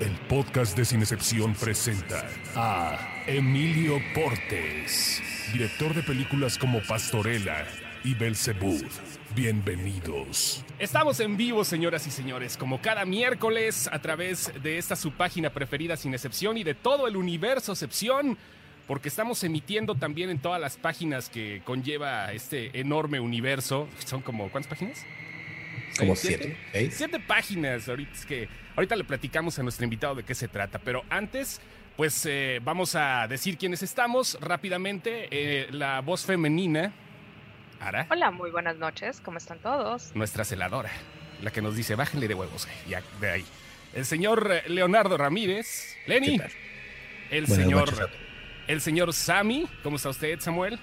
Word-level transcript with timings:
El 0.00 0.10
podcast 0.28 0.76
de 0.76 0.84
Sin 0.84 1.02
Excepción 1.02 1.54
presenta 1.54 2.28
a 2.56 3.22
Emilio 3.28 4.02
Portes, 4.12 5.22
director 5.52 5.94
de 5.94 6.02
películas 6.02 6.58
como 6.58 6.82
Pastorela 6.82 7.64
y 8.02 8.14
Belzebub. 8.14 8.84
Bienvenidos. 9.36 10.64
Estamos 10.80 11.20
en 11.20 11.36
vivo, 11.36 11.64
señoras 11.64 12.08
y 12.08 12.10
señores, 12.10 12.56
como 12.56 12.82
cada 12.82 13.04
miércoles 13.04 13.88
a 13.92 14.00
través 14.00 14.52
de 14.64 14.78
esta 14.78 14.96
su 14.96 15.12
página 15.12 15.50
preferida 15.50 15.96
Sin 15.96 16.12
Excepción 16.12 16.58
y 16.58 16.64
de 16.64 16.74
todo 16.74 17.06
el 17.06 17.16
universo 17.16 17.70
Excepción, 17.70 18.36
porque 18.88 19.08
estamos 19.08 19.44
emitiendo 19.44 19.94
también 19.94 20.28
en 20.28 20.40
todas 20.40 20.60
las 20.60 20.76
páginas 20.76 21.28
que 21.28 21.62
conlleva 21.64 22.32
este 22.32 22.80
enorme 22.80 23.20
universo. 23.20 23.88
Son 24.04 24.22
como, 24.22 24.50
¿cuántas 24.50 24.70
páginas? 24.70 25.06
Como 25.98 26.16
siete. 26.16 26.56
Siete 26.90 27.20
páginas. 27.20 27.88
Ahorita, 27.88 28.12
es 28.12 28.26
que, 28.26 28.48
ahorita 28.76 28.96
le 28.96 29.04
platicamos 29.04 29.58
a 29.58 29.62
nuestro 29.62 29.84
invitado 29.84 30.14
de 30.14 30.22
qué 30.24 30.34
se 30.34 30.48
trata, 30.48 30.78
pero 30.78 31.04
antes, 31.10 31.60
pues 31.96 32.26
eh, 32.26 32.60
vamos 32.62 32.94
a 32.96 33.26
decir 33.28 33.56
quiénes 33.58 33.82
estamos 33.82 34.38
rápidamente. 34.40 35.28
Eh, 35.30 35.68
la 35.70 36.00
voz 36.00 36.24
femenina, 36.24 36.92
Ara, 37.80 38.06
Hola, 38.10 38.30
muy 38.30 38.50
buenas 38.50 38.76
noches, 38.76 39.20
¿cómo 39.20 39.38
están 39.38 39.58
todos? 39.58 40.14
nuestra 40.14 40.44
celadora, 40.44 40.90
la 41.42 41.50
que 41.50 41.60
nos 41.62 41.76
dice, 41.76 41.94
bájenle 41.94 42.28
de 42.28 42.34
huevos, 42.34 42.66
eh, 42.66 42.70
ya, 42.88 43.02
de 43.20 43.30
ahí. 43.30 43.44
El 43.94 44.04
señor 44.06 44.50
Leonardo 44.68 45.16
Ramírez, 45.16 45.96
Lenny, 46.06 46.38
¿Qué 46.38 46.38
tal? 46.38 46.52
el 47.30 47.44
Buenas 47.46 47.64
señor, 47.64 47.90
noches 48.00 48.18
el 48.66 48.80
señor 48.80 49.12
Sammy, 49.12 49.68
¿cómo 49.82 49.96
está 49.96 50.08
usted, 50.08 50.40
Samuel? 50.40 50.78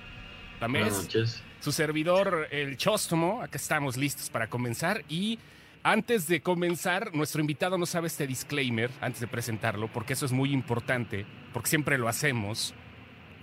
También. 0.60 0.86
Buenas 0.86 1.04
noches. 1.04 1.44
Su 1.62 1.72
servidor, 1.72 2.48
el 2.52 2.76
Chóstomo, 2.76 3.42
acá 3.42 3.58
estamos 3.58 3.96
listos 3.96 4.30
para 4.30 4.48
comenzar 4.48 5.04
y 5.08 5.38
antes 5.84 6.28
de 6.28 6.42
comenzar, 6.42 7.14
nuestro 7.14 7.40
invitado 7.42 7.78
no 7.78 7.86
sabe 7.86 8.08
este 8.08 8.26
disclaimer 8.28 8.90
antes 9.00 9.22
de 9.22 9.28
presentarlo, 9.28 9.88
porque 9.88 10.14
eso 10.14 10.26
es 10.26 10.32
muy 10.32 10.52
importante, 10.54 11.26
porque 11.54 11.70
siempre 11.70 11.98
lo 12.00 12.08
hacemos. 12.08 12.74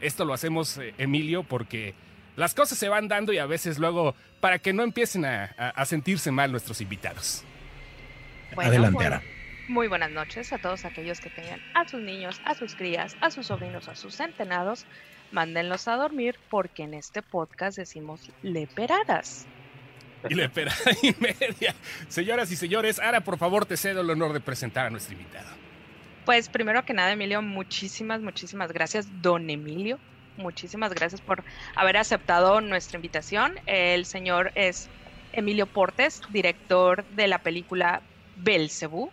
Esto 0.00 0.24
lo 0.24 0.34
hacemos, 0.34 0.78
eh, 0.78 0.94
Emilio, 0.98 1.42
porque 1.44 1.94
las 2.36 2.54
cosas 2.54 2.76
se 2.78 2.88
van 2.88 3.06
dando 3.08 3.32
y 3.32 3.38
a 3.38 3.46
veces 3.46 3.78
luego, 3.78 4.14
para 4.40 4.58
que 4.58 4.72
no 4.72 4.82
empiecen 4.82 5.24
a, 5.24 5.54
a- 5.56 5.70
a 5.70 5.84
sentirse 5.84 6.30
mal 6.32 6.50
nuestros 6.52 6.80
invitados. 6.80 7.44
Bueno, 8.54 8.68
Adelante, 8.70 8.96
muy- 8.96 9.04
Ara. 9.06 9.22
Muy 9.68 9.86
buenas 9.86 10.10
noches 10.10 10.52
a 10.52 10.58
todos 10.58 10.84
aquellos 10.86 11.20
que 11.20 11.28
tengan 11.30 11.60
a 11.74 11.86
sus 11.86 12.00
niños, 12.00 12.40
a 12.44 12.54
sus 12.54 12.74
crías, 12.74 13.16
a 13.20 13.30
sus 13.30 13.46
sobrinos, 13.48 13.86
a 13.88 13.94
sus 13.94 14.16
centenados. 14.16 14.86
Mándenlos 15.30 15.88
a 15.88 15.96
dormir 15.96 16.36
porque 16.50 16.84
en 16.84 16.94
este 16.94 17.22
podcast 17.22 17.76
decimos 17.76 18.30
leperadas. 18.42 19.46
Y 20.28 20.34
la 20.34 20.44
espera 20.44 20.72
y 21.02 21.14
media. 21.20 21.74
Señoras 22.08 22.50
y 22.50 22.56
señores, 22.56 22.98
ahora 22.98 23.20
por 23.22 23.38
favor 23.38 23.66
te 23.66 23.76
cedo 23.76 24.00
el 24.00 24.10
honor 24.10 24.32
de 24.32 24.40
presentar 24.40 24.86
a 24.86 24.90
nuestro 24.90 25.14
invitado. 25.14 25.48
Pues 26.24 26.48
primero 26.48 26.84
que 26.84 26.92
nada, 26.92 27.12
Emilio, 27.12 27.40
muchísimas, 27.40 28.20
muchísimas 28.20 28.72
gracias, 28.72 29.06
don 29.22 29.48
Emilio. 29.48 29.98
Muchísimas 30.36 30.94
gracias 30.94 31.20
por 31.20 31.42
haber 31.74 31.96
aceptado 31.96 32.60
nuestra 32.60 32.96
invitación. 32.96 33.54
El 33.66 34.04
señor 34.04 34.52
es 34.54 34.88
Emilio 35.32 35.66
Portes, 35.66 36.22
director 36.30 37.04
de 37.16 37.28
la 37.28 37.38
película 37.38 38.02
Belcebú, 38.36 39.10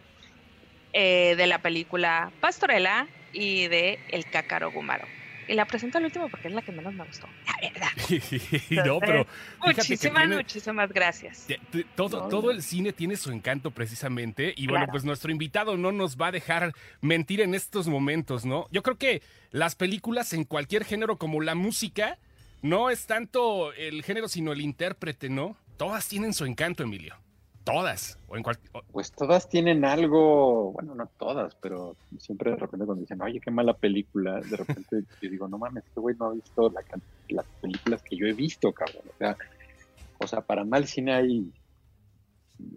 eh, 0.94 1.36
de 1.36 1.48
la 1.48 1.60
película 1.60 2.32
Pastorela 2.42 3.08
y 3.34 3.68
de 3.68 4.00
El 4.10 4.26
Cácaro 4.26 4.72
Gumaro. 4.72 5.08
Y 5.48 5.54
la 5.54 5.66
presento 5.66 5.98
al 5.98 6.06
último 6.06 6.28
porque 6.30 6.48
es 6.48 6.54
la 6.54 6.62
que 6.62 6.72
menos 6.72 6.94
me 6.94 7.04
gustó, 7.06 7.28
la 7.46 7.70
verdad. 7.70 7.88
no, 8.86 9.00
pero 9.00 9.28
Muchísimas, 9.64 10.22
tiene- 10.24 10.36
muchísimas 10.38 10.92
gracias. 10.92 11.48
Todo, 11.96 12.22
No, 12.24 12.28
todo 12.30 12.42
no. 12.48 12.52
el 12.52 12.64
cine 12.64 12.94
tiene 12.94 13.16
su 13.16 13.32
encanto 13.32 13.72
precisamente 13.72 14.54
y 14.58 14.66
bueno, 14.68 14.80
Claro. 14.86 14.92
pues 14.92 15.04
nuestro 15.06 15.32
invitado 15.32 15.78
no 15.78 15.92
nos 15.92 16.18
va 16.18 16.28
a 16.28 16.32
dejar 16.32 16.74
mentir 17.02 17.42
en 17.42 17.54
estos 17.56 17.88
momentos, 17.88 18.46
¿no? 18.46 18.68
Yo 18.72 18.82
creo 18.84 18.98
que 18.98 19.22
las 19.52 19.76
películas 19.76 20.34
en 20.34 20.44
cualquier 20.46 20.84
género 20.86 21.18
como 21.18 21.42
la 21.42 21.56
música 21.56 22.18
no 22.62 22.90
es 22.90 23.06
tanto 23.06 23.72
el 23.74 24.04
género 24.04 24.28
sino 24.28 24.52
el 24.52 24.62
intérprete, 24.62 25.30
¿no? 25.30 25.56
Todas 25.78 26.08
tienen 26.08 26.34
su 26.34 26.46
encanto, 26.46 26.84
Emilio. 26.84 27.16
Todas. 27.66 28.20
O 28.28 28.38
en 28.38 28.44
cual- 28.44 28.60
Pues 28.92 29.12
todas 29.12 29.50
tienen 29.50 29.84
algo, 29.84 30.72
bueno, 30.72 30.94
no 30.96 31.08
todas, 31.18 31.56
pero 31.56 31.98
siempre 32.20 32.52
de 32.52 32.58
repente 32.58 32.86
cuando 32.86 33.02
dicen, 33.02 33.22
oye, 33.22 33.42
qué 33.42 33.50
mala 33.52 33.74
película, 33.74 34.40
de 34.40 34.56
repente 34.56 35.04
yo 35.22 35.30
digo, 35.30 35.48
no 35.48 35.58
mames, 35.58 35.84
este 35.86 36.00
güey 36.00 36.16
no 36.16 36.28
ha 36.28 36.34
visto 36.34 36.70
la 36.70 36.82
las 37.30 37.46
películas 37.60 38.02
que 38.04 38.16
yo 38.16 38.28
he 38.28 38.34
visto, 38.34 38.72
cabrón. 38.72 39.04
O 39.14 39.18
sea, 39.18 39.36
o 40.20 40.28
sea, 40.28 40.42
para 40.42 40.64
mal 40.64 40.86
cine 40.86 41.14
hay 41.14 41.52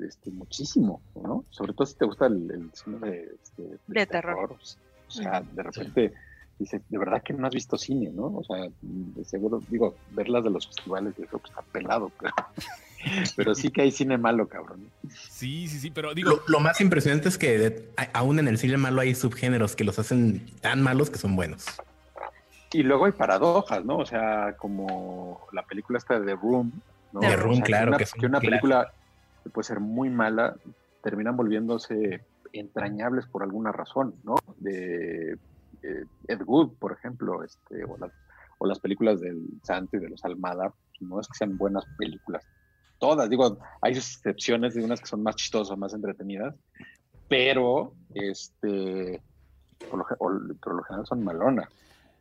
este, 0.01 0.31
muchísimo, 0.31 1.03
¿no? 1.15 1.45
Sobre 1.51 1.75
todo 1.75 1.87
si 1.87 1.95
te 1.95 2.07
gusta 2.07 2.27
el, 2.27 2.51
el 2.51 2.71
cine 2.73 2.99
de, 2.99 3.37
este, 3.43 3.63
de 3.63 3.79
De 3.87 4.07
terror. 4.07 4.53
O 4.53 5.11
sea, 5.11 5.43
de 5.43 5.63
repente 5.63 6.13
dices, 6.59 6.83
de 6.89 6.99
verdad 6.99 7.23
que 7.23 7.35
no 7.35 7.47
has 7.47 7.55
visto 7.55 7.77
cine, 7.79 8.11
¿no? 8.11 8.27
O 8.39 8.43
sea, 8.43 8.69
de 8.81 9.25
seguro, 9.25 9.63
digo, 9.69 9.95
verlas 10.13 10.45
de 10.45 10.51
los 10.51 10.67
festivales, 10.67 11.15
yo 11.19 11.27
creo 11.27 11.41
que 11.41 11.49
está 11.51 11.63
pelado, 11.63 12.11
pero, 12.19 12.33
pero 13.37 13.55
sí 13.55 13.71
que 13.71 13.83
hay 13.83 13.91
cine 13.91 14.19
malo, 14.19 14.49
cabrón. 14.49 14.91
Sí, 15.31 15.69
sí, 15.69 15.79
sí, 15.79 15.91
pero 15.91 16.15
digo, 16.15 16.31
Lo, 16.31 16.41
lo 16.49 16.61
más 16.61 16.81
impresionante 16.81 17.29
es 17.29 17.39
que 17.39 17.59
de- 17.59 17.91
a- 17.97 18.19
aún 18.19 18.39
en 18.39 18.49
el 18.49 18.59
cine 18.59 18.77
malo 18.77 19.01
hay 19.01 19.15
subgéneros 19.15 19.77
que 19.77 19.85
los 19.85 19.99
hacen 19.99 20.47
tan 20.61 20.83
malos 20.83 21.11
que 21.11 21.19
son 21.19 21.37
buenos. 21.37 21.67
Y 22.73 22.83
luego 22.83 23.07
hay 23.07 23.13
paradojas, 23.13 23.85
¿no? 23.85 23.97
O 23.99 24.07
sea, 24.07 24.55
como 24.59 25.47
la 25.53 25.63
película 25.63 25.99
esta 25.99 26.19
de 26.21 26.27
The 26.27 26.35
Room, 26.37 26.73
¿no? 27.13 27.21
The 27.21 27.35
O 27.35 27.37
Room, 27.37 27.57
sea, 27.57 27.65
claro, 27.65 27.89
una, 27.89 27.97
que 27.99 28.05
es 28.05 28.13
un 28.15 28.21
que 28.21 28.27
una 28.27 28.41
película 28.41 28.93
que 29.43 29.51
puede 29.51 29.65
ser 29.65 29.81
muy 29.81 30.11
mala, 30.11 30.55
terminan 31.03 31.37
volviéndose 31.37 32.27
entrañables 32.53 33.27
por 33.27 33.43
alguna 33.43 33.73
razón, 33.73 34.15
¿no? 34.25 34.37
De 34.59 35.33
eh, 35.83 36.05
Ed 36.27 36.41
Wood, 36.45 36.75
por 36.79 36.93
ejemplo, 36.93 37.43
este, 37.45 37.85
o, 37.85 37.97
las, 37.99 38.11
o 38.59 38.67
las 38.67 38.81
películas 38.81 39.21
del 39.21 39.41
Santo 39.63 39.97
y 39.97 40.01
de 40.01 40.09
los 40.11 40.25
Almada, 40.25 40.73
no 41.01 41.21
es 41.21 41.29
que 41.29 41.39
sean 41.39 41.57
buenas 41.57 41.85
películas. 41.97 42.45
Todas, 42.99 43.31
digo, 43.31 43.59
hay 43.81 43.93
excepciones 43.93 44.75
de 44.75 44.83
unas 44.83 45.01
que 45.01 45.07
son 45.07 45.23
más 45.23 45.37
chistosas, 45.37 45.79
más 45.79 45.95
entretenidas, 45.95 46.55
pero 47.29 47.95
este, 48.15 49.23
por 49.89 49.99
lo, 49.99 50.55
por 50.61 50.85
general 50.87 51.07
son 51.07 51.23
malonas. 51.23 51.69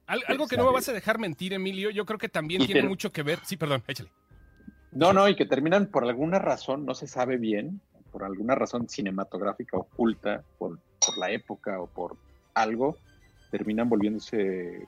al- 0.05 0.23
algo 0.27 0.47
que 0.47 0.55
no 0.57 0.65
me 0.65 0.73
vas 0.73 0.87
a 0.89 0.93
dejar 0.93 1.17
mentir, 1.19 1.53
Emilio, 1.53 1.89
yo 1.89 2.05
creo 2.05 2.19
que 2.19 2.29
también 2.29 2.65
tiene 2.65 2.83
mucho 2.83 3.11
que 3.11 3.23
ver. 3.23 3.39
Sí, 3.43 3.57
perdón, 3.57 3.83
échale. 3.87 4.09
No, 4.91 5.13
no, 5.13 5.27
y 5.27 5.35
que 5.35 5.45
terminan 5.45 5.87
por 5.87 6.05
alguna 6.05 6.39
razón, 6.39 6.85
no 6.85 6.93
se 6.95 7.07
sabe 7.07 7.37
bien, 7.37 7.81
por 8.11 8.23
alguna 8.23 8.55
razón 8.55 8.87
cinematográfica 8.87 9.77
oculta, 9.77 10.43
por, 10.57 10.79
por 11.05 11.17
la 11.17 11.31
época 11.31 11.79
o 11.81 11.87
por 11.87 12.17
algo, 12.53 12.97
terminan 13.51 13.89
volviéndose 13.89 14.87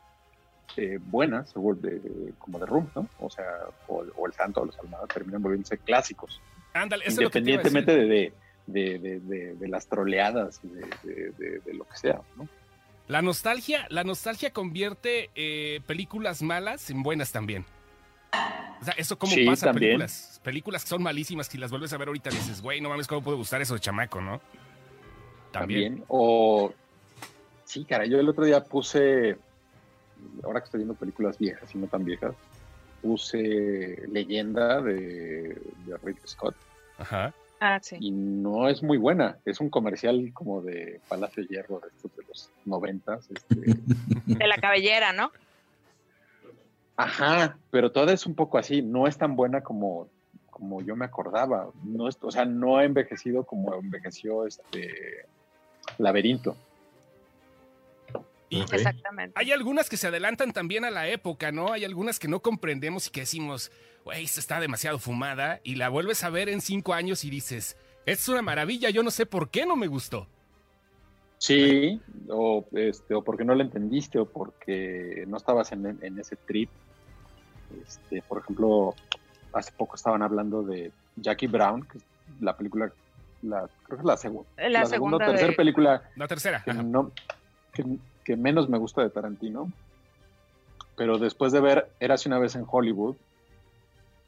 eh, 0.77 0.97
buenas, 1.01 1.53
de- 1.53 2.33
como 2.37 2.59
de 2.59 2.65
Room, 2.65 2.89
¿no? 2.95 3.07
O 3.19 3.29
sea, 3.29 3.45
o, 3.87 4.03
o 4.15 4.27
El 4.27 4.33
Santo 4.33 4.61
o 4.61 4.65
Los 4.65 4.77
Almadas 4.79 5.07
terminan 5.13 5.41
volviéndose 5.41 5.77
clásicos, 5.77 6.41
Ándale, 6.73 7.03
eso 7.05 7.21
es 7.21 7.23
lo 7.25 7.31
que 7.31 7.39
independientemente 7.39 7.95
de, 7.95 8.33
de, 8.67 9.19
de, 9.19 9.55
de- 9.55 9.67
las 9.67 9.87
troleadas 9.87 10.59
y 10.63 10.67
de, 10.67 11.73
lo 11.73 11.83
que 11.85 11.97
sea, 11.97 12.21
¿no? 12.35 12.47
La 13.07 13.23
nostalgia, 13.23 13.87
la 13.89 14.03
nostalgia 14.03 14.51
convierte 14.53 15.31
eh, 15.33 15.81
películas 15.87 16.43
malas 16.43 16.91
en 16.91 17.01
buenas 17.01 17.31
también. 17.31 17.65
O 18.81 18.85
sea, 18.85 18.93
eso 18.97 19.17
cómo 19.17 19.33
Sí, 19.33 19.45
pasa 19.45 19.65
también. 19.65 19.89
películas. 19.89 20.39
Películas 20.43 20.83
que 20.83 20.89
son 20.89 21.01
malísimas, 21.01 21.47
si 21.47 21.57
las 21.57 21.71
vuelves 21.71 21.91
a 21.91 21.97
ver 21.97 22.07
ahorita 22.09 22.29
dices, 22.29 22.61
güey, 22.61 22.79
no 22.81 22.89
mames, 22.89 23.07
¿cómo 23.07 23.23
puede 23.23 23.37
gustar 23.37 23.61
eso 23.63 23.73
de 23.73 23.79
chamaco, 23.79 24.21
no? 24.21 24.39
También. 25.51 25.85
también. 25.95 26.05
O 26.07 26.71
sí, 27.65 27.83
cara, 27.85 28.05
yo 28.05 28.19
el 28.19 28.29
otro 28.29 28.45
día 28.45 28.63
puse, 28.63 29.37
ahora 30.43 30.59
que 30.61 30.65
estoy 30.65 30.79
viendo 30.79 30.95
películas 30.95 31.37
viejas 31.37 31.73
y 31.73 31.77
no 31.77 31.87
tan 31.87 32.03
viejas, 32.03 32.35
puse 33.01 34.03
Leyenda 34.07 34.81
de, 34.81 35.61
de 35.85 35.97
Ridley 36.03 36.21
Scott 36.25 36.55
Ajá. 36.97 37.33
Ah, 37.61 37.79
sí. 37.81 37.97
y 37.99 38.11
no 38.11 38.69
es 38.69 38.81
muy 38.81 38.97
buena. 38.97 39.37
Es 39.43 39.59
un 39.59 39.69
comercial 39.69 40.31
como 40.33 40.61
de 40.61 41.01
Palacio 41.09 41.43
de 41.43 41.49
Hierro 41.49 41.81
de 41.81 41.89
estos 41.89 42.15
de 42.15 42.23
los 42.27 42.49
noventas. 42.65 43.27
Este, 43.29 43.55
De 44.25 44.47
la 44.47 44.57
cabellera, 44.57 45.11
¿no? 45.11 45.31
ajá, 46.95 47.57
pero 47.71 47.93
toda 47.93 48.11
es 48.13 48.25
un 48.25 48.35
poco 48.35 48.57
así. 48.57 48.81
No 48.81 49.07
es 49.07 49.17
tan 49.17 49.35
buena 49.35 49.61
como, 49.61 50.09
como 50.49 50.81
yo 50.81 50.95
me 50.95 51.05
acordaba. 51.05 51.69
No 51.83 52.07
es, 52.07 52.17
o 52.21 52.31
sea, 52.31 52.45
no 52.45 52.77
ha 52.77 52.83
envejecido 52.83 53.43
como 53.45 53.73
envejeció 53.75 54.45
este 54.45 55.25
Laberinto. 55.97 56.55
Y. 58.49 58.61
Exactamente. 58.61 59.33
hay 59.35 59.51
algunas 59.51 59.89
que 59.89 59.97
se 59.97 60.07
adelantan 60.07 60.53
también 60.53 60.83
a 60.85 60.89
la 60.91 61.07
época, 61.07 61.51
¿no? 61.51 61.71
Hay 61.71 61.85
algunas 61.85 62.17
que 62.19 62.27
no 62.27 62.39
comprendemos 62.41 63.07
y 63.07 63.11
que 63.11 63.19
decimos, 63.21 63.71
güey, 64.03 64.23
esta 64.23 64.39
está 64.39 64.59
demasiado 64.59 64.97
fumada, 64.99 65.59
y 65.63 65.75
la 65.75 65.89
vuelves 65.89 66.23
a 66.23 66.29
ver 66.29 66.49
en 66.49 66.61
cinco 66.61 66.93
años 66.93 67.23
y 67.23 67.29
dices, 67.29 67.77
es 68.05 68.27
una 68.27 68.41
maravilla, 68.41 68.89
yo 68.89 69.03
no 69.03 69.11
sé 69.11 69.25
por 69.27 69.49
qué 69.49 69.65
no 69.67 69.75
me 69.75 69.85
gustó. 69.87 70.27
Sí, 71.37 72.01
o, 72.27 72.65
este, 72.73 73.13
o 73.15 73.23
porque 73.23 73.45
no 73.45 73.55
lo 73.55 73.61
entendiste, 73.63 74.19
o 74.19 74.25
porque 74.25 75.23
no 75.27 75.37
estabas 75.37 75.71
en, 75.71 75.97
en 76.01 76.19
ese 76.19 76.35
trip. 76.35 76.69
Este, 77.85 78.21
por 78.23 78.39
ejemplo, 78.41 78.93
hace 79.53 79.71
poco 79.71 79.95
estaban 79.95 80.21
hablando 80.21 80.63
de 80.63 80.91
Jackie 81.15 81.47
Brown, 81.47 81.83
que 81.87 81.99
es 81.99 82.03
la 82.41 82.57
película 82.57 82.91
la, 83.41 83.69
creo 83.85 83.97
que 83.97 84.01
es 84.01 84.05
la, 84.05 84.15
segu- 84.17 84.45
La 84.57 84.69
la 84.69 84.85
segunda 84.85 84.89
segunda 84.89 85.15
o 85.17 85.19
tercera 85.29 85.49
de- 85.51 85.55
película 85.55 86.03
La 86.17 86.27
tercera. 86.27 86.61
que, 86.63 86.73
no, 86.73 87.11
que, 88.23 88.35
menos 88.35 88.69
me 88.69 88.77
gusta 88.77 89.01
de 89.01 89.09
Tarantino. 89.09 89.71
Pero 90.95 91.17
después 91.17 91.51
de 91.51 91.61
ver 91.61 91.89
Érase 91.99 92.27
una 92.29 92.39
vez 92.39 92.55
en 92.55 92.65
Hollywood, 92.69 93.15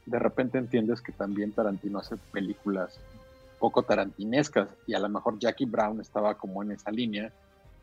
de 0.05 0.19
repente 0.19 0.57
entiendes 0.57 1.01
que 1.01 1.11
también 1.11 1.51
Tarantino 1.51 1.99
hace 1.99 2.17
películas 2.31 2.99
poco 3.59 3.83
tarantinescas 3.83 4.67
y 4.87 4.95
a 4.95 4.99
lo 4.99 5.07
mejor 5.07 5.37
Jackie 5.37 5.65
Brown 5.65 6.01
estaba 6.01 6.35
como 6.35 6.63
en 6.63 6.71
esa 6.71 6.89
línea, 6.89 7.31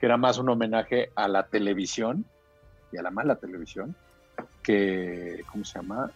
que 0.00 0.06
era 0.06 0.17
más 0.17 0.38
un 0.38 0.49
homenaje 0.49 1.11
a 1.15 1.29
la 1.29 1.44
televisión 1.47 2.25
y 2.91 2.97
a 2.99 3.03
la 3.03 3.11
mala 3.11 3.37
televisión, 3.37 3.94
que, 4.62 5.44
¿cómo 5.50 5.65
se 5.65 5.79
llama? 5.79 6.11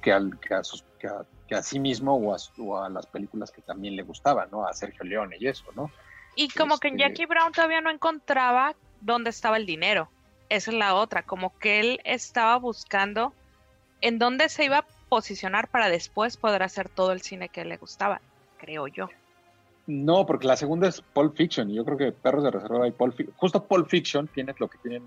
Que, 0.00 0.12
al, 0.12 0.38
que, 0.38 0.54
a, 0.54 0.62
sus- 0.62 0.84
que, 1.00 1.08
a, 1.08 1.24
que 1.48 1.54
a 1.56 1.62
sí 1.62 1.80
mismo 1.80 2.14
o 2.14 2.32
a, 2.32 2.36
o 2.58 2.78
a 2.78 2.88
las 2.88 3.06
películas 3.06 3.50
que 3.50 3.62
también 3.62 3.96
le 3.96 4.02
gustaban, 4.02 4.48
¿no? 4.52 4.66
A 4.66 4.72
Sergio 4.72 5.04
Leone 5.04 5.36
y 5.40 5.48
eso, 5.48 5.64
¿no? 5.74 5.90
Y 6.40 6.48
como 6.50 6.78
que 6.78 6.86
en 6.88 6.94
Este- 6.94 7.08
Jackie 7.08 7.26
Brown 7.26 7.50
todavía 7.52 7.80
no 7.80 7.90
encontraba 7.90 8.76
dónde 9.00 9.30
estaba 9.30 9.56
el 9.56 9.66
dinero. 9.66 10.08
Esa 10.48 10.70
es 10.70 10.76
la 10.76 10.94
otra, 10.94 11.24
como 11.24 11.58
que 11.58 11.80
él 11.80 12.00
estaba 12.04 12.56
buscando 12.58 13.32
en 14.00 14.20
dónde 14.20 14.48
se 14.48 14.64
iba 14.64 14.78
a 14.78 14.86
posicionar 15.08 15.66
para 15.68 15.88
después 15.88 16.36
poder 16.36 16.62
hacer 16.62 16.88
todo 16.88 17.10
el 17.10 17.22
cine 17.22 17.48
que 17.48 17.64
le 17.64 17.76
gustaba, 17.76 18.20
creo 18.58 18.86
yo. 18.86 19.08
No, 19.88 20.26
porque 20.26 20.46
la 20.46 20.56
segunda 20.56 20.86
es 20.86 21.00
Pulp 21.00 21.36
Fiction 21.36 21.70
y 21.70 21.74
yo 21.74 21.84
creo 21.84 21.98
que 21.98 22.12
Perros 22.12 22.44
de 22.44 22.52
Reserva 22.52 22.86
y 22.86 22.92
Pulp 22.92 23.16
Fiction, 23.16 23.36
justo 23.36 23.64
Pulp 23.64 23.88
Fiction 23.88 24.28
tiene 24.28 24.54
lo 24.58 24.68
que 24.68 24.78
tienen 24.78 25.02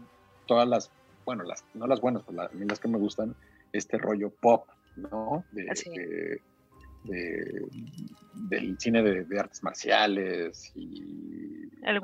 todas 0.47 0.67
las, 0.67 0.91
bueno, 1.23 1.43
las 1.43 1.63
no 1.73 1.87
las 1.87 2.01
buenas, 2.01 2.23
pero 2.25 2.37
la- 2.39 2.45
a 2.47 2.51
mí 2.51 2.65
las 2.67 2.79
que 2.79 2.87
me 2.89 2.97
gustan, 2.97 3.35
este 3.71 3.97
rollo 3.97 4.31
pop, 4.31 4.67
¿no? 4.97 5.45
De- 5.51 6.41
de- 7.03 7.65
del 8.33 8.77
cine 8.79 9.01
de, 9.01 9.23
de 9.25 9.39
artes 9.39 9.63
marciales 9.63 10.71
y 10.75 11.69
El 11.85 11.95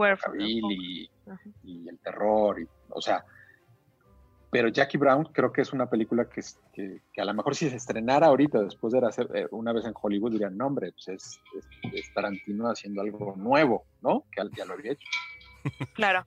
y, 1.64 1.88
el 1.90 2.00
terror, 2.00 2.60
y, 2.60 2.68
o 2.90 3.02
sea, 3.02 3.24
pero 4.50 4.70
Jackie 4.70 4.98
Brown 4.98 5.26
creo 5.34 5.52
que 5.52 5.62
es 5.62 5.74
una 5.74 5.90
película 5.90 6.28
que, 6.30 6.40
es- 6.40 6.58
que, 6.74 7.02
que 7.14 7.22
a 7.22 7.26
lo 7.26 7.34
mejor 7.34 7.56
si 7.56 7.70
se 7.70 7.76
estrenara 7.76 8.28
ahorita 8.28 8.62
después 8.64 8.94
de 8.94 9.06
hacer 9.06 9.28
eh, 9.36 9.48
una 9.52 9.74
vez 9.74 9.86
en 9.86 9.94
Hollywood 10.02 10.32
dirían, 10.32 10.56
no 10.58 10.68
hombre, 10.68 10.92
pues 10.94 11.08
es, 11.10 11.40
es- 11.58 11.94
es 11.94 12.14
Tarantino 12.14 12.68
haciendo 12.70 13.02
algo 13.02 13.36
nuevo, 13.36 13.86
¿no? 14.02 14.26
Que 14.32 14.42
al- 14.42 14.52
ya 14.56 14.66
lo 14.66 14.74
había 14.74 14.94
hecho. 14.94 15.08
Claro. 15.94 16.24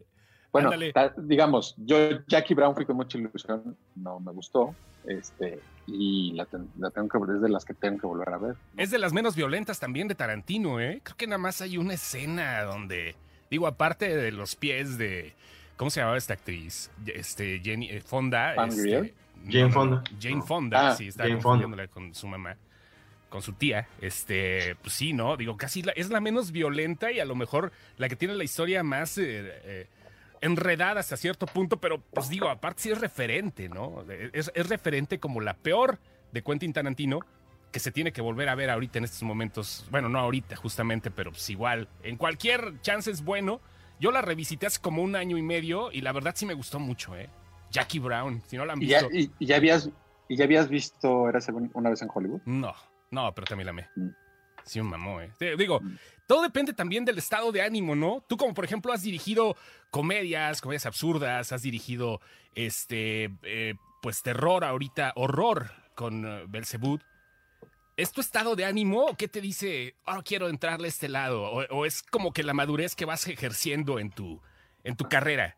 Bueno, 0.52 0.70
ta- 0.92 1.14
digamos, 1.16 1.74
yo 1.78 1.96
Jackie 2.26 2.54
Brown 2.54 2.74
fui 2.74 2.84
con 2.84 2.96
mucha 2.96 3.16
ilusión, 3.16 3.78
no 3.94 4.18
me 4.20 4.32
gustó, 4.32 4.76
este, 5.04 5.62
y 5.92 6.32
la, 6.32 6.46
ten- 6.46 6.68
la 6.78 6.90
tengo 6.90 7.08
que 7.26 7.32
es 7.34 7.40
de 7.40 7.48
las 7.48 7.64
que 7.64 7.74
tengo 7.74 7.98
que 8.00 8.06
volver 8.06 8.28
a 8.30 8.38
ver. 8.38 8.54
Es 8.76 8.90
de 8.90 8.98
las 8.98 9.12
menos 9.12 9.36
violentas 9.36 9.78
también 9.80 10.08
de 10.08 10.14
Tarantino, 10.14 10.80
¿eh? 10.80 11.00
Creo 11.02 11.16
que 11.16 11.26
nada 11.26 11.38
más 11.38 11.60
hay 11.60 11.76
una 11.78 11.94
escena 11.94 12.62
donde, 12.62 13.14
digo, 13.50 13.66
aparte 13.66 14.14
de 14.16 14.32
los 14.32 14.56
pies 14.56 14.98
de, 14.98 15.32
¿cómo 15.76 15.90
se 15.90 16.00
llamaba 16.00 16.18
esta 16.18 16.34
actriz? 16.34 16.90
Este, 17.06 17.60
Jenny 17.60 17.90
eh, 17.90 18.00
Fonda. 18.00 18.54
Este. 18.66 19.14
Jane 19.48 19.70
Fonda. 19.70 20.02
Jane 20.20 20.42
Fonda, 20.42 20.90
Ah, 20.90 20.94
sí, 20.96 21.10
Jane 21.10 21.32
confundiéndola 21.34 21.88
con 21.88 22.14
su 22.14 22.26
mamá, 22.26 22.56
con 23.30 23.40
su 23.40 23.54
tía. 23.54 23.88
Este, 24.00 24.76
pues 24.82 24.92
sí, 24.94 25.12
¿no? 25.14 25.36
Digo, 25.36 25.56
casi 25.56 25.82
la- 25.82 25.92
es 25.92 26.10
la 26.10 26.20
menos 26.20 26.52
violenta 26.52 27.10
y 27.10 27.20
a 27.20 27.24
lo 27.24 27.34
mejor 27.34 27.72
la 27.96 28.08
que 28.08 28.16
tiene 28.16 28.34
la 28.34 28.44
historia 28.44 28.82
más 28.82 29.16
eh, 29.18 29.50
eh, 29.64 29.86
enredada 30.40 31.00
hasta 31.00 31.16
cierto 31.16 31.46
punto, 31.46 31.78
pero 31.80 32.00
pues 32.12 32.28
digo, 32.28 32.48
aparte 32.48 32.82
sí 32.82 32.90
es 32.90 33.00
referente, 33.00 33.68
¿no? 33.68 34.04
Es, 34.32 34.50
es 34.54 34.68
referente 34.68 35.18
como 35.18 35.40
la 35.40 35.54
peor 35.54 35.98
de 36.32 36.42
Quentin 36.42 36.72
Tarantino 36.72 37.20
que 37.72 37.78
se 37.78 37.92
tiene 37.92 38.12
que 38.12 38.20
volver 38.20 38.48
a 38.48 38.54
ver 38.54 38.68
ahorita 38.70 38.98
en 38.98 39.04
estos 39.04 39.22
momentos. 39.22 39.86
Bueno, 39.90 40.08
no 40.08 40.18
ahorita 40.18 40.56
justamente, 40.56 41.10
pero 41.10 41.30
pues 41.30 41.48
igual. 41.50 41.88
En 42.02 42.16
cualquier 42.16 42.80
chance 42.80 43.10
es 43.10 43.22
bueno. 43.22 43.60
Yo 44.00 44.10
la 44.10 44.22
revisité 44.22 44.66
hace 44.66 44.80
como 44.80 45.02
un 45.02 45.14
año 45.14 45.36
y 45.36 45.42
medio 45.42 45.92
y 45.92 46.00
la 46.00 46.12
verdad 46.12 46.32
sí 46.34 46.46
me 46.46 46.54
gustó 46.54 46.80
mucho, 46.80 47.16
¿eh? 47.16 47.28
Jackie 47.70 48.00
Brown, 48.00 48.42
si 48.46 48.56
no 48.56 48.64
la 48.64 48.72
han 48.72 48.82
¿Y 48.82 48.86
ya, 48.86 49.02
visto. 49.02 49.16
y, 49.16 49.30
y 49.38 49.46
ya 49.46 49.56
habías, 49.56 49.88
¿Y 50.28 50.36
ya 50.36 50.44
habías 50.44 50.68
visto 50.68 51.28
Era 51.28 51.38
una 51.74 51.90
vez 51.90 52.02
en 52.02 52.08
Hollywood? 52.12 52.40
No, 52.44 52.74
no, 53.10 53.32
pero 53.34 53.46
también 53.46 53.66
la 53.66 53.70
amé. 53.70 53.88
Mm. 53.94 54.08
Sí, 54.70 54.78
un 54.78 54.86
mamó, 54.88 55.20
¿eh? 55.20 55.32
Te- 55.36 55.56
Digo, 55.56 55.80
Mm. 55.80 55.96
todo 56.28 56.42
depende 56.42 56.72
también 56.72 57.04
del 57.04 57.18
estado 57.18 57.50
de 57.50 57.60
ánimo, 57.60 57.96
¿no? 57.96 58.24
Tú 58.28 58.36
como, 58.36 58.54
por 58.54 58.64
ejemplo, 58.64 58.92
has 58.92 59.02
dirigido 59.02 59.56
comedias, 59.90 60.60
comedias 60.60 60.86
absurdas, 60.86 61.50
has 61.50 61.62
dirigido, 61.62 62.20
este, 62.54 63.30
eh, 63.42 63.74
pues 64.00 64.22
terror 64.22 64.64
ahorita, 64.64 65.12
horror 65.16 65.72
con 65.96 66.24
uh, 66.24 66.46
Belzebud. 66.48 67.00
¿Es 67.96 68.12
tu 68.12 68.20
estado 68.20 68.54
de 68.54 68.64
ánimo 68.64 69.06
o 69.06 69.16
qué 69.16 69.26
te 69.26 69.40
dice, 69.40 69.96
oh, 70.06 70.22
quiero 70.24 70.48
entrarle 70.48 70.86
a 70.86 70.88
este 70.88 71.08
lado? 71.08 71.42
O, 71.42 71.64
o 71.66 71.84
es 71.84 72.02
como 72.02 72.32
que 72.32 72.44
la 72.44 72.54
madurez 72.54 72.94
que 72.94 73.04
vas 73.04 73.26
ejerciendo 73.26 73.98
en 73.98 74.10
tu, 74.12 74.40
en 74.84 74.96
tu 74.96 75.08
carrera? 75.08 75.56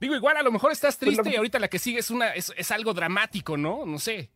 Digo, 0.00 0.16
igual 0.16 0.36
a 0.36 0.42
lo 0.42 0.50
mejor 0.50 0.72
estás 0.72 0.96
Pues 0.98 1.14
triste 1.14 1.30
y 1.30 1.36
ahorita 1.36 1.60
la 1.60 1.68
que 1.68 1.78
sigue 1.78 2.00
es, 2.00 2.10
una, 2.10 2.30
es, 2.34 2.52
es 2.56 2.70
algo 2.72 2.92
dramático, 2.94 3.56
¿no? 3.56 3.86
No 3.86 4.00
sé. 4.00 4.28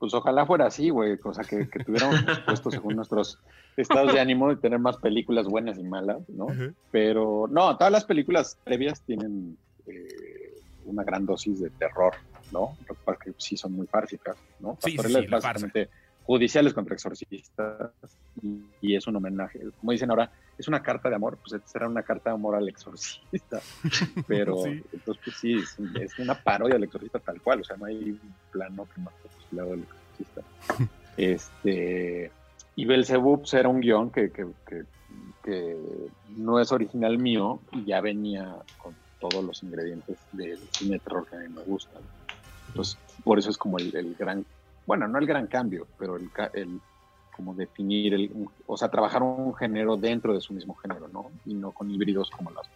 Pues 0.00 0.14
ojalá 0.14 0.46
fuera 0.46 0.66
así, 0.66 0.88
güey, 0.88 1.18
cosa 1.18 1.42
que, 1.44 1.68
que 1.68 1.84
tuviéramos 1.84 2.16
puesto 2.46 2.70
según 2.70 2.96
nuestros 2.96 3.38
estados 3.76 4.14
de 4.14 4.18
ánimo 4.18 4.48
de 4.48 4.56
tener 4.56 4.78
más 4.78 4.96
películas 4.96 5.46
buenas 5.46 5.78
y 5.78 5.82
malas, 5.82 6.26
¿no? 6.30 6.46
Pero 6.90 7.46
no, 7.50 7.76
todas 7.76 7.92
las 7.92 8.04
películas 8.06 8.58
previas 8.64 9.02
tienen 9.02 9.58
eh, 9.86 10.54
una 10.86 11.04
gran 11.04 11.26
dosis 11.26 11.60
de 11.60 11.68
terror, 11.68 12.14
¿no? 12.50 12.76
Lo 12.88 13.18
que 13.18 13.34
sí 13.36 13.58
son 13.58 13.72
muy 13.74 13.86
fársicas, 13.86 14.36
¿no? 14.58 14.78
Sí, 14.82 14.92
sí, 14.92 14.98
sí, 14.98 15.18
es 15.18 15.30
la 15.30 15.38
básicamente 15.38 15.90
judiciales 16.30 16.72
contra 16.72 16.94
exorcistas 16.94 17.90
y, 18.40 18.62
y 18.80 18.94
es 18.94 19.04
un 19.08 19.16
homenaje, 19.16 19.58
como 19.80 19.90
dicen 19.90 20.10
ahora, 20.10 20.30
es 20.56 20.68
una 20.68 20.80
carta 20.80 21.08
de 21.08 21.16
amor, 21.16 21.36
pues 21.38 21.60
será 21.64 21.88
una 21.88 22.04
carta 22.04 22.30
de 22.30 22.34
amor 22.34 22.54
al 22.54 22.68
exorcista, 22.68 23.60
pero 24.28 24.62
Sí. 24.62 24.80
entonces 24.92 25.22
pues 25.24 25.36
sí, 25.40 25.54
es, 25.54 25.76
es 26.00 26.18
una 26.20 26.36
parodia 26.40 26.74
del 26.74 26.84
exorcista 26.84 27.18
tal 27.18 27.42
cual, 27.42 27.62
o 27.62 27.64
sea, 27.64 27.76
no 27.76 27.86
hay 27.86 28.10
un 28.12 28.34
plano 28.52 28.86
que 28.94 29.00
más 29.00 29.12
lado 29.50 29.70
del 29.70 29.80
exorcista. 29.82 30.42
Este, 31.16 32.30
y 32.76 32.84
Belzebub 32.86 33.40
pues, 33.40 33.52
era 33.54 33.68
un 33.68 33.80
guion 33.80 34.10
que, 34.10 34.30
que, 34.30 34.46
que, 34.66 34.84
que 35.42 35.76
no 36.36 36.60
es 36.60 36.70
original 36.70 37.18
mío 37.18 37.60
y 37.72 37.84
ya 37.86 38.00
venía 38.00 38.56
con 38.78 38.94
todos 39.18 39.44
los 39.44 39.62
ingredientes 39.64 40.16
del 40.32 40.60
cine 40.70 40.98
terror 41.00 41.26
que 41.28 41.36
a 41.36 41.40
mí 41.40 41.48
me 41.48 41.62
gustan. 41.64 42.00
Entonces, 42.68 42.96
por 43.24 43.38
eso 43.38 43.50
es 43.50 43.58
como 43.58 43.78
el, 43.78 43.94
el 43.94 44.14
gran, 44.14 44.46
bueno, 44.90 45.06
no 45.06 45.20
el 45.20 45.26
gran 45.26 45.46
cambio, 45.46 45.86
pero 45.96 46.16
el, 46.16 46.32
ca- 46.32 46.50
el 46.52 46.82
como 47.30 47.54
definir, 47.54 48.12
el, 48.12 48.32
o 48.66 48.76
sea, 48.76 48.88
trabajar 48.88 49.22
un 49.22 49.54
género 49.54 49.96
dentro 49.96 50.34
de 50.34 50.40
su 50.40 50.52
mismo 50.52 50.74
género, 50.74 51.06
¿no? 51.06 51.30
Y 51.44 51.54
no 51.54 51.70
con 51.70 51.88
híbridos 51.88 52.28
como 52.28 52.50
las 52.50 52.68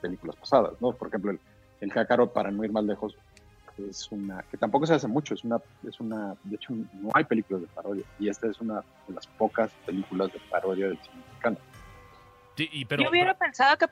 películas 0.00 0.34
pasadas, 0.34 0.72
¿no? 0.80 0.96
Por 0.96 1.06
ejemplo, 1.06 1.30
el, 1.30 1.40
el 1.78 1.92
Jácaro, 1.92 2.32
para 2.32 2.50
no 2.50 2.64
ir 2.64 2.72
más 2.72 2.82
lejos, 2.82 3.16
es 3.88 4.08
una, 4.10 4.42
que 4.50 4.56
tampoco 4.56 4.84
se 4.84 4.94
hace 4.94 5.06
mucho, 5.06 5.34
es 5.34 5.44
una, 5.44 5.58
es 5.84 6.00
una, 6.00 6.34
de 6.42 6.56
hecho 6.56 6.74
no 6.74 7.10
hay 7.14 7.22
películas 7.22 7.62
de 7.62 7.68
parodia, 7.68 8.04
y 8.18 8.28
esta 8.28 8.48
es 8.48 8.60
una 8.60 8.84
de 9.06 9.14
las 9.14 9.28
pocas 9.38 9.72
películas 9.86 10.28
de 10.32 10.40
parodia 10.50 10.88
del 10.88 10.98
cine 10.98 11.22
mexicano. 11.24 11.56
Sí, 12.56 12.68
y 12.72 12.84
pero, 12.84 13.04
yo 13.04 13.10
hubiera 13.10 13.34
pensado 13.34 13.76
que, 13.78 13.86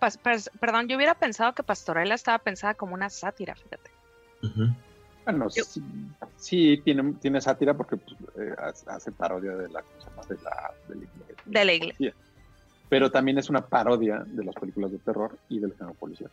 perdón, 0.59 0.89
yo 0.89 0.97
hubiera 0.97 1.15
pensado 1.15 1.55
que 1.55 1.63
Pastorela 1.63 2.17
estaba 2.17 2.41
pensada 2.41 2.75
como 2.75 2.95
una 2.95 3.09
sátira, 3.09 3.55
fíjate. 3.55 3.93
Ujú. 4.43 4.88
Bueno, 5.29 5.49
Yo- 5.55 5.63
sí, 5.65 5.83
sí, 6.39 6.81
tiene, 6.83 7.13
tiene 7.21 7.41
sátira 7.43 7.75
porque 7.75 7.97
pues, 7.99 8.17
eh, 8.39 8.55
hace- 8.87 9.13
parodia 9.13 9.51
de 9.53 9.69
la, 9.69 9.81
de 10.27 10.37
la, 10.43 10.73
de 10.89 10.97
la, 10.97 11.15
De 11.45 11.65
la 11.67 11.73
iglesia. 11.75 12.15
Pero 12.89 13.11
también 13.11 13.37
es 13.37 13.51
una 13.51 13.61
parodia 13.67 14.23
de 14.27 14.43
las 14.45 14.55
películas 14.55 14.91
de 14.91 14.99
terror 14.99 15.37
y 15.51 15.59
del 15.59 15.73
género 15.75 15.93
policial. 15.95 16.31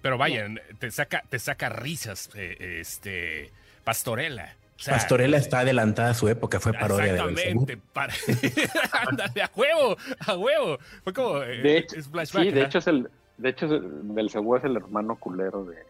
Pero 0.00 0.16
vaya, 0.16 0.46
te 0.78 0.90
saca, 0.92 1.24
te 1.28 1.40
saca 1.40 1.68
risas, 1.70 2.30
eh, 2.34 2.78
este, 2.80 3.50
Pastorela. 3.82 4.54
O 4.78 4.82
sea, 4.82 4.94
Pastorela 4.94 5.36
está 5.36 5.58
adelantada 5.58 6.10
a 6.10 6.14
su 6.14 6.28
época, 6.28 6.60
fue 6.60 6.72
parodia 6.72 7.12
de. 7.12 7.18
Exactamente. 7.32 7.78
para- 7.92 8.14
Ándale, 9.08 9.42
a 9.42 9.50
huevo, 9.56 9.96
a 10.26 10.36
huevo. 10.36 10.78
Fue 11.02 11.12
como 11.12 11.42
eh, 11.42 11.58
De 11.62 11.78
hecho, 11.78 11.96
es 11.98 12.08
flashback, 12.08 12.42
sí, 12.44 12.48
de 12.48 12.54
¿verdad? 12.54 12.68
hecho 12.68 12.78
es 12.78 12.86
el, 12.86 13.10
de 13.38 13.48
hecho 13.48 13.66
es 13.66 13.72
el- 13.72 13.88
Belcebú 14.04 14.54
es 14.56 14.64
el 14.64 14.76
hermano 14.76 15.16
culero 15.16 15.64
de- 15.64 15.89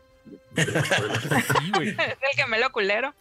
Sí, 0.56 1.70
güey. 1.74 1.88
el 1.98 2.36
gemelo 2.36 2.70
culero. 2.72 3.14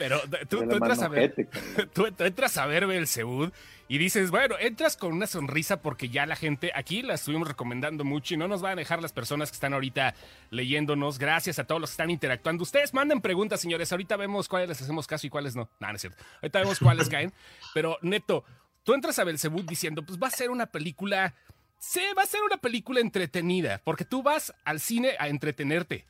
Pero 0.00 0.18
tú, 0.48 0.62
entras 0.62 1.02
a 1.02 1.08
ver, 1.08 1.34
tú 1.92 2.06
entras 2.06 2.56
a 2.56 2.64
ver 2.64 2.86
Belzebud 2.86 3.52
y 3.86 3.98
dices, 3.98 4.30
bueno, 4.30 4.54
entras 4.58 4.96
con 4.96 5.12
una 5.12 5.26
sonrisa 5.26 5.82
porque 5.82 6.08
ya 6.08 6.24
la 6.24 6.36
gente, 6.36 6.70
aquí 6.74 7.02
la 7.02 7.14
estuvimos 7.14 7.48
recomendando 7.48 8.02
mucho 8.02 8.32
y 8.32 8.36
no 8.36 8.48
nos 8.48 8.62
van 8.62 8.72
a 8.72 8.76
dejar 8.76 9.02
las 9.02 9.12
personas 9.12 9.50
que 9.50 9.56
están 9.56 9.74
ahorita 9.74 10.14
leyéndonos. 10.50 11.18
Gracias 11.18 11.58
a 11.58 11.64
todos 11.64 11.80
los 11.80 11.90
que 11.90 11.94
están 11.94 12.08
interactuando. 12.08 12.62
Ustedes 12.62 12.94
manden 12.94 13.20
preguntas, 13.20 13.60
señores. 13.60 13.92
Ahorita 13.92 14.16
vemos 14.16 14.48
cuáles 14.48 14.68
les 14.68 14.80
hacemos 14.80 15.06
caso 15.06 15.26
y 15.26 15.30
cuáles 15.30 15.54
no. 15.54 15.68
No, 15.80 15.88
no 15.88 15.94
es 15.94 16.00
cierto. 16.00 16.22
Ahorita 16.36 16.60
vemos 16.60 16.78
cuáles 16.78 17.08
caen. 17.10 17.32
Pero 17.74 17.98
neto, 18.00 18.44
tú 18.84 18.94
entras 18.94 19.18
a 19.18 19.24
Belzebud 19.24 19.64
diciendo, 19.64 20.02
pues 20.02 20.18
va 20.18 20.28
a 20.28 20.30
ser 20.30 20.50
una 20.50 20.66
película. 20.66 21.34
Sí, 21.78 22.00
va 22.16 22.22
a 22.22 22.26
ser 22.26 22.42
una 22.42 22.58
película 22.58 23.00
entretenida, 23.00 23.82
porque 23.84 24.04
tú 24.04 24.22
vas 24.22 24.54
al 24.64 24.80
cine 24.80 25.16
a 25.18 25.28
entretenerte. 25.28 26.06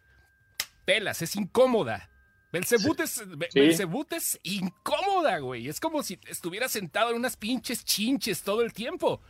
Pelas, 0.93 1.23
es 1.23 1.37
incómoda. 1.37 2.09
Belzebut, 2.53 2.99
es, 3.01 3.23
Be- 3.39 3.49
Sí. 3.51 3.61
Belzebut 3.61 4.13
es 4.13 4.41
incómoda, 4.43 5.39
güey. 5.39 5.69
Es 5.69 5.79
como 5.79 6.03
si 6.03 6.19
estuviera 6.27 6.69
sentado 6.69 7.11
en 7.11 7.17
unas 7.17 7.37
pinches 7.37 7.85
chinches 7.85 8.43
todo 8.43 8.63
el 8.63 8.73
tiempo. 8.73 9.21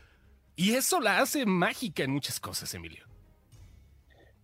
Y 0.57 0.73
eso 0.75 1.00
la 1.00 1.21
hace 1.21 1.45
mágica 1.45 2.02
en 2.02 2.12
muchas 2.12 2.40
cosas, 2.40 2.73
Emilio. 2.75 3.05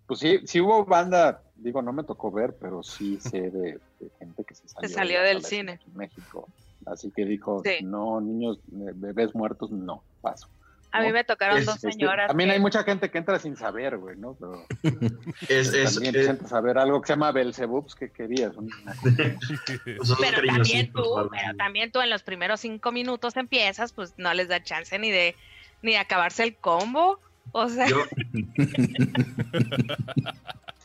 Pues 0.07 0.21
sí, 0.21 0.39
sí 0.45 0.61
hubo 0.61 0.85
banda, 0.85 1.43
digo, 1.57 1.83
no 1.83 1.93
me 1.93 2.05
tocó 2.05 2.31
ver, 2.31 2.55
pero 2.61 2.83
sí 2.83 3.19
sé 3.21 3.51
de, 3.51 3.81
de 3.99 4.11
gente 4.19 4.45
que 4.45 4.55
se 4.55 4.69
salió, 4.69 4.89
salió 4.89 5.21
de 5.23 5.29
del 5.29 5.43
cine. 5.45 5.81
en 5.87 5.97
México. 5.97 6.49
Así 6.85 7.11
que 7.11 7.25
dijo, 7.25 7.63
Sí. 7.65 7.83
no, 7.83 8.21
niños, 8.21 8.59
eh, 8.73 8.93
bebés 8.95 9.35
muertos, 9.35 9.71
no, 9.73 10.05
paso. 10.21 10.49
A 10.97 11.01
mí 11.03 11.13
me 11.13 11.25
tocaron 11.25 11.59
Es- 11.59 11.67
dos 11.67 11.77
Este, 11.77 11.93
señoras. 11.93 12.29
también 12.29 12.49
que- 12.51 12.55
hay 12.55 12.61
mucha 12.61 12.83
gente 12.85 13.11
que 13.11 13.19
entra 13.19 13.39
sin 13.39 13.57
saber, 13.57 13.99
güey, 13.99 14.17
¿no? 14.17 14.35
Pero 14.39 14.67
Es, 15.49 15.73
es, 15.73 15.95
también 15.95 16.17
es- 16.17 16.27
entras 16.29 16.53
a 16.53 16.61
ver 16.61 16.79
algo 16.79 17.01
que 17.01 17.07
se 17.09 17.13
llama 17.13 17.33
Belzebub, 17.33 17.83
pues, 17.85 17.95
¿qué 17.95 18.11
querías? 18.11 18.53
Pero 20.21 20.43
también 20.47 20.93
tú, 20.93 21.15
¿vale? 21.15 21.29
pero 21.31 21.57
también 21.57 21.91
tú 21.93 22.01
en 22.01 22.11
los 22.11 22.23
primeros 22.23 22.61
cinco 22.61 22.93
minutos 22.93 23.37
empiezas, 23.37 23.93
pues 23.93 24.15
no 24.17 24.33
les 24.35 24.49
da 24.49 24.63
chance 24.63 24.99
ni 24.99 25.11
de 25.11 25.35
ni 25.83 25.93
de 25.93 25.99
acabarse 25.99 26.43
el 26.43 26.57
combo. 26.57 27.21
O 27.53 27.69
sea, 27.69 27.87
Yo, 27.87 27.99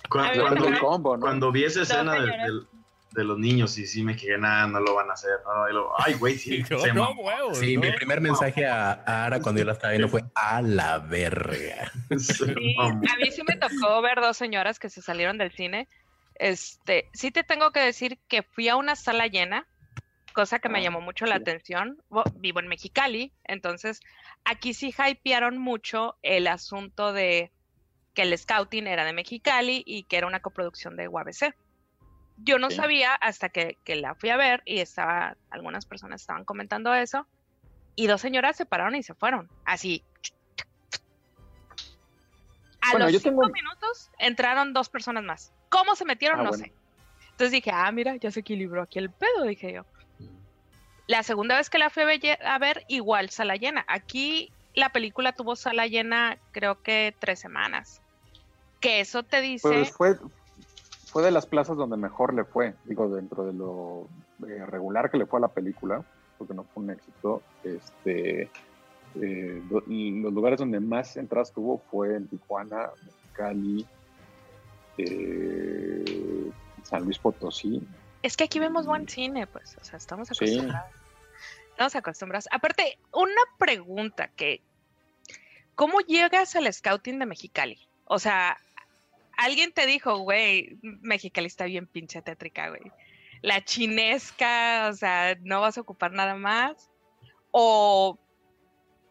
Cu- 0.09 0.19
A 0.19 0.23
mí 0.31 0.37
me 0.37 0.41
cuando, 0.41 0.65
el 0.67 0.73
vi- 0.73 0.79
combo, 0.79 1.15
¿no? 1.17 1.21
cuando 1.21 1.51
vi 1.51 1.63
esa 1.63 1.81
escena 1.83 2.13
de, 2.13 2.19
señoras. 2.19 2.45
del- 2.47 2.67
de 3.11 3.23
los 3.23 3.37
niños, 3.37 3.77
y 3.77 3.85
sí 3.87 4.03
me 4.03 4.15
quedé, 4.15 4.37
nada, 4.37 4.67
no 4.67 4.79
lo 4.79 4.95
van 4.95 5.09
a 5.09 5.13
hacer. 5.13 5.31
No, 5.45 5.69
y 5.69 5.73
luego, 5.73 5.93
ay, 5.97 6.13
güey, 6.13 6.37
sí. 6.37 6.63
No, 6.69 6.79
se 6.79 6.93
no, 6.93 7.11
huevos, 7.11 7.57
Sí, 7.57 7.75
¿no? 7.75 7.81
mi 7.81 7.91
primer 7.91 8.21
mensaje 8.21 8.65
a, 8.65 8.91
a 9.05 9.25
Ara 9.25 9.41
cuando 9.41 9.59
yo 9.59 9.65
la 9.65 9.73
estaba 9.73 9.91
viendo 9.91 10.07
fue 10.09 10.23
a 10.35 10.61
la 10.61 10.99
verga. 10.99 11.91
Sí, 12.17 12.75
a 12.79 12.93
mí 13.17 13.31
sí 13.31 13.41
me 13.47 13.57
tocó 13.57 14.01
ver 14.01 14.19
dos 14.21 14.37
señoras 14.37 14.79
que 14.79 14.89
se 14.89 15.01
salieron 15.01 15.37
del 15.37 15.51
cine. 15.51 15.87
Este, 16.35 17.09
sí 17.13 17.31
te 17.31 17.43
tengo 17.43 17.71
que 17.71 17.81
decir 17.81 18.17
que 18.27 18.43
fui 18.43 18.67
a 18.69 18.75
una 18.75 18.95
sala 18.95 19.27
llena, 19.27 19.67
cosa 20.33 20.59
que 20.59 20.69
me 20.69 20.79
Ah, 20.79 20.83
llamó 20.83 21.01
mucho 21.01 21.25
la 21.25 21.35
atención. 21.35 22.01
Vivo 22.35 22.59
en 22.61 22.67
Mexicali, 22.67 23.31
entonces 23.43 23.99
aquí 24.45 24.73
sí 24.73 24.93
hypearon 24.97 25.57
mucho 25.57 26.15
el 26.23 26.47
asunto 26.47 27.13
de 27.13 27.51
que 28.13 28.23
el 28.23 28.37
scouting 28.37 28.87
era 28.87 29.05
de 29.05 29.13
Mexicali 29.13 29.83
y 29.85 30.03
que 30.03 30.17
era 30.17 30.27
una 30.27 30.39
coproducción 30.41 30.95
de 30.95 31.07
UABC. 31.07 31.53
Yo 32.43 32.57
no 32.59 32.69
Sí. 32.69 32.77
sabía 32.77 33.13
hasta 33.15 33.49
que, 33.49 33.77
que 33.83 33.95
la 33.95 34.15
fui 34.15 34.29
a 34.29 34.37
ver 34.37 34.61
y 34.65 34.79
estaba, 34.79 35.35
algunas 35.49 35.85
personas 35.85 36.21
estaban 36.21 36.43
comentando 36.45 36.93
eso, 36.93 37.27
y 37.95 38.07
dos 38.07 38.21
señoras 38.21 38.55
se 38.55 38.65
pararon 38.65 38.95
y 38.95 39.03
se 39.03 39.13
fueron, 39.13 39.49
así. 39.65 40.03
A 42.81 42.91
Bueno, 42.91 43.05
los 43.09 43.21
cinco 43.21 43.41
tengo- 43.43 43.53
minutos 43.53 44.09
entraron 44.17 44.73
dos 44.73 44.89
personas 44.89 45.23
más. 45.23 45.53
¿Cómo 45.69 45.95
se 45.95 46.05
metieron? 46.05 46.39
Ah, 46.39 46.43
no 46.43 46.49
bueno. 46.49 46.65
sé. 46.65 46.73
Entonces 47.31 47.51
dije, 47.51 47.71
ah, 47.73 47.91
mira, 47.91 48.15
ya 48.15 48.31
se 48.31 48.39
equilibró 48.39 48.81
aquí 48.81 48.99
el 48.99 49.11
pedo, 49.11 49.43
dije 49.45 49.73
yo. 49.73 49.85
La 51.07 51.23
segunda 51.23 51.57
vez 51.57 51.69
que 51.69 51.77
la 51.77 51.89
fui 51.89 52.03
a 52.03 52.05
ver, 52.05 52.19
a 52.45 52.57
ver, 52.59 52.85
igual 52.87 53.29
sala 53.29 53.55
llena. 53.55 53.85
Aquí 53.87 54.51
la 54.73 54.89
película 54.89 55.33
tuvo 55.33 55.55
sala 55.55 55.85
llena 55.87 56.37
creo 56.51 56.81
que 56.81 57.15
tres 57.19 57.39
semanas. 57.39 58.01
Que 58.79 58.99
eso 59.01 59.23
te 59.23 59.41
dice... 59.41 59.67
Pues 59.67 59.91
fue, 59.91 60.17
fue 61.11 61.23
de 61.23 61.31
las 61.31 61.45
plazas 61.45 61.75
donde 61.77 61.97
mejor 61.97 62.33
le 62.33 62.45
fue, 62.45 62.73
digo, 62.85 63.09
dentro 63.09 63.43
de 63.45 63.53
lo 63.53 64.07
eh, 64.47 64.65
regular 64.65 65.11
que 65.11 65.17
le 65.17 65.25
fue 65.25 65.39
a 65.39 65.41
la 65.41 65.47
película, 65.49 66.03
porque 66.37 66.53
no 66.53 66.63
fue 66.63 66.83
un 66.83 66.91
éxito. 66.91 67.41
Este, 67.63 68.43
eh, 69.15 69.61
do- 69.69 69.83
los 69.87 70.33
lugares 70.33 70.59
donde 70.59 70.79
más 70.79 71.17
entradas 71.17 71.51
tuvo 71.51 71.79
fue 71.91 72.15
en 72.15 72.27
Tijuana, 72.27 72.89
Cali, 73.33 73.85
eh, 74.97 76.51
San 76.83 77.03
Luis 77.03 77.19
Potosí. 77.19 77.81
Es 78.23 78.37
que 78.37 78.43
aquí 78.45 78.59
vemos 78.59 78.85
buen 78.85 79.07
cine, 79.07 79.47
pues, 79.47 79.77
o 79.81 79.83
sea, 79.83 79.97
estamos 79.97 80.27
Sí. 80.29 80.45
acostumbrados. 80.45 80.91
Estamos 81.71 81.95
acostumbrados. 81.95 82.47
Aparte, 82.51 82.99
una 83.11 83.41
pregunta 83.57 84.29
que, 84.35 84.61
¿cómo 85.75 85.99
llegas 86.01 86.55
al 86.55 86.71
scouting 86.71 87.19
de 87.19 87.25
Mexicali? 87.25 87.79
O 88.05 88.19
sea, 88.19 88.57
alguien 89.37 89.71
te 89.73 89.85
dijo, 89.85 90.17
güey, 90.19 90.77
Mexicali 90.81 91.47
está 91.47 91.65
bien 91.65 91.87
pinche 91.87 92.21
tétrica, 92.21 92.69
güey. 92.69 92.81
La 93.41 93.63
chinesca, 93.63 94.87
o 94.89 94.93
sea, 94.93 95.35
no 95.41 95.61
vas 95.61 95.77
a 95.77 95.81
ocupar 95.81 96.11
nada 96.11 96.35
más. 96.35 96.89
O, 97.51 98.17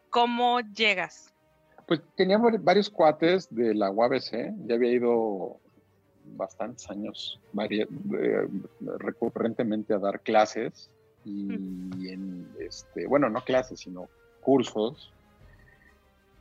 ¿cómo 0.09 0.59
llegas? 0.61 1.33
Pues 1.87 2.01
tenía 2.15 2.37
vari- 2.37 2.59
varios 2.63 2.89
cuates 2.89 3.53
de 3.53 3.75
la 3.75 3.91
UABC, 3.91 4.53
ya 4.65 4.75
había 4.75 4.91
ido 4.93 5.59
bastantes 6.37 6.89
años 6.89 7.39
eh, 7.69 7.87
recurrentemente 8.99 9.93
a 9.93 9.97
dar 9.97 10.21
clases 10.21 10.89
y 11.25 11.53
en 12.09 12.49
este, 12.59 13.05
bueno, 13.07 13.29
no 13.29 13.41
clases, 13.43 13.81
sino 13.81 14.07
cursos. 14.39 15.11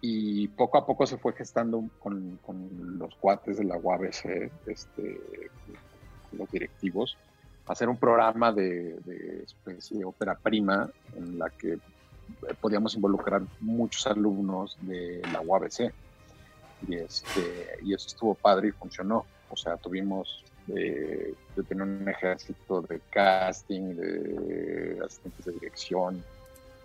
Y 0.01 0.49
poco 0.49 0.79
a 0.79 0.87
poco 0.87 1.07
se 1.07 1.19
fue 1.19 1.35
gestando 1.35 1.85
con, 1.99 2.39
con 2.45 2.99
los 2.99 3.15
cuates 3.17 3.59
de 3.59 3.65
la 3.65 3.77
UABC, 3.77 4.51
este, 4.67 5.21
los 6.33 6.51
directivos, 6.51 7.17
hacer 7.67 7.89
un 7.89 7.99
programa 7.99 8.51
de, 8.53 8.99
de 9.05 9.45
especie 9.45 9.99
de 9.99 10.05
ópera 10.05 10.35
prima 10.35 10.91
en 11.17 11.39
la 11.39 11.51
que 11.51 11.79
podíamos 12.61 12.95
involucrar 12.95 13.43
muchos 13.61 14.07
alumnos 14.07 14.77
de 14.81 15.23
la 15.33 15.41
UABC. 15.41 15.93
Y, 16.89 16.95
este, 16.95 17.79
y 17.83 17.95
eso 17.95 18.07
estuvo 18.07 18.35
padre 18.35 18.69
y 18.69 18.73
funcionó. 18.73 19.27
O 19.51 19.57
sea, 19.57 19.77
tuvimos 19.77 20.45
eh, 20.69 21.35
de 21.57 21.63
tener 21.65 21.83
un 21.83 22.09
ejército 22.09 22.83
de 22.83 23.01
casting, 23.11 23.97
de 23.97 24.99
asistentes 25.05 25.45
de 25.45 25.53
dirección, 25.53 26.25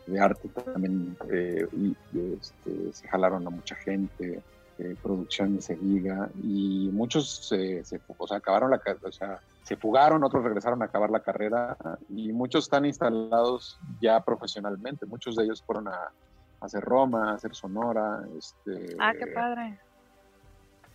de 0.07 0.19
arte 0.19 0.47
también. 0.49 1.17
eh, 1.31 1.67
y, 1.73 1.95
este, 2.33 2.93
se 2.93 3.07
jalaron 3.07 3.45
a 3.47 3.49
mucha 3.49 3.75
gente, 3.75 4.41
eh, 4.77 4.95
producción 5.01 5.61
se 5.61 5.75
diga. 5.75 6.29
Y 6.43 6.89
muchos 6.93 7.47
se, 7.47 7.83
se, 7.83 7.99
o 8.17 8.27
sea, 8.27 8.37
acabaron 8.37 8.71
la 8.71 8.81
o 9.03 9.11
sea, 9.11 9.39
se 9.63 9.75
fugaron, 9.77 10.23
otros 10.23 10.43
regresaron 10.43 10.81
a 10.81 10.85
acabar 10.85 11.09
la 11.09 11.21
carrera 11.21 11.75
y 12.09 12.31
muchos 12.31 12.65
están 12.65 12.85
instalados 12.85 13.79
ya 14.01 14.19
profesionalmente. 14.23 15.05
Muchos 15.05 15.35
de 15.35 15.45
ellos 15.45 15.63
fueron 15.63 15.87
a, 15.87 15.91
a 15.91 16.11
hacer 16.65 16.83
Roma, 16.83 17.31
a 17.31 17.35
hacer 17.35 17.55
Sonora. 17.55 18.21
Este, 18.37 18.95
Ah, 18.99 19.13
qué 19.17 19.27
padre. 19.27 19.79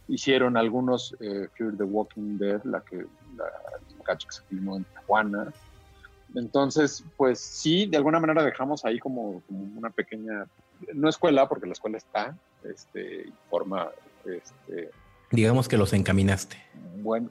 hicieron 0.09 0.57
algunos 0.57 1.17
eh, 1.21 1.49
Fear 1.55 1.77
the 1.77 1.85
Walking 1.85 2.39
Dead, 2.39 2.63
la 2.65 2.81
que 2.83 2.97
la, 3.37 3.45
el 4.11 4.19
que 4.19 4.25
se 4.29 4.43
filmó 4.43 4.77
en 4.77 4.85
Tijuana. 4.85 5.53
Entonces, 6.35 7.05
pues 7.17 7.41
sí, 7.41 7.87
de 7.87 7.97
alguna 7.97 8.21
manera 8.21 8.45
dejamos 8.45 8.85
ahí 8.85 8.99
como, 8.99 9.41
como 9.43 9.63
una 9.79 9.91
pequeña, 9.91 10.47
no 10.95 11.09
escuela, 11.09 11.49
porque 11.49 11.67
la 11.67 11.73
escuela 11.73 11.99
está, 11.99 12.37
este, 12.65 13.33
forma, 13.49 13.89
este, 14.25 14.91
Digamos 15.33 15.69
que 15.69 15.77
los 15.77 15.93
encaminaste. 15.93 16.57
bueno, 17.03 17.29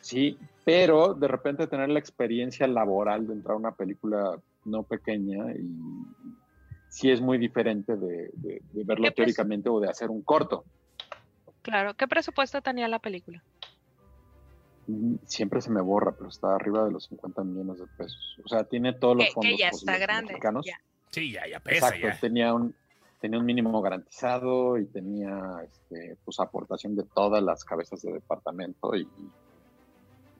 sí, 0.00 0.38
pero 0.64 1.14
de 1.14 1.28
repente 1.28 1.66
tener 1.66 1.88
la 1.88 1.98
experiencia 1.98 2.66
laboral 2.66 3.26
de 3.26 3.34
entrar 3.34 3.54
a 3.54 3.58
una 3.58 3.72
película 3.72 4.38
no 4.64 4.82
pequeña 4.82 5.52
y 5.52 5.66
sí 6.90 7.10
es 7.10 7.20
muy 7.20 7.38
diferente 7.38 7.96
de, 7.96 8.30
de- 8.34 8.62
de 8.72 8.84
verlo 8.84 9.04
¿Qué 9.04 9.10
pres- 9.10 9.14
teóricamente 9.16 9.68
o 9.68 9.80
de 9.80 9.88
hacer 9.88 10.10
un 10.10 10.22
corto. 10.22 10.64
Claro. 11.62 11.94
¿Qué 11.94 12.06
presupuesto 12.08 12.60
tenía 12.62 12.88
la 12.88 12.98
película? 12.98 13.42
Siempre 15.26 15.60
se 15.60 15.70
me 15.70 15.80
borra, 15.82 16.12
pero 16.16 16.28
está 16.30 16.54
arriba 16.54 16.84
de 16.84 16.92
los 16.92 17.04
50 17.04 17.44
millones 17.44 17.78
de 17.78 17.86
pesos. 17.96 18.36
O 18.44 18.48
sea, 18.48 18.64
tiene 18.64 18.94
todos 18.94 19.16
los 19.16 19.26
Que, 19.26 19.32
fondos 19.32 19.50
que 19.52 19.58
ya 19.58 19.68
está 19.68 19.98
grande. 19.98 20.28
mexicanos. 20.32 20.64
ya. 20.66 20.78
Sí, 21.10 21.32
ya, 21.32 21.46
ya 21.46 21.60
pesa, 21.60 21.88
Exacto, 21.88 22.06
ya. 22.08 22.18
tenía 22.20 22.54
un 22.54 22.74
tenía 23.20 23.40
un 23.40 23.46
mínimo 23.46 23.82
garantizado 23.82 24.78
y 24.78 24.86
tenía 24.86 25.60
este, 25.64 26.16
pues 26.24 26.38
aportación 26.38 26.94
de 26.94 27.02
todas 27.14 27.42
las 27.42 27.64
cabezas 27.64 28.00
de 28.02 28.12
departamento 28.12 28.94
y, 28.94 29.10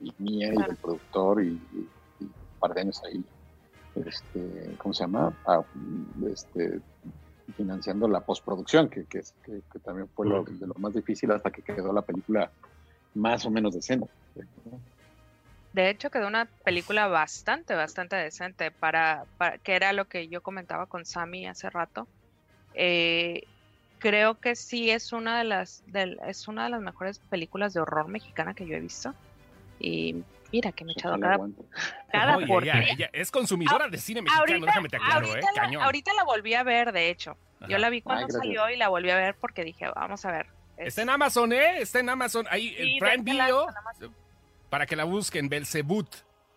y 0.00 0.12
mía 0.18 0.52
y 0.54 0.62
del 0.62 0.76
productor 0.76 1.42
y, 1.42 1.48
y- 1.48 1.90
y 2.20 2.24
un 2.24 2.34
par 2.60 2.72
de 2.74 2.82
años 2.82 3.02
ahí 3.04 3.24
este 3.96 4.76
¿cómo 4.76 4.92
se 4.94 5.02
llama? 5.04 5.36
Ah, 5.44 5.60
este 6.32 6.80
financiando 7.56 8.06
la 8.06 8.20
postproducción 8.24 8.88
que, 8.88 9.06
que- 9.06 9.22
que 9.42 9.78
también 9.82 10.08
fue 10.10 10.28
lo, 10.28 10.44
de 10.44 10.66
lo 10.66 10.74
más 10.74 10.92
difícil 10.94 11.32
hasta 11.32 11.50
que 11.50 11.62
quedó 11.62 11.92
la 11.92 12.02
película 12.02 12.52
más 13.14 13.44
o 13.44 13.50
menos 13.50 13.74
decente 13.74 14.08
De 15.73 15.90
hecho, 15.90 16.11
quedó 16.11 16.26
una 16.26 16.47
película 16.64 17.07
bastante, 17.09 17.75
bastante 17.75 18.16
decente 18.16 18.71
para, 18.71 19.25
para- 19.37 19.59
que 19.59 19.75
era 19.75 19.92
lo 19.92 20.07
que 20.07 20.28
yo 20.28 20.42
comentaba 20.42 20.87
con 20.87 21.04
Sammy 21.04 21.47
hace 21.47 21.68
rato. 21.71 22.09
Eh, 22.75 23.42
creo 23.99 24.35
que 24.40 24.57
sí 24.57 24.90
es 24.90 25.12
una 25.12 25.38
de 25.38 25.45
las 25.45 25.83
es 26.26 26.49
una 26.49 26.64
de 26.64 26.71
las 26.71 26.80
mejores 26.80 27.18
películas 27.18 27.75
de 27.75 27.80
horror 27.80 28.09
mexicana 28.09 28.54
que 28.54 28.66
yo 28.66 28.75
he 28.76 28.80
visto. 28.80 29.14
Y 29.78 30.16
mira 30.52 30.73
que 30.73 30.85
me 30.85 30.92
he 30.92 30.95
echado 30.95 31.18
cada, 31.21 31.38
cada 32.11 32.37
Oye, 32.37 32.47
porquería. 32.47 32.83
ya, 32.87 32.92
ella 32.92 33.11
es 33.12 33.30
consumidora 33.30 33.88
de 33.88 33.99
cine 33.99 34.23
mexicano, 34.23 34.40
Ahorita, 34.49 34.66
déjame 34.66 34.88
te 34.88 34.97
aclaro, 34.97 35.26
¿eh? 35.26 35.30
ahorita 35.30 35.52
la, 35.54 35.62
Cañón. 35.62 35.83
ahorita 35.83 36.14
la 36.14 36.25
volví 36.25 36.54
a 36.54 36.62
ver, 36.62 36.92
de 36.92 37.11
hecho. 37.11 37.37
Yo 37.68 37.76
la 37.78 37.90
vi 37.90 38.02
cuando 38.02 38.26
Ay, 38.26 38.30
salió 38.33 38.71
y 38.71 38.76
la 38.76 38.88
volví 38.88 39.11
a 39.11 39.16
ver 39.16 39.37
porque 39.40 39.64
dije, 39.64 39.87
vamos 39.95 40.25
a 40.25 40.30
ver. 40.33 40.47
Está 40.76 41.02
en 41.02 41.11
Amazon, 41.11 41.52
¿eh? 41.52 41.80
Está 41.80 41.99
en 42.00 42.09
Amazon. 42.09 42.47
Ahí, 42.50 42.68
Sí, 42.71 42.76
el 42.78 42.99
Prime 43.00 43.25
déjala, 43.25 43.45
Video. 43.47 43.66
Para 44.70 44.87
que 44.87 44.96
la 44.96 45.04
busquen, 45.04 45.48
Belzebut. 45.48 46.06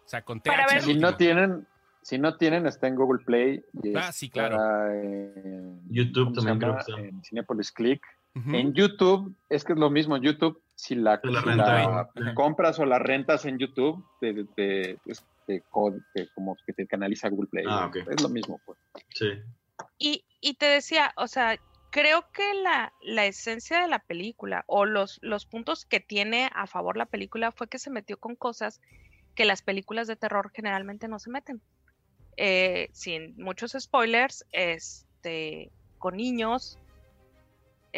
sea, 0.06 0.22
con 0.24 0.42
TH. 0.42 0.82
Si 0.82 0.94
no 0.96 1.16
tienen, 1.16 1.66
si 2.02 2.18
no 2.18 2.36
tienen, 2.38 2.66
está 2.68 2.88
en 2.88 2.96
Google 2.96 3.24
Play. 3.24 3.64
y 3.84 3.96
Ah, 3.96 4.12
sí, 4.12 4.30
claro. 4.30 4.58
en- 4.94 5.82
YouTube 5.90 6.26
¿cómo 6.34 6.42
se 6.42 6.48
también 6.48 6.60
creo 6.60 6.72
llama? 6.72 6.84
que 6.86 6.92
está. 6.92 7.02
En 7.08 7.24
Cinepolis 7.24 7.72
Click. 7.72 8.04
En 8.34 8.74
YouTube, 8.74 9.36
es 9.50 9.64
que 9.66 9.74
es 9.74 9.80
lo 9.80 9.90
mismo. 9.90 10.16
En 10.16 10.24
YouTube, 10.24 10.62
si 10.76 10.96
la, 10.96 11.20
si 11.22 12.34
compras 12.34 12.80
o 12.80 12.86
la 12.86 12.98
rentas 12.98 13.46
en 13.46 13.58
YouTube, 13.58 14.04
te, 14.22 14.46
te- 14.56 14.98
es- 15.06 15.26
te 15.46 15.62
co- 15.70 15.94
te- 16.14 16.30
como 16.34 16.56
que 16.66 16.72
te 16.72 16.88
canaliza 16.88 17.28
Google 17.30 17.50
Play. 17.50 17.66
Ah, 17.68 17.88
ok. 17.88 17.98
Es 18.10 18.22
lo 18.22 18.30
mismo, 18.30 18.60
pues. 18.66 18.80
Sí. 19.10 19.32
Y, 19.98 20.24
y 20.40 20.54
te 20.54 20.66
decía, 20.68 21.12
o 21.18 21.28
sea, 21.28 21.58
creo 21.92 22.26
que 22.32 22.54
la, 22.56 22.94
la 23.02 23.26
esencia 23.26 23.82
de 23.82 23.88
la 23.88 24.00
película 24.00 24.64
o 24.68 24.86
los, 24.86 25.20
los 25.22 25.46
puntos 25.46 25.86
que 25.86 26.00
tiene 26.00 26.50
a 26.56 26.66
favor 26.66 26.98
la 26.98 27.06
película 27.06 27.52
fue 27.52 27.68
que 27.68 27.78
se 27.80 27.90
metió 27.92 28.18
con 28.18 28.36
cosas 28.36 28.82
que 29.36 29.46
las 29.46 29.62
películas 29.62 30.08
de 30.08 30.16
terror 30.16 30.52
generalmente 30.54 31.08
no 31.08 31.20
se 31.20 31.30
meten. 31.30 31.62
Eh, 32.38 32.90
sin 32.94 33.36
muchos 33.38 33.76
spoilers, 33.80 34.46
este, 34.52 35.70
con 36.00 36.18
niños. 36.18 36.80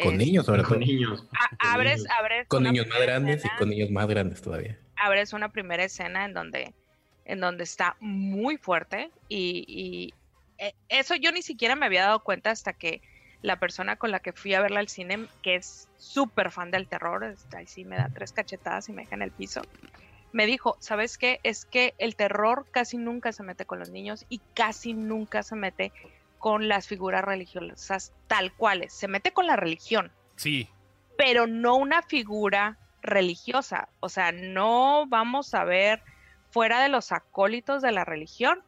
Con 0.02 0.14
es- 0.14 0.18
niños, 0.18 0.46
sobre 0.46 0.62
todo. 0.62 0.70
Con 0.72 0.80
niños. 0.80 1.26
a- 1.32 1.48
con 1.56 1.68
abres, 1.70 1.98
niños. 2.02 2.12
abres 2.18 2.48
Con 2.48 2.62
niños 2.64 2.86
más 2.88 3.00
grandes 3.00 3.44
y 3.44 3.48
con 3.58 3.68
niños 3.70 3.90
más 3.90 4.06
grandes 4.08 4.42
todavía. 4.42 4.78
abres 4.96 5.32
una 5.32 5.50
primera 5.52 5.84
escena 5.84 6.24
en 6.24 6.34
donde, 6.34 6.74
en 7.24 7.40
donde 7.40 7.64
está 7.64 7.96
muy 8.00 8.56
fuerte 8.58 9.10
y, 9.28 9.64
y, 9.68 10.14
eh, 10.58 10.74
eso 10.88 11.14
yo 11.16 11.30
ni 11.32 11.42
siquiera 11.42 11.74
me 11.76 11.86
había 11.86 12.02
dado 12.06 12.22
cuenta 12.24 12.50
hasta 12.50 12.72
que 12.72 13.00
la 13.44 13.58
persona 13.58 13.96
con 13.96 14.10
la 14.10 14.20
que 14.20 14.32
fui 14.32 14.54
a 14.54 14.62
verla 14.62 14.80
al 14.80 14.88
cine, 14.88 15.28
que 15.42 15.56
es 15.56 15.88
súper 15.98 16.50
fan 16.50 16.70
del 16.70 16.88
terror, 16.88 17.36
ahí 17.54 17.66
sí 17.66 17.84
me 17.84 17.96
da 17.96 18.08
tres 18.12 18.32
cachetadas 18.32 18.88
y 18.88 18.92
me 18.92 19.02
deja 19.02 19.14
en 19.14 19.22
el 19.22 19.30
piso, 19.30 19.60
me 20.32 20.46
dijo, 20.46 20.76
¿sabes 20.80 21.18
qué? 21.18 21.40
Es 21.42 21.66
que 21.66 21.94
el 21.98 22.16
terror 22.16 22.66
casi 22.70 22.96
nunca 22.96 23.32
se 23.32 23.42
mete 23.42 23.66
con 23.66 23.78
los 23.78 23.90
niños 23.90 24.24
y 24.28 24.40
casi 24.54 24.94
nunca 24.94 25.42
se 25.42 25.56
mete 25.56 25.92
con 26.38 26.68
las 26.68 26.88
figuras 26.88 27.22
religiosas 27.22 28.12
tal 28.26 28.52
cuales, 28.54 28.92
se 28.94 29.08
mete 29.08 29.32
con 29.32 29.46
la 29.46 29.56
religión 29.56 30.10
Sí, 30.36 30.68
pero 31.16 31.46
no 31.46 31.76
una 31.76 32.02
figura 32.02 32.78
religiosa. 33.02 33.88
O 34.00 34.08
sea, 34.08 34.32
no 34.32 35.06
vamos 35.06 35.54
a 35.54 35.64
ver 35.64 36.02
fuera 36.50 36.80
de 36.80 36.88
los 36.88 37.12
acólitos 37.12 37.82
de 37.82 37.92
la 37.92 38.04
religión, 38.04 38.62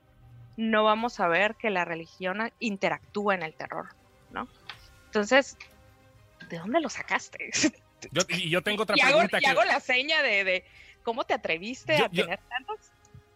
no 0.57 0.85
vamos 0.85 1.21
a 1.21 1.29
ver 1.29 1.55
que 1.57 1.71
la 1.71 1.85
religión 1.85 2.53
interactúa 2.61 3.35
en 3.35 3.43
el 3.43 3.55
terror, 3.55 3.89
¿no? 4.31 4.49
Entonces, 5.07 5.57
¿de 6.49 6.59
dónde 6.59 6.81
lo 6.81 6.89
sacaste? 6.89 7.51
yo, 8.13 8.23
y 8.29 8.51
yo 8.51 8.63
tengo 8.63 8.83
otra 8.83 8.97
y, 8.97 9.01
hago, 9.01 9.13
pregunta 9.15 9.39
y 9.39 9.41
que... 9.43 9.47
hago 9.49 9.65
la 9.65 9.81
seña 9.81 10.23
de, 10.23 10.45
de 10.45 10.65
cómo 11.03 11.25
te 11.25 11.35
atreviste 11.35 11.99
Yo- 11.99 12.05
a 12.07 12.09
yo- 12.11 12.25
tener 12.25 12.41
tantos. 12.49 12.77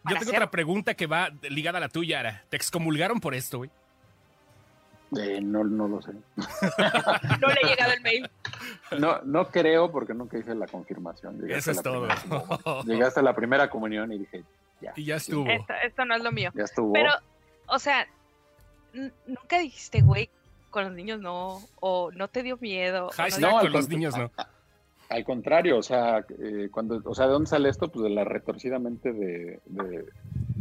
Yo 0.05 0.15
tengo 0.15 0.21
hacer- 0.23 0.35
otra 0.37 0.51
pregunta 0.51 0.95
que 0.95 1.07
va 1.07 1.31
ligada 1.43 1.77
a 1.79 1.81
la 1.83 1.89
tuya, 1.91 2.21
Ara. 2.21 2.45
¿Te 2.49 2.57
excomulgaron 2.57 3.21
por 3.21 3.35
esto, 3.35 3.59
güey? 3.59 3.71
Eh, 5.19 5.41
no, 5.43 5.65
no 5.65 5.89
lo 5.89 6.01
sé. 6.01 6.13
No 7.41 7.49
le 7.49 7.61
he 7.63 7.67
llegado 7.67 7.93
el 7.93 8.01
mail. 8.01 8.31
No, 8.99 9.21
no 9.23 9.49
creo 9.49 9.91
porque 9.91 10.15
nunca 10.15 10.39
hice 10.39 10.55
la 10.55 10.67
confirmación. 10.69 11.39
Llegué 11.41 11.57
Eso 11.59 11.73
es 11.73 11.79
la 11.79 11.83
todo. 11.83 12.09
primera. 12.09 12.83
Llegué 12.85 13.05
hasta 13.05 13.21
la 13.21 13.35
primera 13.35 13.69
comunión 13.69 14.13
y 14.13 14.19
dije, 14.19 14.45
ya, 14.81 14.93
y 14.97 15.05
ya 15.05 15.17
estuvo. 15.17 15.47
Esto, 15.51 15.75
esto 15.85 16.05
no 16.05 16.15
es 16.15 16.23
lo 16.23 16.31
mío. 16.33 16.51
ya 16.55 16.63
estuvo. 16.65 16.93
Pero, 16.93 17.11
o 17.67 17.79
sea, 17.81 18.07
nunca 19.27 19.59
dijiste, 19.59 20.01
güey, 20.01 20.31
con 20.71 20.85
los 20.85 20.93
niños 20.95 21.21
no, 21.21 21.61
o 21.81 22.11
no 22.13 22.29
te 22.29 22.43
dio 22.43 22.57
miedo. 22.59 23.11
Hashtag 23.15 23.41
no- 23.53 23.61
con 23.61 23.73
los 23.73 23.89
niños 23.89 24.17
no. 24.17 24.31
Al 25.09 25.25
contrario, 25.25 25.77
o 25.79 25.83
sea, 25.83 26.25
eh, 26.39 26.69
cuando, 26.71 27.01
o 27.05 27.15
sea, 27.15 27.27
¿de 27.27 27.33
dónde 27.33 27.51
sale 27.51 27.69
esto? 27.69 27.89
Pues 27.89 28.05
de 28.05 28.11
la 28.11 28.23
retorcidamente 28.25 29.13
de, 29.13 29.59
de, 29.67 30.07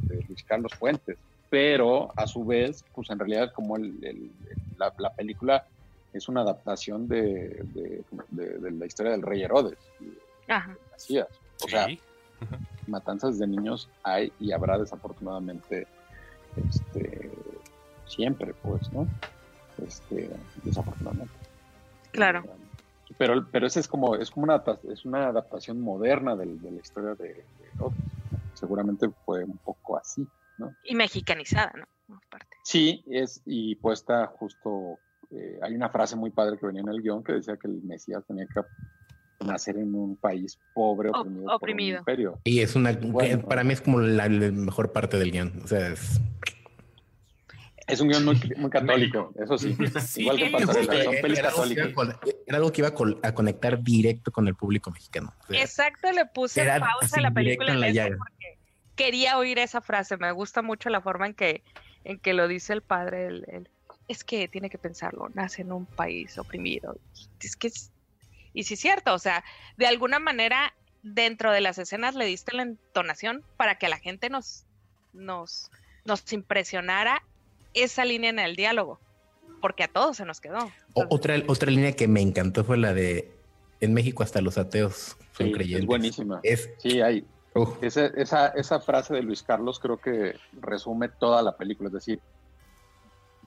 de 0.04 0.24
Luis 0.28 0.44
Carlos 0.44 0.74
Fuentes. 0.74 1.18
Pero 1.52 2.12
a 2.16 2.26
su 2.28 2.44
vez, 2.46 2.84
pues 2.94 3.10
en 3.12 3.20
realidad 3.20 3.52
como 3.54 3.76
el, 3.78 4.04
el- 4.04 4.32
la, 4.78 4.94
la 4.98 5.14
película 5.14 5.66
es 6.14 6.28
una 6.28 6.42
adaptación 6.42 7.08
de, 7.08 7.64
de- 7.74 8.04
de- 8.30 8.58
de 8.60 8.72
la 8.72 8.86
historia 8.88 9.12
del 9.12 9.22
rey 9.22 9.44
Herodes, 9.44 9.78
y 10.00 10.52
Ajá. 10.52 10.72
de 10.72 10.78
Mesías. 10.94 11.28
O 11.64 11.68
sea, 11.68 11.86
Sí. 11.86 12.00
matanzas 12.88 13.38
de 13.38 13.46
niños 13.46 13.90
hay 14.04 14.32
y 14.40 14.52
habrá 14.52 14.78
desafortunadamente 14.80 15.86
este, 16.56 17.30
siempre, 18.08 18.54
pues, 18.64 18.92
¿no? 18.92 19.08
Este, 19.88 20.30
desafortunadamente. 20.64 21.34
Claro. 22.12 22.44
Pero, 23.18 23.48
pero 23.52 23.68
ese 23.68 23.80
es 23.80 23.88
como, 23.88 24.16
es 24.16 24.30
como 24.32 24.44
una, 24.46 24.64
es 24.92 25.06
una 25.06 25.28
adaptación 25.28 25.82
moderna 25.82 26.36
del- 26.36 26.62
de, 26.62 26.72
la 26.72 26.80
historia 26.80 27.16
de, 27.16 27.30
de. 27.34 27.44
Seguramente 28.54 29.10
fue 29.26 29.44
un 29.44 29.58
poco 29.58 29.98
así, 29.98 30.28
¿no? 30.58 30.76
Y 30.84 30.96
mexicanizada, 30.96 31.74
¿no? 32.08 32.16
Aparte. 32.28 32.48
Sí, 32.64 33.04
es, 33.08 33.42
y 33.46 33.76
puesta 33.76 34.28
justo, 34.28 35.00
eh, 35.32 35.60
hay 35.62 35.74
una 35.76 35.90
frase 35.90 36.16
muy 36.16 36.30
padre 36.32 36.58
que 36.58 36.66
venía 36.66 36.82
en 36.82 36.90
el 36.90 37.02
guion 37.02 37.24
que 37.24 37.34
decía 37.34 37.56
que 37.58 37.68
el 37.68 37.82
Mesías 37.84 38.24
tenía 38.28 38.46
que 38.48 38.62
nacer 39.46 39.78
en 39.78 39.96
un 39.96 40.16
país 40.18 40.60
pobre, 40.74 41.10
Op- 41.10 41.16
oprimido, 41.22 41.56
oprimido. 41.56 41.98
por 42.04 42.14
un 42.14 42.18
imperio. 42.18 42.40
Y 42.44 42.60
es 42.60 42.76
una, 42.76 42.92
Bueno. 42.94 43.44
para 43.48 43.64
mí 43.64 43.74
es 43.74 43.82
como 43.82 44.00
la, 44.02 44.28
la 44.28 44.52
mejor 44.52 44.92
parte 44.92 45.18
del 45.18 45.32
guion. 45.32 45.62
O 45.64 45.68
sea, 45.68 45.88
es, 45.90 46.20
Es 47.90 48.00
un 48.02 48.08
guion 48.10 48.26
muy, 48.26 48.40
muy 48.58 48.70
católico, 48.70 49.34
eso 49.42 49.58
sí. 49.58 49.76
Sí. 50.08 50.22
Igual 50.22 50.38
que 50.38 50.50
Pasarela, 50.50 51.04
son 51.04 51.14
era, 51.14 51.22
pelis 51.22 51.40
algo 51.40 51.64
que 52.20 52.36
era 52.48 52.58
algo 52.58 52.72
que 52.72 52.82
iba 52.82 52.88
a, 52.90 52.94
col- 52.94 53.20
a 53.24 53.34
conectar 53.34 53.82
directo 53.84 54.32
con 54.32 54.48
el 54.48 54.56
público 54.56 54.92
mexicano. 54.92 55.34
O 55.44 55.48
sea, 55.48 55.62
Exacto, 55.62 56.12
le 56.12 56.26
puse 56.26 56.62
Era 56.62 56.80
pausa 56.80 57.18
a 57.18 57.22
la 57.22 57.32
película 57.32 57.72
en 57.72 57.80
la 57.80 57.88
en 57.88 57.92
eso 57.98 58.04
llaga. 58.04 58.18
porque 58.18 58.58
quería 58.96 59.38
oír 59.38 59.60
esa 59.60 59.82
frase. 59.82 60.18
Me 60.18 60.32
gusta 60.32 60.62
mucho 60.62 60.90
la 60.90 61.02
forma 61.02 61.28
en 61.28 61.34
que, 61.34 61.64
en 62.04 62.20
que 62.20 62.34
lo 62.34 62.48
dice 62.48 62.74
el 62.74 62.82
padre. 62.82 63.28
el- 63.28 63.46
el- 63.50 63.70
es 64.08 64.24
que 64.24 64.48
tiene 64.48 64.70
que 64.72 64.80
pensarlo, 64.80 65.30
nace 65.36 65.62
en 65.62 65.72
un 65.72 65.86
país 65.86 66.38
oprimido. 66.40 66.98
Es 67.42 67.56
que 67.56 67.68
es- 67.68 67.92
y 68.54 68.64
sí 68.64 68.74
es 68.74 68.80
cierto, 68.80 69.14
o 69.14 69.20
sea, 69.20 69.44
de 69.78 69.86
alguna 69.86 70.18
manera 70.18 70.74
dentro 71.04 71.52
de 71.52 71.62
las 71.62 71.78
escenas 71.78 72.16
le 72.16 72.26
diste 72.26 72.56
la 72.56 72.64
entonación 72.64 73.44
para 73.56 73.76
que 73.76 73.88
la 73.88 74.00
gente 74.00 74.30
nos, 74.32 74.66
nos, 75.14 75.70
nos 76.06 76.34
impresionara 76.34 77.22
esa 77.82 78.06
línea 78.06 78.30
en 78.30 78.40
el 78.40 78.56
diálogo, 78.56 79.00
porque 79.62 79.84
a 79.84 79.88
todos 79.88 80.18
se 80.18 80.26
nos 80.26 80.40
quedó. 80.42 80.60
Entonces, 80.88 81.08
otra, 81.10 81.36
otra 81.48 81.72
línea 81.72 81.94
que 81.94 82.08
me 82.08 82.22
encantó 82.22 82.64
fue 82.64 82.78
la 82.78 82.94
de 82.94 83.32
en 83.82 83.94
México 83.94 84.24
hasta 84.24 84.42
los 84.42 84.58
ateos 84.58 85.16
son 85.38 85.48
Sí, 85.48 85.52
creyentes. 85.54 85.82
es 85.84 85.88
buenísima. 85.88 86.40
Es, 86.44 86.70
Sí, 86.80 87.02
hay. 87.02 87.26
Esa, 87.82 88.06
esa, 88.08 88.48
esa 88.50 88.80
frase 88.80 89.14
de 89.16 89.24
Luis 89.24 89.42
Carlos 89.44 89.80
creo 89.80 89.98
que 90.00 90.36
resume 90.62 91.10
toda 91.10 91.42
la 91.42 91.58
película. 91.58 91.88
Es 91.88 91.94
decir, 91.94 92.20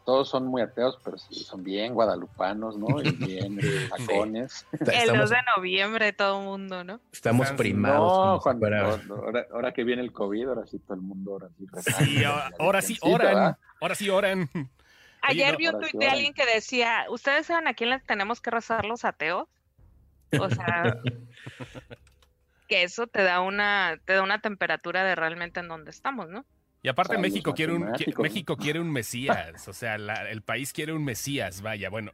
todos 0.05 0.29
son 0.29 0.47
muy 0.47 0.63
ateos, 0.63 0.99
pero 1.05 1.17
sí, 1.19 1.35
son 1.45 1.63
bien 1.63 1.95
guadalupanos, 1.95 2.77
¿no? 2.77 3.01
Y 3.03 3.11
bien 3.13 3.59
tacones. 3.91 4.67
el 4.73 4.79
2 4.81 4.89
estamos, 4.97 5.31
de 5.31 5.37
noviembre 5.57 6.13
todo 6.13 6.39
el 6.41 6.45
mundo, 6.47 6.85
¿no? 6.85 7.01
estamos 7.13 7.45
Están- 7.45 7.57
primados. 7.57 8.43
No, 9.07 9.15
ahora, 9.17 9.47
ahora 9.53 9.73
que 9.73 9.85
viene 9.85 10.03
el 10.03 10.13
COVID, 10.13 10.49
ahora 10.49 10.67
sí 10.67 10.79
todo 10.81 10.95
el 10.95 11.01
mundo, 11.03 11.33
ahora 11.33 11.49
sí. 11.59 11.67
rezando, 11.73 12.05
Sí, 12.05 12.21
ya 12.21 12.51
ahora, 12.59 12.83
sí 12.83 12.99
oran. 13.03 13.27
¿verdad? 13.35 13.59
Ahora 13.81 13.95
sí 13.95 14.11
oran. 14.11 14.49
Ayer 15.23 15.53
no, 15.53 15.59
vi 15.59 15.69
un 15.69 15.81
tuit 15.81 15.95
de 15.95 16.09
alguien 16.09 16.35
que 16.35 16.45
decía, 16.47 17.07
¿ustedes 17.09 17.47
saben 17.47 17.69
a 17.69 17.75
quién 17.75 17.91
les 17.91 18.05
tenemos 18.05 18.41
que 18.41 18.51
rezar 18.51 18.85
los 18.85 19.05
ateos? 19.05 19.47
O 20.41 20.51
sea, 20.51 20.97
que 22.69 22.83
eso 22.83 23.07
te 23.07 23.23
da 23.23 23.41
una, 23.41 24.01
te 24.05 24.15
da 24.15 24.23
una 24.23 24.41
temperatura 24.41 25.05
de 25.05 25.15
realmente 25.15 25.61
en 25.61 25.69
donde 25.69 25.91
estamos, 25.91 26.29
¿no? 26.29 26.45
Y 26.83 26.89
aparte 26.89 27.17
México 27.19 27.55
quiere 27.55 27.73
un. 27.75 27.93
México 28.19 28.57
quiere 28.57 28.81
un 28.81 28.91
Mesías, 28.91 29.69
o 29.69 29.73
sea, 29.73 29.99
la- 29.99 30.29
el 30.31 30.43
país 30.43 30.73
quiere 30.73 30.93
un 30.93 31.05
Mesías, 31.05 31.63
vaya, 31.63 31.89
bueno. 31.91 32.13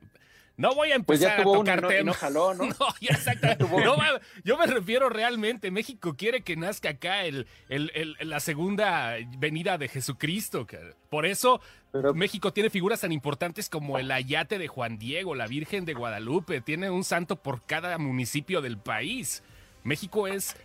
No 0.59 0.75
voy 0.75 0.91
a 0.91 0.99
Pues 0.99 1.21
ya 1.21 1.37
empezar 1.37 1.41
a 1.41 1.45
tocar 1.45 2.05
no- 2.05 2.13
jaló, 2.15 2.53
¿no? 2.53 2.65
No, 2.69 3.57
tuvo 3.59 3.81
No, 3.81 3.97
yo 4.43 4.59
me 4.59 4.67
refiero 4.67 5.09
realmente, 5.09 5.71
México 5.71 6.17
quiere 6.17 6.43
que 6.43 6.57
nazca 6.57 6.89
acá 6.91 7.25
el, 7.25 7.47
el- 7.69 7.93
el- 7.95 8.17
la 8.29 8.41
segunda 8.41 9.15
venida 9.39 9.79
de 9.79 9.87
Jesucristo. 9.87 10.67
Por 11.11 11.27
eso 11.27 11.61
Pero 11.93 12.13
México 12.13 12.53
tiene 12.53 12.71
figuras 12.71 13.01
tan 13.03 13.13
importantes 13.13 13.69
como 13.71 14.01
el 14.01 14.11
Ayate 14.11 14.59
de 14.59 14.67
Juan 14.67 14.99
Diego, 14.99 15.37
la 15.37 15.47
Virgen 15.47 15.85
de 15.85 15.95
Guadalupe, 15.95 16.61
tiene 16.61 16.91
un 16.91 17.05
santo 17.05 17.37
por 17.37 17.65
cada 17.65 17.97
municipio 17.97 18.61
del 18.61 18.79
país. 18.79 19.45
México 19.85 20.27
es 20.27 20.57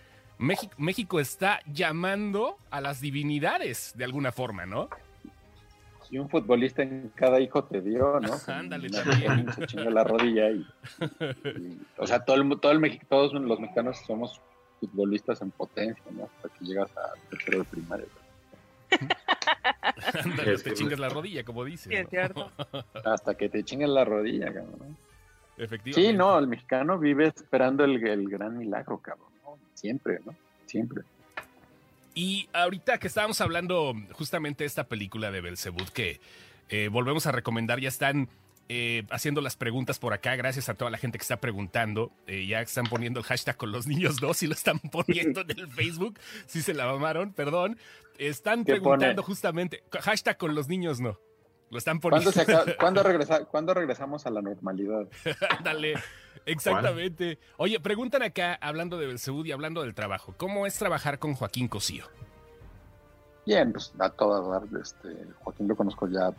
México, 0.43 0.73
México 0.77 1.19
está 1.19 1.60
llamando 1.65 2.58
a 2.69 2.82
las 2.82 3.01
divinidades 3.01 3.93
de 3.95 4.03
alguna 4.03 4.32
forma, 4.32 4.65
¿no? 4.65 4.89
si 6.10 6.19
un 6.19 6.29
futbolista 6.29 6.84
en 6.84 7.12
cada 7.15 7.39
hijo 7.39 7.63
te 7.63 7.82
dio, 7.82 8.19
¿no? 8.19 8.34
Ándale, 8.47 8.89
también. 8.89 9.47
Se 9.67 9.79
la 9.89 10.03
rodilla 10.03 10.51
y, 10.51 10.67
y- 11.45 11.79
o 11.97 12.06
sea, 12.06 12.19
todo 12.23 12.36
el, 12.36 12.43
mu- 12.43 12.58
todo 12.58 12.71
el 12.71 12.79
México, 12.79 13.03
todos 13.10 13.34
los 13.34 13.60
mexicanos 13.60 13.97
somos 14.06 14.39
futbolistas 14.79 15.41
en 15.41 15.49
potencia, 15.51 16.03
¿no? 16.12 16.25
Hasta 16.36 16.49
que 16.49 16.65
llegas 16.65 16.91
a 16.97 17.13
tercero 17.32 17.60
de 17.60 17.63
primaria. 17.65 18.06
Ándale, 20.23 20.53
Es 20.53 20.63
te 20.63 20.69
que- 20.71 20.75
chingas 20.75 20.99
la 20.99 21.10
rodilla, 21.10 21.43
como 21.43 21.63
dices. 21.63 21.88
Sí, 21.89 21.95
es 21.95 22.03
¿no? 22.03 22.10
cierto. 22.10 22.51
Hasta 23.06 23.36
que 23.36 23.49
te 23.49 23.63
chingan 23.63 23.93
la 23.93 24.06
rodilla, 24.06 24.47
cabrón. 24.53 24.75
¿no? 24.79 25.63
Efectivamente. 25.63 26.12
Sí, 26.12 26.15
no, 26.17 26.38
el 26.38 26.47
mexicano 26.47 26.99
vive 26.99 27.27
esperando 27.27 27.84
el, 27.86 28.06
el 28.06 28.29
gran 28.29 28.58
milagro, 28.58 28.99
cabrón. 28.99 29.32
Siempre, 29.83 30.19
¿no? 30.25 30.33
Siempre. 30.65 31.03
Y 32.15 32.47
ahorita 32.53 32.99
que 32.99 33.07
estábamos 33.07 33.41
hablando 33.41 33.93
justamente 34.13 34.63
de 34.63 34.67
esta 34.67 34.85
película 34.87 35.29
de 35.29 35.41
Belzebud, 35.41 35.89
que 35.89 36.21
eh, 36.69 36.87
volvemos 36.87 37.25
a 37.25 37.33
recomendar, 37.33 37.81
ya 37.81 37.89
están 37.89 38.29
eh, 38.69 39.03
haciendo 39.09 39.41
las 39.41 39.57
preguntas 39.57 39.99
por 39.99 40.13
acá, 40.13 40.37
gracias 40.37 40.69
a 40.69 40.75
toda 40.75 40.89
la 40.89 40.97
gente 40.97 41.17
que 41.17 41.23
está 41.23 41.41
preguntando. 41.41 42.13
Eh, 42.27 42.45
ya 42.47 42.61
están 42.61 42.85
poniendo 42.85 43.19
el 43.19 43.25
hashtag 43.25 43.57
con 43.57 43.73
los 43.73 43.87
niños 43.87 44.21
2 44.21 44.43
y 44.43 44.47
lo 44.47 44.53
están 44.53 44.79
poniendo 44.91 45.41
en 45.41 45.51
el 45.51 45.67
Facebook. 45.67 46.17
Si 46.45 46.61
se 46.61 46.73
la 46.73 46.85
mamaron, 46.85 47.33
perdón. 47.33 47.77
Están 48.17 48.63
¿Qué 48.63 48.73
preguntando 48.73 49.21
pone? 49.21 49.25
justamente, 49.25 49.83
hashtag 49.91 50.37
con 50.37 50.55
los 50.55 50.69
niños 50.69 51.01
no. 51.01 51.19
Lo 51.73 51.79
están 51.79 51.99
poniendo. 51.99 52.31
¿Cuándo, 52.31 52.45
se 52.45 52.51
acaba- 52.51 52.71
cuándo 52.79 53.03
regresa- 53.03 53.45
cuándo 53.45 53.73
regresamos 53.73 54.25
a 54.25 54.29
la 54.29 54.41
normalidad? 54.41 55.07
Ándale, 55.57 55.95
exactamente. 56.45 57.39
Oye, 57.57 57.79
preguntan 57.79 58.21
acá, 58.21 58.53
hablando 58.62 58.97
de 58.99 59.07
Belzebud 59.07 59.45
y 59.45 59.51
hablando 59.51 59.81
del 59.81 59.93
trabajo, 59.95 60.36
¿cómo 60.38 60.65
es 60.67 60.77
trabajar 60.77 61.17
con 61.19 61.33
Joaquín 61.33 61.67
Cosío? 61.67 62.05
Bien, 63.45 63.73
pues 63.73 63.91
a 63.99 64.09
toda 64.09 64.47
dar, 64.59 64.67
este, 64.79 65.09
Joaquín 65.39 65.67
lo 65.67 65.75
conozco 65.75 66.07
ya, 66.07 66.31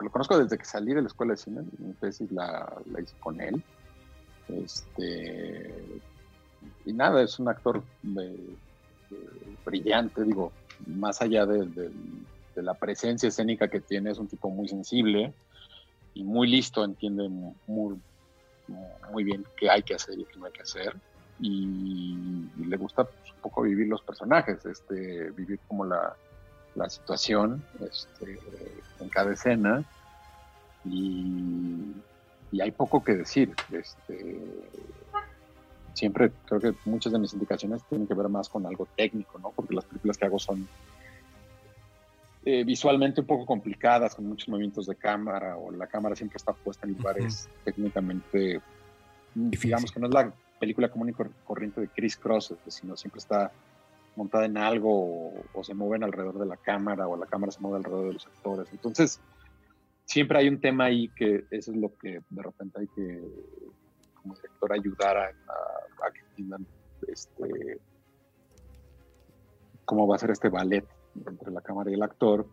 lo 0.00 0.10
conozco 0.10 0.36
desde 0.38 0.58
que 0.58 0.64
salí 0.64 0.92
de 0.94 1.00
la 1.02 1.06
escuela 1.08 1.32
de 1.32 1.36
cine, 1.38 1.62
mi 1.78 1.92
tesis 1.94 2.30
la, 2.32 2.70
la 2.92 3.00
hice 3.00 3.14
con 3.20 3.40
él. 3.40 3.62
Este, 4.48 6.00
y 6.84 6.92
nada, 6.92 7.22
es 7.22 7.38
un 7.38 7.48
actor 7.48 7.82
de- 8.02 8.56
de- 9.10 9.56
brillante, 9.64 10.24
digo, 10.24 10.52
más 10.86 11.22
allá 11.22 11.46
de, 11.46 11.64
de- 11.66 11.90
de 12.54 12.62
la 12.62 12.74
presencia 12.74 13.28
escénica 13.28 13.68
que 13.68 13.80
tiene, 13.80 14.10
es 14.10 14.18
un 14.18 14.28
tipo 14.28 14.50
muy 14.50 14.68
sensible 14.68 15.32
y 16.14 16.24
muy 16.24 16.48
listo, 16.48 16.84
entiende 16.84 17.28
muy, 17.28 17.96
muy 19.12 19.24
bien 19.24 19.44
qué 19.56 19.70
hay 19.70 19.82
que 19.82 19.94
hacer 19.94 20.18
y 20.18 20.24
qué 20.24 20.38
no 20.38 20.46
hay 20.46 20.52
que 20.52 20.62
hacer. 20.62 20.96
Y, 21.40 22.16
le 22.58 22.76
gusta 22.76 23.04
pues, 23.04 23.32
un 23.32 23.40
poco 23.40 23.62
vivir 23.62 23.88
los 23.88 24.02
personajes, 24.02 24.64
este, 24.66 25.30
vivir 25.30 25.58
como 25.66 25.84
la, 25.84 26.14
la 26.74 26.90
situación 26.90 27.64
este, 27.80 28.38
en 29.00 29.08
cada 29.08 29.32
escena. 29.32 29.82
Y, 30.84 31.94
y 32.52 32.60
hay 32.60 32.70
poco 32.70 33.02
que 33.02 33.14
decir. 33.14 33.54
Este, 33.72 34.40
siempre 35.94 36.32
creo 36.46 36.60
que 36.60 36.74
muchas 36.84 37.12
de 37.12 37.18
mis 37.18 37.32
indicaciones 37.32 37.82
tienen 37.84 38.06
que 38.06 38.14
ver 38.14 38.28
más 38.28 38.48
con 38.48 38.66
algo 38.66 38.86
técnico, 38.96 39.38
¿no? 39.38 39.50
Porque 39.50 39.74
las 39.74 39.84
películas 39.84 40.16
que 40.16 40.26
hago 40.26 40.38
son 40.38 40.68
eh, 42.44 42.64
visualmente 42.64 43.20
un 43.20 43.26
poco 43.26 43.44
complicadas, 43.46 44.14
con 44.14 44.26
muchos 44.26 44.48
movimientos 44.48 44.86
de 44.86 44.96
cámara, 44.96 45.56
o 45.58 45.70
la 45.70 45.86
cámara 45.86 46.16
siempre 46.16 46.36
está 46.36 46.52
puesta 46.54 46.86
en 46.86 46.94
lugares 46.94 47.48
técnicamente, 47.64 48.60
digamos 49.34 49.92
que 49.92 50.00
no 50.00 50.06
es 50.06 50.14
la 50.14 50.34
película 50.58 50.90
común 50.90 51.10
y 51.10 51.12
cor- 51.12 51.34
corriente 51.42 51.80
de 51.80 51.90
Chris 51.90 52.16
Cross, 52.16 52.54
sino 52.66 52.96
siempre 52.96 53.18
está 53.18 53.52
montada 54.16 54.44
en 54.46 54.56
algo 54.56 54.88
o, 54.90 55.46
o 55.52 55.64
se 55.64 55.74
mueven 55.74 56.02
alrededor 56.02 56.38
de 56.38 56.46
la 56.46 56.56
cámara 56.56 57.06
o 57.08 57.16
la 57.16 57.26
cámara 57.26 57.52
se 57.52 57.60
mueve 57.60 57.78
alrededor 57.78 58.08
de 58.08 58.12
los 58.14 58.26
actores. 58.26 58.72
Entonces, 58.72 59.20
siempre 60.04 60.38
hay 60.38 60.48
un 60.48 60.60
tema 60.60 60.86
ahí 60.86 61.10
que 61.14 61.44
eso 61.50 61.70
es 61.72 61.76
lo 61.76 61.94
que 61.96 62.20
de 62.28 62.42
repente 62.42 62.80
hay 62.80 62.88
que, 62.88 63.22
como 64.14 64.34
director, 64.34 64.72
ayudar 64.72 65.16
a, 65.16 65.24
a- 65.24 66.06
a 66.06 66.12
que 66.12 66.20
entiendan 66.30 66.66
este, 67.06 67.80
cómo 69.84 70.06
va 70.06 70.16
a 70.16 70.18
ser 70.18 70.30
este 70.30 70.48
ballet 70.48 70.86
entre 71.26 71.50
la 71.50 71.60
cámara 71.60 71.90
y 71.90 71.94
el 71.94 72.02
actor 72.02 72.46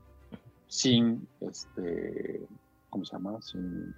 sin, 0.68 1.28
este, 1.42 2.42
¿cómo 2.90 3.06
se 3.06 3.14
llama? 3.14 3.42
Sin, 3.42 3.94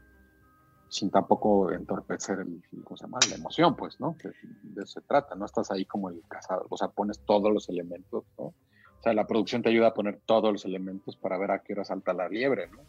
sin 0.90 1.10
tampoco 1.10 1.72
entorpecer 1.72 2.40
el, 2.40 2.62
¿cómo 2.84 2.98
se 2.98 3.06
llama? 3.06 3.20
la 3.30 3.36
emoción, 3.36 3.76
pues, 3.76 4.00
¿no? 4.00 4.16
Que 4.18 4.30
de 4.30 4.84
eso 4.84 5.00
se 5.00 5.02
trata, 5.02 5.36
no 5.36 5.46
estás 5.46 5.72
ahí 5.72 5.86
como 5.86 6.10
el 6.10 6.22
cazador, 6.28 6.68
o 6.70 6.78
sea, 6.78 6.90
pones 6.90 7.20
todos 7.20 7.52
los 7.52 7.70
elementos, 7.70 8.24
¿no? 8.38 8.46
O 8.46 9.02
sea, 9.02 9.14
la 9.14 9.28
producción 9.28 9.62
te 9.62 9.70
ayuda 9.70 9.88
a 9.88 9.94
poner 9.94 10.20
todos 10.26 10.52
los 10.52 10.66
elementos 10.66 11.16
para 11.16 11.38
ver 11.38 11.52
a 11.52 11.60
qué 11.60 11.74
hora 11.74 11.86
salta 11.86 12.14
la 12.14 12.28
liebre, 12.28 12.68
¿no? 12.68 12.80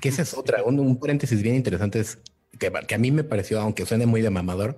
Que 0.00 0.08
esa 0.08 0.22
es 0.22 0.34
otra, 0.36 0.64
un, 0.64 0.78
un 0.80 0.98
paréntesis 0.98 1.40
bien 1.40 1.54
interesante 1.54 2.00
es 2.00 2.18
que, 2.58 2.70
que 2.70 2.94
a 2.94 2.98
mí 2.98 3.10
me 3.10 3.24
pareció, 3.24 3.60
aunque 3.60 3.86
suene 3.86 4.06
muy 4.06 4.22
de 4.22 4.30
mamador, 4.30 4.76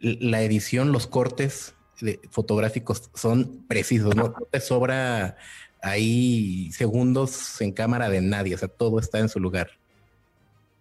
la 0.00 0.42
edición, 0.42 0.92
los 0.92 1.06
cortes 1.06 1.74
de, 2.00 2.20
fotográficos 2.30 3.10
son 3.14 3.64
precisos, 3.68 4.14
¿no? 4.16 4.24
No 4.24 4.46
te 4.50 4.60
sobra 4.60 5.36
ahí 5.84 6.70
segundos 6.72 7.60
en 7.60 7.72
cámara 7.72 8.08
de 8.08 8.20
nadie, 8.20 8.54
o 8.54 8.58
sea, 8.58 8.68
todo 8.68 8.98
está 8.98 9.18
en 9.18 9.28
su 9.28 9.38
lugar. 9.38 9.70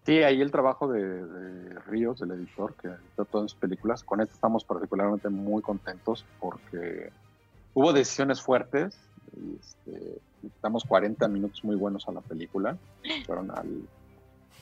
Sí, 0.06 0.22
ahí 0.24 0.42
el 0.42 0.52
trabajo 0.52 0.88
de, 0.88 1.02
de 1.26 1.80
Ríos, 1.88 2.22
el 2.22 2.32
editor, 2.32 2.74
que 2.76 2.90
editó 2.90 3.26
todas 3.26 3.52
sus 3.52 3.60
películas. 3.60 4.04
Con 4.04 4.20
este 4.20 4.34
estamos 4.34 4.66
particularmente 4.66 5.30
muy 5.30 5.62
contentos 5.62 6.26
porque 6.40 7.10
hubo 7.74 7.94
decisiones 7.94 8.42
fuertes. 8.42 8.98
y, 9.38 9.56
Este, 9.56 10.20
damos 10.62 10.84
40 10.84 11.28
minutos 11.30 11.64
muy 11.64 11.76
buenos 11.76 12.08
a 12.08 12.12
la 12.12 12.22
película. 12.22 12.78
Fueron 13.26 13.52
al, 13.52 13.88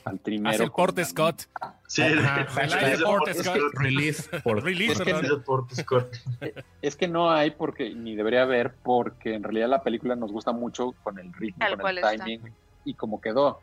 al 0.04 0.20
trimero. 0.20 0.54
Hace 0.54 0.64
el 0.64 0.70
porte 0.70 1.04
Scott. 1.04 1.42
Sí, 1.86 2.02
el. 2.02 2.18
Release 3.76 4.28
Es 6.82 6.96
que 6.96 7.08
no 7.08 7.30
hay 7.30 7.52
porque, 7.52 7.94
ni 7.94 8.16
debería 8.16 8.42
haber, 8.42 8.74
porque 8.82 9.34
en 9.34 9.42
realidad 9.42 9.68
la 9.68 9.82
película 9.82 10.16
nos 10.16 10.32
gusta 10.32 10.52
mucho 10.52 10.92
con 11.02 11.18
el 11.18 11.32
ritmo, 11.32 11.58
Tal 11.58 11.78
con 11.78 11.90
el 11.90 11.98
está. 11.98 12.16
timing 12.16 12.52
y 12.84 12.94
como 12.94 13.20
quedó. 13.20 13.60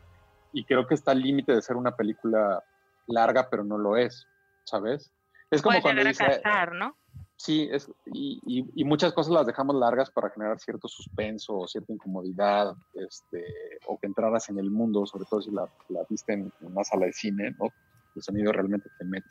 Y 0.52 0.64
creo 0.64 0.86
que 0.86 0.94
está 0.94 1.12
al 1.12 1.20
límite 1.20 1.54
de 1.54 1.62
ser 1.62 1.76
una 1.76 1.96
película 1.96 2.62
larga, 3.06 3.48
pero 3.50 3.64
no 3.64 3.78
lo 3.78 3.96
es, 3.96 4.26
¿sabes? 4.64 5.12
Es 5.50 5.62
como 5.62 5.80
cuando 5.80 6.02
a 6.02 6.04
dice, 6.04 6.24
cansar, 6.24 6.72
¿no? 6.72 6.96
Sí, 7.42 7.68
es, 7.72 7.90
y, 8.12 8.38
y- 8.46 8.70
y 8.74 8.84
muchas 8.84 9.12
cosas 9.14 9.32
las 9.32 9.46
dejamos 9.46 9.76
largas 9.76 10.10
para 10.10 10.28
generar 10.30 10.58
cierto 10.60 10.88
suspenso 10.88 11.56
o 11.60 11.66
cierta 11.68 11.92
incomodidad, 11.92 12.74
este, 12.94 13.44
o 13.86 13.98
que 13.98 14.06
entraras 14.06 14.48
en 14.50 14.58
el 14.58 14.70
mundo, 14.70 15.06
sobre 15.06 15.24
todo 15.24 15.40
si 15.40 15.50
la, 15.50 15.66
la 15.88 16.00
viste 16.08 16.34
en 16.34 16.52
una 16.60 16.84
sala 16.84 17.06
de 17.06 17.12
cine, 17.12 17.54
¿no? 17.58 17.68
El 18.14 18.22
sonido 18.22 18.52
realmente 18.52 18.90
te 18.98 19.04
mete. 19.04 19.28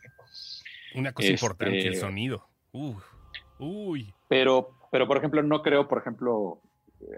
Una 0.96 1.12
cosa 1.14 1.28
Este- 1.28 1.34
importante, 1.46 1.88
el 1.88 1.96
sonido. 1.98 2.48
Uf. 2.72 3.04
Uy. 3.60 4.14
Pero, 4.28 4.70
pero 4.92 5.08
por 5.08 5.18
ejemplo, 5.18 5.44
no 5.44 5.62
creo, 5.62 5.88
por 5.88 6.00
ejemplo, 6.00 6.62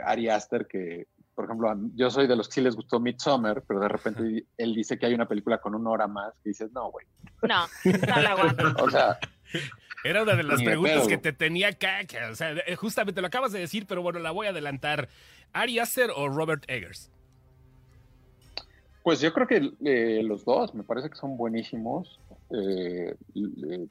Ari 0.06 0.28
Aster, 0.28 0.68
que, 0.68 1.08
por 1.36 1.46
ejemplo, 1.46 1.74
yo 1.96 2.10
soy 2.10 2.28
de 2.28 2.36
los 2.36 2.48
que 2.50 2.56
sí 2.56 2.62
les 2.62 2.76
gustó 2.76 3.00
Midsommar, 3.00 3.64
pero 3.68 3.80
de 3.80 3.88
repente 3.88 4.46
él 4.58 4.74
dice 4.76 4.98
que 5.00 5.06
hay 5.06 5.14
una 5.14 5.28
película 5.28 5.60
con 5.60 5.74
una 5.76 5.90
hora 5.92 6.08
más, 6.08 6.34
que 6.44 6.50
dices, 6.50 6.72
no, 6.74 6.92
güey. 6.92 7.06
No, 7.44 7.66
no 7.86 8.22
la 8.22 8.32
aguanto. 8.32 8.64
O 8.86 8.90
sea, 8.90 9.18
Era 10.04 10.24
una 10.24 10.36
de 10.36 10.44
las 10.44 10.62
preguntas 10.64 11.08
que 11.08 11.18
te 11.18 11.34
tenía 11.34 11.70
acá. 11.70 12.04
que, 12.06 12.18
o 12.24 12.36
sea, 12.36 12.52
eh, 12.66 12.76
justamente 12.76 13.22
lo 13.22 13.28
acabas 13.28 13.52
de 13.52 13.60
decir, 13.60 13.86
pero 13.88 14.02
bueno, 14.02 14.20
la 14.20 14.32
voy 14.32 14.48
a 14.48 14.50
adelantar. 14.52 15.10
¿Ari 15.54 15.80
Aster 15.80 16.10
o 16.16 16.28
Robert 16.30 16.64
Eggers? 16.68 17.10
pues 19.04 19.20
yo 19.20 19.34
creo 19.34 19.48
que 19.48 19.72
eh, 19.84 20.22
los 20.22 20.46
dos 20.46 20.76
me 20.76 20.84
parece 20.84 21.10
que 21.10 21.16
son 21.16 21.36
buenísimos. 21.36 22.20
Eh, 22.52 23.16
eh, 23.34 23.88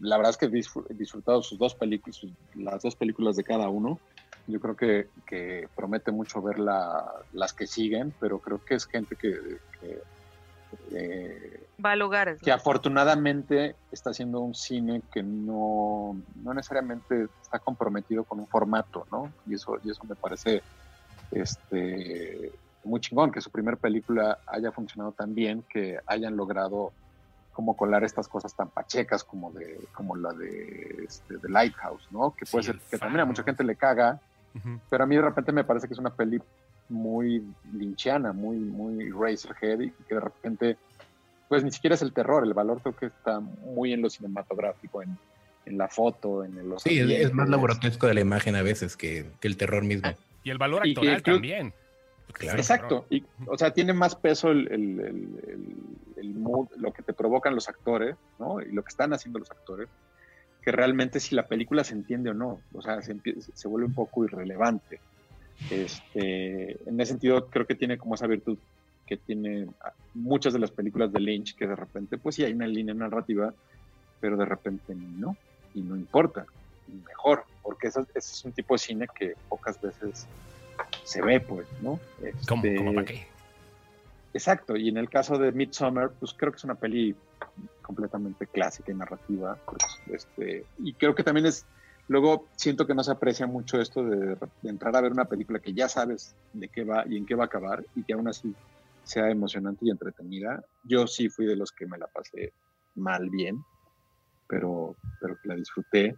la 0.00 0.16
verdad 0.16 0.30
es 0.30 0.36
que 0.36 0.46
he 0.46 0.50
disfr- 0.50 0.86
he 0.88 0.94
disfrutado 0.94 1.42
sus 1.42 1.58
dos 1.58 1.74
películas, 1.74 2.14
sus- 2.14 2.32
las 2.54 2.80
dos 2.80 2.94
películas 2.94 3.34
de 3.34 3.42
cada 3.42 3.68
uno. 3.68 4.00
Yo 4.46 4.60
creo 4.60 4.76
que, 4.76 5.08
que 5.26 5.66
promete 5.74 6.12
mucho 6.12 6.40
ver 6.40 6.60
la- 6.60 7.04
las 7.32 7.52
que 7.52 7.66
siguen, 7.66 8.14
pero 8.20 8.38
creo 8.38 8.60
que 8.64 8.76
es 8.76 8.86
gente 8.86 9.16
que, 9.16 9.32
que, 9.80 9.98
eh, 10.96 11.66
Va 11.84 11.92
a 11.92 11.96
lugares. 11.96 12.38
que 12.40 12.52
afortunadamente 12.52 13.76
está 13.90 14.10
haciendo 14.10 14.40
un 14.40 14.54
cine 14.54 15.02
que 15.12 15.22
no, 15.22 16.22
no 16.34 16.54
necesariamente 16.54 17.26
está 17.40 17.58
comprometido 17.58 18.24
con 18.24 18.40
un 18.40 18.48
formato, 18.48 19.06
¿no? 19.10 19.34
Y 19.46 19.54
eso, 19.54 19.76
y 19.82 19.90
eso 19.90 20.04
me 20.04 20.16
parece 20.16 20.62
este, 21.30 22.52
muy 22.84 23.00
chingón, 23.00 23.30
que 23.32 23.40
su 23.40 23.50
primer 23.50 23.78
película 23.78 24.38
haya 24.46 24.72
funcionado 24.72 25.12
tan 25.12 25.34
bien, 25.34 25.64
que 25.68 25.98
hayan 26.06 26.36
logrado 26.36 26.92
como 27.52 27.76
colar 27.76 28.02
estas 28.04 28.28
cosas 28.28 28.54
tan 28.56 28.70
pachecas 28.70 29.24
como 29.24 29.52
de 29.52 29.88
como 29.94 30.16
la 30.16 30.32
de 30.32 31.04
este, 31.06 31.38
The 31.38 31.48
Lighthouse, 31.48 32.06
¿no? 32.10 32.34
Que 32.36 32.46
puede 32.46 32.64
Sí, 32.64 32.72
ser 32.72 32.80
que 32.90 32.98
también 32.98 33.20
a 33.20 33.26
mucha 33.26 33.42
gente 33.44 33.64
le 33.64 33.76
caga, 33.76 34.20
Ujú. 34.54 34.80
pero 34.90 35.04
a 35.04 35.06
mí 35.06 35.16
de 35.16 35.22
repente 35.22 35.52
me 35.52 35.64
parece 35.64 35.86
que 35.86 35.94
es 35.94 36.00
una 36.00 36.14
peli 36.14 36.38
muy 36.88 37.54
linchiana, 37.72 38.32
muy, 38.32 38.58
muy 38.58 39.10
Razorhead 39.10 39.80
y 39.80 39.92
que 40.04 40.14
de 40.14 40.20
repente, 40.20 40.78
pues 41.52 41.64
ni 41.64 41.70
siquiera 41.70 41.96
es 41.96 42.00
el 42.00 42.14
terror, 42.14 42.44
el 42.46 42.54
valor 42.54 42.80
creo 42.80 42.96
que 42.96 43.06
está 43.06 43.40
muy 43.40 43.92
en 43.92 44.00
lo 44.00 44.08
cinematográfico, 44.08 45.02
en, 45.02 45.18
en 45.66 45.76
la 45.76 45.86
foto, 45.86 46.44
en 46.44 46.66
los 46.66 46.82
Sí, 46.82 46.98
es, 46.98 47.10
es 47.10 47.34
más 47.34 47.46
lo 47.46 47.60
grotesco 47.60 48.06
de 48.06 48.14
la 48.14 48.22
imagen 48.22 48.56
a 48.56 48.62
veces 48.62 48.96
que, 48.96 49.26
que 49.38 49.48
el 49.48 49.58
terror 49.58 49.84
mismo. 49.84 50.10
Y 50.44 50.48
el 50.48 50.56
valor 50.56 50.80
que 50.82 50.92
actoral 50.92 51.22
creo- 51.22 51.34
también. 51.36 51.74
Claro. 52.32 52.56
Exacto, 52.58 53.04
y, 53.10 53.22
o 53.46 53.58
sea, 53.58 53.72
tiene 53.74 53.92
más 53.92 54.16
peso 54.16 54.50
el, 54.50 54.66
el, 54.72 55.00
el- 55.00 55.40
el- 55.46 55.76
el 56.16 56.34
mood, 56.36 56.68
lo 56.78 56.90
que 56.94 57.02
te 57.02 57.12
provocan 57.12 57.54
los 57.54 57.68
actores, 57.68 58.16
¿no? 58.38 58.62
Y 58.62 58.72
lo 58.72 58.82
que 58.82 58.88
están 58.88 59.12
haciendo 59.12 59.38
los 59.40 59.50
actores, 59.50 59.90
que 60.62 60.72
realmente 60.72 61.20
si 61.20 61.34
la 61.34 61.46
película 61.46 61.84
se 61.84 61.92
entiende 61.92 62.30
o 62.30 62.34
no, 62.34 62.60
o 62.72 62.80
sea, 62.80 63.02
se, 63.02 63.14
se 63.52 63.68
vuelve 63.68 63.88
un 63.88 63.94
poco 63.94 64.24
irrelevante. 64.24 65.00
Este, 65.70 66.72
en 66.88 67.00
ese 67.00 67.10
sentido, 67.12 67.46
creo 67.48 67.66
que 67.66 67.74
tiene 67.74 67.98
como 67.98 68.14
esa 68.14 68.26
virtud 68.26 68.56
que 69.06 69.16
tiene 69.16 69.68
muchas 70.14 70.52
de 70.52 70.58
las 70.58 70.70
películas 70.70 71.12
de 71.12 71.20
Lynch, 71.20 71.56
que 71.56 71.66
de 71.66 71.76
repente, 71.76 72.18
pues 72.18 72.36
sí 72.36 72.44
hay 72.44 72.52
una 72.52 72.66
línea 72.66 72.94
narrativa, 72.94 73.52
pero 74.20 74.36
de 74.36 74.44
repente 74.44 74.94
no, 74.94 75.36
y 75.74 75.82
no 75.82 75.96
importa. 75.96 76.46
mejor, 77.06 77.44
porque 77.62 77.88
ese, 77.88 78.00
ese 78.14 78.32
es 78.32 78.44
un 78.44 78.52
tipo 78.52 78.74
de 78.74 78.78
cine 78.78 79.06
que 79.14 79.34
pocas 79.48 79.80
veces 79.80 80.26
se 81.04 81.22
ve, 81.22 81.40
pues, 81.40 81.66
¿no? 81.80 81.98
¿Cómo, 82.48 82.62
Este, 82.64 82.76
cómo 82.76 82.94
para 82.94 83.06
qué? 83.06 83.26
Exacto, 84.34 84.76
y 84.76 84.88
en 84.88 84.96
el 84.96 85.08
caso 85.10 85.38
de 85.38 85.52
Midsommar, 85.52 86.10
pues 86.18 86.32
creo 86.32 86.52
que 86.52 86.56
es 86.56 86.64
una 86.64 86.74
peli 86.74 87.14
completamente 87.82 88.46
clásica 88.46 88.92
y 88.92 88.94
narrativa, 88.94 89.58
pues, 89.66 89.82
este, 90.10 90.64
y 90.78 90.94
creo 90.94 91.14
que 91.14 91.22
también 91.22 91.46
es, 91.46 91.66
luego 92.08 92.46
siento 92.56 92.86
que 92.86 92.94
no 92.94 93.04
se 93.04 93.12
aprecia 93.12 93.46
mucho 93.46 93.80
esto 93.80 94.02
de, 94.02 94.36
de 94.62 94.70
entrar 94.70 94.96
a 94.96 95.02
ver 95.02 95.12
una 95.12 95.26
película 95.26 95.58
que 95.58 95.74
ya 95.74 95.88
sabes 95.88 96.34
de 96.52 96.68
qué 96.68 96.84
va 96.84 97.04
y 97.06 97.16
en 97.16 97.26
qué 97.26 97.34
va 97.34 97.44
a 97.44 97.46
acabar, 97.46 97.84
y 97.94 98.04
que 98.04 98.14
aún 98.14 98.28
así 98.28 98.54
sea 99.04 99.30
emocionante 99.30 99.86
y 99.86 99.90
entretenida. 99.90 100.64
Yo 100.84 101.06
sí 101.06 101.28
fui 101.28 101.46
de 101.46 101.56
los 101.56 101.72
que 101.72 101.86
me 101.86 101.98
la 101.98 102.06
pasé 102.06 102.52
mal 102.94 103.30
bien, 103.30 103.62
pero, 104.48 104.96
pero 105.20 105.36
la 105.44 105.54
disfruté. 105.56 106.16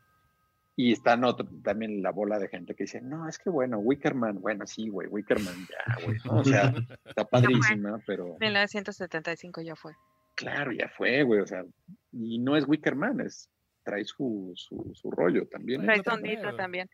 Y 0.76 0.92
está 0.92 1.16
no, 1.16 1.36
también 1.36 2.02
la 2.02 2.10
bola 2.10 2.40
de 2.40 2.48
gente 2.48 2.74
que 2.74 2.84
dice, 2.84 3.00
no, 3.00 3.28
es 3.28 3.38
que 3.38 3.48
bueno, 3.48 3.78
Wickerman, 3.78 4.40
bueno, 4.40 4.66
sí, 4.66 4.88
güey, 4.88 5.06
Wickerman, 5.06 5.54
ya, 5.68 6.04
güey, 6.04 6.18
¿no? 6.24 6.38
O 6.38 6.44
sea, 6.44 6.74
está 7.04 7.24
padrísima, 7.24 8.00
pero 8.04 8.36
1975 8.40 9.62
ya 9.62 9.76
fue. 9.76 9.92
claro, 10.34 10.72
ya 10.72 10.88
fue, 10.88 11.22
güey, 11.22 11.40
o 11.40 11.46
sea, 11.46 11.64
y 12.10 12.40
no 12.40 12.56
es 12.56 12.66
Wickerman, 12.66 13.20
es, 13.20 13.48
trae 13.84 14.04
su, 14.04 14.52
su, 14.56 14.90
su 14.94 15.12
rollo 15.12 15.46
también. 15.46 15.82
¿eh? 15.82 15.84
Trae 15.84 16.02
sondito 16.02 16.56
también. 16.56 16.90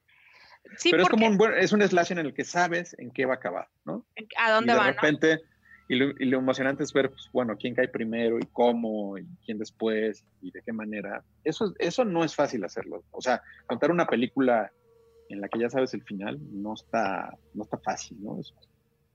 Sí, 0.76 0.90
pero 0.90 1.05
es 1.05 1.09
como 1.09 1.26
un 1.26 1.38
buen, 1.38 1.55
es 1.55 1.72
un 1.72 1.81
slash 1.81 2.12
en 2.12 2.18
el 2.18 2.35
que 2.35 2.44
sabes 2.44 2.94
en 2.98 3.11
qué 3.11 3.24
va 3.24 3.35
a 3.35 3.37
acabar, 3.37 3.68
¿no? 3.87 4.07
¿a 4.37 4.50
y 4.50 4.53
dónde 4.53 4.72
de 4.74 4.79
van? 4.79 4.94
no? 4.94 5.20
Y, 5.92 5.96
lo, 5.96 6.11
y 6.18 6.26
lo 6.26 6.38
emocionante 6.38 6.85
es 6.85 6.92
ver, 6.92 7.11
pues, 7.11 7.29
bueno, 7.33 7.57
quién 7.59 7.74
cae 7.74 7.88
primero 7.88 8.38
y 8.38 8.46
cómo, 8.53 9.18
y 9.18 9.26
quién 9.44 9.59
después, 9.59 10.22
y 10.40 10.53
de 10.53 10.62
qué 10.64 10.72
manera. 10.72 11.24
Eso, 11.42 11.74
eso 11.81 12.05
no 12.05 12.22
es 12.22 12.35
fácil 12.37 12.62
hacerlo. 12.64 13.03
O 13.11 13.20
sea, 13.20 13.42
contar 13.66 13.90
una 13.90 14.07
película 14.07 14.70
en 15.29 15.40
la 15.40 15.48
que 15.48 15.59
ya 15.59 15.68
sabes 15.68 15.92
el 15.94 16.03
final 16.05 16.38
no 16.53 16.74
está, 16.74 17.37
no 17.55 17.64
está 17.64 17.76
fácil, 17.79 18.18
¿no? 18.22 18.38
Es 18.40 18.53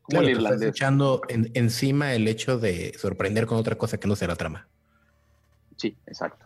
como 0.01 0.19
Claro, 0.19 0.27
el 0.27 0.37
estás 0.37 0.61
echando 0.61 1.21
en- 1.29 1.49
encima 1.53 2.13
el 2.13 2.27
hecho 2.27 2.59
de 2.59 2.93
sorprender 2.97 3.45
con 3.45 3.57
otra 3.57 3.75
cosa 3.77 3.97
que 3.97 4.07
no 4.09 4.15
será 4.17 4.35
trama. 4.35 4.67
Sí, 5.77 5.95
exacto. 6.05 6.45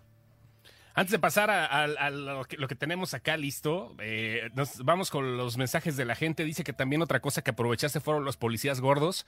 Antes 0.94 1.12
de 1.12 1.20
pasar 1.20 1.50
a, 1.50 1.66
a- 1.66 1.84
a 1.86 2.10
lo, 2.12 2.44
que, 2.46 2.58
lo 2.58 2.68
que 2.68 2.76
tenemos 2.76 3.14
acá 3.16 3.36
listo, 3.36 3.96
eh, 4.00 4.50
nos 4.54 4.84
vamos 4.86 5.10
con 5.10 5.38
los 5.38 5.58
mensajes 5.58 5.98
de 5.98 6.06
la 6.06 6.14
gente. 6.16 6.44
Dice 6.44 6.64
que 6.64 6.74
también 6.74 7.02
otra 7.02 7.20
cosa 7.20 7.42
que 7.42 7.52
aprovechaste 7.52 8.00
fueron 8.00 8.26
los 8.26 8.38
policías 8.38 8.80
gordos. 8.80 9.26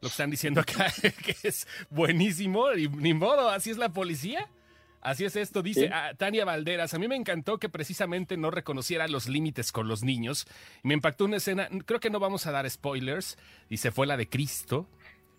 Lo 0.00 0.08
que 0.08 0.12
están 0.12 0.30
diciendo 0.30 0.60
acá, 0.60 0.92
que 1.24 1.36
es 1.42 1.66
buenísimo. 1.90 2.72
Y 2.72 2.88
ni 2.88 3.14
modo, 3.14 3.50
así 3.50 3.70
es 3.70 3.76
la 3.76 3.92
policía. 3.92 4.48
Así 5.02 5.24
es 5.24 5.34
esto, 5.34 5.62
dice 5.62 5.86
Sí. 5.86 5.88
ah, 5.92 6.12
Tania 6.16 6.44
Valderas. 6.44 6.92
A 6.92 6.98
mí 6.98 7.08
me 7.08 7.16
encantó 7.16 7.58
que 7.58 7.70
precisamente 7.70 8.36
no 8.36 8.50
reconociera 8.50 9.08
los 9.08 9.28
límites 9.28 9.72
con 9.72 9.88
los 9.88 10.02
niños. 10.02 10.46
Me 10.82 10.92
impactó 10.92 11.24
una 11.24 11.38
escena, 11.38 11.68
creo 11.86 12.00
que 12.00 12.10
no 12.10 12.20
vamos 12.20 12.46
a 12.46 12.50
dar 12.50 12.68
spoilers. 12.68 13.38
Dice, 13.70 13.92
fue 13.92 14.06
la 14.06 14.18
de 14.18 14.28
Cristo, 14.28 14.88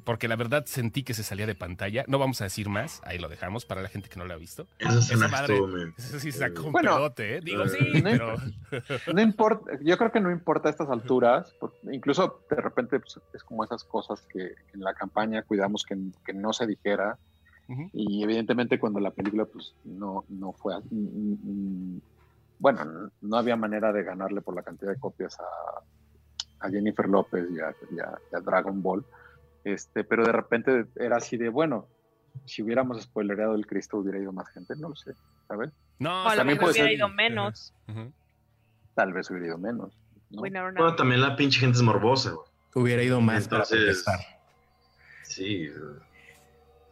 porque 0.03 0.27
la 0.27 0.35
verdad 0.35 0.65
sentí 0.65 1.03
que 1.03 1.13
se 1.13 1.23
salía 1.23 1.45
de 1.47 1.55
pantalla. 1.55 2.03
No 2.07 2.19
vamos 2.19 2.41
a 2.41 2.45
decir 2.45 2.69
más, 2.69 3.01
ahí 3.05 3.17
lo 3.17 3.29
dejamos 3.29 3.65
para 3.65 3.81
la 3.81 3.89
gente 3.89 4.09
que 4.09 4.17
no 4.19 4.25
lo 4.25 4.33
ha 4.33 4.37
visto. 4.37 4.67
Esa 4.79 4.99
escena 4.99 5.27
madre-. 5.27 5.59
Eso 5.97 6.19
sí 6.19 6.31
sacó 6.31 6.63
un 6.65 6.71
Bueno, 6.71 6.95
pedote, 6.95 7.37
¿eh? 7.37 7.41
Digo, 7.41 7.67
sí, 7.67 7.77
no 8.01 8.03
pero... 8.03 8.35
No 9.13 9.21
importa, 9.21 9.71
yo 9.81 9.97
creo 9.97 10.11
que 10.11 10.19
no 10.19 10.31
importa 10.31 10.69
a 10.69 10.71
estas 10.71 10.89
alturas, 10.89 11.53
incluso 11.91 12.43
de 12.49 12.55
repente 12.57 12.99
pues, 12.99 13.19
es 13.33 13.43
como 13.43 13.63
esas 13.63 13.83
cosas 13.83 14.21
que 14.31 14.55
en 14.73 14.79
la 14.81 14.93
campaña 14.93 15.43
cuidamos 15.43 15.83
que, 15.83 15.97
que 16.25 16.33
no 16.33 16.53
se 16.53 16.67
dijera, 16.67 17.17
y 17.93 18.21
evidentemente 18.23 18.77
cuando 18.79 18.99
la 18.99 19.11
película 19.11 19.45
pues 19.45 19.73
no, 19.85 20.25
no 20.27 20.51
fue, 20.51 20.75
a- 20.75 20.79
mm, 20.79 21.37
mm, 21.95 22.01
bueno, 22.59 23.09
no- 23.21 23.37
había 23.37 23.55
manera 23.55 23.93
de 23.93 24.03
ganarle 24.03 24.41
por 24.41 24.55
la 24.55 24.61
cantidad 24.61 24.91
de 24.91 24.99
copias 24.99 25.37
a, 25.39 26.65
a 26.65 26.69
Jennifer 26.69 27.07
López 27.07 27.45
y 27.49 27.59
a, 27.59 27.73
y 27.91 27.99
a- 27.99 28.19
y 28.31 28.35
a 28.35 28.39
Dragon 28.41 28.81
Ball, 28.81 29.05
este, 29.63 30.03
pero 30.03 30.25
de 30.25 30.31
repente 30.31 30.85
era 30.95 31.17
así 31.17 31.37
de, 31.37 31.49
bueno, 31.49 31.87
si 32.45 32.61
hubiéramos 32.63 33.01
spoilereado 33.01 33.55
el 33.55 33.65
Cristo 33.67 33.97
hubiera 33.97 34.17
ido 34.19 34.31
más 34.31 34.49
gente, 34.49 34.73
no 34.77 34.89
lo 34.89 34.95
sé, 34.95 35.13
¿sabes? 35.47 35.69
No, 35.99 36.23
O 36.23 36.27
a 36.27 36.31
lo 36.31 36.37
también 36.37 36.57
mejor 36.57 36.59
puede 36.59 36.71
hubiera 36.73 36.87
ser- 36.89 36.97
ido 36.97 37.09
menos. 37.09 37.73
Tal 38.95 39.13
vez 39.13 39.29
hubiera 39.29 39.47
ido 39.47 39.57
menos. 39.57 39.93
Bueno, 40.29 40.95
también 40.95 41.21
la 41.21 41.35
pinche 41.35 41.59
gente 41.59 41.77
es 41.77 41.83
morbosa, 41.83 42.31
güey. 42.31 42.47
Hubiera 42.73 43.03
ido 43.03 43.19
más 43.21 43.47
para 43.47 43.63
Entonces- 43.63 44.03
protestar, 44.03 44.19
Sí. 45.23 45.69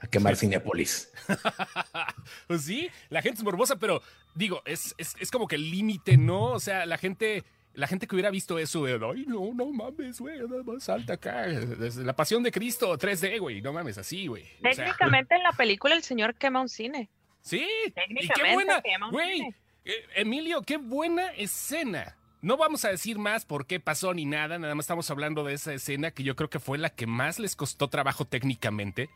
a 0.02 0.08
quemar 0.08 0.36
Cinepolis. 0.36 1.12
pues 2.48 2.62
sí, 2.64 2.90
la 3.10 3.22
gente 3.22 3.38
es 3.40 3.44
morbosa, 3.44 3.78
pero 3.78 4.02
digo, 4.36 4.62
es, 4.66 4.94
es, 4.98 5.16
es 5.20 5.32
como 5.32 5.48
que 5.48 5.56
el 5.56 5.70
límite, 5.72 6.18
¿no? 6.18 6.52
O 6.52 6.60
sea, 6.60 6.86
la 6.86 6.98
gente, 6.98 7.44
la 7.80 7.88
gente 7.88 8.06
que 8.08 8.16
hubiera 8.16 8.30
visto 8.30 8.60
eso 8.60 8.84
de, 8.86 8.94
ay, 8.94 9.26
no, 9.28 9.54
no 9.54 9.66
mames, 9.72 10.20
güey, 10.20 10.38
nada 10.40 10.64
más 10.64 10.84
salta 10.84 11.14
acá. 11.14 11.48
Desde 11.48 12.04
la 12.04 12.16
pasión 12.16 12.44
de 12.44 12.52
Cristo 12.52 12.98
3D, 12.98 13.40
güey, 13.40 13.62
no 13.62 13.74
mames, 13.74 13.98
así, 13.98 14.28
güey. 14.28 14.44
O 14.44 14.62
sea, 14.62 14.72
Técnicamente 14.86 15.36
en 15.36 15.44
la 15.44 15.54
película 15.54 15.96
el 15.96 16.04
señor 16.04 16.36
quema 16.36 16.62
un 16.62 16.70
cine. 16.70 17.10
sí, 17.42 17.58
y 17.88 17.92
qué 17.92 18.02
Técnicamente 18.02 18.54
buena, 18.54 18.82
quema 18.82 19.06
un 19.08 19.12
güey, 19.14 19.38
cine. 19.38 19.56
eh, 19.86 19.94
Emilio, 20.16 20.62
qué 20.62 20.78
buena 20.78 21.28
escena. 21.32 22.16
No 22.42 22.56
vamos 22.56 22.86
a 22.86 22.90
decir 22.90 23.18
más 23.20 23.44
por 23.46 23.66
qué 23.66 23.80
pasó 23.82 24.14
ni 24.14 24.24
nada, 24.26 24.58
nada 24.60 24.74
más 24.76 24.84
estamos 24.86 25.10
hablando 25.12 25.44
de 25.44 25.54
esa 25.54 25.74
escena 25.74 26.12
que 26.12 26.24
yo 26.24 26.36
creo 26.38 26.50
que 26.50 26.60
fue 26.60 26.78
la 26.78 26.90
que 26.90 27.06
más 27.08 27.38
les 27.40 27.56
costó 27.56 27.90
trabajo 27.90 28.24
técnicamente. 28.26 29.10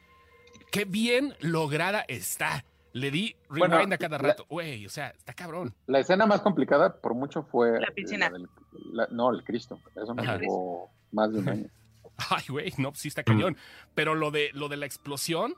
Qué 0.71 0.83
bien 0.85 1.35
lograda 1.39 2.03
está. 2.07 2.65
Le 2.93 3.09
di 3.11 3.35
rewind 3.49 3.73
Bueno, 3.73 3.95
a 3.95 3.97
cada 3.97 4.17
rato. 4.17 4.45
Güey, 4.49 4.85
o 4.85 4.89
sea, 4.89 5.09
está 5.09 5.33
cabrón. 5.33 5.73
La 5.87 5.99
escena 5.99 6.25
más 6.27 6.41
complicada 6.41 6.95
por 7.01 7.15
mucho 7.15 7.43
fue... 7.43 7.79
La 7.81 7.91
piscina. 7.91 8.29
del- 8.29 8.47
la- 8.91 9.07
no, 9.11 9.31
el 9.31 9.43
Cristo. 9.43 9.79
Eso 9.95 10.13
me 10.13 10.23
llevó 10.23 10.91
más 11.11 11.33
de 11.33 11.39
un 11.39 11.49
año. 11.49 11.69
Ay, 12.29 12.43
güey, 12.49 12.73
no, 12.77 12.93
sí 12.93 13.07
está 13.07 13.23
cañón. 13.23 13.57
Pero 13.95 14.13
lo 14.13 14.29
de, 14.29 14.51
lo 14.53 14.69
de 14.69 14.77
la 14.77 14.85
explosión, 14.85 15.55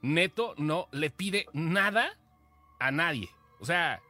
neto, 0.00 0.54
no 0.56 0.88
le 0.90 1.10
pide 1.10 1.46
nada 1.52 2.16
a 2.80 2.90
nadie. 2.90 3.28
O 3.60 3.66
sea, 3.66 4.00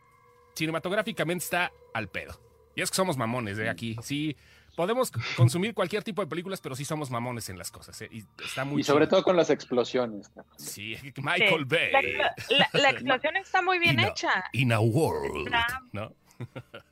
cinematográficamente 0.55 1.45
está 1.45 1.73
al 1.95 2.09
pedo. 2.09 2.41
Y 2.77 2.83
es 2.83 2.91
que 2.91 2.97
somos 2.97 3.17
mamones 3.17 3.57
de 3.57 3.69
aquí. 3.69 3.97
Sí, 4.03 4.37
podemos 4.79 5.11
consumir 5.37 5.75
cualquier 5.75 6.05
tipo 6.05 6.23
de 6.23 6.29
películas, 6.29 6.61
pero 6.61 6.77
sí 6.77 6.85
somos 6.85 7.11
mamones 7.11 7.49
en 7.49 7.59
las 7.59 7.73
cosas. 7.73 8.01
¿eh? 8.01 8.09
Y 8.13 8.25
está 8.45 8.65
muy 8.65 8.81
Y 8.83 8.85
sobre 8.85 9.07
chido. 9.07 9.17
todo 9.17 9.25
con 9.25 9.37
las 9.37 9.51
explosiones. 9.51 10.31
Sí, 10.57 10.95
Michael 11.17 11.67
Sí. 11.69 11.77
Bay. 11.77 11.91
La, 11.93 12.01
explo- 12.01 12.49
la- 12.73 12.81
la 12.81 12.91
explosión 12.91 13.37
está 13.37 13.61
muy 13.61 13.81
bien 13.81 13.99
hecha. 13.99 14.45
In 14.53 14.73
a 14.73 14.79
world. 14.79 15.47
Está- 15.47 15.83
¿No? 15.93 16.13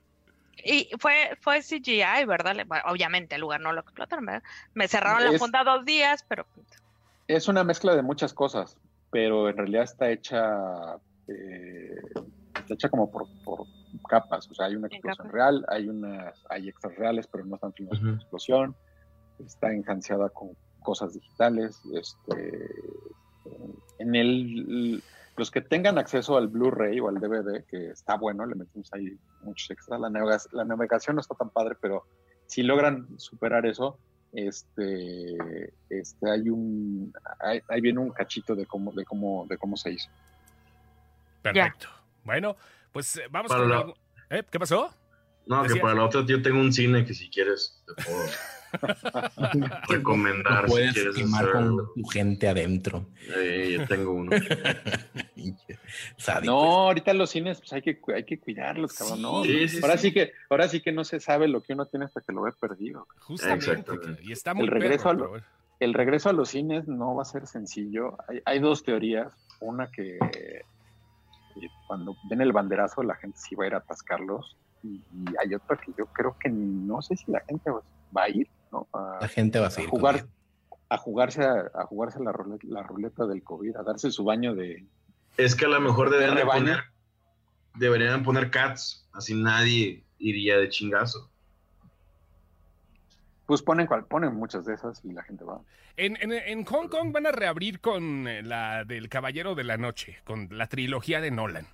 Y 0.65 0.89
fue, 0.99 1.39
fue 1.43 1.61
CGI, 1.63 2.25
¿verdad? 2.27 2.57
Bueno, 2.67 2.83
obviamente 2.89 3.37
el 3.37 3.41
lugar 3.43 3.61
no 3.61 3.73
lo 3.73 3.83
explotaron, 3.83 4.27
¿verdad? 4.27 4.43
Me 4.75 4.89
cerraron 4.89 5.23
la 5.25 5.31
Es- 5.31 5.39
funda 5.39 5.63
dos 5.63 5.85
días, 5.85 6.25
pero 6.29 6.45
Es 7.29 7.47
una 7.47 7.63
mezcla 7.63 7.95
de 7.95 8.03
muchas 8.03 8.35
cosas, 8.35 8.77
pero 9.13 9.49
en 9.49 9.57
realidad 9.57 9.85
está 9.85 10.11
hecha... 10.11 10.97
eh, 11.29 11.95
está 12.59 12.75
hecha 12.75 12.89
como 12.89 13.09
por, 13.13 13.29
por 13.45 13.65
capas. 14.09 14.51
O 14.51 14.55
sea, 14.55 14.67
hay 14.67 14.77
una 14.77 14.89
explosión 14.89 15.29
real, 15.33 15.65
hay 15.69 15.89
unas... 15.89 16.45
Hay 16.51 16.69
extras 16.69 16.95
reales, 16.97 17.27
pero 17.27 17.45
no 17.45 17.55
están 17.57 17.73
filmadas 17.73 18.03
explosión. 18.15 18.75
Está 19.39 19.73
enganchada 19.73 20.29
con 20.31 20.51
cosas 20.81 21.15
digitales. 21.15 21.81
Este, 21.95 22.71
en 23.99 24.15
el 24.15 25.03
los 25.39 25.51
que 25.51 25.61
tengan 25.61 25.99
acceso 25.99 26.39
al 26.39 26.49
Blu-ray 26.49 26.99
o 26.99 27.09
al 27.09 27.17
DVD, 27.21 27.63
que 27.67 27.89
está 27.91 28.17
bueno, 28.17 28.47
le 28.47 28.55
metemos 28.55 28.91
ahí 28.95 29.19
muchos 29.43 29.71
extras. 29.71 30.01
La, 30.01 30.09
navega- 30.09 30.49
la 30.53 30.65
navegación 30.65 31.17
no 31.17 31.21
está 31.21 31.35
tan 31.35 31.51
padre, 31.51 31.77
pero 31.79 32.05
si 32.47 32.63
logran 32.63 33.07
superar 33.19 33.67
eso, 33.67 33.99
este, 34.33 35.37
este 35.91 36.31
hay 36.31 36.49
un, 36.49 37.13
ahí 37.69 37.81
viene 37.83 38.01
un 38.01 38.11
cachito 38.13 38.55
de 38.55 38.65
cómo, 38.65 38.93
de 38.93 39.05
cómo, 39.05 39.45
de 39.47 39.59
cómo 39.59 39.77
se 39.77 39.93
hizo. 39.93 40.09
Perfecto. 41.43 41.89
Bueno, 42.25 42.57
pues 42.97 43.17
eh, 43.19 43.23
vamos 43.31 43.49
Para 43.51 43.61
con 43.61 43.71
la- 43.71 43.77
algo- 43.79 43.95
¿Eh? 44.31 44.43
¿Qué 44.51 44.59
pasó? 44.59 44.91
No, 45.47 45.63
que 45.65 45.77
para 45.77 45.95
la 45.95 46.05
otra 46.05 46.25
yo 46.27 46.43
tengo 46.43 46.59
un 46.61 46.73
cine 46.73 47.05
que 47.05 47.15
si 47.15 47.29
quieres 47.31 47.81
te 47.87 48.03
puedo 48.03 48.25
recomendar. 49.89 50.69
No 50.69 50.75
si 50.75 50.93
quieres 50.93 51.15
quemar 51.15 51.53
con 51.53 51.63
algo. 51.63 51.93
tu 51.95 52.05
gente 52.09 52.49
adentro. 52.49 53.09
Eh, 53.37 53.77
yo 53.79 53.87
tengo 53.87 54.13
uno. 54.13 54.31
No, 56.43 56.87
ahorita 56.89 57.13
los 57.15 57.31
cines 57.31 57.59
pues 57.61 57.73
hay 57.73 57.83
que, 57.83 58.01
hay 58.15 58.25
que 58.25 58.41
cuidarlos, 58.41 58.93
cabrón. 58.95 59.23
¿no? 59.23 59.45
Sí, 59.45 59.69
sí, 59.69 59.79
ahora 59.83 59.97
sí. 59.97 60.09
sí 60.09 60.15
que, 60.15 60.33
ahora 60.51 60.69
sí 60.69 60.81
que 60.81 60.91
no 60.93 61.05
se 61.05 61.21
sabe 61.21 61.47
lo 61.47 61.63
que 61.63 61.75
uno 61.75 61.87
tiene 61.87 62.07
hasta 62.07 62.21
que 62.21 62.33
lo 62.33 62.43
ve 62.43 62.53
perdido. 62.61 63.07
Justamente. 63.21 63.93
Y 64.23 64.33
está 64.33 64.55
muy 64.55 64.65
El 64.65 64.71
regreso 64.73 65.05
perro, 65.11 65.35
a 65.35 65.39
lo- 65.39 65.45
el 65.79 65.95
regreso 65.95 66.29
a 66.31 66.33
los 66.33 66.49
cines 66.49 66.89
no 66.89 67.15
va 67.15 67.23
a 67.23 67.27
ser 67.27 67.47
sencillo. 67.47 68.17
Hay, 68.29 68.41
hay 68.45 68.59
dos 68.59 68.83
teorías. 68.83 69.29
Una 69.61 69.89
que 69.91 70.19
cuando 71.87 72.17
den 72.29 72.41
el 72.41 72.53
banderazo 72.53 73.03
la 73.03 73.15
gente 73.17 73.39
sí 73.39 73.55
va 73.55 73.65
a 73.65 73.67
ir 73.69 73.75
a 73.75 73.79
atascarlos. 73.79 74.57
Y, 74.83 75.03
y 75.13 75.25
hay 75.43 75.55
otra 75.55 75.77
que 75.77 75.93
yo 75.99 76.07
creo 76.07 76.37
que 76.39 76.49
no 76.49 77.03
sé 77.03 77.17
si 77.17 77.31
la 77.31 77.41
gente 77.41 77.71
va 77.71 78.23
a 78.23 78.29
ir, 78.29 78.49
¿no? 78.71 78.87
A, 78.93 79.19
La 79.21 79.29
gente 79.29 79.59
va 79.59 79.67
a 79.67 79.89
jugar, 79.89 80.27
a 80.89 80.99
jugarse, 80.99 81.43
a, 81.43 81.71
a 81.75 81.87
jugarse 81.87 82.23
la, 82.23 82.33
ruleta, 82.33 82.67
la 82.69 82.83
ruleta 82.83 83.27
del 83.27 83.43
COVID, 83.43 83.77
a 83.77 83.83
darse 83.83 84.11
su 84.11 84.25
baño 84.25 84.55
de... 84.55 84.87
Es 85.37 85.55
que 85.55 85.65
a 85.65 85.69
lo 85.69 85.81
mejor 85.81 86.11
deben 86.11 86.31
de 86.31 86.35
rebaño. 86.37 86.65
poner 86.65 86.97
deberían 87.79 88.23
poner 88.23 88.51
Cats, 88.51 89.09
así 89.13 89.35
nadie 89.35 90.05
iría 90.19 90.59
de 90.59 90.69
chingazo. 90.69 91.31
Pues 93.47 93.63
ponen, 93.63 93.87
cual- 93.87 94.05
ponen 94.07 94.35
muchas 94.35 94.65
de 94.67 94.75
esas 94.75 95.05
y 95.05 95.13
la 95.13 95.23
gente 95.23 95.45
va. 95.45 95.61
En, 95.97 96.17
en- 96.21 96.33
en 96.33 96.65
Hong 96.65 96.89
Kong 96.89 97.13
van 97.13 97.27
a 97.27 97.33
reabrir 97.33 97.81
con 97.81 98.27
eh, 98.29 98.43
la 98.43 98.85
del 98.85 99.09
Caballero 99.09 99.55
de 99.55 99.65
la 99.65 99.77
Noche, 99.77 100.19
con 100.25 100.49
la 100.51 100.67
trilogía 100.67 101.21
de 101.21 101.31
Nolan. 101.31 101.67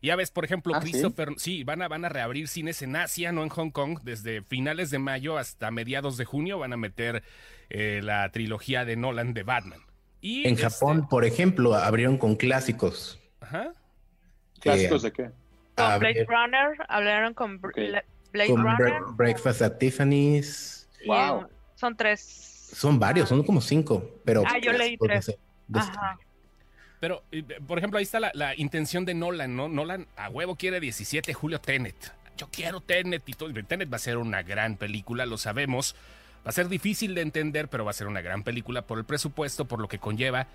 Ya 0.00 0.14
ves, 0.16 0.30
por 0.30 0.44
ejemplo, 0.44 0.74
¿Ah? 0.76 0.80
Christopher, 0.80 1.30
sí, 1.38 1.64
van, 1.64 1.82
a, 1.82 1.88
van 1.88 2.04
a 2.04 2.08
reabrir 2.08 2.46
cines 2.48 2.82
en 2.82 2.94
Asia, 2.96 3.32
no 3.32 3.42
en 3.42 3.48
Hong 3.48 3.70
Kong, 3.70 3.98
desde 4.04 4.42
finales 4.42 4.90
de 4.90 4.98
mayo 5.00 5.36
hasta 5.38 5.70
mediados 5.72 6.16
de 6.16 6.24
junio 6.24 6.58
van 6.60 6.72
a 6.72 6.76
meter 6.76 7.22
eh, 7.68 8.00
la 8.02 8.30
trilogía 8.30 8.84
de 8.84 8.96
Nolan 8.96 9.34
de 9.34 9.42
Batman. 9.42 9.80
Y 10.20 10.46
En 10.46 10.54
este, 10.54 10.68
Japón, 10.70 11.08
por 11.08 11.24
ejemplo, 11.24 11.74
abrieron 11.74 12.16
con 12.16 12.36
clásicos. 12.36 13.20
ajá. 13.40 13.72
¿Clásicos 14.60 15.02
de 15.02 15.12
qué? 15.12 15.30
Con 15.74 15.98
Blade 16.00 16.26
Runner, 16.28 16.76
hablaron 16.88 17.34
con 17.34 17.60
Br- 17.60 17.68
Ok. 17.70 17.76
La- 17.92 18.04
Blade 18.32 18.50
con 18.50 18.62
Runner. 18.62 18.78
Bre- 19.02 19.16
Breakfast 19.16 19.62
at 19.62 19.78
Tiffany's. 19.78 20.77
Wow. 21.08 21.42
eh, 21.42 21.46
son 21.74 21.96
tres. 21.96 22.20
Son 22.72 22.98
varios, 22.98 23.28
son 23.28 23.42
como 23.42 23.60
cinco, 23.60 24.20
pero 24.24 24.42
Ah, 24.46 24.58
yo 24.58 24.72
leí 24.72 24.92
de 24.92 24.98
tres. 24.98 25.26
de 25.66 25.78
Ajá. 25.80 26.18
Pero, 27.00 27.22
eh, 27.30 27.42
por 27.66 27.78
ejemplo, 27.78 27.98
ahí 27.98 28.02
está 28.02 28.18
la, 28.20 28.30
la 28.34 28.56
intención 28.56 29.04
de 29.04 29.14
Nolan, 29.14 29.54
¿no? 29.56 29.68
Nolan 29.68 30.06
a 30.16 30.28
huevo 30.28 30.56
quiere 30.56 30.80
17 30.80 31.28
de 31.28 31.34
julio 31.34 31.60
Tenet. 31.60 32.12
Yo 32.36 32.48
quiero 32.50 32.80
Tenet 32.80 33.28
y 33.28 33.32
todo. 33.34 33.52
Tenet 33.64 33.90
va 33.92 33.96
a 33.96 34.00
ser 34.00 34.16
una 34.16 34.42
gran 34.42 34.76
película, 34.76 35.24
lo 35.26 35.38
sabemos. 35.38 35.94
Va 36.46 36.50
a 36.50 36.52
ser 36.52 36.68
difícil 36.68 37.14
de 37.14 37.22
entender, 37.22 37.68
pero 37.68 37.84
va 37.84 37.90
a 37.90 37.94
ser 37.94 38.06
una 38.06 38.20
gran 38.20 38.42
película 38.42 38.82
por 38.82 38.98
el 38.98 39.04
presupuesto, 39.04 39.64
por 39.66 39.80
lo 39.80 39.88
que 39.88 39.98
conlleva. 39.98 40.46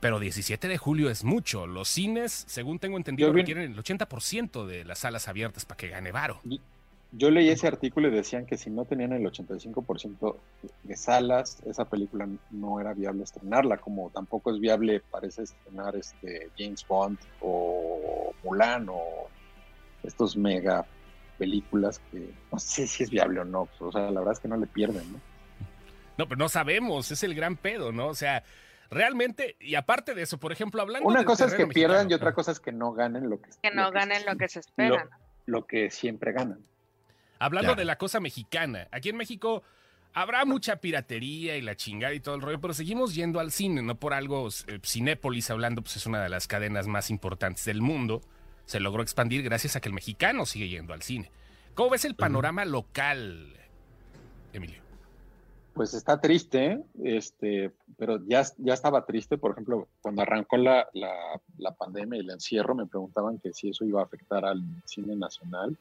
Pero 0.00 0.18
17 0.18 0.66
de 0.68 0.78
julio 0.78 1.10
es 1.10 1.22
mucho. 1.22 1.66
Los 1.66 1.88
cines, 1.88 2.44
según 2.48 2.78
tengo 2.80 2.96
entendido, 2.96 3.32
requieren 3.32 3.72
el 3.72 3.76
80% 3.78 4.66
de 4.66 4.84
las 4.84 4.98
salas 5.00 5.28
abiertas 5.28 5.64
para 5.64 5.76
que 5.78 5.88
gane 5.88 6.10
varo. 6.12 6.40
Yo 7.14 7.30
leí 7.30 7.50
ese 7.50 7.66
artículo 7.66 8.08
y 8.08 8.10
decían 8.10 8.46
que 8.46 8.56
si 8.56 8.70
no 8.70 8.86
tenían 8.86 9.12
el 9.12 9.22
85% 9.22 10.34
de 10.82 10.96
salas, 10.96 11.62
esa 11.66 11.84
película 11.84 12.26
no 12.50 12.80
era 12.80 12.94
viable 12.94 13.22
estrenarla, 13.22 13.76
como 13.76 14.08
tampoco 14.08 14.50
es 14.50 14.58
viable, 14.58 15.02
parece, 15.10 15.42
estrenar 15.42 15.94
este 15.94 16.50
James 16.56 16.86
Bond 16.88 17.18
o 17.42 18.32
Mulan 18.42 18.88
o 18.88 19.28
estos 20.02 20.38
mega 20.38 20.86
películas 21.36 22.00
que 22.10 22.32
no 22.50 22.58
sé 22.58 22.86
si 22.86 23.02
es 23.02 23.10
viable 23.10 23.40
o 23.40 23.44
no. 23.44 23.68
O 23.78 23.92
sea, 23.92 24.10
la 24.10 24.20
verdad 24.20 24.32
es 24.32 24.40
que 24.40 24.48
no 24.48 24.56
le 24.56 24.66
pierden, 24.66 25.12
¿no? 25.12 25.20
No, 26.16 26.28
pero 26.28 26.38
no 26.38 26.48
sabemos, 26.48 27.10
es 27.10 27.22
el 27.22 27.34
gran 27.34 27.56
pedo, 27.56 27.92
¿no? 27.92 28.08
O 28.08 28.14
sea, 28.14 28.42
realmente, 28.90 29.56
y 29.60 29.74
aparte 29.74 30.14
de 30.14 30.22
eso, 30.22 30.38
por 30.38 30.52
ejemplo, 30.52 30.80
hablando 30.80 31.06
Una 31.08 31.18
del 31.18 31.26
cosa 31.26 31.44
es 31.44 31.54
que 31.54 31.66
pierdan 31.66 32.10
y 32.10 32.14
otra 32.14 32.32
cosa 32.32 32.52
es 32.52 32.60
que 32.60 32.72
no 32.72 32.92
ganen 32.92 33.28
lo 33.28 33.38
que, 33.40 33.50
Que 33.62 33.70
no 33.70 33.84
lo 33.84 33.90
ganen 33.90 34.24
lo 34.24 34.36
que 34.36 34.48
se 34.48 34.60
esperan. 34.60 35.10
lo 35.44 35.66
que 35.66 35.90
siempre 35.90 36.32
ganan. 36.32 36.60
Hablando 37.42 37.74
de 37.74 37.84
la 37.84 37.98
cosa 37.98 38.20
mexicana, 38.20 38.86
aquí 38.92 39.08
en 39.08 39.16
México 39.16 39.62
habrá 40.14 40.44
mucha 40.44 40.76
piratería 40.76 41.56
y 41.56 41.62
la 41.62 41.74
chingada 41.74 42.14
y 42.14 42.20
todo 42.20 42.34
el 42.36 42.40
rollo, 42.40 42.60
pero 42.60 42.72
seguimos 42.72 43.14
yendo 43.14 43.40
al 43.40 43.50
cine, 43.50 43.82
no 43.82 43.96
por 43.96 44.14
algo. 44.14 44.48
eh, 44.68 44.78
Cinépolis, 44.84 45.50
hablando, 45.50 45.82
pues 45.82 45.96
es 45.96 46.06
una 46.06 46.22
de 46.22 46.28
las 46.28 46.46
cadenas 46.46 46.86
más 46.86 47.10
importantes 47.10 47.64
del 47.64 47.80
mundo. 47.80 48.20
Se 48.64 48.78
logró 48.78 49.02
expandir 49.02 49.42
gracias 49.42 49.74
a 49.74 49.80
que 49.80 49.88
el 49.88 49.94
mexicano 49.94 50.46
sigue 50.46 50.68
yendo 50.68 50.92
al 50.92 51.02
cine. 51.02 51.30
¿Cómo 51.74 51.90
ves 51.90 52.04
el 52.04 52.14
panorama 52.14 52.64
local, 52.64 53.56
Emilio? 54.52 54.80
Pues 55.74 55.94
está 55.94 56.20
triste, 56.20 56.78
este, 57.02 57.72
pero 57.96 58.20
ya, 58.26 58.44
ya 58.58 58.74
estaba 58.74 59.06
triste, 59.06 59.38
por 59.38 59.52
ejemplo, 59.52 59.88
cuando 60.02 60.22
arrancó 60.22 60.58
la, 60.58 60.86
la, 60.92 61.12
la 61.56 61.74
pandemia 61.74 62.18
y 62.18 62.20
el 62.20 62.30
encierro, 62.30 62.74
me 62.74 62.86
preguntaban 62.86 63.38
que 63.38 63.52
si 63.54 63.70
eso 63.70 63.84
iba 63.84 64.00
a 64.00 64.04
afectar 64.04 64.44
al 64.44 64.62
cine 64.84 65.16
nacional. 65.16 65.76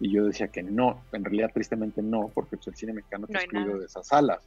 Y 0.00 0.10
yo 0.10 0.24
decía 0.24 0.48
que 0.48 0.62
no, 0.62 1.02
en 1.12 1.24
realidad 1.24 1.50
tristemente 1.52 2.02
no, 2.02 2.30
porque 2.34 2.56
pues, 2.56 2.68
el 2.68 2.74
cine 2.76 2.92
mexicano 2.94 3.26
está 3.26 3.34
No 3.38 3.40
excluido 3.40 3.68
nada. 3.68 3.78
de 3.80 3.86
esas 3.86 4.06
salas. 4.06 4.42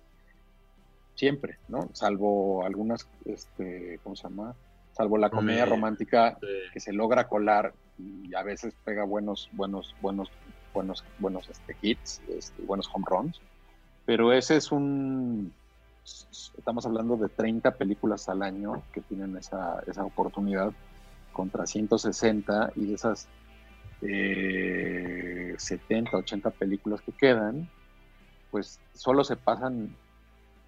Siempre, 1.16 1.58
¿no? 1.68 1.90
Salvo 1.94 2.66
algunas, 2.66 3.08
este, 3.26 4.00
¿cómo 4.04 4.16
se 4.16 4.24
llama? 4.24 4.56
Salvo 4.94 5.18
la 5.18 5.30
comedia 5.30 5.64
Comedia. 5.64 5.66
romántica 5.66 6.38
Sí. 6.42 6.48
que 6.74 6.80
se 6.80 6.92
logra 6.94 7.28
colar 7.28 7.74
y 8.00 8.34
a 8.34 8.42
veces 8.44 8.74
pega 8.84 9.04
buenos, 9.04 9.48
buenos, 9.54 9.96
buenos, 10.02 10.32
buenos, 10.74 11.04
buenos 11.20 11.48
este, 11.50 11.76
hits, 11.82 12.20
este, 12.30 12.62
buenos 12.64 12.90
home 12.92 13.06
runs. 13.08 13.40
Pero 14.06 14.34
ese 14.34 14.58
es 14.58 14.72
un, 14.72 15.54
estamos 16.58 16.86
hablando 16.88 17.16
de 17.16 17.30
30 17.30 17.72
películas 17.72 18.28
al 18.28 18.42
año 18.42 18.82
que 18.92 19.02
tienen 19.02 19.38
esa, 19.38 19.84
esa 19.88 20.04
oportunidad 20.04 20.72
contra 21.32 21.66
160 21.68 22.74
y 22.76 22.86
de 22.88 22.96
esas 22.96 23.28
eh, 24.06 25.56
70, 25.58 26.18
80 26.18 26.50
películas 26.52 27.02
que 27.02 27.12
quedan, 27.12 27.70
pues 28.52 28.80
solo 28.94 29.24
se 29.24 29.36
pasan, 29.36 29.96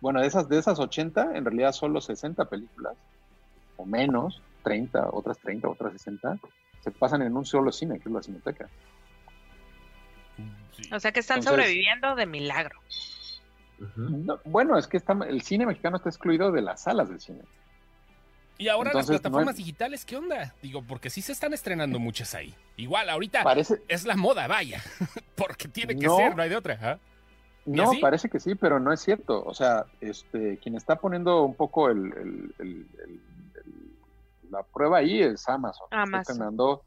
bueno, 0.02 0.21
de 0.21 0.28
esas, 0.28 0.48
de 0.50 0.58
esas 0.58 0.80
80, 0.80 1.36
en 1.38 1.45
realidad 1.45 1.71
solo 1.71 2.02
60 2.02 2.45
películas 2.45 2.95
o 3.78 3.86
menos, 3.86 4.41
30, 4.63 5.10
otras 5.12 5.38
30, 5.39 5.67
otras 5.67 5.93
60, 5.93 6.39
se 6.84 6.91
pasan 6.91 7.21
en 7.21 7.36
un 7.36 7.45
solo 7.45 7.71
cine, 7.71 8.00
que 8.00 8.10
es 8.10 8.13
la 8.13 8.21
Cineteca. 8.24 8.69
Sí. 10.76 10.89
O 10.93 11.00
sea 11.00 11.12
que 11.12 11.19
están 11.19 11.39
Entonces- 11.39 11.63
sobreviviendo 11.65 12.15
de 12.15 12.26
milagro. 12.26 12.80
No, 13.98 14.39
bueno, 14.45 14.78
es 14.78 14.88
que 14.88 14.95
está, 14.98 15.13
el 15.28 15.41
cine 15.41 15.65
mexicano 15.65 15.98
está 15.98 16.08
excluido 16.10 16.52
de 16.52 16.62
las 16.62 16.84
salas 16.84 17.10
de 17.10 17.19
cine. 17.19 17.41
Y 18.57 18.69
ahora 18.69 18.91
Entonces, 18.91 19.09
las 19.11 19.19
plataformas 19.21 19.55
no 19.55 19.57
hay- 19.57 19.63
digitales, 19.63 20.05
¿qué 20.05 20.15
onda? 20.15 20.53
Digo, 20.61 20.81
porque 20.81 21.09
sí 21.09 21.21
se 21.21 21.31
están 21.33 21.53
estrenando 21.53 21.99
muchas 21.99 22.33
ahí. 22.35 22.55
Igual, 22.77 23.09
ahorita 23.09 23.43
Parece, 23.43 23.81
es 23.87 24.05
la 24.05 24.15
moda, 24.15 24.47
vaya. 24.47 24.81
porque 25.35 25.67
tiene 25.67 25.97
que 25.97 26.05
No. 26.07 26.15
ser, 26.17 26.35
no 26.35 26.41
hay 26.41 26.49
de 26.49 26.55
otra. 26.55 26.79
¿ah? 26.81 26.97
¿Y 27.65 27.71
no, 27.71 27.83
así? 27.91 27.99
parece 27.99 28.29
que 28.29 28.39
sí, 28.39 28.55
pero 28.55 28.79
no 28.79 28.93
es 28.93 29.01
cierto. 29.01 29.43
O 29.43 29.53
sea, 29.53 29.85
este, 29.99 30.57
quien 30.59 30.75
está 30.75 30.95
poniendo 30.97 31.43
un 31.43 31.55
poco 31.55 31.89
el, 31.89 32.05
el- 32.13 32.55
el- 32.59 32.87
el- 33.03 33.21
el- 33.55 34.51
la 34.51 34.63
prueba 34.63 34.99
ahí 34.99 35.21
es 35.21 35.47
Amazon. 35.49 35.87
Está 35.87 36.03
Amazon. 36.03 36.21
estrenando 36.21 36.83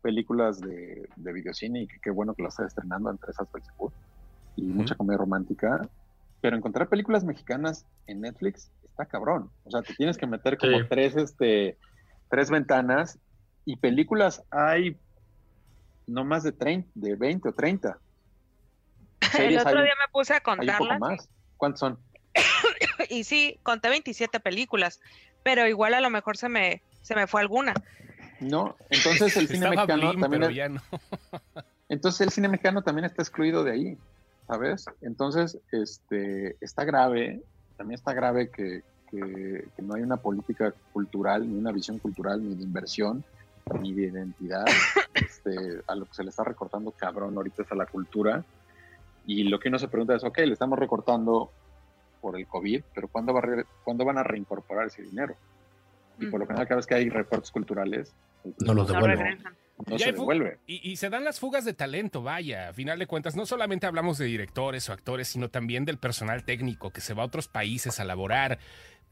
películas 0.00 0.60
de, 0.60 1.08
de 1.14 1.32
videocine 1.32 1.82
y 1.82 1.86
que 1.86 2.00
qué 2.00 2.10
bueno 2.10 2.34
que 2.34 2.42
las 2.42 2.54
está 2.54 2.66
estrenando 2.66 3.10
entre 3.10 3.30
esas 3.30 3.46
Belzebú 3.52 3.92
y 4.56 4.62
mucha 4.62 4.96
comedia 4.96 5.18
romántica. 5.18 5.88
Pero 6.40 6.56
encontrar 6.56 6.88
películas 6.88 7.22
mexicanas 7.22 7.86
en 8.08 8.22
Netflix 8.22 8.72
está 8.92 9.06
cabrón. 9.06 9.50
O 9.64 9.70
sea, 9.70 9.82
te 9.82 9.94
tienes 9.94 10.16
que 10.16 10.26
meter 10.26 10.56
como 10.58 10.78
Sí. 10.78 10.86
tres, 10.88 11.16
este, 11.16 11.76
tres 12.30 12.50
ventanas 12.50 13.18
y 13.64 13.76
películas 13.76 14.42
hay 14.50 14.96
no 16.06 16.24
más 16.24 16.42
de 16.42 16.52
30, 16.52 16.88
de 16.94 17.16
20 17.16 17.48
o 17.48 17.52
30. 17.52 17.98
El 19.38 19.58
otro 19.58 19.78
hay- 19.78 19.84
día 19.84 19.94
me 19.98 20.12
puse 20.12 20.34
a 20.34 20.40
contarlas 20.40 20.98
más. 21.00 21.28
¿Cuántos 21.56 21.80
son? 21.80 21.98
y 23.08 23.24
sí, 23.24 23.58
conté 23.62 23.88
27 23.88 24.40
películas, 24.40 25.00
pero 25.42 25.66
igual 25.66 25.94
a 25.94 26.00
lo 26.00 26.10
mejor 26.10 26.36
se 26.36 26.48
me, 26.48 26.82
se 27.02 27.14
me 27.14 27.26
fue 27.26 27.40
alguna. 27.40 27.74
No, 28.40 28.76
entonces 28.90 29.36
el 29.36 29.48
cine 29.48 29.70
mexicano 29.70 30.10
Blim, 30.10 30.20
también 30.20 30.40
pero 30.42 30.50
es- 30.50 30.56
ya 30.56 30.68
no. 30.68 30.82
entonces 31.88 32.20
el 32.22 32.30
cine 32.30 32.48
mexicano 32.48 32.82
también 32.82 33.04
está 33.04 33.22
excluido 33.22 33.62
de 33.64 33.72
ahí, 33.72 33.98
¿sabes? 34.48 34.84
Entonces, 35.02 35.58
este, 35.70 36.56
está 36.60 36.84
grave, 36.84 37.40
también 37.82 37.98
está 37.98 38.12
grave 38.14 38.48
que, 38.48 38.82
que- 39.10 39.66
que 39.76 39.82
no 39.82 39.94
hay 39.94 40.02
una 40.02 40.16
política 40.16 40.72
cultural, 40.92 41.48
ni 41.50 41.58
una 41.58 41.72
visión 41.72 41.98
cultural, 41.98 42.40
ni 42.42 42.54
de 42.54 42.62
inversión, 42.62 43.24
ni 43.80 43.92
de 43.92 44.02
identidad. 44.06 44.64
Este, 45.14 45.82
a 45.88 45.94
lo 45.96 46.06
que 46.06 46.14
se 46.14 46.22
le 46.24 46.30
está 46.30 46.42
recortando 46.44 46.92
cabrón 46.92 47.36
ahorita 47.36 47.62
es 47.62 47.72
a 47.72 47.74
la 47.74 47.86
cultura. 47.86 48.44
Y 49.26 49.42
lo 49.44 49.58
que 49.58 49.68
uno 49.68 49.78
se 49.78 49.88
pregunta 49.88 50.14
es, 50.14 50.22
ok, 50.24 50.38
le 50.38 50.52
estamos 50.52 50.78
recortando 50.78 51.50
por 52.20 52.36
el 52.38 52.46
COVID, 52.46 52.82
pero 52.94 53.08
¿cuándo, 53.08 53.32
va 53.34 53.40
a 53.40 53.42
re- 53.42 53.66
¿cuándo 53.84 54.04
van 54.04 54.18
a 54.18 54.22
reincorporar 54.22 54.86
ese 54.86 55.02
dinero? 55.02 55.34
Y 56.18 56.26
por 56.26 56.38
lo 56.40 56.46
general, 56.46 56.66
cada 56.68 56.76
vez 56.76 56.86
que 56.86 56.94
hay 56.94 57.08
recortes 57.10 57.50
culturales, 57.50 58.14
No 58.60 58.72
los 58.74 58.86
devuelven. 58.88 59.38
No 59.86 59.96
Y 59.96 59.98
se 59.98 60.12
devuelve. 60.12 60.58
Y, 60.66 60.90
y 60.90 60.96
se 60.96 61.10
dan 61.10 61.24
las 61.24 61.40
fugas 61.40 61.64
de 61.64 61.74
talento, 61.74 62.22
vaya. 62.22 62.68
A 62.68 62.72
final 62.72 62.98
de 62.98 63.06
cuentas, 63.06 63.36
no 63.36 63.46
solamente 63.46 63.86
hablamos 63.86 64.18
de 64.18 64.26
directores 64.26 64.88
o 64.88 64.92
actores, 64.92 65.28
sino 65.28 65.48
también 65.48 65.84
del 65.84 65.98
personal 65.98 66.44
técnico 66.44 66.90
que 66.90 67.00
se 67.00 67.14
va 67.14 67.22
a 67.22 67.26
otros 67.26 67.48
países 67.48 68.00
a 68.00 68.04
laborar. 68.04 68.58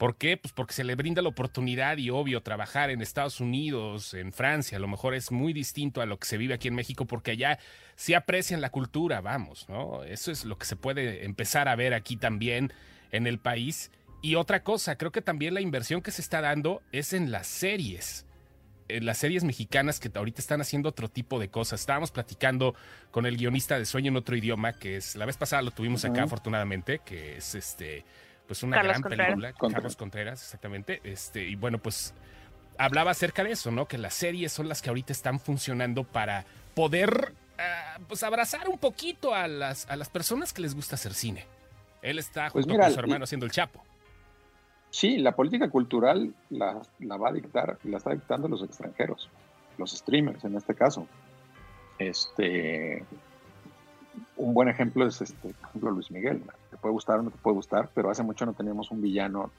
¿Por 0.00 0.16
qué? 0.16 0.38
Pues 0.38 0.54
porque 0.54 0.72
se 0.72 0.82
le 0.82 0.94
brinda 0.94 1.20
la 1.20 1.28
oportunidad 1.28 1.98
y 1.98 2.08
obvio 2.08 2.42
trabajar 2.42 2.88
en 2.88 3.02
Estados 3.02 3.38
Unidos, 3.38 4.14
en 4.14 4.32
Francia, 4.32 4.78
a 4.78 4.80
lo 4.80 4.88
mejor 4.88 5.14
es 5.14 5.30
muy 5.30 5.52
distinto 5.52 6.00
a 6.00 6.06
lo 6.06 6.18
que 6.18 6.26
se 6.26 6.38
vive 6.38 6.54
aquí 6.54 6.68
en 6.68 6.74
México 6.74 7.04
porque 7.04 7.32
allá 7.32 7.58
sí 7.96 8.14
aprecian 8.14 8.62
la 8.62 8.70
cultura, 8.70 9.20
vamos, 9.20 9.68
¿no? 9.68 10.02
Eso 10.04 10.32
es 10.32 10.46
lo 10.46 10.56
que 10.56 10.64
se 10.64 10.74
puede 10.74 11.26
empezar 11.26 11.68
a 11.68 11.76
ver 11.76 11.92
aquí 11.92 12.16
también 12.16 12.72
en 13.12 13.26
el 13.26 13.38
país. 13.38 13.90
Y 14.22 14.36
otra 14.36 14.62
cosa, 14.62 14.96
creo 14.96 15.12
que 15.12 15.20
también 15.20 15.52
la 15.52 15.60
inversión 15.60 16.00
que 16.00 16.12
se 16.12 16.22
está 16.22 16.40
dando 16.40 16.80
es 16.92 17.12
en 17.12 17.30
las 17.30 17.46
series 17.46 18.24
las 19.00 19.18
series 19.18 19.44
mexicanas 19.44 20.00
que 20.00 20.10
ahorita 20.12 20.40
están 20.40 20.60
haciendo 20.60 20.88
otro 20.88 21.08
tipo 21.08 21.38
de 21.38 21.48
cosas. 21.48 21.80
Estábamos 21.80 22.10
platicando 22.10 22.74
con 23.12 23.26
el 23.26 23.36
guionista 23.36 23.78
de 23.78 23.84
Sueño 23.86 24.08
en 24.10 24.16
otro 24.16 24.36
idioma, 24.36 24.72
que 24.72 24.96
es 24.96 25.14
la 25.16 25.26
vez 25.26 25.36
pasada 25.36 25.62
lo 25.62 25.70
tuvimos 25.70 26.04
acá 26.04 26.24
afortunadamente, 26.24 27.00
que 27.04 27.36
es 27.36 27.54
este 27.54 28.04
pues 28.48 28.64
una 28.64 28.78
Carlos 28.78 28.90
gran 28.90 29.02
Contreras. 29.02 29.26
película, 29.28 29.52
Contreras. 29.52 29.74
Carlos 29.74 29.96
Contreras, 29.96 30.42
exactamente. 30.42 31.00
Este, 31.04 31.44
y 31.46 31.54
bueno, 31.54 31.78
pues 31.78 32.14
hablaba 32.78 33.12
acerca 33.12 33.44
de 33.44 33.52
eso, 33.52 33.70
¿no? 33.70 33.86
Que 33.86 33.96
las 33.98 34.14
series 34.14 34.50
son 34.52 34.68
las 34.68 34.82
que 34.82 34.88
ahorita 34.88 35.12
están 35.12 35.38
funcionando 35.38 36.02
para 36.02 36.44
poder 36.74 37.32
ah, 37.58 37.98
pues 38.08 38.22
abrazar 38.24 38.68
un 38.68 38.78
poquito 38.78 39.34
a 39.34 39.46
las, 39.46 39.88
a 39.88 39.94
las 39.96 40.08
personas 40.08 40.52
que 40.52 40.62
les 40.62 40.74
gusta 40.74 40.96
hacer 40.96 41.14
cine. 41.14 41.46
Él 42.02 42.18
está 42.18 42.50
Pues 42.50 42.64
junto 42.64 42.74
mira, 42.74 42.86
con 42.86 42.94
su 42.94 42.98
hermano 43.00 43.22
y- 43.22 43.24
haciendo 43.24 43.46
el 43.46 43.52
Chapo. 43.52 43.84
Sí, 44.90 45.18
la 45.18 45.32
política 45.32 45.70
cultural 45.70 46.34
la, 46.50 46.80
la 46.98 47.16
va 47.16 47.28
a 47.28 47.32
dictar, 47.32 47.78
la 47.84 47.98
está 47.98 48.10
dictando 48.10 48.48
los 48.48 48.62
extranjeros, 48.62 49.28
los 49.78 49.92
streamers 49.92 50.44
en 50.44 50.56
este 50.56 50.74
caso. 50.74 51.06
Este, 51.98 53.04
un 54.36 54.54
buen 54.54 54.68
ejemplo 54.68 55.06
es 55.06 55.20
este, 55.20 55.54
por 55.54 55.68
ejemplo, 55.68 55.90
Luis 55.92 56.10
Miguel. 56.10 56.42
Te 56.70 56.76
puede 56.76 56.92
gustar 56.92 57.20
o 57.20 57.22
no 57.22 57.30
te 57.30 57.38
puede 57.38 57.54
gustar, 57.54 57.88
pero 57.94 58.10
hace 58.10 58.22
mucho 58.22 58.46
no 58.46 58.52
teníamos 58.52 58.90
un 58.90 59.00
villano 59.00 59.50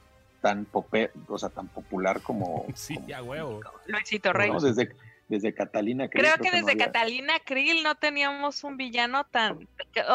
tan 0.42 0.64
pope, 0.64 1.10
o 1.28 1.38
sea, 1.38 1.48
tan 1.48 1.68
popular 1.68 2.20
como, 2.20 2.66
Sí, 2.74 2.96
como- 2.96 3.06
ya 3.06 3.22
huevo. 3.22 3.60
Luisito 3.86 4.32
Rey. 4.32 4.50
¿no? 4.50 4.60
desde, 4.60 4.94
desde 5.28 5.54
Catalina. 5.54 6.08
Krill, 6.08 6.24
Creo 6.24 6.36
que 6.36 6.50
desde 6.50 6.72
había 6.72 6.86
Catalina 6.86 7.34
Krill 7.44 7.82
no 7.82 7.94
teníamos 7.94 8.64
un 8.64 8.76
villano 8.76 9.24
tan... 9.24 9.66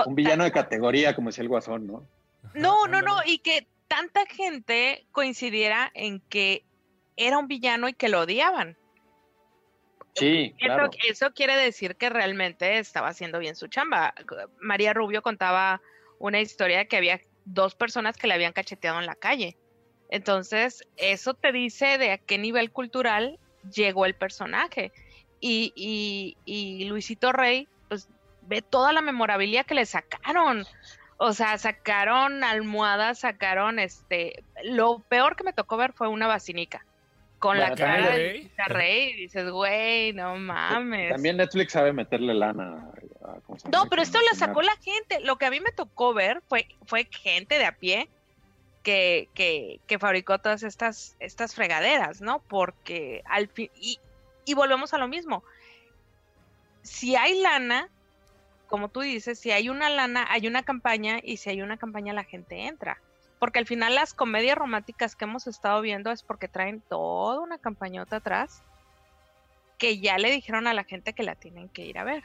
Un 0.06 0.16
villano 0.16 0.44
de 0.44 0.52
categoría, 0.52 1.16
como 1.16 1.30
decía 1.30 1.42
el 1.42 1.48
Guasón, 1.48 1.88
¿no? 1.88 2.04
No, 2.54 2.88
no, 2.88 3.02
no, 3.02 3.18
y 3.26 3.40
que 3.40 3.68
tanta 3.88 4.26
gente 4.26 5.06
coincidiera 5.12 5.92
en 5.94 6.20
que 6.22 6.64
era 7.16 7.38
un 7.38 7.48
villano 7.48 7.90
y 7.90 7.94
que 7.94 8.10
lo 8.10 8.22
odiaban. 8.22 8.78
Sí, 10.16 10.56
Eso, 10.60 10.76
claro. 10.76 10.90
eso 11.08 11.34
quiere 11.34 11.56
decir 11.56 11.96
que 11.96 12.10
realmente 12.10 12.80
estaba 12.80 13.10
haciendo 13.10 13.40
bien 13.40 13.56
su 13.56 13.68
chamba. 13.68 14.16
María 14.60 14.94
Rubio 14.94 15.22
contaba 15.22 15.82
una 16.20 16.40
historia 16.40 16.80
de 16.80 16.88
que 16.88 16.98
había 16.98 17.22
dos 17.46 17.76
personas 17.76 18.18
que 18.18 18.28
le 18.28 18.34
habían 18.34 18.54
cacheteado 18.54 19.00
en 19.00 19.06
la 19.06 19.16
calle. 19.16 19.58
Entonces, 20.10 20.84
eso 20.96 21.34
te 21.34 21.52
dice 21.52 21.98
de 21.98 22.12
a 22.12 22.18
qué 22.18 22.38
nivel 22.38 22.72
cultural 22.72 23.40
llegó 23.72 24.06
el 24.06 24.16
personaje. 24.16 24.92
Y, 25.40 25.72
y, 25.76 26.38
y 26.46 26.86
Luisito 26.86 27.32
Rey, 27.32 27.68
pues 27.90 28.10
ve 28.42 28.62
toda 28.62 28.94
la 28.94 29.02
memorabilia 29.02 29.64
que 29.66 29.76
le 29.76 29.86
sacaron. 29.86 30.66
O 31.18 31.34
sea, 31.34 31.58
sacaron 31.58 32.44
almohadas, 32.44 33.20
sacaron 33.20 33.80
este. 33.80 34.44
Lo 34.64 35.00
peor 35.00 35.36
que 35.36 35.44
me 35.44 35.54
tocó 35.54 35.78
ver 35.78 35.94
fue 35.94 36.08
una 36.08 36.28
vacinica. 36.28 36.86
Con 37.40 37.60
la 37.60 37.76
cara 37.76 38.16
de 38.16 38.50
Rey. 38.68 39.12
Y 39.12 39.16
dices, 39.16 39.50
güey, 39.50 40.14
no 40.14 40.36
mames. 40.38 41.12
También 41.12 41.38
Netflix 41.38 41.74
sabe 41.74 41.94
meterle 41.94 42.34
lana. 42.34 42.90
No, 43.72 43.88
pero 43.90 44.02
esto 44.02 44.20
lo 44.20 44.36
sacó 44.36 44.62
la 44.62 44.76
gente. 44.78 45.20
Lo 45.22 45.38
que 45.38 45.46
a 45.46 45.52
mí 45.52 45.60
me 45.60 45.72
tocó 45.72 46.14
ver 46.14 46.42
fue, 46.48 46.68
fue 46.86 47.08
gente 47.12 47.60
de 47.60 47.66
a 47.66 47.74
pie 47.74 48.10
que, 48.82 49.30
que, 49.36 49.80
que 49.86 50.00
fabricó 50.00 50.40
todas 50.40 50.64
estas, 50.64 51.16
estas 51.20 51.54
fregaderas, 51.54 52.22
¿no? 52.22 52.40
Porque 52.48 53.22
al 53.26 53.48
fin. 53.48 53.70
Y, 53.76 54.00
y 54.46 54.54
volvemos 54.56 54.94
a 54.94 54.98
lo 54.98 55.08
mismo. 55.08 55.44
Si 56.82 57.16
hay 57.16 57.40
lana, 57.42 57.90
como 58.68 58.90
tú 58.90 59.02
dices, 59.02 59.40
si 59.40 59.52
hay 59.52 59.70
una 59.70 59.90
lana, 59.90 60.26
hay 60.30 60.48
una 60.48 60.64
campaña, 60.64 61.20
y 61.24 61.38
si 61.38 61.50
hay 61.50 61.62
una 61.62 61.78
campaña, 61.78 62.14
la 62.14 62.24
gente 62.24 62.68
entra. 62.68 62.98
Porque 63.40 63.60
al 63.60 63.68
final 63.68 63.96
las 63.96 64.14
comedias 64.14 64.58
románticas 64.58 65.16
que 65.16 65.26
hemos 65.26 65.48
estado 65.48 65.82
viendo 65.82 66.12
es 66.12 66.24
porque 66.24 66.48
traen 66.48 66.82
toda 66.90 67.40
una 67.40 67.60
campañota 67.60 68.18
atrás 68.18 68.62
que 69.78 70.00
ya 70.00 70.18
le 70.18 70.32
dijeron 70.32 70.66
a 70.66 70.74
la 70.74 70.84
gente 70.84 71.14
que 71.14 71.24
la 71.24 71.36
tienen 71.36 71.70
que 71.70 71.86
ir 71.86 72.00
a 72.00 72.04
ver. 72.04 72.24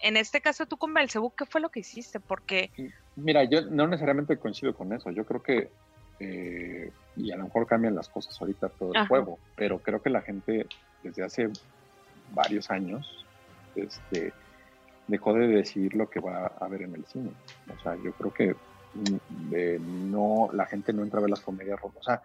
En 0.00 0.16
este 0.16 0.40
caso, 0.40 0.66
tú 0.66 0.78
con 0.78 0.94
Belcebú, 0.94 1.34
¿qué 1.34 1.44
fue 1.44 1.60
lo 1.60 1.68
que 1.68 1.80
hiciste? 1.80 2.18
Porque 2.18 2.70
Mira, 3.16 3.44
yo 3.44 3.62
no 3.62 3.86
necesariamente 3.86 4.38
coincido 4.38 4.74
con 4.74 4.92
eso. 4.92 5.10
Yo 5.10 5.24
creo 5.24 5.42
que, 5.42 5.70
eh, 6.20 6.90
y 7.16 7.32
a 7.32 7.36
lo 7.36 7.44
mejor 7.44 7.66
cambian 7.66 7.96
las 7.96 8.08
cosas 8.08 8.40
ahorita 8.40 8.68
todo 8.70 8.92
el 8.92 8.98
Ajá. 8.98 9.08
juego, 9.08 9.38
pero 9.56 9.80
creo 9.80 10.00
que 10.00 10.10
la 10.10 10.22
gente 10.22 10.66
desde 11.02 11.24
hace 11.24 11.48
varios 12.30 12.70
años 12.70 13.26
este, 13.74 14.32
dejó 15.08 15.34
de 15.34 15.48
decidir 15.48 15.94
lo 15.94 16.08
que 16.08 16.20
va 16.20 16.46
a 16.46 16.68
ver 16.68 16.82
en 16.82 16.94
el 16.94 17.04
cine. 17.06 17.30
O 17.76 17.82
sea, 17.82 17.96
yo 17.96 18.12
creo 18.12 18.32
que 18.32 18.54
mm, 18.94 19.54
eh, 19.54 19.78
no, 19.80 20.50
la 20.52 20.66
gente 20.66 20.92
no 20.92 21.02
entra 21.02 21.18
a 21.18 21.22
ver 21.22 21.30
las 21.30 21.40
comedias 21.40 21.80
románticas. 21.80 22.00
O 22.00 22.04
sea, 22.04 22.22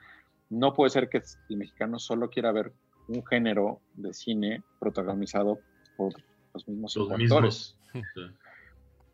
no 0.49 0.73
puede 0.73 0.91
ser 0.91 1.09
que 1.09 1.23
el 1.49 1.57
mexicano 1.57 1.97
solo 1.97 2.29
quiera 2.29 2.51
ver 2.51 2.71
un 3.07 3.25
género 3.25 3.79
de 3.95 4.13
cine 4.13 4.61
protagonizado 4.79 5.59
por 5.97 6.13
los 6.53 6.67
mismos 6.67 6.95
Los 6.95 7.11
actores 7.11 7.75
mismos. 7.93 8.33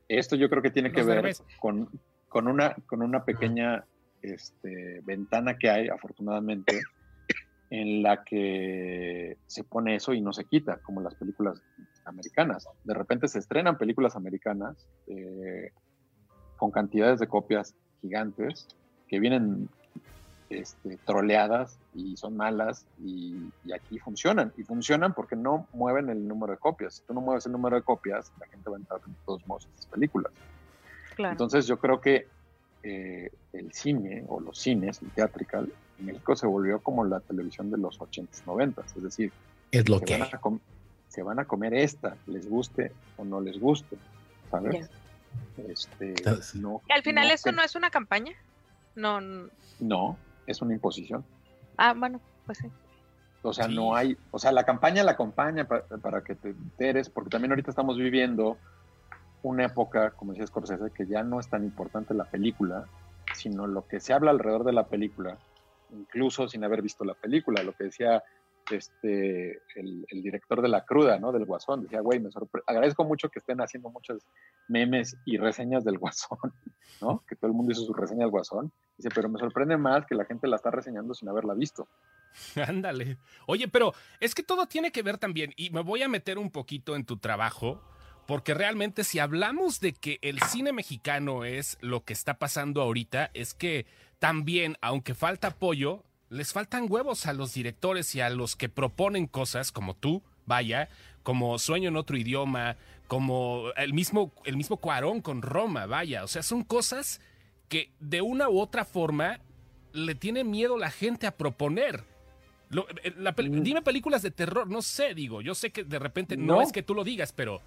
Esto 0.07 0.36
yo 0.36 0.49
creo 0.49 0.61
que 0.61 0.72
tiene 0.72 0.91
que 0.91 1.03
ver 1.03 1.32
con, 1.59 1.89
con, 2.28 2.47
una, 2.47 2.76
con 2.88 3.01
una 3.03 3.24
pequeña 3.24 3.86
este, 4.22 5.01
ventana 5.05 5.57
que 5.57 5.70
hay, 5.70 5.88
afortunadamente, 5.88 6.82
en 7.70 8.01
la 8.01 8.24
que 8.24 9.38
se 9.47 9.63
pone 9.63 9.95
eso 9.95 10.13
y 10.13 10.22
no 10.22 10.34
se 10.34 10.45
quita, 10.45 10.78
como 10.78 11.01
las 11.01 11.15
películas 11.15 11.61
americanas. 12.05 12.67
De 12.84 12.93
repente 12.93 13.28
se 13.28 13.39
estrenan 13.39 13.78
películas 13.78 14.15
americanas 14.15 14.88
eh, 15.07 15.72
con 16.57 16.72
cantidades 16.72 17.20
de 17.20 17.28
copias 17.28 17.76
gigantes 18.01 18.67
que 19.07 19.20
vienen 19.20 19.70
este, 20.49 20.97
troleadas 21.05 21.78
y 21.93 22.17
son 22.17 22.36
malas 22.36 22.88
y, 22.99 23.51
y 23.63 23.74
aquí 23.74 23.99
funcionan. 23.99 24.51
Y 24.57 24.63
funcionan 24.63 25.13
porque 25.13 25.36
no 25.36 25.67
mueven 25.74 26.09
el 26.09 26.28
número 26.28 26.53
de 26.53 26.59
copias. 26.59 26.95
Si 26.95 27.03
tú 27.03 27.13
no 27.13 27.22
mueves 27.22 27.45
el 27.45 27.51
número 27.51 27.76
de 27.76 27.84
copias, 27.84 28.32
la 28.39 28.47
gente 28.47 28.70
va 28.70 28.78
a 28.78 28.80
entrar 28.80 28.99
de 29.01 29.13
todos 29.26 29.45
modos 29.47 29.67
a 29.67 29.70
esas 29.76 29.86
películas. 29.88 30.32
claro, 31.15 31.34
Entonces 31.34 31.67
yo 31.67 31.78
creo 31.78 32.01
que 32.01 32.28
eh, 32.84 33.30
el 33.54 33.72
cine 33.74 34.24
o 34.28 34.40
los 34.40 34.58
cines, 34.58 35.02
el 35.02 35.10
theatrical, 35.12 35.72
en 36.00 36.06
México 36.06 36.36
se 36.36 36.48
volvió 36.48 36.80
como 36.80 37.04
la 37.06 37.20
televisión 37.20 37.70
de 37.72 37.78
los 37.78 38.00
80s, 38.00 38.44
90s. 38.46 38.96
Es 38.96 39.04
decir, 39.04 39.32
Es 39.72 39.88
lo 39.90 40.00
se 40.00 40.06
que 40.06 40.18
van, 40.18 40.30
a 40.34 40.38
com- 40.40 40.60
se 41.10 41.24
van 41.24 41.40
a 41.40 41.46
comer 41.46 41.74
esta, 41.74 42.16
les 42.28 42.48
guste 42.50 42.92
o 43.18 43.26
no 43.26 43.42
les 43.42 43.60
guste, 43.60 43.98
¿sabes? 44.50 44.90
Este, 45.68 46.14
no, 46.56 46.82
Y 46.90 46.94
al 46.94 47.04
final 47.04 47.28
no 47.28 47.34
eso 47.34 47.52
no 47.52 47.62
es 47.64 47.76
una 47.76 47.90
campaña. 47.90 48.34
No, 48.96 49.20
No, 49.80 50.18
es 50.48 50.62
una 50.62 50.74
imposición. 50.74 51.24
ah, 51.78 51.94
bueno, 51.94 52.20
pues 52.46 52.58
sí. 52.60 52.68
O 53.42 53.54
sea, 53.54 53.68
Sí. 53.68 53.76
no 53.76 53.96
hay, 53.96 54.18
o 54.32 54.40
sea, 54.40 54.52
la 54.52 54.64
campaña 54.66 55.04
la 55.04 55.12
acompaña 55.12 55.66
pa- 55.66 55.84
para, 56.02 56.22
que 56.24 56.36
te 56.36 56.50
enteres, 56.50 57.10
porque 57.10 57.30
también 57.30 57.52
ahorita 57.52 57.70
estamos 57.72 57.98
viviendo 57.98 58.58
una 59.44 59.66
época, 59.66 60.12
como 60.12 60.34
decía 60.34 60.48
Scorsese, 60.48 60.92
que 60.92 61.06
ya 61.06 61.24
no 61.24 61.40
es 61.40 61.50
tan 61.50 61.64
importante 61.64 62.14
la 62.14 62.26
película, 62.26 62.86
sino 63.34 63.68
lo 63.68 63.88
que 63.88 64.00
se 64.00 64.14
habla 64.14 64.32
alrededor 64.32 64.64
de 64.64 64.74
la 64.74 64.88
película, 64.88 65.38
incluso 65.92 66.48
sin 66.48 66.64
haber 66.64 66.82
visto 66.82 67.04
la 67.06 67.14
película, 67.14 67.64
lo 67.64 67.74
que 67.74 67.86
decía 67.86 68.24
este 68.72 69.62
el, 69.76 70.06
director 70.12 70.62
de 70.62 70.68
la 70.68 70.86
cruda, 70.86 71.20
¿no? 71.20 71.32
Del 71.32 71.46
Guasón, 71.46 71.84
decía, 71.84 72.02
güey, 72.02 72.20
me 72.20 72.30
agradezco 72.68 73.04
mucho 73.04 73.30
que 73.30 73.40
estén 73.40 73.62
haciendo 73.62 73.90
muchos 73.90 74.26
memes 74.68 75.18
y 75.26 75.38
reseñas 75.38 75.84
del 75.84 75.98
Guasón, 75.98 76.38
¿no? 77.02 77.24
Que 77.28 77.36
todo 77.36 77.48
el 77.48 77.58
mundo 77.58 77.72
hizo 77.72 77.84
su 77.84 77.94
reseña 77.94 78.22
del 78.22 78.32
Guasón. 78.32 78.72
Dice, 78.98 79.10
pero 79.14 79.30
me 79.30 79.40
sorprende 79.40 79.78
más 79.78 80.06
que 80.06 80.16
la 80.16 80.26
gente 80.26 80.48
la 80.48 80.58
está 80.58 80.72
reseñando 80.72 81.14
sin 81.14 81.30
haberla 81.30 81.54
visto. 81.54 81.88
Ándale. 82.68 83.18
Oye, 83.48 83.68
pero 83.68 83.94
es 84.20 84.36
que 84.36 84.44
todo 84.44 84.68
tiene 84.68 84.92
que 84.92 85.04
ver 85.04 85.18
también, 85.18 85.54
y 85.56 85.70
me 85.72 85.82
voy 85.82 86.04
a 86.04 86.10
meter 86.10 86.38
un 86.38 86.52
poquito 86.52 86.96
en 86.96 87.06
tu 87.06 87.18
trabajo, 87.18 87.82
porque 88.30 88.54
realmente 88.54 89.04
si 89.04 89.18
hablamos 89.18 89.80
de 89.80 89.94
que 89.94 90.20
el 90.22 90.40
cine 90.44 90.72
mexicano 90.72 91.46
es 91.46 91.80
lo 91.82 92.04
que 92.04 92.14
está 92.14 92.36
pasando 92.38 92.80
ahorita, 92.84 93.32
es 93.34 93.56
que 93.56 93.88
también, 94.20 94.78
aunque 94.82 95.16
falta 95.16 95.48
apoyo, 95.48 96.04
les 96.30 96.54
faltan 96.54 96.86
huevos 96.88 97.26
a 97.26 97.34
los 97.34 97.56
directores 97.56 98.14
y 98.14 98.22
a 98.22 98.30
los 98.30 98.56
que 98.56 98.70
proponen 98.70 99.26
cosas 99.26 99.72
como 99.72 99.96
tú, 99.96 100.22
vaya, 100.46 100.90
como 101.24 101.58
Sueño 101.58 101.90
en 101.90 101.96
otro 101.96 102.18
idioma, 102.18 102.78
como 103.08 103.72
el 103.76 103.94
mismo, 103.94 104.32
el 104.46 104.58
mismo 104.58 104.78
Cuarón 104.78 105.22
con 105.22 105.42
Roma, 105.42 105.88
vaya. 105.88 106.24
O 106.24 106.28
sea, 106.28 106.44
son 106.44 106.64
cosas 106.64 107.22
que 107.68 107.90
de 108.00 108.22
una 108.22 108.48
u 108.48 108.60
otra 108.60 108.86
forma 108.86 109.40
le 109.92 110.14
tiene 110.14 110.44
miedo 110.44 110.78
la 110.78 110.92
gente 110.92 111.26
a 111.26 111.36
proponer. 111.36 112.04
Lo- 112.70 112.88
eh, 113.04 113.12
la 113.18 113.32
Mm. 113.32 113.64
Dime 113.64 113.82
películas 113.82 114.22
de 114.22 114.30
terror, 114.30 114.70
no 114.70 114.84
sé, 114.84 115.16
digo, 115.16 115.42
yo 115.42 115.56
sé 115.56 115.72
que 115.72 115.84
de 115.84 115.98
repente 115.98 116.38
no, 116.38 116.58
No. 116.58 116.62
es 116.62 116.72
que 116.72 116.84
tú 116.84 116.94
lo 116.94 117.04
digas, 117.04 117.34
pero, 117.34 117.64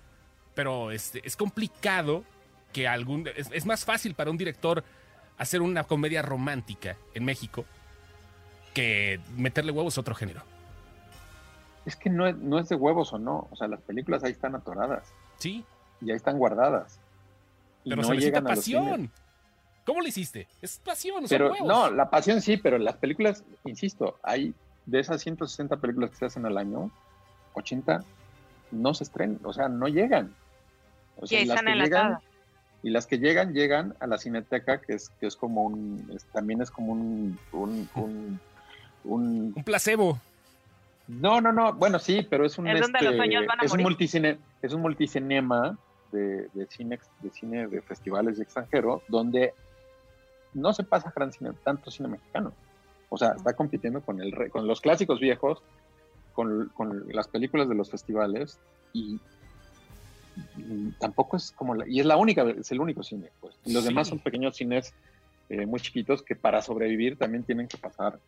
pero 0.55 0.90
este, 0.90 1.26
es 1.26 1.36
complicado 1.36 2.24
que 2.72 2.88
algún... 2.88 3.28
Es, 3.36 3.50
es 3.53 3.66
más 3.66 3.84
fácil 3.84 4.14
para 4.14 4.30
un 4.30 4.36
director 4.36 4.84
hacer 5.38 5.62
una 5.62 5.84
comedia 5.84 6.22
romántica 6.22 6.96
en 7.14 7.24
México 7.24 7.64
que 8.74 9.20
meterle 9.36 9.72
huevos 9.72 9.96
a 9.98 10.00
otro 10.00 10.14
género. 10.14 10.42
Es 11.84 11.96
que 11.96 12.11
no 12.11 12.26
es, 12.26 12.36
no 12.36 12.59
es 12.59 12.68
de 12.68 12.76
huevos 12.76 13.12
o 13.12 13.18
no, 13.18 13.48
o 13.50 13.57
sea, 13.57 13.66
las 13.68 13.80
películas 13.80 14.22
ahí 14.22 14.32
están 14.32 14.55
atoradas 14.55 15.12
Sí, 15.38 15.64
y 16.00 16.11
ahí 16.11 16.16
están 16.16 16.38
guardadas. 16.38 17.00
Y 17.84 17.90
pero 17.90 18.03
no 18.03 18.09
se 18.09 18.16
llegan 18.16 18.46
a 18.46 18.50
pasión. 18.50 19.11
¿Cómo 19.84 20.00
lo 20.00 20.07
hiciste? 20.07 20.46
Es 20.61 20.78
pasión, 20.78 21.24
Pero 21.28 21.50
huevos. 21.50 21.66
no, 21.66 21.90
la 21.90 22.09
pasión 22.09 22.40
sí, 22.40 22.57
pero 22.57 22.78
las 22.78 22.96
películas, 22.96 23.42
insisto, 23.64 24.20
hay 24.22 24.55
de 24.86 25.00
esas 25.00 25.20
160 25.20 25.76
películas 25.78 26.11
que 26.11 26.16
se 26.16 26.26
hacen 26.26 26.46
al 26.46 26.57
año, 26.57 26.92
80 27.55 28.05
no 28.70 28.94
se 28.94 29.03
estrenan, 29.03 29.40
o 29.42 29.53
sea, 29.53 29.68
no 29.68 29.88
llegan. 29.88 30.32
O 31.17 31.25
Y 31.25 31.29
sea, 31.29 31.39
ahí 31.41 31.45
las 31.47 31.61
que 31.61 31.73
llegan, 31.75 32.19
y 32.83 32.91
las 32.91 33.07
que 33.07 33.19
llegan, 33.19 33.53
llegan 33.55 33.95
a 34.01 34.07
la 34.07 34.19
cineteca, 34.19 34.81
que 34.81 34.95
es, 34.95 35.11
que 35.21 35.27
es 35.27 35.37
como 35.37 35.63
un, 35.63 36.11
es- 36.15 36.25
también 36.27 36.63
es 36.63 36.71
como 36.71 36.93
un, 36.93 37.39
un, 37.53 37.89
un, 37.95 38.41
un- 39.05 39.53
Un 39.57 39.65
placebo. 39.65 40.19
No, 41.09 41.41
no, 41.41 41.53
no. 41.53 41.73
Bueno, 41.75 41.99
sí, 41.99 42.27
pero 42.29 42.47
es 42.47 42.57
un, 42.59 42.67
Es 42.69 42.81
donde 42.81 42.99
los 43.01 43.13
este, 43.15 43.17
sueños 43.17 43.47
van 43.47 43.61
a 43.61 43.65
es 43.65 43.73
un 43.73 43.83
multicine, 43.83 44.39
es 44.63 44.73
un 44.73 44.81
multicinema 44.83 45.77
de, 46.13 46.49
de 46.55 46.67
cine, 46.67 46.99
de 47.21 47.31
cine 47.31 47.67
de 47.67 47.83
festivales 47.83 48.39
y 48.39 48.43
extranjero, 48.43 49.03
donde 49.09 49.53
no 50.55 50.73
se 50.73 50.85
pasa 50.85 51.13
gran 51.15 51.33
cine, 51.33 51.51
tanto 51.65 51.91
cine 51.91 52.09
mexicano. 52.09 52.53
O 53.09 53.19
sea, 53.19 53.33
está 53.33 53.53
compitiendo 53.55 54.01
con 54.01 54.21
el 54.21 54.33
re- 54.33 54.51
con 54.51 54.67
los 54.67 54.81
clásicos 54.81 55.19
viejos, 55.21 55.61
con, 56.35 56.69
con 56.75 57.05
las 57.13 57.29
películas 57.29 57.69
de 57.69 57.75
los 57.75 57.91
festivales 57.91 58.59
y, 58.93 59.15
y 59.15 59.21
tampoco 60.99 61.37
es 61.37 61.53
como 61.53 61.74
la, 61.74 61.85
y 61.89 62.01
es 62.01 62.07
la 62.07 62.16
única 62.16 62.43
es 62.51 62.70
el 62.72 62.80
único 62.80 63.03
cine, 63.03 63.30
pues. 63.41 63.57
Los 63.64 63.83
Sí. 63.85 63.89
demás 63.91 64.09
son 64.09 64.18
pequeños 64.20 64.57
cines 64.57 64.95
eh, 65.49 65.66
muy 65.66 65.80
chiquitos 65.80 66.22
que 66.22 66.37
para 66.37 66.62
sobrevivir 66.62 67.18
también 67.18 67.45
tienen 67.45 67.68
que 67.68 67.76
pasar 67.78 68.18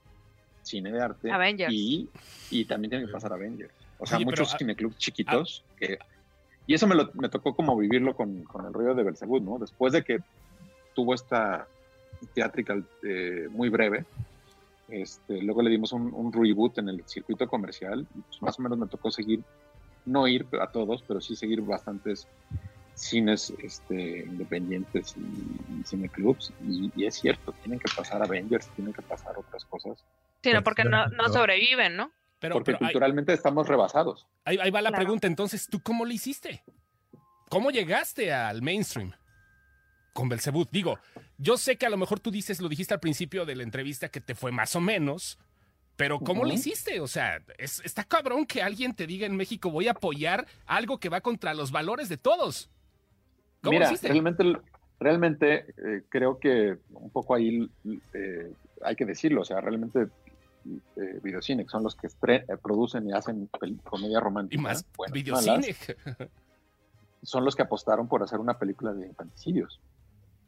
cine 0.63 0.93
de 0.93 1.01
arte 1.01 1.31
Avengers. 1.31 1.73
y, 1.73 2.11
y 2.51 2.65
también 2.67 2.91
tienen 2.91 3.07
que 3.07 3.13
pasar 3.13 3.33
Avengers. 3.33 3.75
O 3.99 4.07
sea, 4.07 4.17
Oye, 4.19 4.27
muchos 4.27 4.53
ah, 4.55 4.59
cineclubs 4.59 4.97
chiquitos 4.99 5.65
que 5.77 5.99
y 6.67 6.75
eso 6.75 6.87
me, 6.87 6.95
lo- 6.95 7.11
me 7.15 7.29
tocó 7.29 7.55
como 7.55 7.77
vivirlo 7.77 8.15
con, 8.17 8.43
con 8.45 8.65
el 8.67 8.73
rollo 8.73 8.95
de 8.95 9.03
Belzebud, 9.03 9.43
¿no? 9.43 9.59
Después 9.59 9.93
de 9.93 10.03
que 10.03 10.19
tuvo 10.95 11.13
esta 11.15 11.69
theatrical 12.35 12.87
eh, 13.03 13.49
muy 13.51 13.69
breve, 13.69 14.07
este, 14.89 15.43
luego 15.43 15.61
le 15.63 15.71
dimos 15.71 15.93
un, 15.93 16.13
un 16.13 16.33
reboot 16.33 16.79
en 16.79 16.89
el 16.89 17.05
circuito 17.07 17.47
comercial, 17.49 18.07
y 18.15 18.21
pues 18.23 18.41
más 18.43 18.59
o 18.59 18.63
menos 18.63 18.79
me 18.79 18.87
tocó 18.87 19.11
seguir, 19.11 19.43
no 20.05 20.27
ir 20.29 20.47
a 20.61 20.71
todos, 20.71 21.03
pero 21.07 21.21
sí 21.21 21.37
seguir 21.37 21.61
bastantes 21.63 22.29
cines 22.95 23.53
este, 23.59 24.25
independientes 24.27 25.15
y, 25.17 25.21
y 25.81 25.85
cineclubs, 25.85 26.53
y, 26.61 26.93
y 26.95 27.07
es 27.07 27.17
cierto, 27.17 27.53
tienen 27.61 27.79
que 27.81 27.89
pasar 27.97 28.23
Avengers, 28.23 28.71
tienen 28.75 28.93
que 28.93 29.03
pasar 29.03 29.33
otras 29.37 29.65
cosas, 29.65 30.05
Sino 30.43 30.57
Pues, 30.57 30.65
porque 30.65 30.85
no, 30.85 31.09
no 31.09 31.29
sobreviven, 31.31 31.97
¿no? 31.97 32.13
Pero, 32.39 32.55
porque 32.57 32.73
pero 32.73 32.79
culturalmente 32.81 33.33
estamos 33.33 33.67
rebasados. 33.67 34.27
ahí- 34.45 34.59
ahí 34.61 34.71
va 34.71 34.83
la 34.83 34.91
Claro. 34.91 35.03
pregunta, 35.05 35.27
entonces, 35.27 35.67
¿tú 35.69 35.81
cómo 35.83 36.05
lo 36.05 36.13
hiciste? 36.13 36.63
¿Cómo 37.49 37.71
llegaste 37.71 38.33
al 38.33 38.61
mainstream? 38.63 39.13
Con 40.13 40.29
Belzebud. 40.29 40.69
Digo, 40.71 40.99
yo 41.39 41.57
sé 41.57 41.77
que 41.77 41.87
a 41.87 41.91
lo 41.91 41.97
mejor 41.97 42.21
tú 42.21 42.31
dices, 42.31 42.61
lo 42.61 42.69
dijiste 42.69 42.95
al 42.95 43.01
principio 43.01 43.45
de 43.47 43.57
la 43.57 43.63
entrevista, 43.65 44.09
que 44.11 44.21
te 44.21 44.35
fue 44.35 44.53
más 44.53 44.77
o 44.77 44.81
menos, 44.81 45.39
pero 45.97 46.19
¿cómo 46.21 46.45
lo 46.45 46.53
hiciste? 46.53 47.01
O 47.01 47.07
sea, 47.07 47.41
es- 47.59 47.81
está 47.85 48.05
cabrón 48.05 48.47
que 48.47 48.63
alguien 48.63 48.95
te 48.95 49.07
diga 49.07 49.27
en 49.27 49.37
México, 49.37 49.71
voy 49.71 49.89
a 49.89 49.93
apoyar 49.93 50.47
algo 50.67 50.99
que 50.99 51.09
va 51.09 51.21
contra 51.21 51.55
los 51.55 51.71
valores 51.71 52.09
de 52.09 52.17
todos. 52.17 52.69
¿Cómo 53.63 53.73
Mira, 53.73 53.87
lo 53.87 53.93
hiciste? 53.93 54.09
realmente, 54.09 54.45
realmente 55.01 55.67
eh, 55.79 56.03
creo 56.09 56.39
que 56.39 56.77
un 56.91 57.11
poco 57.11 57.35
ahí 57.35 57.71
eh, 58.13 58.53
hay 58.83 58.97
que 58.97 59.05
decirlo, 59.07 59.43
o 59.43 59.45
sea, 59.45 59.61
realmente 59.61 60.09
eh, 60.97 61.21
Videocine, 61.23 61.65
que 61.65 61.71
son 61.71 61.83
los 61.83 61.95
que 61.95 62.09
eh, 62.09 62.45
producen 62.63 63.09
y 63.09 63.13
hacen 63.13 63.49
comedia 63.85 64.19
romántica, 64.21 64.61
y 64.61 64.63
más 64.63 64.85
videocine. 65.13 65.75
malas, 66.07 66.29
son 67.23 67.45
los 67.45 67.55
que 67.57 67.63
apostaron 67.63 68.09
por 68.09 68.23
hacer 68.23 68.39
una 68.39 68.59
película 68.59 68.93
de 68.93 69.07
infanticidios 69.07 69.81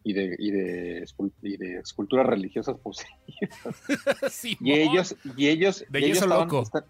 y 0.08 0.12
de, 0.12 0.36
y 0.38 0.50
de, 0.52 1.04
y 1.42 1.56
de 1.56 1.78
esculturas 1.78 2.26
religiosas 2.26 2.76
poseídas. 2.78 3.18
Sí, 4.30 4.56
Y 4.60 4.72
ellos, 4.72 5.16
y 5.36 5.48
ellos, 5.48 5.84
De 5.88 5.98
y 6.00 6.04
ellos 6.04 6.18
estaban- 6.22 6.46
loco. 6.46 6.62
están- 6.62 6.84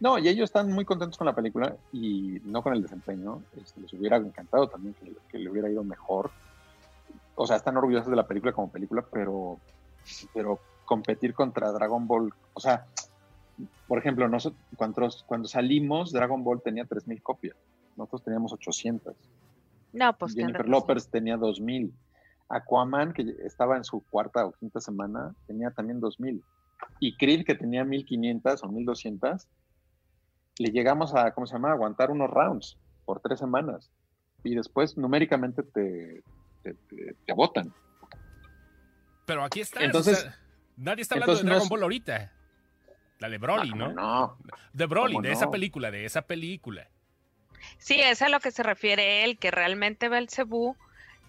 no, 0.00 0.18
y 0.18 0.28
ellos 0.28 0.44
están 0.50 0.70
muy 0.72 0.84
contentos 0.84 1.16
con 1.16 1.26
la 1.26 1.34
película 1.34 1.76
y 1.92 2.40
no 2.44 2.60
con 2.62 2.74
el 2.74 2.82
desempeño. 2.82 3.42
Este, 3.62 3.80
les 3.80 3.92
hubiera 3.92 4.16
encantado 4.16 4.68
también 4.68 4.94
que, 4.94 5.12
que 5.28 5.38
le 5.38 5.48
hubiera 5.48 5.70
ido 5.70 5.84
mejor. 5.84 6.30
O 7.36 7.46
sea, 7.46 7.54
están 7.56 7.76
orgullosos 7.76 8.10
de 8.10 8.16
la 8.16 8.26
película 8.26 8.52
como 8.52 8.68
película, 8.70 9.04
pero, 9.12 9.58
pero 10.34 10.58
competir 10.84 11.32
contra 11.34 11.70
Dragon 11.70 12.06
Ball, 12.06 12.34
o 12.52 12.60
sea, 12.60 12.84
por 13.86 13.98
ejemplo, 13.98 14.28
nosotros, 14.28 14.60
cuando, 14.76 15.08
cuando 15.24 15.48
salimos, 15.48 16.10
Dragon 16.12 16.42
Ball 16.42 16.60
tenía 16.62 16.84
3.000 16.84 17.22
copias. 17.22 17.56
Nosotros 17.96 18.24
teníamos 18.24 18.52
800. 18.52 19.14
No, 19.92 20.12
pues 20.18 20.34
Jennifer 20.34 20.68
Lopez 20.68 21.08
tenía 21.08 21.36
2000. 21.36 21.92
Aquaman, 22.50 23.12
que 23.12 23.22
estaba 23.44 23.76
en 23.76 23.84
su 23.84 24.04
cuarta 24.10 24.44
o 24.44 24.52
quinta 24.52 24.80
semana, 24.80 25.34
tenía 25.46 25.70
también 25.70 26.00
2000. 26.00 26.42
Y 26.98 27.16
Creed, 27.16 27.44
que 27.46 27.54
tenía 27.54 27.84
1500 27.84 28.62
o 28.64 28.68
1200, 28.68 29.46
le 30.58 30.70
llegamos 30.70 31.14
a, 31.14 31.32
¿cómo 31.32 31.46
se 31.46 31.54
llama?, 31.54 31.72
aguantar 31.72 32.10
unos 32.10 32.28
rounds 32.30 32.76
por 33.04 33.20
tres 33.20 33.38
semanas. 33.38 33.90
Y 34.44 34.54
después 34.54 34.96
numéricamente 34.96 35.62
te, 35.62 36.22
te, 36.62 36.74
te- 36.74 37.14
te 37.26 37.32
botan. 37.32 37.72
Pero 39.26 39.44
aquí 39.44 39.60
está. 39.60 39.84
Entonces- 39.84 40.18
o 40.18 40.22
sea, 40.22 40.38
nadie 40.76 41.02
está 41.02 41.14
hablando 41.14 41.36
de 41.36 41.42
no 41.44 41.48
Dragon 41.50 41.62
es- 41.64 41.68
Ball 41.70 41.82
ahorita. 41.82 42.32
La 43.18 43.28
de 43.28 43.36
Broly, 43.38 43.70
Ah, 43.74 43.76
¿no? 43.76 43.92
No, 43.92 44.38
De 44.72 44.86
Broly, 44.86 45.12
¿Cómo 45.14 45.22
de 45.26 45.32
esa 45.32 45.50
película, 45.50 45.90
de 45.90 46.06
esa 46.06 46.22
película. 46.22 46.88
Sí, 47.76 48.00
es 48.00 48.22
a 48.22 48.30
lo 48.30 48.40
que 48.40 48.50
se 48.50 48.62
refiere 48.62 49.24
él, 49.24 49.38
que 49.38 49.50
realmente 49.50 50.08
Belcebú 50.08 50.74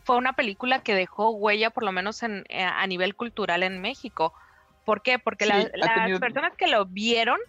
fue 0.03 0.17
una 0.17 0.33
película 0.33 0.81
que 0.83 0.95
dejó 0.95 1.29
huella, 1.31 1.69
por 1.69 1.83
lo 1.83 1.91
menos 1.91 2.23
en, 2.23 2.43
eh, 2.49 2.63
a 2.63 2.85
nivel 2.87 3.15
cultural 3.15 3.63
en 3.63 3.81
México. 3.81 4.33
¿Por 4.85 5.01
qué? 5.01 5.19
Porque 5.19 5.45
Sí, 5.45 5.49
la- 5.51 5.57
ha 5.59 5.69
las 5.77 5.95
tenido- 5.95 6.19
personas 6.19 6.55
que 6.57 6.67
lo 6.67 6.85
vieron 6.85 7.39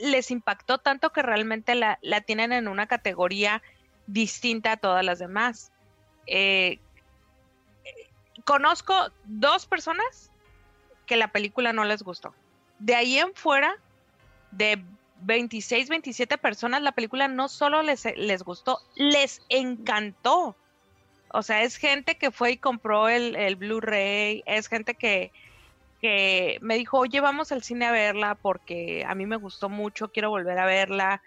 les 0.00 0.30
impactó 0.30 0.78
tanto 0.78 1.10
que 1.10 1.22
realmente 1.22 1.74
la, 1.74 1.98
la 2.02 2.20
tienen 2.20 2.52
en 2.52 2.68
una 2.68 2.86
categoría 2.86 3.62
distinta 4.06 4.72
a 4.72 4.76
todas 4.76 5.04
las 5.04 5.18
demás. 5.18 5.70
Eh, 6.26 6.80
conozco 8.44 8.94
dos 9.24 9.66
personas 9.66 10.30
que 11.06 11.16
la 11.16 11.28
película 11.28 11.72
no 11.72 11.84
les 11.84 12.02
gustó. 12.02 12.34
De 12.78 12.94
ahí 12.94 13.18
en 13.18 13.34
fuera, 13.34 13.76
de 14.50 14.82
26, 15.22 15.88
27 15.88 16.36
personas, 16.38 16.82
la 16.82 16.92
película 16.92 17.28
no 17.28 17.48
solo 17.48 17.82
les, 17.82 18.04
les 18.16 18.42
gustó, 18.42 18.80
les 18.96 19.40
encantó. 19.48 20.56
O 21.32 21.42
sea, 21.42 21.62
es 21.62 21.76
gente 21.76 22.16
que 22.16 22.30
fue 22.30 22.52
y 22.52 22.56
compró 22.56 23.08
el, 23.08 23.36
el 23.36 23.56
Blu-ray, 23.56 24.42
es 24.46 24.68
gente 24.68 24.94
que, 24.94 25.32
que 26.00 26.58
me 26.60 26.76
dijo, 26.76 26.98
oye, 26.98 27.20
vamos 27.20 27.52
al 27.52 27.62
cine 27.62 27.86
a 27.86 27.92
verla 27.92 28.34
porque 28.34 29.04
a 29.06 29.14
mí 29.14 29.26
me 29.26 29.36
gustó 29.36 29.68
mucho, 29.68 30.12
quiero 30.12 30.30
volver 30.30 30.58
a 30.58 30.66
verla. 30.66 31.22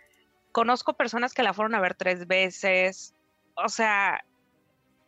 Conozco 0.51 0.93
personas 0.93 1.33
que 1.33 1.43
la 1.43 1.53
fueron 1.53 1.75
a 1.75 1.81
ver 1.81 1.95
tres 1.95 2.27
veces. 2.27 3.13
O 3.55 3.69
sea, 3.69 4.23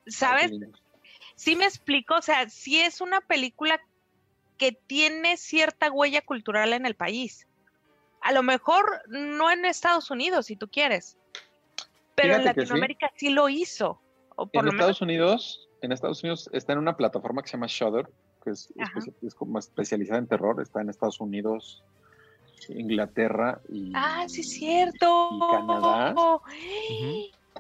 ¿sabes? 0.08 0.52
sí 1.36 1.56
me 1.56 1.66
explico, 1.66 2.16
o 2.16 2.22
sea, 2.22 2.50
sí 2.50 2.80
es 2.80 3.02
una 3.02 3.22
película 3.22 3.80
que 4.58 4.72
tiene 4.72 5.38
cierta 5.38 5.92
huella 5.92 6.22
cultural 6.22 6.74
en 6.74 6.86
el 6.86 6.96
país. 6.96 7.48
A 8.22 8.32
lo 8.32 8.44
mejor 8.44 9.02
no 9.08 9.50
en 9.50 9.66
Estados 9.66 10.12
Unidos, 10.12 10.46
si 10.46 10.56
tú 10.56 10.70
quieres, 10.70 11.18
pero 12.14 12.36
en 12.36 12.42
sí. 12.42 12.46
Latinoamérica 12.46 13.12
sí. 13.16 13.30
lo 13.30 13.50
hizo. 13.50 14.00
O 14.42 14.48
por 14.48 14.62
en 14.62 14.66
lo 14.66 14.72
menos, 14.72 14.89
Estados 14.89 15.02
Unidos, 15.02 15.70
en 15.82 15.92
Estados 15.92 16.24
Unidos 16.24 16.50
está 16.52 16.74
en 16.74 16.80
una 16.80 16.98
plataforma 16.98 17.44
que 17.44 17.50
se 17.50 17.54
llama 17.54 17.68
Shudder, 17.68 18.10
que 18.44 18.50
es, 18.50 18.74
como 19.36 19.60
especializada 19.60 20.18
en 20.18 20.26
terror. 20.26 20.60
Está 20.60 20.82
en 20.82 20.89
Estados 20.89 21.20
Unidos, 21.20 21.84
Inglaterra 22.70 23.62
y, 23.70 23.92
ah, 23.94 24.26
sí, 24.28 24.42
es 24.42 24.50
cierto. 24.50 25.30
y 25.32 25.39
Canadá. 25.39 26.16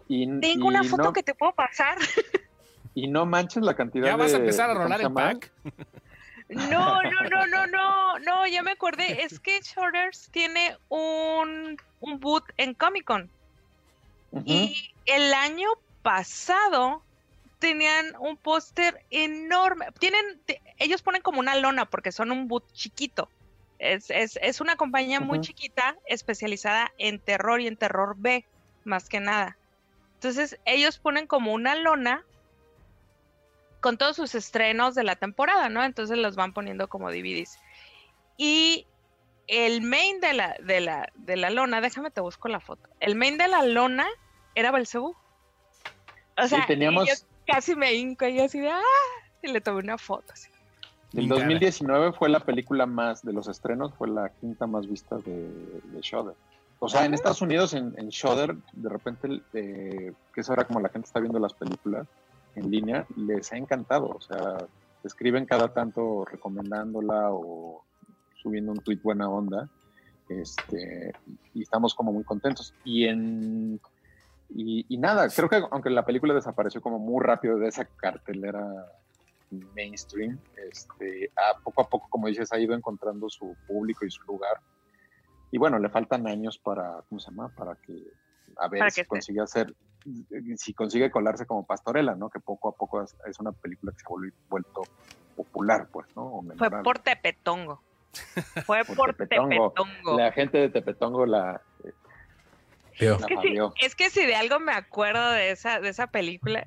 Y, 0.07 0.39
Tengo 0.39 0.67
una 0.67 0.83
foto 0.83 1.03
no, 1.03 1.13
que 1.13 1.21
te 1.21 1.35
puedo 1.35 1.51
pasar. 1.51 1.99
y 2.95 3.07
no 3.07 3.27
manches 3.27 3.61
la 3.61 3.75
cantidad 3.75 4.07
¿Ya 4.07 4.15
vas 4.15 4.33
a 4.33 4.37
de- 4.37 4.39
empezar 4.39 4.71
a 4.71 4.73
de- 4.73 4.79
¿cómo 4.79 4.83
rolar 4.85 5.01
el 5.01 5.13
pack? 5.13 5.51
No, 6.49 7.03
no, 7.03 7.29
no, 7.29 7.45
no, 7.45 7.67
no, 7.67 8.19
no, 8.19 8.47
ya 8.47 8.63
me 8.63 8.71
acordé. 8.71 9.23
Es 9.23 9.39
que 9.39 9.61
Shorters 9.61 10.29
tiene 10.31 10.75
un, 10.89 11.77
un 11.99 12.19
boot 12.19 12.43
en 12.57 12.73
Comic 12.73 13.05
Con. 13.05 13.29
Y 14.45 14.91
el 15.05 15.31
año 15.35 15.67
pasado 16.01 17.03
tenían 17.59 18.13
un 18.19 18.37
póster 18.37 19.05
enorme. 19.09 19.87
Tienen, 19.99 20.41
te- 20.45 20.61
ellos 20.77 21.01
ponen 21.01 21.21
como 21.21 21.39
una 21.39 21.55
lona 21.55 21.85
porque 21.85 22.11
son 22.11 22.31
un 22.31 22.47
boot 22.47 22.65
chiquito. 22.73 23.29
Es, 23.79 24.09
es, 24.09 24.37
es 24.41 24.61
una 24.61 24.75
compañía 24.75 25.19
muy 25.19 25.37
chiquita 25.41 25.95
especializada 26.05 26.91
en 26.97 27.19
terror 27.19 27.61
y 27.61 27.67
en 27.67 27.77
terror 27.77 28.15
B, 28.17 28.45
más 28.83 29.09
que 29.09 29.19
nada. 29.19 29.57
Entonces, 30.15 30.59
ellos 30.65 30.99
ponen 30.99 31.25
como 31.25 31.53
una 31.53 31.75
lona 31.75 32.23
con 33.79 33.97
todos 33.97 34.15
sus 34.15 34.35
estrenos 34.35 34.93
de 34.93 35.03
la 35.03 35.15
temporada, 35.15 35.67
¿no? 35.69 35.83
Entonces 35.83 36.17
los 36.17 36.35
van 36.35 36.53
poniendo 36.53 36.87
como 36.87 37.09
DVDs. 37.09 37.57
Y 38.37 38.85
el 39.47 39.81
main 39.81 40.19
de 40.21 40.33
la, 40.33 40.55
de 40.63 40.79
la, 40.81 41.09
de 41.15 41.35
la 41.35 41.49
lona, 41.49 41.81
déjame 41.81 42.11
te 42.11 42.21
busco 42.21 42.47
la 42.47 42.59
foto. 42.59 42.87
El 42.99 43.15
main 43.15 43.37
de 43.39 43.47
la 43.47 43.63
lona 43.63 44.07
era 44.53 44.71
Belcebú. 44.71 45.15
O 46.37 46.47
sea, 46.47 46.65
teníamos- 46.65 47.07
yo 47.07 47.13
casi 47.45 47.75
me 47.75 47.93
hinco 47.93 48.27
y 48.27 48.39
así 48.39 48.59
de 48.59 48.69
¡ah! 48.69 48.81
Y 49.41 49.51
le 49.51 49.61
tomé 49.61 49.79
una 49.79 49.97
foto 49.97 50.31
así. 50.33 50.49
El 51.13 51.23
Mi 51.23 51.29
cara. 51.29 51.41
2019 51.41 52.13
fue 52.13 52.29
la 52.29 52.39
película 52.39 52.85
más, 52.85 53.21
de 53.23 53.33
los 53.33 53.47
estrenos, 53.47 53.93
fue 53.95 54.07
la 54.09 54.29
quinta 54.29 54.65
más 54.67 54.87
vista 54.87 55.17
de, 55.17 55.49
de 55.83 56.01
Shudder. 56.01 56.35
O 56.79 56.89
sea, 56.89 57.05
en 57.05 57.13
Estados 57.13 57.41
Unidos, 57.41 57.73
en, 57.73 57.93
en 57.97 58.09
Shudder, 58.09 58.55
de 58.73 58.89
repente, 58.89 59.41
eh, 59.53 60.13
que 60.33 60.41
es 60.41 60.49
ahora 60.49 60.65
como 60.65 60.79
la 60.79 60.89
gente 60.89 61.05
está 61.05 61.19
viendo 61.19 61.37
las 61.37 61.53
películas 61.53 62.07
en 62.55 62.71
línea, 62.71 63.05
les 63.15 63.51
ha 63.51 63.57
encantado. 63.57 64.07
O 64.07 64.21
sea, 64.21 64.65
escriben 65.03 65.45
cada 65.45 65.73
tanto 65.73 66.25
recomendándola 66.25 67.29
o 67.31 67.83
subiendo 68.41 68.71
un 68.71 68.79
tweet 68.79 68.99
buena 69.03 69.29
onda. 69.29 69.69
Este, 70.27 71.13
y 71.53 71.61
estamos 71.61 71.93
como 71.93 72.13
muy 72.13 72.23
contentos. 72.23 72.73
Y 72.83 73.05
en 73.05 73.79
y, 74.53 74.85
y 74.89 74.97
nada, 74.97 75.29
creo 75.29 75.49
que 75.49 75.61
aunque 75.71 75.89
la 75.89 76.05
película 76.05 76.33
desapareció 76.33 76.81
como 76.81 76.99
muy 76.99 77.23
rápido 77.23 77.57
de 77.57 77.67
esa 77.67 77.85
cartelera 77.85 78.85
mainstream, 79.75 80.39
este, 80.69 81.31
a 81.35 81.57
poco 81.59 81.81
a 81.81 81.89
poco, 81.89 82.07
como 82.09 82.27
dices, 82.27 82.51
ha 82.51 82.59
ido 82.59 82.73
encontrando 82.73 83.29
su 83.29 83.55
público 83.67 84.05
y 84.05 84.11
su 84.11 84.23
lugar. 84.23 84.59
Y 85.51 85.57
bueno, 85.57 85.79
le 85.79 85.89
faltan 85.89 86.27
años 86.27 86.57
para, 86.57 87.01
¿cómo 87.09 87.19
se 87.19 87.29
llama? 87.29 87.49
Para 87.49 87.75
que, 87.75 87.93
a 88.57 88.67
ver 88.67 88.91
si 88.91 89.01
esté. 89.01 89.09
consigue 89.09 89.41
hacer, 89.41 89.75
si 90.55 90.73
consigue 90.73 91.11
colarse 91.11 91.45
como 91.45 91.65
Pastorela, 91.65 92.15
¿no? 92.15 92.29
Que 92.29 92.39
poco 92.39 92.69
a 92.69 92.71
poco 92.73 93.03
es, 93.03 93.15
es 93.27 93.39
una 93.39 93.51
película 93.51 93.91
que 93.91 93.99
se 93.99 94.05
ha 94.05 94.31
vuelto 94.49 94.83
popular, 95.35 95.87
pues, 95.91 96.07
¿no? 96.15 96.41
Fue 96.57 96.69
por 96.83 96.99
Tepetongo. 96.99 97.81
Fue 98.65 98.83
Por 98.83 98.95
por 98.95 99.13
Tepetongo. 99.13 99.71
Tepetongo. 99.71 100.17
La 100.17 100.31
gente 100.31 100.57
de 100.57 100.69
Tepetongo 100.69 101.25
la, 101.25 101.61
Tío, 102.97 103.17
Es 103.79 103.95
que, 103.95 104.05
es 104.05 104.13
si 104.13 104.25
de 104.25 104.35
algo 104.35 104.59
me 104.59 104.73
acuerdo 104.73 105.31
de 105.31 105.51
esa, 105.51 105.79
de 105.79 105.89
esa 105.89 106.07
película, 106.07 106.65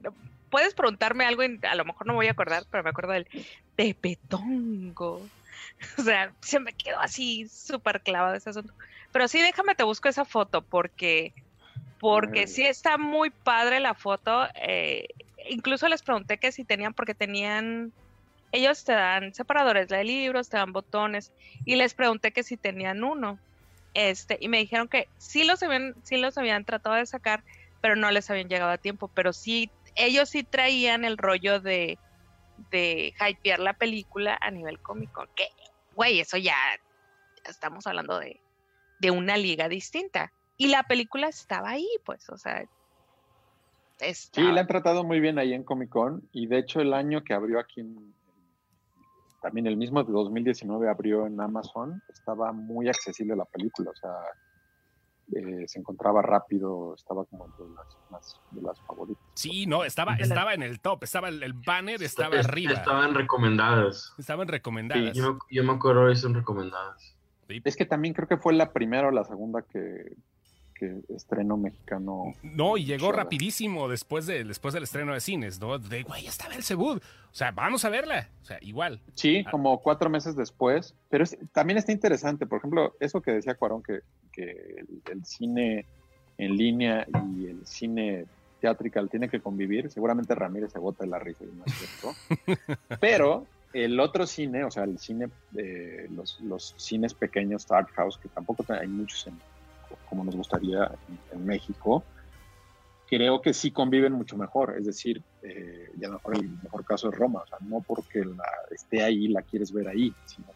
puedes 0.50 0.74
preguntarme 0.74 1.24
algo 1.24 1.42
y 1.42 1.58
a 1.62 1.74
lo 1.74 1.84
mejor 1.84 2.06
no 2.06 2.14
voy 2.14 2.28
a 2.28 2.32
acordar, 2.32 2.64
pero 2.70 2.84
me 2.84 2.90
acuerdo 2.90 3.12
del 3.12 3.28
Tepetongo. 3.76 5.28
O 5.98 6.02
sea, 6.02 6.32
se 6.40 6.58
me 6.58 6.72
quedó 6.72 6.98
así 6.98 7.48
súper 7.48 8.02
clavado 8.02 8.34
ese 8.34 8.50
asunto. 8.50 8.72
Pero 9.12 9.28
sí, 9.28 9.40
déjame 9.40 9.76
te 9.76 9.84
busco 9.84 10.08
esa 10.08 10.24
foto 10.24 10.62
porque, 10.62 11.32
porque 12.00 12.48
sí 12.48 12.64
está 12.64 12.98
muy 12.98 13.30
padre 13.30 13.78
la 13.78 13.94
foto. 13.94 14.48
eh, 14.56 15.06
incluso 15.48 15.88
les 15.88 16.02
pregunté 16.02 16.38
que 16.38 16.52
si 16.52 16.64
tenían, 16.64 16.94
porque 16.94 17.14
tenían, 17.14 17.92
ellos 18.52 18.84
te 18.84 18.92
dan 18.92 19.34
separadores 19.34 19.88
de 19.88 20.04
libros, 20.04 20.48
te 20.48 20.56
dan 20.56 20.72
botones, 20.72 21.32
y 21.64 21.76
les 21.76 21.94
pregunté 21.94 22.32
que 22.32 22.42
si 22.42 22.56
tenían 22.56 23.04
uno. 23.04 23.38
Este, 23.94 24.36
y 24.40 24.48
me 24.48 24.58
dijeron 24.58 24.88
que 24.88 25.08
sí 25.18 25.44
los 25.44 25.62
habían, 25.62 25.94
sí 26.02 26.16
los 26.16 26.36
habían 26.36 26.64
tratado 26.64 26.96
de 26.96 27.06
sacar, 27.06 27.44
pero 27.80 27.96
no 27.96 28.10
les 28.10 28.28
habían 28.28 28.48
llegado 28.48 28.72
a 28.72 28.78
tiempo. 28.78 29.08
Pero 29.08 29.32
sí, 29.32 29.70
ellos 29.94 30.28
sí 30.28 30.42
traían 30.42 31.04
el 31.04 31.16
rollo 31.16 31.60
de, 31.60 31.98
de 32.70 33.14
hypear 33.20 33.60
la 33.60 33.74
película 33.74 34.36
a 34.40 34.50
nivel 34.50 34.80
cómico. 34.80 35.26
Que, 35.36 35.48
güey, 35.94 36.20
eso 36.20 36.36
ya 36.36 36.56
estamos 37.48 37.86
hablando 37.86 38.18
de, 38.18 38.40
de 38.98 39.10
una 39.10 39.36
liga 39.36 39.68
distinta. 39.68 40.32
Y 40.56 40.68
la 40.68 40.82
película 40.84 41.28
estaba 41.28 41.70
ahí, 41.70 41.88
pues, 42.04 42.28
o 42.30 42.36
sea. 42.36 42.64
Sí, 43.98 44.42
la 44.42 44.62
han 44.62 44.66
tratado 44.66 45.04
muy 45.04 45.20
bien 45.20 45.38
ahí 45.38 45.54
en 45.54 45.62
Comic 45.62 45.88
Con 45.88 46.28
y 46.32 46.48
de 46.48 46.58
hecho 46.58 46.80
el 46.80 46.92
año 46.92 47.22
que 47.22 47.32
abrió 47.32 47.60
aquí 47.60 47.80
en, 47.80 48.12
también 49.44 49.66
el 49.66 49.76
mismo 49.76 50.02
de 50.02 50.10
2019 50.10 50.88
abrió 50.88 51.26
en 51.26 51.38
Amazon, 51.38 52.02
estaba 52.08 52.50
muy 52.52 52.88
accesible 52.88 53.36
la 53.36 53.44
película, 53.44 53.90
o 53.90 53.94
sea, 53.94 54.10
eh, 55.34 55.64
se 55.68 55.78
encontraba 55.78 56.22
rápido, 56.22 56.94
estaba 56.94 57.26
como 57.26 57.44
entre 57.44 57.66
las, 57.76 57.96
más- 58.10 58.40
de 58.52 58.62
las 58.62 58.80
favoritas. 58.86 59.22
Sí, 59.34 59.66
no, 59.66 59.84
estaba, 59.84 60.14
estaba 60.16 60.54
en 60.54 60.62
el 60.62 60.80
top, 60.80 61.04
estaba 61.04 61.28
el, 61.28 61.42
el 61.42 61.52
banner, 61.52 62.02
estaba 62.02 62.36
Es- 62.36 62.46
arriba. 62.48 62.72
Estaban 62.72 63.14
recomendadas. 63.14 64.14
Estaban 64.18 64.48
recomendadas. 64.48 65.14
Yo 65.14 65.34
me, 65.34 65.38
yo 65.50 65.62
me 65.62 65.72
acuerdo 65.72 66.14
son 66.14 66.32
recomendadas. 66.34 67.14
Sí. 67.46 67.60
Es 67.64 67.76
que 67.76 67.84
también 67.84 68.14
creo 68.14 68.26
que 68.26 68.38
fue 68.38 68.54
la 68.54 68.72
primera 68.72 69.08
o 69.08 69.10
la 69.10 69.24
segunda 69.24 69.60
que, 69.60 70.16
que 70.74 71.00
estrenó 71.14 71.56
mexicano. 71.56 72.34
No, 72.42 72.76
y 72.76 72.84
llegó 72.84 73.12
rapidísimo 73.12 73.88
después, 73.88 74.26
de, 74.26 74.44
después 74.44 74.74
del 74.74 74.82
estreno 74.82 75.14
de 75.14 75.20
cines, 75.20 75.60
¿no? 75.60 75.78
De, 75.78 76.02
güey, 76.02 76.26
está 76.26 76.48
Belzebud. 76.48 76.98
O 76.98 77.34
sea, 77.36 77.50
vamos 77.52 77.84
a 77.84 77.88
verla. 77.88 78.28
O 78.42 78.44
sea, 78.44 78.58
igual. 78.60 79.00
Sí, 79.14 79.44
Ah. 79.46 79.50
como 79.50 79.78
cuatro 79.80 80.10
meses 80.10 80.36
después, 80.36 80.94
pero 81.10 81.24
es- 81.24 81.36
también 81.52 81.78
está 81.78 81.92
interesante, 81.92 82.46
por 82.46 82.58
ejemplo, 82.58 82.94
eso 83.00 83.20
que 83.20 83.32
decía 83.32 83.54
Cuarón, 83.54 83.82
que, 83.82 84.00
que 84.32 84.50
el, 84.50 85.02
el 85.10 85.24
cine 85.24 85.86
en 86.38 86.56
línea 86.56 87.06
y 87.36 87.46
el 87.46 87.66
cine 87.66 88.26
theatrical 88.60 89.08
tiene 89.10 89.28
que 89.28 89.40
convivir, 89.40 89.90
seguramente 89.90 90.34
Ramírez 90.34 90.72
se 90.72 90.78
bota 90.78 91.04
de 91.04 91.10
la 91.10 91.18
risa 91.18 91.44
y 91.44 91.54
no 91.56 91.64
es 91.66 91.74
cierto, 91.74 92.78
pero 93.00 93.46
el 93.72 93.98
otro 94.00 94.26
cine, 94.26 94.64
o 94.64 94.70
sea, 94.70 94.84
el 94.84 94.98
cine, 94.98 95.28
de 95.50 96.08
los, 96.10 96.40
los 96.40 96.74
cines 96.76 97.12
pequeños, 97.14 97.70
Art 97.70 97.90
House, 97.94 98.18
que 98.18 98.28
tampoco 98.28 98.64
hay 98.72 98.86
muchos 98.88 99.26
en- 99.26 99.38
como 100.14 100.24
nos 100.24 100.36
gustaría 100.36 100.84
en, 101.08 101.38
en 101.38 101.44
México, 101.44 102.04
creo 103.08 103.42
que 103.42 103.52
sí 103.52 103.72
conviven 103.72 104.12
mucho 104.12 104.36
mejor. 104.36 104.76
Es 104.78 104.86
decir, 104.86 105.20
eh, 105.42 105.90
y 105.98 106.04
a 106.04 106.08
lo 106.08 106.14
mejor 106.14 106.36
el 106.36 106.48
mejor 106.62 106.84
caso 106.84 107.08
es 107.08 107.14
Roma. 107.16 107.40
O 107.42 107.46
sea, 107.46 107.58
no 107.62 107.80
porque 107.80 108.24
la 108.24 108.48
esté 108.70 109.02
ahí 109.02 109.28
la 109.28 109.42
quieres 109.42 109.72
ver 109.72 109.88
ahí, 109.88 110.14
sino 110.26 110.46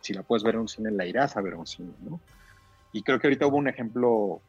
si 0.00 0.12
la 0.12 0.22
puedes 0.22 0.42
ver 0.42 0.54
en 0.54 0.60
un 0.62 0.68
cine, 0.68 0.90
la 0.90 1.06
irás 1.06 1.36
a 1.36 1.40
ver 1.40 1.54
a 1.54 1.56
un 1.56 1.66
cine, 1.66 1.92
¿no? 2.02 2.20
Y 2.92 3.02
creo 3.02 3.18
que 3.18 3.26
ahorita 3.26 3.46
hubo 3.46 3.56
un 3.56 3.68
ejemplo 3.68 4.40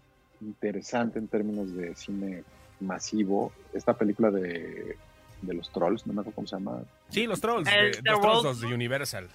interesante 0.41 1.17
en 1.17 1.27
términos 1.27 1.73
de 1.73 1.95
cine 1.95 2.43
masivo. 2.79 3.51
Esta 3.73 3.93
película 3.93 4.29
de, 4.29 4.97
de 5.41 5.53
los 5.53 5.71
trolls, 5.71 6.05
no 6.05 6.13
me 6.13 6.21
acuerdo 6.21 6.35
cómo 6.35 6.47
se 6.47 6.57
llama. 6.57 6.83
Sí, 7.09 7.25
los 7.25 7.41
trolls. 7.41 7.69
Los 8.03 8.21
trolls 8.21 8.61
de 8.61 8.67
Universal 8.67 9.29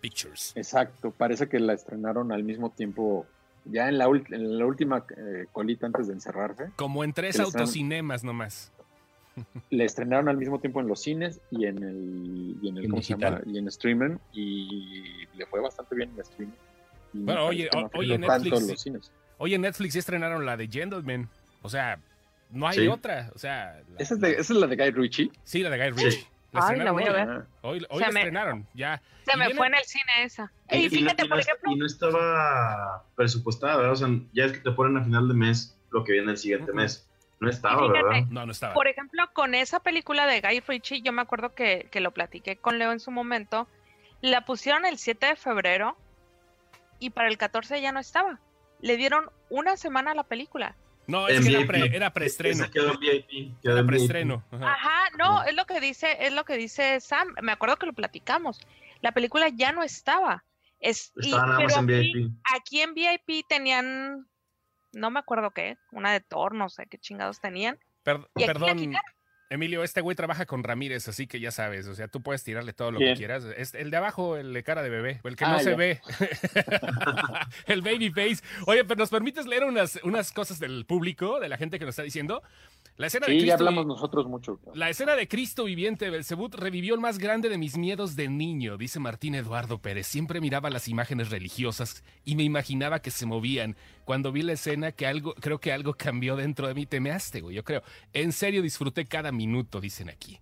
Pictures. 0.00 0.52
Exacto, 0.56 1.10
parece 1.10 1.48
que 1.48 1.60
la 1.60 1.74
estrenaron 1.74 2.32
al 2.32 2.42
mismo 2.42 2.70
tiempo, 2.70 3.26
ya 3.64 3.88
en 3.88 3.98
la, 3.98 4.06
en 4.06 4.58
la 4.58 4.66
última 4.66 5.04
eh, 5.16 5.46
colita 5.52 5.86
antes 5.86 6.06
de 6.08 6.14
encerrarse. 6.14 6.70
Como 6.76 7.04
en 7.04 7.12
tres 7.12 7.38
autocinemas 7.40 8.24
nomás. 8.24 8.72
le 9.70 9.84
estrenaron 9.84 10.28
al 10.28 10.36
mismo 10.36 10.58
tiempo 10.58 10.80
en 10.80 10.88
los 10.88 11.00
cines 11.02 11.40
y 11.50 11.64
en 11.66 11.82
el 11.82 12.56
y 12.60 12.68
en 12.68 12.78
el 12.78 12.88
¿cómo 12.90 13.00
se 13.02 13.16
llama? 13.16 13.40
y 13.46 13.58
en 13.58 13.68
streaming 13.68 14.16
y 14.32 15.02
le 15.36 15.46
fue 15.46 15.60
bastante 15.60 15.94
bien 15.94 16.10
en 16.14 16.20
streaming. 16.20 16.54
Y 17.12 17.18
Bueno, 17.22 17.46
oye, 17.46 17.68
no 17.72 17.90
oye, 17.94 18.18
Netflix- 18.18 18.68
los 18.68 18.80
cines. 18.80 19.12
Hoy 19.38 19.54
en 19.54 19.62
Netflix 19.62 19.94
ya 19.94 20.00
estrenaron 20.00 20.44
la 20.44 20.56
de 20.56 20.66
Gentleman. 20.68 21.28
O 21.62 21.68
sea, 21.68 21.98
no 22.50 22.66
hay 22.68 22.78
Sí. 22.80 22.88
otra. 22.88 23.30
O 23.34 23.38
sea, 23.38 23.80
la- 23.92 23.98
¿Esa 23.98 24.14
es, 24.14 24.20
de, 24.20 24.30
esa 24.32 24.40
es 24.52 24.58
la 24.58 24.66
de 24.66 24.76
Guy 24.76 24.90
Ritchie? 24.90 25.30
sí, 25.44 25.62
la 25.62 25.70
de 25.70 25.78
Guy 25.78 25.90
Ritchie. 26.04 26.26
La 26.52 26.66
Ay, 26.66 26.80
la 26.80 26.90
voy 26.90 27.04
a 27.04 27.12
ver. 27.12 27.28
Hoy, 27.62 27.86
hoy 27.90 27.98
Se 28.00 28.06
la 28.06 28.12
me- 28.12 28.20
estrenaron, 28.20 28.66
ya. 28.74 29.00
Se 29.24 29.36
me 29.36 29.44
viene- 29.46 29.56
fue 29.56 29.66
en 29.68 29.74
el 29.74 29.84
cine 29.84 30.22
esa. 30.24 30.52
Y- 30.70 30.78
Y 30.86 30.88
fíjate, 30.90 31.24
y 31.24 31.28
no 31.28 31.34
por 31.34 31.40
ejemplo, 31.40 31.70
Y 31.72 31.76
no 31.76 31.86
estaba 31.86 33.04
presupuestada, 33.14 33.76
¿verdad? 33.76 33.92
O 33.92 33.96
sea, 33.96 34.08
ya 34.32 34.44
es 34.46 34.52
que 34.52 34.58
te 34.60 34.70
ponen 34.72 34.96
a 34.96 35.04
final 35.04 35.28
de 35.28 35.34
mes 35.34 35.76
lo 35.90 36.02
que 36.04 36.12
viene 36.12 36.32
el 36.32 36.38
siguiente 36.38 36.72
mes. 36.72 37.06
No 37.38 37.48
estaba, 37.48 37.78
fíjate, 37.82 38.02
¿verdad? 38.02 38.26
No, 38.30 38.46
no 38.46 38.52
estaba. 38.52 38.74
por 38.74 38.86
ejemplo, 38.88 39.22
con 39.32 39.54
esa 39.54 39.80
película 39.80 40.26
de 40.26 40.40
Guy 40.40 40.60
Ritchie, 40.66 41.02
yo 41.02 41.12
me 41.12 41.22
acuerdo 41.22 41.54
que, 41.54 41.88
que 41.90 42.00
lo 42.00 42.10
platiqué 42.10 42.56
con 42.56 42.78
Leo 42.78 42.92
en 42.92 43.00
su 43.00 43.10
momento. 43.10 43.66
La 44.20 44.44
pusieron 44.44 44.84
el 44.84 44.98
7 44.98 45.26
de 45.26 45.36
febrero 45.36 45.96
y 46.98 47.10
para 47.10 47.28
el 47.28 47.38
14 47.38 47.80
ya 47.80 47.92
no 47.92 48.00
estaba. 48.00 48.38
Le 48.80 48.96
dieron 48.96 49.30
una 49.48 49.76
semana 49.76 50.10
a 50.10 50.14
la 50.14 50.24
película. 50.24 50.74
No, 51.10 51.28
es 51.28 51.38
En 51.38 51.44
que 51.44 51.56
era, 51.58 51.66
pre- 51.66 51.96
era 51.96 52.12
preestreno. 52.12 52.62
Esa 52.62 52.70
quedó 52.70 52.92
en 52.94 53.00
VIP. 53.00 53.60
Quedó 53.62 53.78
Era 53.78 53.86
preestreno. 53.86 54.44
ajá. 54.50 54.72
Ajá, 54.72 55.08
no, 55.18 55.42
es 55.44 55.54
lo 55.54 55.64
que 55.66 55.80
dice, 55.80 56.16
es 56.20 56.32
lo 56.32 56.44
que 56.44 56.56
dice 56.56 57.00
Sam. 57.00 57.34
Me 57.42 57.52
acuerdo 57.52 57.76
que 57.76 57.86
lo 57.86 57.92
platicamos. 57.92 58.60
La 59.00 59.12
película 59.12 59.48
ya 59.48 59.72
no 59.72 59.82
estaba. 59.82 60.44
Es, 60.78 61.12
y- 61.20 61.32
más 61.32 61.58
pero 61.58 61.74
en 61.80 61.84
aquí- 61.90 62.12
VIP. 62.12 62.32
aquí 62.54 62.80
en 62.80 62.94
VIP 62.94 63.46
tenían, 63.48 64.26
no 64.92 65.10
me 65.10 65.18
acuerdo 65.20 65.50
qué, 65.50 65.76
una 65.92 66.12
de 66.12 66.20
Thor, 66.20 66.54
no 66.54 66.68
sé 66.70 66.86
qué 66.86 66.96
chingados 66.98 67.40
tenían. 67.40 67.78
Per- 68.02 68.16
Y 68.36 68.44
aquí 68.44 68.46
la 68.46 68.52
perdón. 68.52 68.92
Emilio, 69.52 69.82
este 69.82 70.00
güey 70.00 70.14
trabaja 70.14 70.46
con 70.46 70.62
Ramírez, 70.62 71.08
así 71.08 71.26
que 71.26 71.40
ya 71.40 71.50
sabes, 71.50 71.88
o 71.88 71.94
sea, 71.96 72.06
tú 72.06 72.22
puedes 72.22 72.44
tirarle 72.44 72.72
todo 72.72 72.92
lo 72.92 72.98
¿Quién? 72.98 73.14
que 73.14 73.18
quieras. 73.18 73.44
Es 73.56 73.74
el 73.74 73.90
de 73.90 73.96
abajo, 73.96 74.36
el 74.36 74.52
de 74.52 74.62
cara 74.62 74.80
de 74.80 74.90
bebé, 74.90 75.20
el 75.24 75.34
que 75.34 75.44
no 75.44 75.54
Ah, 75.56 75.60
se 75.60 75.74
ve. 75.74 76.00
el 77.66 77.82
baby 77.82 78.10
face. 78.10 78.44
Oye, 78.66 78.84
pero 78.84 78.98
¿nos 78.98 79.10
permites 79.10 79.46
leer 79.46 79.64
unas, 79.64 79.98
unas 80.04 80.30
cosas 80.32 80.60
del 80.60 80.86
público, 80.86 81.40
de 81.40 81.48
la 81.48 81.56
gente 81.56 81.80
que 81.80 81.84
nos 81.84 81.92
está 81.94 82.02
diciendo? 82.04 82.42
La 83.00 83.06
escena 83.06 83.28
de 83.28 83.32
Sí, 83.32 83.38
ya 83.38 83.54
Cristo 83.54 83.64
hablamos 83.66 83.86
nosotros 83.86 84.26
mucho. 84.26 84.60
La 84.74 84.90
escena 84.90 85.16
de 85.16 85.26
Cristo 85.26 85.64
viviente 85.64 86.04
de 86.04 86.10
Belcebú 86.10 86.50
revivió 86.52 86.94
el 86.94 87.00
más 87.00 87.16
grande 87.16 87.48
de 87.48 87.56
mis 87.56 87.78
miedos 87.78 88.14
de 88.14 88.28
niño, 88.28 88.76
dice 88.76 89.00
Martín 89.00 89.34
Eduardo 89.34 89.78
Pérez. 89.78 90.06
Siempre 90.06 90.38
miraba 90.38 90.68
las 90.68 90.86
imágenes 90.86 91.30
religiosas 91.30 92.04
y 92.26 92.36
me 92.36 92.42
imaginaba 92.42 93.00
que 93.00 93.10
se 93.10 93.24
movían. 93.24 93.74
Cuando 94.04 94.32
vi 94.32 94.42
la 94.42 94.52
escena, 94.52 94.92
que 94.92 95.06
algo, 95.06 95.32
creo 95.32 95.60
que 95.60 95.72
algo 95.72 95.94
cambió 95.94 96.36
dentro 96.36 96.68
de 96.68 96.74
mí. 96.74 96.84
Te 96.84 97.00
measte, 97.00 97.40
güey, 97.40 97.56
yo 97.56 97.64
creo. 97.64 97.82
En 98.12 98.32
serio 98.32 98.60
disfruté 98.60 99.06
cada 99.06 99.32
minuto, 99.32 99.80
dicen 99.80 100.10
aquí. 100.10 100.38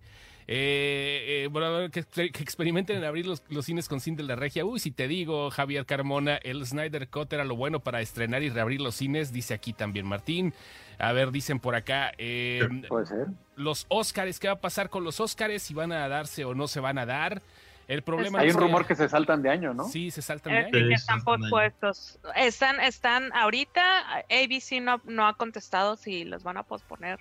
Eh, 0.51 1.43
eh, 1.43 1.47
bueno, 1.51 1.91
que, 1.91 2.03
que 2.03 2.41
experimenten 2.41 2.97
en 2.97 3.03
abrir 3.03 3.27
los, 3.27 3.43
los 3.49 3.65
cines 3.65 3.87
con 3.87 3.99
Cine 3.99 4.17
de 4.17 4.23
la 4.23 4.35
Regia. 4.35 4.65
Uy, 4.65 4.79
si 4.79 4.89
te 4.89 5.07
digo, 5.07 5.51
Javier 5.51 5.85
Carmona, 5.85 6.37
el 6.37 6.65
Snyder 6.65 7.07
Cut 7.07 7.31
era 7.33 7.45
lo 7.45 7.55
bueno 7.55 7.81
para 7.81 8.01
estrenar 8.01 8.41
y 8.41 8.49
reabrir 8.49 8.81
los 8.81 8.95
cines, 8.95 9.31
dice 9.31 9.53
aquí 9.53 9.73
también 9.73 10.07
Martín. 10.07 10.55
A 10.97 11.11
ver, 11.11 11.29
dicen 11.29 11.59
por 11.59 11.75
acá. 11.75 12.13
eh, 12.17 12.67
Puede 12.87 13.05
ser. 13.05 13.27
los 13.57 13.85
Óscares, 13.89 14.39
¿qué 14.39 14.47
va 14.47 14.55
a 14.55 14.59
pasar 14.59 14.89
con 14.89 15.03
los 15.03 15.19
Óscares? 15.19 15.61
Si 15.61 15.75
van 15.75 15.91
a 15.91 16.07
darse 16.09 16.45
o 16.45 16.55
no 16.55 16.67
se 16.67 16.79
van 16.79 16.97
a 16.97 17.05
dar. 17.05 17.43
El 17.87 18.01
problema 18.01 18.39
Hay 18.39 18.49
un 18.49 18.57
rumor 18.57 18.87
que 18.87 18.95
se 18.95 19.07
saltan 19.07 19.43
de 19.43 19.51
año, 19.51 19.75
¿no? 19.75 19.83
Sí, 19.83 20.09
se 20.09 20.23
saltan 20.23 20.53
de 20.53 20.59
año. 20.59 20.69
Sí, 20.87 20.93
están 20.93 21.23
pospuestos. 21.23 22.17
Están, 22.35 22.79
están 22.79 23.31
ahorita, 23.33 24.23
ABC 24.31 24.81
no, 24.81 24.99
no 25.05 25.27
ha 25.27 25.35
contestado 25.35 25.95
si 25.95 26.23
los 26.23 26.41
van 26.41 26.57
a 26.57 26.63
posponer 26.63 27.19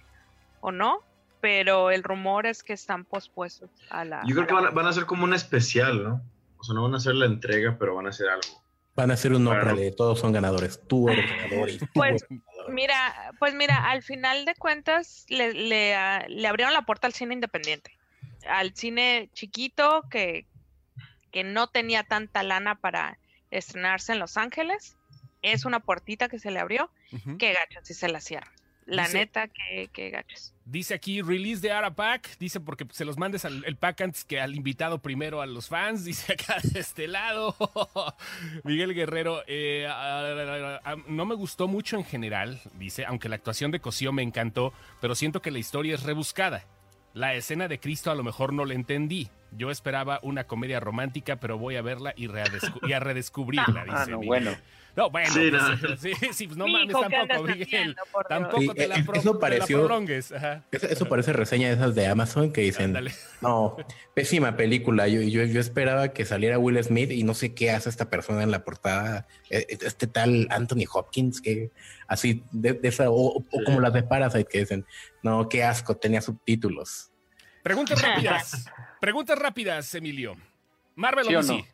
o 0.60 0.72
no, 0.72 1.02
pero 1.40 1.90
el 1.90 2.02
rumor 2.02 2.46
es 2.46 2.62
que 2.62 2.72
están 2.72 3.04
pospuestos 3.04 3.70
a 3.90 4.04
la. 4.04 4.22
Yo 4.26 4.34
creo 4.34 4.46
que 4.46 4.54
van 4.54 4.66
a, 4.66 4.70
van 4.70 4.86
a 4.86 4.90
hacer 4.90 5.06
como 5.06 5.24
un 5.24 5.34
especial, 5.34 6.02
¿no? 6.02 6.22
O 6.58 6.64
sea, 6.64 6.74
no 6.74 6.82
van 6.82 6.94
a 6.94 6.96
hacer 6.96 7.14
la 7.14 7.26
entrega, 7.26 7.76
pero 7.78 7.94
van 7.94 8.06
a 8.06 8.10
hacer 8.10 8.28
algo. 8.28 8.62
Van 8.96 9.12
a 9.12 9.14
hacer 9.14 9.32
un 9.32 9.44
nombre 9.44 9.74
de 9.74 9.92
todos 9.92 10.18
son 10.18 10.32
ganadores. 10.32 10.80
Tú 10.88 11.08
eres 11.08 11.30
ganador. 11.30 11.70
Y 11.70 11.78
tú 11.78 11.86
Pues, 11.94 12.10
eres 12.10 12.26
ganador. 12.28 12.72
Mira, 12.72 13.32
pues 13.38 13.54
mira, 13.54 13.90
al 13.90 14.02
final 14.02 14.44
de 14.44 14.54
cuentas 14.56 15.24
le, 15.28 15.54
le, 15.54 15.94
ah, 15.94 16.24
le 16.28 16.48
abrieron 16.48 16.74
la 16.74 16.82
puerta 16.82 17.06
al 17.06 17.12
cine 17.14 17.32
independiente, 17.34 17.96
al 18.48 18.74
cine 18.74 19.30
chiquito 19.34 20.02
que, 20.10 20.46
que 21.30 21.44
no 21.44 21.68
tenía 21.68 22.02
tanta 22.02 22.42
lana 22.42 22.74
para 22.74 23.18
estrenarse 23.52 24.12
en 24.12 24.18
Los 24.18 24.36
Ángeles. 24.36 24.96
Es 25.42 25.64
una 25.64 25.78
puertita 25.78 26.28
que 26.28 26.40
se 26.40 26.50
le 26.50 26.58
abrió. 26.58 26.90
Ujú. 27.12 27.38
Qué 27.38 27.52
gachos 27.52 27.86
si 27.86 27.94
se 27.94 28.08
la 28.08 28.20
cierran. 28.20 28.52
La 28.88 29.04
Dice- 29.04 29.18
neta, 29.18 29.48
que, 29.48 29.88
que 29.92 30.10
gachos. 30.10 30.54
Dice 30.64 30.92
aquí, 30.94 31.22
release 31.22 31.60
de 31.62 31.72
Ara 31.72 31.94
Pack. 31.94 32.36
Dice 32.38 32.60
porque 32.60 32.86
se 32.90 33.04
los 33.04 33.16
mandes 33.16 33.44
al 33.44 33.64
el 33.64 33.76
pack 33.76 34.00
antes 34.02 34.24
que 34.24 34.38
al 34.40 34.54
invitado 34.54 34.98
primero 35.00 35.40
a 35.40 35.46
los 35.46 35.68
fans. 35.68 36.04
Dice 36.06 36.32
acá 36.32 36.56
de 36.62 36.80
este 36.80 37.06
lado. 37.06 37.54
Miguel 38.64 38.94
Guerrero, 38.94 39.42
eh, 39.46 39.88
no 41.06 41.24
me 41.26 41.34
gustó 41.34 41.68
mucho 41.68 41.96
en 41.96 42.04
general, 42.04 42.60
dice, 42.74 43.04
aunque 43.06 43.28
la 43.28 43.36
actuación 43.36 43.70
de 43.70 43.80
Cosío 43.80 44.12
me 44.12 44.22
encantó, 44.22 44.72
pero 45.00 45.14
siento 45.14 45.40
que 45.42 45.50
la 45.50 45.58
historia 45.58 45.94
es 45.94 46.02
rebuscada. 46.02 46.64
La 47.14 47.34
escena 47.34 47.68
de 47.68 47.80
Cristo 47.80 48.10
a 48.10 48.14
lo 48.14 48.22
mejor 48.22 48.52
no 48.52 48.64
la 48.64 48.74
entendí. 48.74 49.28
Yo 49.52 49.70
esperaba 49.70 50.20
una 50.22 50.44
comedia 50.46 50.78
romántica, 50.80 51.36
pero 51.40 51.58
voy 51.58 51.76
a 51.76 51.82
verla 51.82 52.12
y, 52.16 52.28
y 52.86 52.92
a 52.92 53.00
redescubrirla, 53.00 53.84
dice 53.84 53.96
Ah, 53.96 54.06
no, 54.08 54.18
Miguel. 54.18 54.26
bueno. 54.44 54.56
No, 54.96 55.10
bueno, 55.10 55.30
Sí, 55.32 55.48
pues, 55.50 55.62
no. 55.62 55.96
sí, 55.96 56.12
sí, 56.32 56.46
pues 56.48 56.56
no 56.58 56.66
mames 56.66 56.88
¿qué 56.96 57.04
andas 57.04 57.28
tampoco, 57.28 57.54
Miguel. 57.56 57.96
Tampoco 58.28 58.60
Sí, 58.62 58.68
te 58.74 58.88
la, 58.88 58.96
eh, 58.96 59.04
eso 59.14 59.22
te 59.22 59.32
la 59.34 59.38
pareció- 59.38 59.78
prolongues. 59.86 60.32
Ajá. 60.32 60.64
Eso, 60.72 60.86
eso 60.88 61.06
parece 61.08 61.32
reseña 61.32 61.68
de 61.68 61.74
esas 61.74 61.94
de 61.94 62.08
Amazon 62.08 62.52
que 62.52 62.62
dicen, 62.62 62.86
Ándale. 62.86 63.12
no, 63.40 63.76
pésima 64.14 64.56
película. 64.56 65.06
Yo, 65.06 65.20
yo, 65.22 65.44
yo 65.44 65.60
esperaba 65.60 66.08
que 66.08 66.24
saliera 66.24 66.58
Will 66.58 66.82
Smith 66.82 67.12
y 67.12 67.22
no 67.22 67.34
sé 67.34 67.54
qué 67.54 67.70
hace 67.70 67.88
esta 67.90 68.10
persona 68.10 68.42
en 68.42 68.50
la 68.50 68.64
portada. 68.64 69.28
Eh, 69.50 69.66
Este 69.68 70.08
tal 70.08 70.48
Anthony 70.50 70.84
Hopkins, 70.92 71.40
que 71.40 71.70
así, 72.08 72.42
de, 72.50 72.72
de 72.72 72.88
esa, 72.88 73.08
o, 73.08 73.36
o 73.38 73.44
como 73.64 73.80
las 73.80 73.92
de 73.92 74.02
Parasite 74.02 74.46
que 74.50 74.58
dicen, 74.60 74.84
no, 75.22 75.48
qué 75.48 75.62
asco, 75.62 75.96
tenía 75.96 76.20
subtítulos. 76.22 77.12
Preguntas 77.68 78.02
rápidas. 78.14 78.66
Preguntas 79.00 79.38
rápidas, 79.38 79.94
Emilio. 79.94 80.36
Marvel 80.96 81.26
¿Sí 81.26 81.34
o 81.34 81.38
DC. 81.40 81.52
no? 81.54 81.64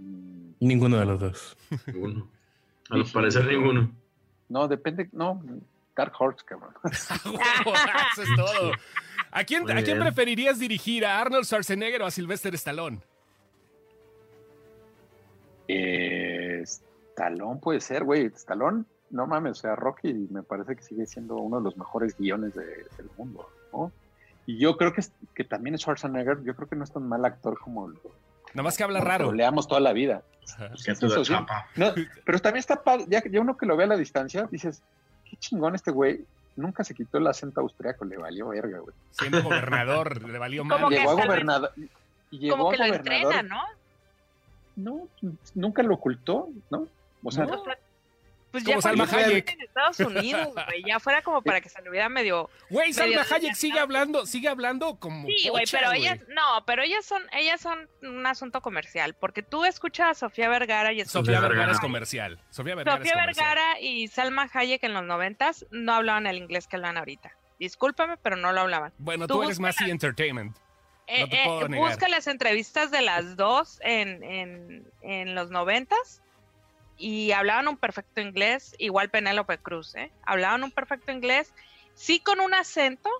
Mm, 0.00 0.54
Ninguno 0.60 0.98
de 0.98 1.04
los 1.06 1.20
dos. 1.20 1.56
Ninguno. 1.86 2.28
A 2.90 2.96
lo 2.96 3.04
parecer 3.12 3.44
ninguno. 3.46 3.90
No, 4.48 4.68
depende, 4.68 5.08
no, 5.12 5.42
Dark 5.96 6.12
Horse, 6.18 6.44
cabrón. 6.44 6.74
Eso 6.92 8.22
es 8.22 8.28
todo. 8.36 8.72
¿A 9.30 9.44
quién, 9.44 9.62
Muy 9.64 9.72
¿A 9.72 9.76
quién 9.76 9.98
bien. 9.98 10.00
preferirías 10.00 10.58
dirigir? 10.58 11.04
¿A 11.06 11.20
Arnold 11.20 11.44
Schwarzenegger 11.44 12.02
o 12.02 12.06
a 12.06 12.10
Sylvester 12.10 12.54
Stallone? 12.54 13.00
Eh, 15.68 16.62
Stallone 16.62 17.60
puede 17.60 17.80
ser, 17.80 18.04
güey. 18.04 18.26
Stallone, 18.26 18.84
no 19.10 19.26
mames, 19.26 19.52
o 19.52 19.60
sea, 19.62 19.76
Rocky 19.76 20.12
me 20.30 20.42
parece 20.42 20.76
que 20.76 20.82
sigue 20.82 21.06
siendo 21.06 21.36
uno 21.36 21.58
de 21.58 21.64
los 21.64 21.76
mejores 21.76 22.16
guiones 22.18 22.54
de- 22.54 22.64
del 22.96 23.10
mundo, 23.16 23.48
¿no? 23.72 23.92
Y 24.46 24.58
yo 24.58 24.76
creo 24.76 24.92
que, 24.92 25.00
es- 25.00 25.12
que 25.34 25.44
también 25.44 25.78
Schwarzenegger, 25.78 26.42
yo 26.44 26.54
creo 26.54 26.68
que 26.68 26.76
no 26.76 26.84
es 26.84 26.92
tan 26.92 27.08
mal 27.08 27.24
actor 27.24 27.58
como 27.58 27.88
lo, 27.88 27.98
Nada 28.52 28.62
más 28.64 28.76
que 28.76 28.84
habla 28.84 28.98
como 29.00 29.10
raro. 29.10 29.24
lo 29.26 29.32
leamos 29.32 29.66
toda 29.66 29.80
la 29.80 29.92
vida. 29.92 30.22
Eso 30.86 31.24
sí. 31.24 31.32
No, 31.76 31.92
pero 32.24 32.38
también 32.38 32.60
está 32.60 32.82
padre, 32.82 33.06
ya, 33.08 33.22
ya 33.28 33.40
uno 33.40 33.56
que 33.56 33.66
lo 33.66 33.76
ve 33.76 33.84
a 33.84 33.88
la 33.88 33.96
distancia, 33.96 34.46
dices, 34.50 34.82
qué 35.28 35.36
chingón 35.38 35.74
este 35.74 35.90
güey. 35.90 36.24
Nunca 36.56 36.84
se 36.84 36.94
quitó 36.94 37.18
el 37.18 37.26
acento 37.26 37.60
austriaco, 37.62 38.04
le 38.04 38.16
valió 38.16 38.48
verga, 38.48 38.78
güey. 38.78 38.94
Siendo 39.10 39.42
gobernador, 39.42 40.22
le 40.28 40.38
valió 40.38 40.62
Como 40.62 40.78
mal. 40.78 40.88
que 40.90 40.98
Llegó 40.98 41.10
a 41.10 41.14
gobernador. 41.26 41.72
y 42.30 42.38
Llegó 42.38 42.56
Como 42.58 42.68
a 42.68 42.72
que 42.72 42.78
lo 42.78 42.84
gobernador. 42.86 43.34
entrena, 43.34 43.42
¿no? 43.42 43.62
No, 44.76 45.08
nunca 45.54 45.82
lo 45.82 45.94
ocultó, 45.94 46.48
¿no? 46.70 46.86
O 47.22 47.30
sea, 47.32 47.46
No. 47.46 47.64
Pues 48.54 48.62
ya 48.64 48.80
Salma 48.80 49.02
Hayek. 49.10 49.50
en 49.50 49.60
Estados 49.62 49.98
Unidos, 49.98 50.54
güey, 50.54 50.84
ya 50.86 51.00
fuera 51.00 51.22
como 51.22 51.42
para 51.42 51.60
que 51.60 51.68
se 51.68 51.82
le 51.82 51.90
hubiera 51.90 52.08
medio 52.08 52.48
Güey, 52.70 52.92
Salma 52.92 53.16
medio- 53.22 53.34
Hayek 53.34 53.54
sigue 53.56 53.80
hablando, 53.80 54.26
sigue 54.26 54.46
hablando 54.48 54.96
como. 55.00 55.26
Sí, 55.26 55.48
güey, 55.48 55.64
pero 55.70 55.90
ellas, 55.90 56.20
no, 56.28 56.64
pero 56.64 56.82
ellas 56.84 57.04
son, 57.04 57.20
ellas 57.32 57.60
son 57.60 57.88
un 58.02 58.24
asunto 58.26 58.60
comercial, 58.62 59.14
porque 59.14 59.42
tú 59.42 59.64
escuchas 59.64 60.10
a 60.10 60.14
Sofía 60.14 60.48
Vergara 60.48 60.92
y 60.92 61.04
Sofía 61.04 61.40
Vergara 61.40 61.72
es 61.72 61.80
comercial. 61.80 62.38
Sofía 62.50 62.76
Vergara 62.76 62.98
Sofía 62.98 63.12
es 63.12 63.18
comercial. 63.18 63.48
Vergara 63.48 63.80
y 63.80 64.06
Salma 64.06 64.48
Hayek 64.52 64.84
en 64.84 64.94
los 64.94 65.02
noventas 65.04 65.66
no 65.72 65.92
hablaban 65.92 66.28
el 66.28 66.36
inglés 66.36 66.68
que 66.68 66.76
hablan 66.76 66.96
ahorita. 66.96 67.32
Discúlpame, 67.58 68.16
pero 68.18 68.36
no 68.36 68.52
lo 68.52 68.60
hablaban. 68.60 68.92
Bueno, 68.98 69.26
Tú 69.26 69.34
tú 69.34 69.42
eres 69.42 69.58
más 69.58 69.80
entertainment. 69.80 70.56
Eh, 71.06 71.26
No 71.46 71.60
eh, 71.66 71.78
busca 71.78 72.08
las 72.08 72.26
entrevistas 72.28 72.90
de 72.90 73.02
las 73.02 73.36
dos 73.36 73.78
en, 73.82 74.22
en, 74.24 74.90
en 75.02 75.34
los 75.34 75.50
noventas 75.50 76.22
y 76.96 77.32
hablaban 77.32 77.68
un 77.68 77.76
perfecto 77.76 78.20
inglés, 78.20 78.74
igual 78.78 79.10
Penélope 79.10 79.58
Cruz, 79.58 79.94
¿eh? 79.94 80.12
Hablaban 80.24 80.62
un 80.64 80.70
perfecto 80.70 81.12
inglés, 81.12 81.52
sí 81.94 82.20
con 82.20 82.40
un 82.40 82.54
acento, 82.54 83.10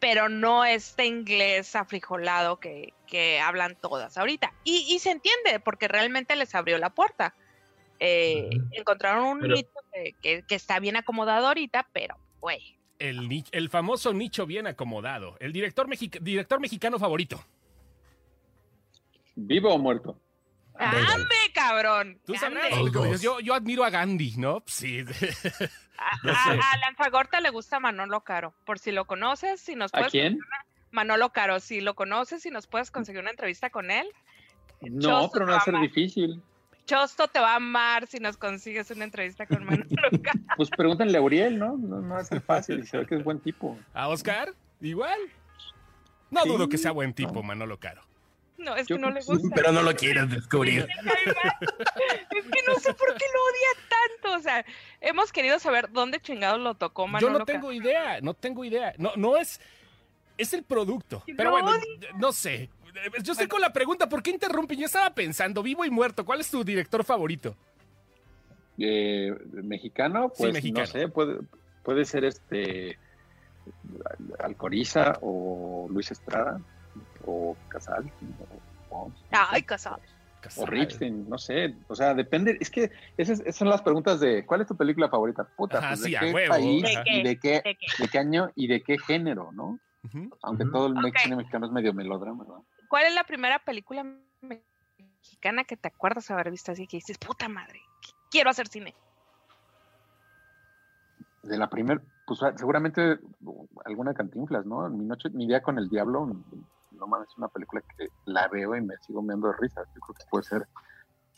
pero 0.00 0.28
no 0.28 0.64
este 0.64 1.04
inglés 1.06 1.76
afrijolado 1.76 2.58
que, 2.58 2.94
que 3.06 3.38
hablan 3.40 3.76
todas 3.76 4.16
ahorita. 4.18 4.52
Y, 4.64 4.86
y 4.88 4.98
se 4.98 5.10
entiende, 5.10 5.60
porque 5.60 5.88
realmente 5.88 6.34
les 6.36 6.54
abrió 6.54 6.78
la 6.78 6.90
puerta. 6.90 7.34
Eh. 7.98 8.48
Encontraron 8.72 9.24
un 9.24 9.40
Pero- 9.40 9.54
nicho 9.56 9.68
que, 9.92 10.14
que- 10.22 10.42
que 10.42 10.54
está 10.54 10.78
bien 10.80 10.96
acomodado 10.96 11.48
ahorita, 11.48 11.88
pero, 11.92 12.16
güey. 12.40 12.78
El, 12.98 13.44
el 13.52 13.68
famoso 13.70 14.12
nicho 14.14 14.46
bien 14.46 14.66
acomodado. 14.66 15.36
El 15.40 15.52
director, 15.52 15.86
mexica- 15.86 16.18
director 16.20 16.60
mexicano 16.60 16.98
favorito. 16.98 17.42
¿vivo 19.36 19.72
o 19.74 19.78
muerto? 19.78 20.18
¡Ande, 20.86 21.34
cabrón! 21.54 22.20
Tú 22.24 22.34
dos. 22.92 23.20
Yo, 23.22 23.40
yo 23.40 23.54
admiro 23.54 23.84
a 23.84 23.90
Gandhi, 23.90 24.34
¿no? 24.36 24.62
Sí. 24.66 25.04
A, 26.02 26.16
No 26.24 26.32
a- 26.32 26.72
a 26.72 26.78
Lanzagorta 26.78 27.42
le 27.42 27.50
gusta 27.50 27.78
Manolo 27.78 28.22
Caro. 28.22 28.54
Por 28.64 28.78
si 28.78 28.90
lo 28.90 29.04
conoces, 29.06 29.60
si 29.60 29.74
nos 29.76 29.92
¿A 29.92 29.98
puedes. 29.98 30.10
quién? 30.12 30.38
Manolo 30.92 31.30
Caro, 31.30 31.60
si 31.60 31.82
lo 31.82 31.94
conoces, 31.94 32.42
si 32.42 32.48
nos 32.50 32.66
puedes 32.66 32.90
conseguir 32.90 33.20
una 33.20 33.30
entrevista 33.30 33.68
con 33.68 33.90
él. 33.90 34.06
No, 34.80 35.00
Chosto 35.02 35.30
pero 35.34 35.44
no 35.46 35.52
va 35.52 35.58
a 35.58 35.64
ser 35.64 35.78
difícil. 35.78 36.42
Chosto 36.86 37.28
te 37.28 37.38
va 37.38 37.52
a 37.52 37.56
amar 37.56 38.06
si 38.06 38.18
nos 38.18 38.38
consigues 38.38 38.90
una 38.90 39.04
entrevista 39.04 39.44
con 39.44 39.62
Manolo 39.64 39.84
Caro. 40.22 40.40
Pues 40.56 40.70
pregúntenle 40.70 41.18
a 41.18 41.20
Uriel, 41.20 41.58
¿no? 41.58 41.76
No, 41.76 42.00
no 42.00 42.14
va 42.14 42.20
a 42.20 42.24
ser 42.24 42.40
fácil. 42.40 42.80
y 42.80 42.86
Se 42.86 42.96
ve 42.96 43.04
que 43.06 43.16
es 43.16 43.22
buen 43.22 43.38
tipo. 43.40 43.78
¿A 43.92 44.08
Oscar? 44.08 44.54
Igual. 44.80 45.18
No 46.30 46.44
Sí. 46.44 46.48
dudo 46.48 46.68
que 46.70 46.78
sea 46.78 46.92
buen 46.92 47.12
tipo, 47.12 47.42
Manolo 47.42 47.78
Caro. 47.78 48.02
No, 48.60 48.76
es 48.76 48.86
Yo 48.86 48.96
que 48.96 49.02
no 49.02 49.10
le 49.10 49.22
sí, 49.22 49.32
gusta. 49.32 49.48
Pero 49.54 49.72
no 49.72 49.82
lo 49.82 49.94
quieres 49.94 50.28
descubrir. 50.30 50.86
Es 52.30 52.44
que 52.44 52.62
no 52.66 52.74
sé 52.78 52.94
por 52.94 53.14
qué 53.14 53.24
lo 53.34 53.42
odia 53.42 53.88
tanto. 53.88 54.38
O 54.38 54.40
sea, 54.40 54.64
hemos 55.00 55.32
querido 55.32 55.58
saber 55.58 55.90
dónde 55.90 56.20
chingados 56.20 56.60
lo 56.60 56.74
tocó 56.74 57.06
Manolo 57.06 57.32
Yo 57.32 57.38
no 57.38 57.44
tengo 57.44 57.72
idea, 57.72 58.20
no 58.20 58.34
tengo 58.34 58.64
idea. 58.64 58.94
No, 58.98 59.12
no 59.16 59.36
es. 59.36 59.60
Es 60.36 60.52
el 60.54 60.62
producto. 60.62 61.22
No, 61.26 61.34
Pero 61.36 61.50
bueno, 61.50 61.72
no 62.18 62.32
sé. 62.32 62.70
Yo 63.22 63.32
estoy 63.32 63.46
con 63.46 63.60
la 63.60 63.72
pregunta, 63.72 64.08
¿por 64.08 64.22
qué 64.22 64.30
interrumpen? 64.30 64.78
Yo 64.78 64.86
estaba 64.86 65.10
pensando, 65.14 65.62
vivo 65.62 65.84
y 65.84 65.90
muerto, 65.90 66.24
¿cuál 66.24 66.40
es 66.40 66.50
tu 66.50 66.64
director 66.64 67.04
favorito? 67.04 67.56
Eh, 68.78 69.32
mexicano, 69.52 70.32
Sí, 70.34 70.42
pues 70.42 70.52
mexicano. 70.54 70.86
no 70.86 70.92
sé, 70.92 71.08
puede, 71.08 71.38
puede 71.82 72.04
ser 72.04 72.24
este 72.24 72.98
Alcoriza 74.38 75.18
o 75.20 75.86
Luis 75.90 76.10
Estrada 76.10 76.60
o 77.24 77.56
Casal 77.68 78.10
o, 78.90 79.04
o- 79.06 79.12
Ay, 79.30 79.62
casado. 79.62 79.96
o 79.96 80.40
Casal. 80.40 80.66
Ripstein, 80.68 81.28
no 81.28 81.36
sé, 81.38 81.76
o 81.86 81.94
sea, 81.94 82.14
depende, 82.14 82.56
es 82.60 82.70
que 82.70 82.90
esas, 83.16 83.40
esas 83.40 83.56
son 83.56 83.68
las 83.68 83.82
preguntas 83.82 84.20
de 84.20 84.46
¿cuál 84.46 84.62
es 84.62 84.66
tu 84.66 84.76
película 84.76 85.08
favorita? 85.08 85.44
Puta, 85.44 85.78
Ajá, 85.78 85.88
pues, 85.90 86.00
de 86.02 86.08
sí, 86.08 86.16
qué 86.18 86.32
huevo. 86.32 86.48
país 86.48 86.82
¿De 86.82 87.02
qué? 87.04 87.16
y 87.18 87.22
de 87.22 87.38
qué, 87.38 87.50
¿De 87.62 87.76
qué? 87.76 87.86
de 88.02 88.08
qué 88.08 88.18
año 88.18 88.50
y 88.54 88.66
de 88.66 88.82
qué 88.82 88.98
género, 88.98 89.52
¿no? 89.52 89.80
Aunque 90.42 90.64
todo 90.64 90.86
el 90.86 91.12
cine 91.18 91.36
mexicano 91.36 91.66
es 91.66 91.72
medio 91.72 91.92
melodrama, 91.92 92.44
¿verdad? 92.44 92.62
¿Cuál 92.88 93.04
es 93.06 93.14
la 93.14 93.24
primera 93.24 93.58
película 93.58 94.02
mexicana 94.42 95.64
que 95.64 95.76
te 95.76 95.88
acuerdas 95.88 96.30
haber 96.30 96.50
visto 96.50 96.72
así 96.72 96.86
que 96.86 96.96
dices, 96.96 97.18
puta 97.18 97.48
madre, 97.48 97.80
quiero 98.30 98.48
hacer 98.50 98.66
cine? 98.68 98.94
De 101.42 101.58
la 101.58 101.68
primer, 101.68 102.00
pues 102.24 102.40
seguramente 102.56 103.18
alguna 103.84 104.14
cantinflas, 104.14 104.64
¿no? 104.66 104.88
Mi 104.88 105.04
noche, 105.04 105.28
mi 105.30 105.46
día 105.46 105.62
con 105.62 105.78
el 105.78 105.88
diablo, 105.88 106.30
no 107.00 107.08
mames, 107.08 107.28
es 107.30 107.38
una 107.38 107.48
película 107.48 107.82
que 107.98 108.08
la 108.26 108.48
veo 108.48 108.76
y 108.76 108.82
me 108.82 108.94
sigo 108.98 109.22
meando 109.22 109.48
de 109.48 109.54
risa. 109.58 109.82
Yo 109.94 110.00
creo 110.00 110.14
que 110.14 110.24
puede 110.30 110.44
ser, 110.44 110.68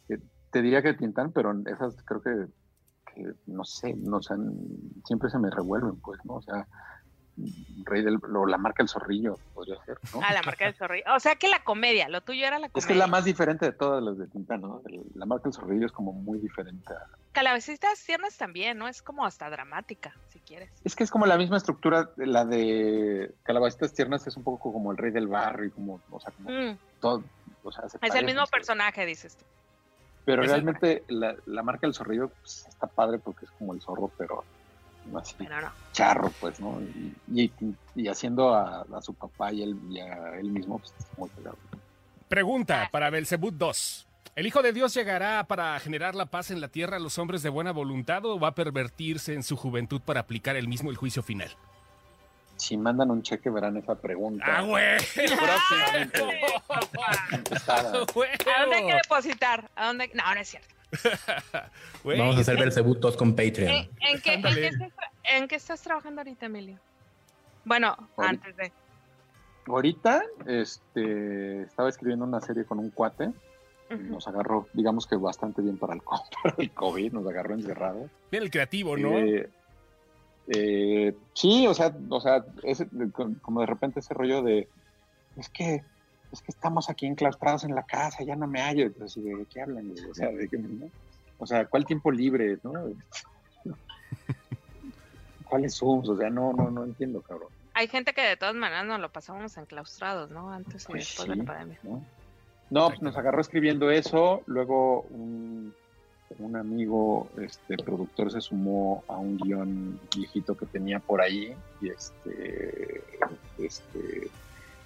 que- 0.09 0.19
te 0.51 0.63
diría 0.63 0.83
que 0.83 0.95
Tintán, 0.95 1.33
pero 1.33 1.53
esas 1.67 1.97
creo 2.05 2.23
que, 2.23 2.47
no 3.47 3.65
sé, 3.65 3.95
no 3.97 4.23
sé, 4.23 4.35
siempre 5.07 5.31
se 5.31 5.39
me 5.39 5.51
revuelven, 5.51 6.01
pues, 6.01 6.21
¿no? 6.25 6.35
O 6.37 6.43
sea, 6.43 6.67
Rey 7.85 8.03
del, 8.03 8.19
o 8.23 8.47
la 8.47 8.59
marca 8.59 8.83
El 8.83 8.89
Zorrillo 8.89 9.39
podría 9.55 9.77
ser, 9.85 9.99
¿no? 10.13 10.21
Ah, 10.23 10.33
la 10.35 10.43
marca 10.43 10.67
del 10.67 10.75
zorrillo. 10.75 11.05
O 11.15 11.21
sea 11.21 11.37
que 11.37 11.49
la 11.49 11.61
comedia, 11.65 12.09
lo 12.09 12.21
tuyo 12.21 12.47
era 12.47 12.59
la 12.59 12.69
comedia. 12.69 12.79
Es 12.81 12.87
que 12.87 12.93
es 12.93 12.99
la 12.99 13.07
más 13.07 13.25
diferente 13.25 13.67
de 13.67 13.73
todas 13.73 14.03
las 14.03 14.19
de 14.19 14.27
Tintán, 14.29 14.61
¿no? 14.61 14.83
La 15.15 15.27
marca 15.27 15.49
El 15.49 15.55
Zorrillo 15.55 15.87
es 15.87 15.93
como 15.93 16.13
muy 16.13 16.39
diferente. 16.41 16.93
a- 16.93 17.19
Calabecitas 17.33 18.05
tiernas 18.05 18.37
también, 18.37 18.77
¿no? 18.77 18.89
Es 18.89 19.01
como 19.01 19.25
hasta 19.25 19.49
dramática, 19.49 20.15
si 20.29 20.41
quieres. 20.41 20.71
Es 20.85 20.95
que 20.95 21.05
es 21.05 21.11
como 21.11 21.25
la 21.25 21.39
misma 21.39 21.57
estructura, 21.57 22.11
la 22.17 22.45
de 22.45 23.35
Calabacitas 23.45 23.95
Tiernas 23.95 24.27
es 24.27 24.37
un 24.37 24.45
poco 24.45 24.73
como 24.73 24.93
el 24.93 24.99
rey 24.99 25.13
del 25.13 25.29
barrio 25.29 25.67
y 25.69 25.71
como, 25.71 26.03
o 26.11 26.21
sea, 26.21 26.33
como 26.33 26.51
Mm, 26.51 26.79
todo, 27.01 27.31
o 27.63 27.73
sea, 27.73 27.89
se 27.89 27.99
es 28.03 28.15
el 28.15 28.27
mismo 28.27 28.45
personaje, 28.47 29.07
dices 29.07 29.37
tú. 29.37 29.47
Pero 30.25 30.43
realmente 30.43 31.05
la, 31.09 31.35
la 31.47 31.63
marca 31.63 31.87
del 31.87 31.95
zorrillo 31.95 32.29
pues, 32.29 32.65
está 32.69 32.87
padre 32.87 33.19
porque 33.19 33.45
es 33.45 33.51
como 33.53 33.75
el 33.75 33.81
zorro, 33.81 34.13
pero 34.17 34.47
no 35.05 35.19
así 35.19 35.35
Pero 35.37 35.61
no. 35.61 35.73
Charro, 35.93 36.33
pues, 36.41 36.59
¿no? 36.61 36.81
Y, 36.81 37.43
y- 37.43 37.53
y 37.95 38.09
haciendo 38.09 38.55
a, 38.55 38.87
a 38.93 39.03
su 39.03 39.13
papá 39.15 39.53
y, 39.53 39.63
él, 39.63 39.77
y 39.91 39.99
a 40.01 40.39
él 40.39 40.51
mismo, 40.51 40.79
pues 40.79 40.93
es 40.99 41.19
muy 41.19 41.29
pegado. 41.31 41.57
Pregunta 42.29 42.89
para 42.91 43.11
Belzebut 43.11 43.55
2. 43.55 44.07
¿El 44.35 44.47
Hijo 44.47 44.63
de 44.63 44.73
Dios 44.73 44.95
llegará 44.95 45.45
para 45.45 45.79
generar 45.79 46.15
la 46.15 46.25
paz 46.25 46.51
en 46.51 46.63
la 46.63 46.69
tierra 46.69 46.97
a 46.97 47.01
los 47.01 47.19
hombres 47.19 47.43
de 47.43 47.51
buena 47.51 47.71
voluntad 47.73 48.25
o 48.25 48.41
va 48.41 48.49
a 48.49 48.55
pervertirse 48.55 49.35
en 49.35 49.43
su 49.43 49.57
juventud 49.59 50.01
para 50.01 50.21
aplicar 50.21 50.57
el 50.57 50.69
mismo 50.69 50.91
el 50.91 50.97
juicio 50.97 51.23
final? 51.23 51.51
Si 52.57 52.79
mandan 52.79 53.11
un 53.11 53.23
cheque 53.23 53.51
verán 53.51 53.77
esa 53.77 53.95
pregunta. 53.95 54.45
¡Ah, 54.49 54.63
güey! 54.63 54.97
Próximamente 55.15 56.21
contestada. 57.31 57.91
¿A 57.91 58.61
dónde 58.63 58.77
hay 58.77 58.87
que 58.87 58.95
depositar? 58.95 59.71
¿A 59.77 59.87
dónde? 59.89 60.11
No, 60.15 60.35
no 60.35 60.41
es 60.41 60.49
cierto. 60.49 60.75
Vamos 62.05 62.37
a 62.37 62.41
hacer 62.41 62.57
Belzebutos 62.59 63.17
con 63.17 63.29
¿En, 63.29 63.37
Patreon. 63.37 63.71
en 64.01 64.21
qué, 64.23 64.35
en, 64.35 64.43
qué 64.43 64.67
estás, 64.67 64.91
tra- 64.91 65.11
en 65.25 65.49
qué 65.49 65.55
estás 65.57 65.83
trabajando 65.83 66.21
ahorita, 66.21 66.47
Emilio? 66.47 66.79
Bueno, 67.65 67.97
Ahorita. 68.17 68.29
antes 68.49 68.57
de. 68.57 68.73
Ahorita 69.67 70.23
este, 70.47 71.63
estaba 71.63 71.89
escribiendo 71.89 72.25
una 72.25 72.41
serie 72.41 72.65
con 72.65 72.79
un 72.79 72.91
cuate. 72.91 73.31
Nos 73.91 74.27
agarró, 74.27 74.67
digamos 74.73 75.07
que 75.07 75.17
bastante 75.17 75.61
bien 75.61 75.77
para 75.77 75.93
el, 75.95 76.03
co- 76.03 76.25
para 76.43 76.55
el 76.59 76.71
COVID, 76.71 77.13
nos 77.13 77.27
agarró 77.27 77.55
encerrados. 77.55 78.11
Bien 78.31 78.43
el 78.43 78.51
creativo, 78.51 78.97
¿no? 78.97 79.19
Eh, 79.19 79.51
eh, 80.49 81.15
sí, 81.35 81.67
o 81.67 81.75
sea, 81.75 81.95
o 82.09 82.21
sea, 82.21 82.45
ese- 82.63 82.89
como 83.43 83.61
de 83.61 83.67
repente 83.67 84.01
ese 84.01 84.15
rollo 84.15 84.43
de 84.43 84.67
es 85.37 85.49
que 85.51 85.85
es 86.33 86.41
que 86.41 86.51
estamos 86.51 86.89
aquí 86.89 87.07
enclaustrados 87.07 87.65
en 87.65 87.75
la 87.75 87.83
casa, 87.83 88.25
ya 88.25 88.37
no 88.37 88.47
me 88.47 88.61
hallo. 88.61 88.87
Entonces, 88.87 89.23
¿de 89.23 89.47
qué 89.51 89.63
hablan? 89.63 89.93
O 90.11 90.15
sea, 90.15 90.29
¿de 90.29 90.49
qué, 90.49 90.59
no? 90.59 90.89
O 91.39 91.47
sea, 91.47 91.67
¿cuál 91.67 91.85
tiempo 91.85 92.11
libre, 92.11 92.59
no? 92.63 92.73
¿Cuáles 95.49 95.77
Zooms? 95.77 96.09
O 96.09 96.17
sea, 96.17 96.31
no, 96.31 96.53
no, 96.53 96.71
no 96.71 96.85
entiendo, 96.85 97.21
cabrón. 97.21 97.49
Hay 97.75 97.89
gente 97.89 98.13
que 98.13 98.23
de 98.23 98.37
todas 98.37 98.55
maneras 98.55 98.87
nos 98.87 99.01
lo 99.01 99.11
pasamos 99.11 99.57
enclaustrados, 99.57 100.31
¿no? 100.31 100.51
Antes 100.51 100.85
y 100.85 100.87
Pues 100.87 101.05
después 101.07 101.29
de 101.29 101.37
la 101.37 101.45
pandemia. 101.45 101.79
¿no? 101.83 102.05
No, 102.71 102.89
pues 102.89 103.03
nos 103.03 103.17
agarró 103.17 103.41
escribiendo 103.41 103.91
eso, 103.91 104.43
luego 104.47 105.03
un, 105.11 105.75
un 106.39 106.57
amigo, 106.57 107.29
este, 107.39 107.77
productor, 107.77 108.31
se 108.31 108.41
sumó 108.41 109.05
a 109.09 109.17
un 109.19 109.37
guion 109.37 110.01
viejito 110.17 110.57
que 110.57 110.67
tenía 110.67 110.99
por 110.99 111.21
ahí 111.21 111.55
y 111.83 111.91
este, 111.91 113.03
este, 113.59 114.31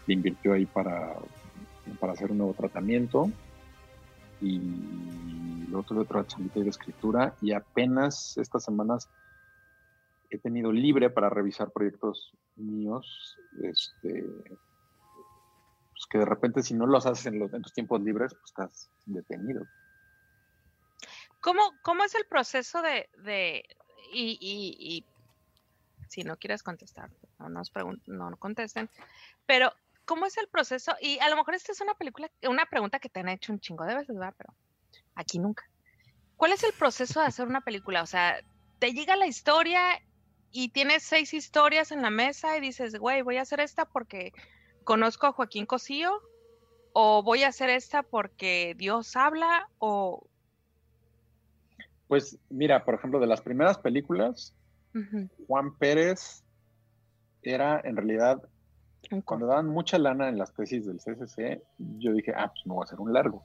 le 0.06 0.14
invirtió 0.14 0.52
ahí 0.52 0.66
para, 0.66 1.14
para 1.98 2.12
hacer 2.12 2.30
un 2.30 2.38
nuevo 2.38 2.54
tratamiento 2.54 3.30
y 4.40 4.58
luego 5.68 5.82
tuve 5.84 6.00
otra 6.00 6.26
chambita 6.26 6.60
de 6.60 6.68
escritura 6.68 7.34
y 7.40 7.52
apenas 7.52 8.36
estas 8.36 8.64
semanas 8.64 9.08
he 10.30 10.38
tenido 10.38 10.72
libre 10.72 11.10
para 11.10 11.30
revisar 11.30 11.70
proyectos 11.70 12.32
míos, 12.56 13.36
este, 13.62 14.24
pues 15.92 16.06
que 16.10 16.18
de 16.18 16.24
repente 16.24 16.62
si 16.62 16.74
no 16.74 16.86
los 16.86 17.06
haces 17.06 17.26
en, 17.26 17.38
los, 17.38 17.50
tiempos 17.72 18.00
libres, 18.02 18.34
pues 18.34 18.44
estás 18.46 18.90
detenido. 19.06 19.64
¿Cómo, 21.40 21.62
cómo 21.82 22.02
es 22.04 22.14
el 22.14 22.26
proceso 22.26 22.82
de, 22.82 23.08
de 23.22 23.64
y, 24.12 24.38
y, 24.40 25.04
si 26.08 26.22
no 26.22 26.36
quieres 26.36 26.62
contestar, 26.62 27.10
no 27.38 27.48
nos 27.48 27.72
no 28.06 28.36
contesten, 28.36 28.88
pero 29.44 29.72
¿cómo 30.06 30.24
es 30.24 30.38
el 30.38 30.48
proceso? 30.48 30.94
Y 31.00 31.18
a 31.18 31.28
lo 31.28 31.36
mejor 31.36 31.54
esta 31.54 31.72
es 31.72 31.80
una 31.80 31.94
película, 31.94 32.30
una 32.48 32.64
pregunta 32.64 32.98
que 32.98 33.10
te 33.10 33.20
han 33.20 33.28
hecho 33.28 33.52
un 33.52 33.60
chingo 33.60 33.84
de 33.84 33.96
veces, 33.96 34.16
¿verdad? 34.16 34.34
Pero 34.38 34.54
aquí 35.14 35.38
nunca. 35.38 35.68
¿Cuál 36.36 36.52
es 36.52 36.64
el 36.64 36.72
proceso 36.72 37.20
de 37.20 37.26
hacer 37.26 37.46
una 37.46 37.60
película? 37.60 38.02
O 38.02 38.06
sea, 38.06 38.40
te 38.78 38.92
llega 38.92 39.16
la 39.16 39.26
historia 39.26 40.00
y 40.50 40.70
tienes 40.70 41.02
seis 41.02 41.34
historias 41.34 41.92
en 41.92 42.02
la 42.02 42.10
mesa 42.10 42.56
y 42.56 42.60
dices, 42.60 42.98
güey, 42.98 43.22
voy 43.22 43.36
a 43.36 43.42
hacer 43.42 43.60
esta 43.60 43.84
porque 43.84 44.32
conozco 44.84 45.26
a 45.26 45.32
Joaquín 45.32 45.66
Cosío, 45.66 46.22
o 46.92 47.22
voy 47.22 47.42
a 47.42 47.48
hacer 47.48 47.68
esta 47.68 48.02
porque 48.02 48.74
Dios 48.78 49.16
habla, 49.16 49.68
o 49.78 50.26
Pues 52.08 52.38
mira, 52.48 52.84
por 52.84 52.94
ejemplo, 52.94 53.18
de 53.18 53.26
las 53.26 53.42
primeras 53.42 53.76
películas, 53.78 54.54
Juan 55.46 55.76
Pérez 55.76 56.42
era 57.42 57.80
en 57.84 57.96
realidad, 57.96 58.42
cuando 59.24 59.46
daban 59.46 59.68
mucha 59.68 59.98
lana 59.98 60.28
en 60.28 60.38
las 60.38 60.52
tesis 60.54 60.86
del 60.86 60.98
CCC, 61.00 61.62
yo 61.78 62.12
dije, 62.12 62.32
ah, 62.36 62.48
pues 62.48 62.66
me 62.66 62.74
voy 62.74 62.82
a 62.82 62.84
hacer 62.84 63.00
un 63.00 63.12
largo. 63.12 63.42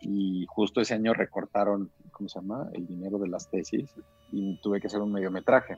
Y 0.00 0.44
justo 0.48 0.80
ese 0.80 0.94
año 0.94 1.14
recortaron, 1.14 1.90
¿cómo 2.12 2.28
se 2.28 2.38
llama? 2.40 2.68
El 2.74 2.86
dinero 2.86 3.18
de 3.18 3.28
las 3.28 3.48
tesis 3.48 3.90
y 4.32 4.56
tuve 4.58 4.80
que 4.80 4.88
hacer 4.88 5.00
un 5.00 5.12
mediometraje. 5.12 5.76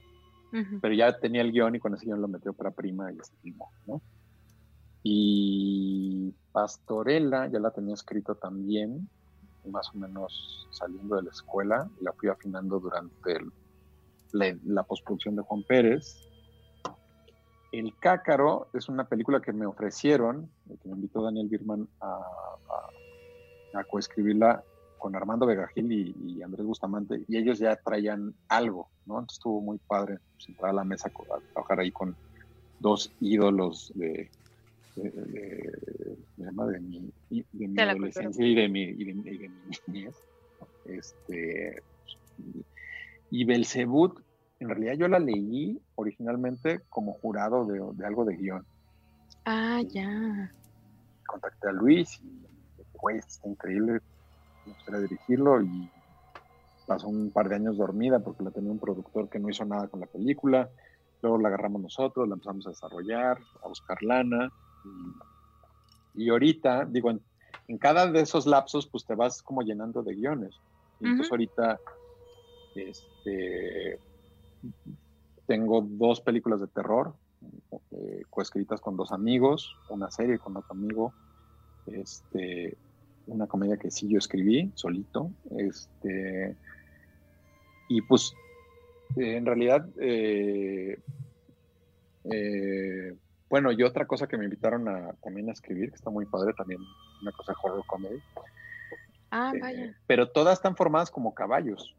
Ujú. 0.53 0.79
pero 0.81 0.95
ya 0.95 1.19
tenía 1.19 1.43
el 1.43 1.51
guion 1.51 1.75
y 1.75 1.81
con 1.81 1.93
ese 1.95 2.07
guion 2.07 2.21
lo 2.23 2.29
metió 2.29 2.53
para 2.53 2.71
prima 2.71 3.13
y 3.13 3.17
se 3.17 3.37
filmó, 3.43 3.69
¿no? 3.85 4.01
Y 5.03 6.35
Pastorela 6.53 7.49
ya 7.51 7.59
la 7.59 7.71
tenía 7.71 7.95
escrito 7.95 8.35
también, 8.37 9.09
más 9.65 9.89
o 9.95 9.99
menos 9.99 10.67
saliendo 10.71 11.17
de 11.17 11.23
la 11.23 11.31
escuela, 11.31 11.91
y 12.01 12.05
la 12.05 12.13
fui 12.13 12.29
afinando 12.29 12.79
durante 12.81 13.33
el- 13.33 13.51
la, 14.33 14.57
la 14.65 14.83
postproducción 14.85 15.37
de 15.37 15.43
Juan 15.43 15.63
Pérez. 15.65 16.29
El 17.73 17.97
Cácaro 17.99 18.69
es 18.73 18.89
una 18.89 19.09
película 19.09 19.41
que 19.41 19.53
me 19.53 19.67
ofrecieron, 19.67 20.53
que 20.67 20.89
me 20.89 20.95
invitó 20.97 21.23
Daniel 21.23 21.49
Birman 21.49 21.89
a, 22.01 22.07
a, 22.15 23.81
a 23.81 23.85
coescribirla 23.85 24.65
con 24.97 25.15
Armando 25.15 25.45
Vegagil 25.47 25.93
y, 25.93 26.15
y 26.17 26.43
Andrés 26.43 26.65
Bustamante, 26.65 27.23
y 27.29 27.37
ellos 27.37 27.59
ya 27.59 27.77
traían 27.77 28.35
algo, 28.49 28.91
¿no? 29.05 29.15
Entonces 29.19 29.37
estuvo 29.37 29.61
muy 29.61 29.79
padre 29.87 30.19
pues, 30.37 30.49
entrar 30.49 30.71
a 30.71 30.75
la 30.75 30.85
mesa 30.85 31.09
a 31.09 31.41
trabajar 31.53 31.81
ahí 31.81 31.93
con 31.93 32.17
dos 32.79 33.15
ídolos 33.21 33.93
de, 33.95 34.31
de, 34.95 36.81
mi, 36.81 37.13
de 37.53 37.69
mi 37.69 37.75
adolescencia 37.91 38.47
y 38.47 38.55
de 38.55 38.69
mi, 38.69 38.83
y 38.85 39.05
de, 39.05 39.15
mi- 39.15 39.31
y 39.31 39.39
de 39.39 39.49
mi 39.51 39.71
niñez. 39.87 40.23
Este, 40.85 41.83
y, 42.39 42.65
y 43.29 43.45
Belzebut, 43.45 44.19
en 44.61 44.69
realidad 44.69 44.95
yo 44.95 45.09
la 45.09 45.19
leí 45.19 45.81
originalmente 45.95 46.81
como 46.89 47.15
jurado 47.15 47.67
de, 47.67 47.81
de 47.95 48.07
algo 48.07 48.25
de 48.25 48.37
guion. 48.37 48.65
Ah, 49.45 49.81
ya. 49.89 50.53
Contacté 51.27 51.69
a 51.69 51.73
Luis 51.73 52.21
y 52.23 52.47
güey, 53.01 53.19
está 53.19 53.49
increíble, 53.49 54.01
me 54.65 54.73
gustaría 54.73 55.01
dirigirlo 55.01 55.63
y 55.63 55.91
pasó 56.87 57.09
un 57.09 57.31
par 57.31 57.49
de 57.49 57.57
años 57.57 57.77
dormida 57.77 58.21
porque 58.21 58.45
la 58.45 58.51
tenía 58.51 58.71
un 58.71 58.79
productor 58.79 59.29
que 59.29 59.39
no 59.39 59.49
hizo 59.49 59.65
nada 59.65 59.89
con 59.89 60.01
la 60.01 60.07
película. 60.07 60.71
Luego 61.23 61.39
la 61.39 61.49
agarramos 61.49 61.83
nosotros, 61.83 62.29
la 62.29 62.35
empezamos 62.35 62.67
a 62.67 62.71
desarrollar, 62.71 63.39
a 63.63 63.69
buscar 63.69 64.03
lana. 64.03 64.51
Y, 66.15 66.25
y 66.25 66.29
ahorita, 66.31 66.85
digo, 66.85 67.11
en, 67.11 67.21
en 67.69 67.79
cada 67.79 68.07
de 68.11 68.21
esos 68.21 68.47
lapsos, 68.47 68.87
pues 68.87 69.05
te 69.05 69.15
vas 69.15 69.43
como 69.43 69.63
llenando 69.63 70.03
de 70.03 70.15
guiones. 70.15 70.55
Y 71.01 71.07
entonces 71.07 71.31
ahorita 71.31 71.81
este, 72.75 73.99
tengo 75.47 75.81
dos 75.83 76.21
películas 76.21 76.61
de 76.61 76.67
terror 76.67 77.15
eh, 77.93 78.23
coescritas 78.31 78.81
con 78.81 78.97
dos 78.97 79.13
amigos, 79.13 79.77
una 79.91 80.11
serie 80.11 80.39
con 80.39 80.57
otro 80.57 80.73
amigo, 80.73 81.13
este, 81.87 82.77
una 83.27 83.47
comedia 83.47 83.77
que 83.77 83.91
sí 83.91 84.09
yo 84.09 84.19
escribí 84.19 84.73
solito, 84.75 85.31
este, 85.57 86.57
y 87.89 88.03
pues 88.03 88.35
eh, 89.17 89.37
en 89.37 89.47
realidad, 89.47 89.87
eh, 90.01 90.99
eh, 92.25 93.17
bueno, 93.49 93.71
y 93.71 93.83
otra 93.83 94.07
cosa 94.07 94.27
que 94.27 94.37
me 94.37 94.45
invitaron 94.45 94.89
a, 94.89 95.13
también 95.23 95.49
a 95.49 95.53
escribir, 95.53 95.91
que 95.91 95.97
está 95.97 96.11
muy 96.11 96.27
padre, 96.27 96.53
también 96.55 96.81
una 97.23 97.33
cosa 97.33 97.55
horror 97.63 97.85
comedy, 97.87 98.21
Ah, 99.31 99.53
vaya. 99.61 99.95
pero 100.07 100.31
todas 100.31 100.59
están 100.59 100.77
formadas 100.77 101.11
como 101.11 101.35
caballos, 101.35 101.95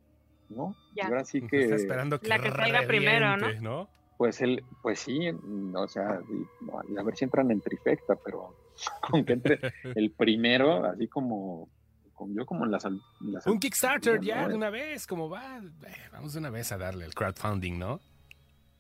¿no? 0.49 0.75
Ya. 0.95 1.07
Ahora 1.07 1.25
sí 1.25 1.37
Está 1.39 1.49
que, 1.49 1.75
esperando 1.75 2.19
que 2.19 2.27
La 2.27 2.39
que 2.39 2.51
salga 2.51 2.83
primero, 2.87 3.35
¿no? 3.61 3.89
pues 4.17 4.41
el, 4.41 4.63
pues 4.81 4.99
sí, 4.99 5.29
o 5.75 5.87
sea, 5.87 6.19
y- 6.29 6.97
a 6.97 7.03
ver 7.03 7.15
si 7.15 7.25
entran 7.25 7.51
en 7.51 7.61
trifecta, 7.61 8.15
pero 8.15 8.55
con 9.01 9.23
que 9.25 9.33
entre 9.33 9.59
el 9.95 10.11
primero, 10.11 10.85
así 10.85 11.07
como, 11.07 11.69
como 12.13 12.33
yo 12.33 12.45
como 12.45 12.65
en 12.65 12.71
las, 12.71 12.85
en 12.85 12.99
las 13.21 13.45
Un 13.45 13.59
Kickstarter 13.59 14.19
ya, 14.21 14.43
¿no? 14.43 14.49
de 14.49 14.55
una 14.55 14.69
vez, 14.71 15.05
como 15.05 15.29
va. 15.29 15.57
Eh, 15.59 15.93
Vamos 16.11 16.33
de 16.33 16.39
una 16.39 16.49
vez 16.49 16.71
a 16.71 16.77
darle 16.77 17.05
el 17.05 17.13
crowdfunding, 17.13 17.77
¿no? 17.77 17.99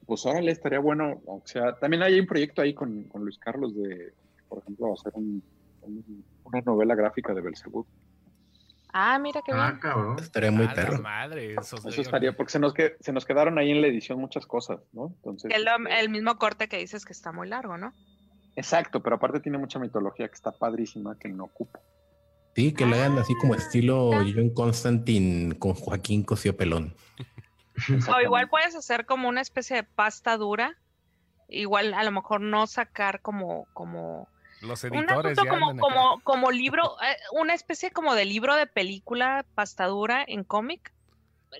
Pues 0.07 0.25
órale, 0.25 0.51
estaría 0.51 0.79
bueno, 0.79 1.21
o 1.25 1.41
sea, 1.45 1.73
también 1.75 2.01
hay 2.01 2.19
un 2.19 2.25
proyecto 2.25 2.61
ahí 2.61 2.73
con, 2.73 3.03
con 3.03 3.23
Luis 3.23 3.37
Carlos 3.37 3.75
de, 3.75 4.13
por 4.47 4.59
ejemplo, 4.59 4.93
hacer 4.93 5.11
un, 5.15 5.43
un- 5.81 6.23
una 6.45 6.61
novela 6.61 6.95
gráfica 6.95 7.33
de 7.33 7.41
Belzebú. 7.41 7.85
Ah, 8.93 9.19
mira 9.19 9.41
qué 9.45 9.51
Ah, 9.53 9.67
bien. 9.69 9.79
cabrón. 9.79 10.19
Estaría 10.19 10.51
muy 10.51 10.65
A 10.65 10.69
la 10.69 10.73
perro. 10.75 11.01
madre, 11.01 11.55
Eso 11.55 11.77
estaría, 11.89 12.35
porque 12.35 12.51
se 12.51 12.59
nos, 12.59 12.73
que, 12.73 12.95
se 12.99 13.11
nos 13.13 13.25
quedaron 13.25 13.57
ahí 13.59 13.71
en 13.71 13.81
la 13.81 13.87
edición 13.87 14.19
muchas 14.19 14.45
cosas, 14.45 14.79
¿no? 14.93 15.07
Entonces, 15.17 15.51
El, 15.53 15.67
este, 15.67 15.99
el 15.99 16.09
mismo 16.09 16.37
corte 16.37 16.67
que 16.69 16.77
dices 16.77 17.05
que 17.05 17.13
está 17.13 17.31
muy 17.31 17.47
largo, 17.47 17.77
¿no? 17.77 17.93
exacto, 18.55 19.03
pero 19.03 19.17
aparte 19.17 19.39
tiene 19.39 19.59
mucha 19.59 19.77
mitología 19.77 20.27
que 20.27 20.33
está 20.33 20.51
padrísima, 20.51 21.15
que 21.19 21.29
no 21.29 21.43
ocupa. 21.43 21.79
Sí, 22.55 22.73
que 22.73 22.87
le 22.87 22.95
hagan 22.99 23.19
así 23.19 23.35
como 23.39 23.53
Ah, 23.53 23.57
estilo. 23.57 24.09
John 24.33 24.49
Constantine 24.49 25.59
con 25.59 25.75
Joaquín 25.75 26.23
Cosío 26.23 26.57
Pelón. 26.57 26.95
O 28.11 28.19
igual 28.19 28.49
puedes 28.49 28.73
hacer 28.75 29.05
como 29.05 29.29
una 29.29 29.41
especie 29.41 29.75
de 29.75 29.83
pasta 29.83 30.35
dura. 30.37 30.75
Igual 31.49 31.93
a 31.93 32.03
lo 32.03 32.11
mejor 32.11 32.41
no 32.41 32.65
sacar 32.65 33.21
como, 33.21 33.67
como 33.73 34.27
Los 34.61 34.83
un 34.85 34.95
editores 34.95 35.37
asunto 35.37 35.43
ya 35.43 35.49
como, 35.49 35.77
como, 35.79 36.21
como 36.23 36.51
libro, 36.51 36.95
eh, 37.01 37.15
una 37.39 37.53
especie 37.53 37.91
como 37.91 38.15
de 38.15 38.25
libro 38.25 38.55
de 38.55 38.65
película 38.67 39.45
pasta 39.55 39.85
dura 39.85 40.23
en 40.27 40.43
cómic. 40.43 40.91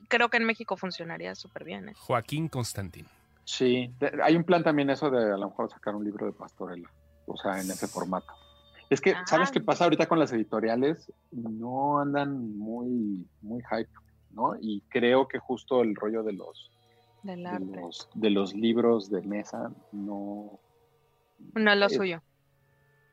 Creo 0.08 0.30
que 0.30 0.38
en 0.38 0.46
México 0.46 0.76
funcionaría 0.78 1.36
súper 1.36 1.64
bien. 1.64 1.90
¿eh? 1.90 1.94
Joaquín 1.96 2.48
Constantín. 2.50 3.06
Sí, 3.46 3.92
de- 4.00 4.20
hay 4.24 4.36
un 4.36 4.44
plan 4.44 4.64
también 4.64 4.90
eso 4.90 5.10
de 5.10 5.32
a 5.34 5.38
lo 5.38 5.50
mejor 5.50 5.70
sacar 5.70 5.96
un 5.96 6.04
libro 6.04 6.26
de 6.26 6.34
pastorela, 6.34 6.90
o 7.26 7.38
sea, 7.38 7.62
en 7.62 7.70
ese 7.72 7.88
formato. 7.88 8.34
Es 8.90 9.00
que, 9.02 9.14
¿sabes 9.26 9.50
Ah. 9.50 9.52
qué 9.54 9.62
pasa 9.62 9.84
ahorita 9.84 10.08
con 10.08 10.18
las 10.20 10.32
editoriales? 10.34 11.12
No 11.32 12.00
andan 12.00 12.58
muy, 12.58 13.26
muy 13.42 13.62
hype, 13.70 13.90
¿no? 14.32 14.56
Y 14.60 14.82
creo 14.90 15.28
que 15.28 15.40
justo 15.40 15.82
el 15.82 15.96
rollo 15.96 16.24
de 16.24 16.34
los, 16.34 16.72
Del 17.24 17.44
de 17.44 17.60
los, 17.82 18.10
de 18.14 18.30
los 18.30 18.54
libros 18.54 19.10
de 19.10 19.22
mesa 19.22 19.72
no... 19.92 20.60
No 21.54 21.72
es 21.72 21.78
lo 21.78 21.90
suyo. 21.90 22.22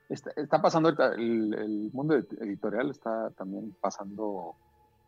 Está, 0.09 0.31
está 0.37 0.61
pasando, 0.61 0.91
el, 0.91 1.55
el 1.55 1.91
mundo 1.93 2.15
ed- 2.15 2.39
editorial 2.41 2.91
está 2.91 3.31
también 3.31 3.75
pasando, 3.81 4.55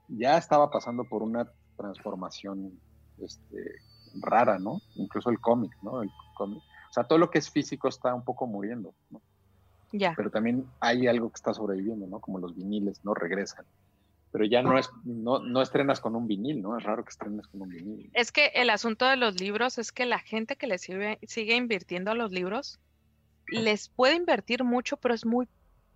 ya 0.08 0.38
estaba 0.38 0.70
pasando 0.70 1.04
por 1.04 1.22
una 1.22 1.46
transformación 1.76 2.80
este, 3.18 3.76
rara, 4.14 4.58
¿no? 4.58 4.80
Incluso 4.94 5.30
el 5.30 5.38
cómic, 5.40 5.72
¿no? 5.82 6.02
El 6.02 6.10
cómic. 6.34 6.62
O 6.88 6.92
sea, 6.92 7.04
todo 7.04 7.18
lo 7.18 7.30
que 7.30 7.38
es 7.38 7.50
físico 7.50 7.88
está 7.88 8.14
un 8.14 8.24
poco 8.24 8.46
muriendo, 8.46 8.94
¿no? 9.10 9.20
Ya. 9.92 10.14
Pero 10.16 10.30
también 10.30 10.66
hay 10.80 11.06
algo 11.06 11.28
que 11.30 11.36
está 11.36 11.52
sobreviviendo, 11.54 12.06
¿no? 12.06 12.20
Como 12.20 12.38
los 12.38 12.56
viniles, 12.56 13.04
¿no? 13.04 13.14
Regresan. 13.14 13.66
Pero 14.32 14.44
ya 14.44 14.62
no 14.62 14.76
es, 14.76 14.90
no, 15.04 15.38
no 15.38 15.62
estrenas 15.62 16.00
con 16.00 16.14
un 16.16 16.26
vinil, 16.26 16.60
¿no? 16.60 16.76
Es 16.76 16.84
raro 16.84 17.04
que 17.04 17.10
estrenes 17.10 17.46
con 17.46 17.62
un 17.62 17.68
vinil. 17.68 18.10
Es 18.12 18.32
que 18.32 18.48
el 18.54 18.70
asunto 18.70 19.06
de 19.06 19.16
los 19.16 19.40
libros 19.40 19.78
es 19.78 19.92
que 19.92 20.04
la 20.04 20.18
gente 20.18 20.56
que 20.56 20.66
le 20.66 20.78
sigue, 20.78 21.18
sigue 21.22 21.54
invirtiendo 21.56 22.10
a 22.10 22.14
los 22.14 22.32
libros 22.32 22.80
les 23.48 23.88
puede 23.88 24.14
invertir 24.14 24.64
mucho, 24.64 24.96
pero 24.96 25.14
es 25.14 25.24
muy 25.24 25.48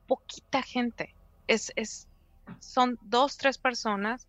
poquita 0.06 0.62
gente. 0.62 1.14
Es, 1.46 1.72
es, 1.76 2.08
son 2.60 2.98
dos, 3.02 3.36
tres 3.36 3.58
personas 3.58 4.28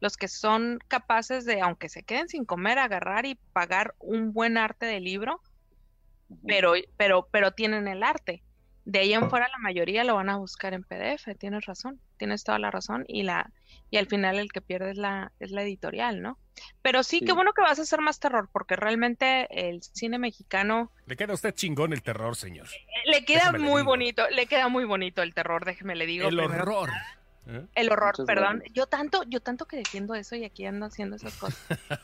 los 0.00 0.16
que 0.16 0.28
son 0.28 0.78
capaces 0.88 1.44
de, 1.44 1.60
aunque 1.60 1.88
se 1.88 2.02
queden 2.02 2.28
sin 2.28 2.44
comer, 2.44 2.78
agarrar 2.78 3.26
y 3.26 3.34
pagar 3.52 3.94
un 3.98 4.32
buen 4.32 4.56
arte 4.56 4.86
de 4.86 5.00
libro, 5.00 5.40
pero, 6.46 6.74
pero, 6.96 7.28
pero 7.30 7.52
tienen 7.52 7.88
el 7.88 8.02
arte. 8.02 8.42
De 8.84 9.00
ahí 9.00 9.12
en 9.12 9.28
fuera 9.28 9.48
la 9.48 9.58
mayoría 9.58 10.04
lo 10.04 10.14
van 10.14 10.30
a 10.30 10.36
buscar 10.36 10.72
en 10.72 10.84
PDF, 10.84 11.36
tienes 11.38 11.66
razón, 11.66 12.00
tienes 12.18 12.44
toda 12.44 12.58
la 12.58 12.70
razón, 12.70 13.04
y 13.08 13.22
la, 13.22 13.50
y 13.90 13.96
al 13.96 14.06
final 14.06 14.38
el 14.38 14.52
que 14.52 14.60
pierde 14.60 14.90
es 14.90 14.98
la, 14.98 15.32
es 15.40 15.50
la 15.50 15.62
editorial, 15.62 16.20
¿no? 16.20 16.36
Pero 16.82 17.02
sí, 17.02 17.20
Sí. 17.20 17.24
qué 17.24 17.32
bueno 17.32 17.52
que 17.54 17.62
vas 17.62 17.78
a 17.78 17.82
hacer 17.82 18.00
más 18.00 18.18
terror, 18.20 18.50
porque 18.52 18.76
realmente 18.76 19.46
el 19.68 19.82
cine 19.82 20.18
mexicano 20.18 20.90
Le 21.06 21.16
queda 21.16 21.32
a 21.32 21.34
usted 21.36 21.54
chingón 21.54 21.92
el 21.94 22.02
terror, 22.02 22.36
señor. 22.36 22.66
le 23.06 23.24
queda 23.24 23.52
muy 23.52 23.82
bonito, 23.82 24.28
le 24.28 24.46
queda 24.46 24.68
muy 24.68 24.84
bonito 24.84 25.22
el 25.22 25.32
terror, 25.32 25.64
déjeme 25.64 25.94
le 25.94 26.04
digo. 26.06 26.28
el 26.28 26.36
primero. 26.36 26.62
horror. 26.62 26.90
¿Eh? 27.50 27.64
El 27.76 27.90
horror, 27.90 28.12
Muchas 28.12 28.26
perdón. 28.26 28.56
gracias. 28.56 28.74
Yo 28.74 28.86
tanto, 28.88 29.22
yo 29.26 29.40
tanto 29.40 29.64
que 29.64 29.76
defiendo 29.78 30.14
eso 30.14 30.36
y 30.36 30.44
aquí 30.44 30.66
ando 30.66 30.84
haciendo 30.84 31.16
esas 31.16 31.34
cosas. 31.36 31.58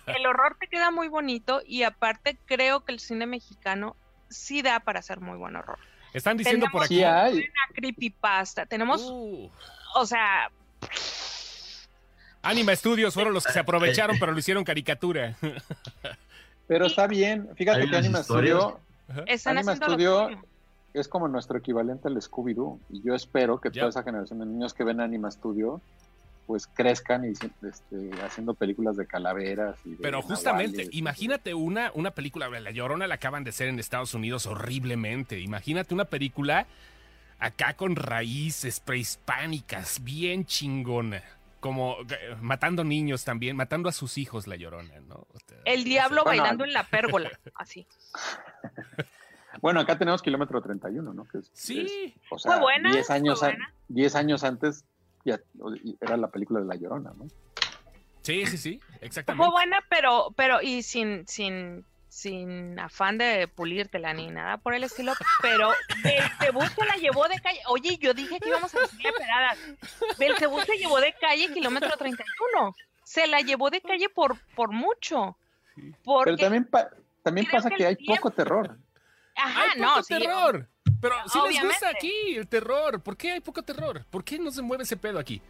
El 0.06 0.24
horror 0.24 0.56
te 0.58 0.68
queda 0.68 0.90
muy 0.90 1.08
bonito 1.08 1.60
y 1.66 1.82
aparte 1.82 2.38
creo 2.46 2.82
que 2.84 2.92
el 2.92 2.98
cine 3.00 3.26
mexicano 3.26 3.94
sí 4.30 4.62
da 4.62 4.80
para 4.80 5.00
hacer 5.00 5.20
muy 5.20 5.36
buen 5.36 5.54
horror. 5.56 5.78
Están 6.14 6.36
diciendo 6.38 6.66
por 6.72 6.84
aquí. 6.84 7.00
Una 7.02 7.30
creepypasta, 7.74 8.64
tenemos, 8.66 9.02
Uh, 9.02 9.50
o 9.94 10.06
sea, 10.06 10.50
Anima 12.42 12.74
Studios 12.76 13.14
fueron 13.14 13.32
los 13.32 13.44
que 13.44 13.52
se 13.52 13.58
aprovecharon, 13.60 14.18
pero 14.18 14.32
lo 14.32 14.38
hicieron 14.38 14.64
caricatura. 14.64 15.36
pero 16.66 16.86
está 16.86 17.06
bien. 17.06 17.48
Fíjate 17.56 17.88
que 17.88 17.96
Anima. 17.96 18.22
Studio 18.22 18.80
Anima 19.46 19.76
Studio 19.76 20.30
es 20.92 21.08
como 21.08 21.26
nuestro 21.28 21.58
equivalente 21.58 22.08
al 22.08 22.16
Scooby-Doo. 22.20 22.78
Y 22.90 23.02
yo 23.02 23.14
espero 23.14 23.60
que 23.60 23.70
Ya. 23.70 23.82
toda 23.82 23.90
esa 23.90 24.02
generación 24.02 24.40
de 24.40 24.46
niños 24.46 24.74
que 24.74 24.84
ven 24.84 25.00
Anima 25.00 25.30
Studio 25.30 25.80
pues 26.46 26.66
crezcan 26.66 27.24
y 27.24 27.28
este, 27.30 28.10
haciendo 28.22 28.52
películas 28.52 28.98
de 28.98 29.06
calaveras. 29.06 29.76
Y 29.86 29.92
de 29.92 29.96
Pero 30.02 30.20
justamente, 30.20 30.76
nahuales. 30.76 30.94
imagínate 30.94 31.54
una, 31.54 31.90
una 31.94 32.10
película, 32.10 32.50
La 32.50 32.70
Llorona 32.70 33.06
la 33.06 33.14
acaban 33.14 33.44
de 33.44 33.50
hacer 33.50 33.68
en 33.68 33.78
Estados 33.78 34.12
Unidos 34.12 34.44
horriblemente. 34.44 35.40
Imagínate 35.40 35.94
una 35.94 36.04
película 36.04 36.66
acá 37.44 37.74
con 37.74 37.94
raíces 37.96 38.80
prehispánicas, 38.80 40.02
bien 40.02 40.44
chingona. 40.46 41.22
Como 41.60 41.96
eh, 42.02 42.36
matando 42.40 42.84
niños 42.84 43.24
también, 43.24 43.56
matando 43.56 43.88
a 43.88 43.92
sus 43.92 44.18
hijos, 44.18 44.46
La 44.46 44.56
Llorona, 44.56 45.00
¿no? 45.00 45.26
El 45.64 45.84
diablo 45.84 46.22
Bueno, 46.24 46.42
bailando 46.42 46.64
en 46.64 46.72
la 46.72 46.84
pérgola, 46.84 47.30
así. 47.54 47.86
Bueno, 49.62 49.78
acá 49.78 49.96
tenemos 49.96 50.20
kilómetro 50.20 50.60
31, 50.60 51.14
¿no? 51.14 51.24
Que 51.26 51.38
es, 51.38 51.48
Sí, 51.54 52.12
es, 52.12 52.12
o 52.28 52.38
sea, 52.40 52.52
Fue 52.54 52.60
buena, 52.60 52.90
10 52.90 53.08
años, 53.10 53.38
fue 53.38 53.48
a- 53.48 53.50
buena. 53.52 53.72
10 53.86 54.14
años 54.16 54.42
antes 54.42 54.84
ya 55.24 55.38
era 56.00 56.16
la 56.16 56.28
película 56.28 56.58
de 56.60 56.66
La 56.66 56.74
Llorona, 56.74 57.12
¿no? 57.16 57.28
sí, 58.22 58.44
sí, 58.46 58.58
sí, 58.58 58.80
Fue 58.98 59.06
exactamente. 59.06 59.48
buena, 59.52 59.78
pero, 59.88 60.34
pero, 60.36 60.60
y 60.60 60.82
sin, 60.82 61.24
sin, 61.28 61.84
sin 62.14 62.78
afán 62.78 63.18
de 63.18 63.48
pulírtela 63.48 64.14
ni 64.14 64.28
nada 64.30 64.56
por 64.58 64.72
el 64.72 64.84
estilo, 64.84 65.14
pero 65.42 65.72
Belcebú 66.04 66.60
se 66.62 66.84
la 66.86 66.94
llevó 66.94 67.26
de 67.26 67.40
calle. 67.40 67.58
Oye, 67.66 67.98
yo 67.98 68.14
dije 68.14 68.38
que 68.38 68.48
íbamos 68.48 68.72
a 68.72 68.80
decirle 68.80 69.10
peradas. 69.18 69.58
Belcebú 70.16 70.60
se 70.60 70.76
llevó 70.78 71.00
de 71.00 71.12
calle 71.20 71.52
kilómetro 71.52 71.90
31. 71.98 72.74
Se 73.02 73.26
la 73.26 73.40
llevó 73.40 73.68
de 73.68 73.80
calle 73.80 74.08
por, 74.08 74.38
por 74.54 74.70
mucho. 74.70 75.36
Porque, 76.04 76.30
Pero 76.30 76.36
también, 76.38 76.64
pa- 76.66 76.88
también 77.24 77.48
pasa 77.50 77.68
que 77.68 77.84
hay 77.84 77.96
tiempo- 77.96 78.14
poco 78.14 78.30
terror. 78.30 78.78
ajá, 79.34 79.72
Hay 79.74 79.80
no, 79.80 79.88
poco 79.88 80.02
sí. 80.04 80.14
terror. 80.16 80.68
Pero 81.00 81.14
sí 81.28 81.38
les 81.52 81.62
gusta 81.64 81.88
aquí 81.88 82.36
el 82.36 82.46
terror. 82.46 83.02
¿Por 83.02 83.16
qué 83.16 83.32
hay 83.32 83.40
poco 83.40 83.60
terror? 83.62 84.04
¿Por 84.08 84.22
qué 84.22 84.38
no 84.38 84.52
se 84.52 84.62
mueve 84.62 84.84
ese 84.84 84.96
pedo 84.96 85.18
aquí? 85.18 85.42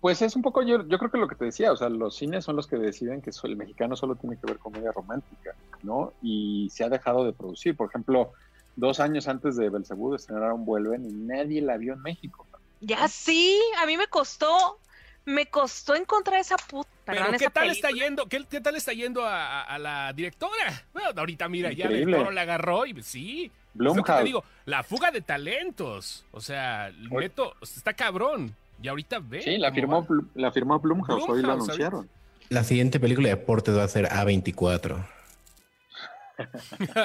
Pues 0.00 0.22
es 0.22 0.36
un 0.36 0.42
poco, 0.42 0.62
yo, 0.62 0.86
yo 0.86 0.98
creo 0.98 1.10
que 1.10 1.18
lo 1.18 1.26
que 1.26 1.34
te 1.34 1.46
decía, 1.46 1.72
o 1.72 1.76
sea, 1.76 1.88
los 1.88 2.14
cines 2.16 2.44
son 2.44 2.54
los 2.54 2.68
que 2.68 2.76
deciden 2.76 3.20
que 3.20 3.30
el 3.42 3.56
mexicano 3.56 3.96
solo 3.96 4.14
tiene 4.14 4.36
que 4.36 4.46
ver 4.46 4.58
comedia 4.58 4.92
romántica, 4.92 5.54
¿no? 5.82 6.12
Y 6.22 6.68
se 6.70 6.84
ha 6.84 6.88
dejado 6.88 7.24
de 7.24 7.32
producir. 7.32 7.76
Por 7.76 7.88
ejemplo, 7.88 8.32
dos 8.76 9.00
años 9.00 9.26
antes 9.26 9.56
de 9.56 9.68
Belcebú 9.70 10.10
de 10.12 10.16
estrenar 10.18 10.52
un 10.52 10.64
Vuelven 10.64 11.04
y 11.04 11.12
nadie 11.12 11.60
la 11.62 11.76
vio 11.76 11.94
en 11.94 12.02
México. 12.02 12.46
Ya 12.80 13.08
sí, 13.08 13.58
a 13.82 13.86
mí 13.86 13.96
me 13.96 14.06
costó, 14.06 14.78
me 15.24 15.46
costó 15.46 15.96
encontrar 15.96 16.38
esa 16.38 16.56
puta. 16.56 16.88
Pero 17.04 17.18
perdón, 17.22 17.38
¿qué 17.38 17.44
esa 17.46 17.50
tal 17.52 17.66
película. 17.68 17.88
está 17.90 18.04
yendo? 18.04 18.26
¿Qué, 18.26 18.44
qué 18.48 18.60
tal 18.60 18.76
está 18.76 18.92
yendo 18.92 19.24
a, 19.24 19.62
a- 19.62 19.78
la 19.80 20.12
directora? 20.12 20.84
Bueno, 20.92 21.08
ahorita 21.16 21.48
mira, 21.48 21.72
ya 21.72 21.86
el 21.86 22.08
toro 22.08 22.30
la 22.30 22.42
agarró 22.42 22.86
y 22.86 23.02
sí. 23.02 23.46
Es 23.46 23.50
lo 23.74 23.94
que 23.94 23.96
te 23.96 24.02
Blumhouse. 24.04 24.24
digo, 24.24 24.44
la 24.64 24.84
fuga 24.84 25.10
de 25.10 25.22
talentos. 25.22 26.24
O 26.30 26.40
sea, 26.40 26.92
neto, 27.10 27.54
está 27.62 27.94
cabrón. 27.94 28.54
Y 28.82 28.88
ahorita 28.88 29.18
ve. 29.20 29.42
Sí, 29.42 29.58
la 29.58 29.72
firmó, 29.72 30.06
la 30.34 30.52
firmó 30.52 30.78
Blumhouse, 30.78 31.22
hoy 31.28 31.42
lo 31.42 31.48
Blumhouse, 31.48 31.68
anunciaron. 31.70 32.08
La 32.48 32.64
siguiente 32.64 32.98
película 33.00 33.28
de 33.28 33.36
deportes 33.36 33.76
va 33.76 33.84
a 33.84 33.88
ser 33.88 34.06
A24. 34.08 35.04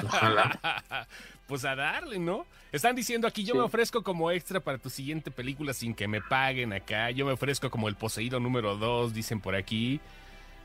Ojalá. 0.03 1.07
pues 1.47 1.65
a 1.65 1.76
darle, 1.76 2.19
¿no? 2.19 2.45
Están 2.71 2.95
diciendo 2.95 3.28
aquí, 3.28 3.43
yo 3.43 3.53
Sí. 3.53 3.57
me 3.59 3.63
ofrezco 3.65 4.03
como 4.03 4.32
extra 4.32 4.59
para 4.59 4.78
tu 4.78 4.89
siguiente 4.89 5.32
película 5.32 5.74
sin 5.74 5.93
que 5.93 6.07
me 6.07 6.21
paguen 6.21 6.74
acá. 6.74 7.11
Yo 7.11 7.26
me 7.26 7.32
ofrezco 7.34 7.69
como 7.69 7.88
el 7.88 7.95
poseído 7.95 8.39
número 8.39 8.78
2, 8.78 9.13
dicen 9.13 9.39
por 9.41 9.55
aquí. 9.55 9.99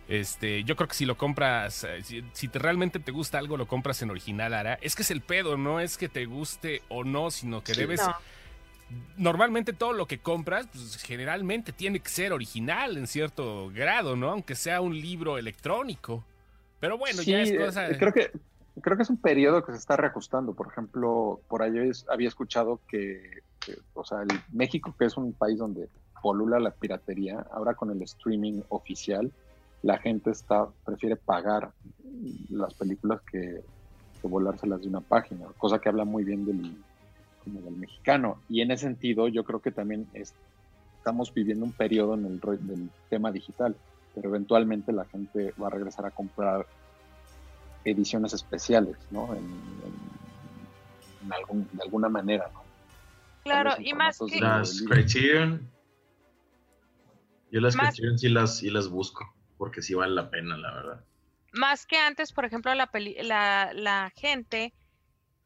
Este, 0.08 0.64
yo 0.64 0.74
creo 0.76 0.88
que 0.88 0.94
si 0.94 1.04
lo 1.04 1.18
compras, 1.18 1.84
eh, 1.84 2.02
si, 2.02 2.24
si 2.32 2.48
te, 2.48 2.58
realmente 2.58 2.98
te 2.98 3.12
gusta 3.12 3.38
algo, 3.38 3.58
lo 3.58 3.66
compras 3.66 4.00
en 4.00 4.10
original, 4.10 4.54
Ara. 4.54 4.78
Es 4.80 4.94
que 4.94 5.02
es 5.02 5.10
el 5.10 5.20
pedo, 5.20 5.58
no 5.58 5.80
es 5.80 5.98
que 5.98 6.08
te 6.08 6.24
guste 6.24 6.82
o 6.88 7.04
no, 7.04 7.30
sino 7.30 7.62
que 7.62 7.74
Sí. 7.74 7.80
debes. 7.80 8.00
No. 8.00 8.14
Normalmente 9.16 9.72
todo 9.72 9.92
lo 9.92 10.06
que 10.06 10.18
compras, 10.18 10.66
pues 10.72 10.96
generalmente 11.02 11.72
tiene 11.72 12.00
que 12.00 12.08
ser 12.08 12.32
original 12.32 12.96
en 12.96 13.06
cierto 13.06 13.70
grado, 13.70 14.16
¿no? 14.16 14.30
Aunque 14.30 14.54
sea 14.54 14.80
un 14.80 14.98
libro 14.98 15.38
electrónico. 15.38 16.24
Pero 16.80 16.96
bueno, 16.96 17.22
Sí, 17.22 17.32
ya 17.32 17.42
es 17.42 17.52
cosa. 17.52 17.88
creo 17.98 18.12
que 18.12 18.30
creo 18.80 18.96
que 18.96 19.02
es 19.02 19.10
un 19.10 19.16
periodo 19.16 19.64
que 19.64 19.72
se 19.72 19.78
está 19.78 19.96
reajustando. 19.96 20.54
Por 20.54 20.68
ejemplo, 20.68 21.40
por 21.48 21.62
ahí 21.62 21.90
había 22.08 22.28
escuchado 22.28 22.80
que, 22.88 23.42
que, 23.60 23.76
o 23.94 24.04
sea, 24.04 24.22
el 24.22 24.28
México, 24.52 24.94
que 24.98 25.06
es 25.06 25.16
un 25.16 25.32
país 25.32 25.58
donde 25.58 25.88
polula 26.22 26.58
la 26.58 26.70
piratería, 26.70 27.44
ahora 27.52 27.74
con 27.74 27.90
el 27.90 28.00
streaming 28.02 28.62
oficial, 28.68 29.30
la 29.82 29.98
gente 29.98 30.30
está 30.30 30.68
prefiere 30.84 31.16
pagar 31.16 31.72
las 32.50 32.74
películas 32.74 33.20
que, 33.22 33.62
que 34.20 34.28
volárselas 34.28 34.80
de 34.80 34.88
una 34.88 35.00
página, 35.00 35.46
cosa 35.58 35.78
que 35.78 35.88
habla 35.88 36.04
muy 36.04 36.24
bien 36.24 36.44
del, 36.44 36.76
como 37.48 37.60
del 37.60 37.76
mexicano. 37.76 38.40
Y 38.48 38.60
en 38.62 38.70
ese 38.70 38.84
sentido, 38.84 39.28
yo 39.28 39.44
creo 39.44 39.60
que 39.60 39.70
también 39.70 40.06
es- 40.14 40.34
estamos 40.98 41.32
viviendo 41.32 41.64
un 41.64 41.72
periodo 41.72 42.14
en 42.14 42.26
el 42.26 42.40
del 42.40 42.90
tema 43.08 43.30
digital, 43.32 43.76
pero 44.14 44.28
eventualmente 44.28 44.92
la 44.92 45.04
gente 45.06 45.52
va 45.60 45.68
a 45.68 45.70
regresar 45.70 46.06
a 46.06 46.10
comprar 46.10 46.66
ediciones 47.84 48.32
especiales, 48.32 48.96
¿no? 49.10 49.32
En, 49.34 49.44
en- 49.44 51.26
en 51.26 51.32
algún, 51.32 51.68
de 51.72 51.82
alguna 51.82 52.08
manera, 52.08 52.50
¿no? 52.52 52.62
Claro, 53.44 53.72
y 53.78 53.94
más 53.94 54.18
que- 54.28 54.40
Las. 54.40 54.82
Criterion. 54.82 55.68
Yo 57.50 57.60
las 57.60 57.76
Más- 57.76 57.88
Criterion 57.90 58.18
sí 58.18 58.28
las, 58.28 58.56
sí 58.58 58.70
las 58.70 58.88
busco, 58.88 59.34
porque 59.56 59.80
sí 59.80 59.94
vale 59.94 60.14
la 60.14 60.28
pena, 60.30 60.56
la 60.58 60.74
verdad. 60.74 61.04
Más 61.52 61.86
que 61.86 61.96
antes, 61.96 62.32
por 62.32 62.44
ejemplo, 62.44 62.74
la, 62.74 62.88
peli- 62.88 63.16
la, 63.22 63.72
la 63.74 64.12
gente 64.14 64.74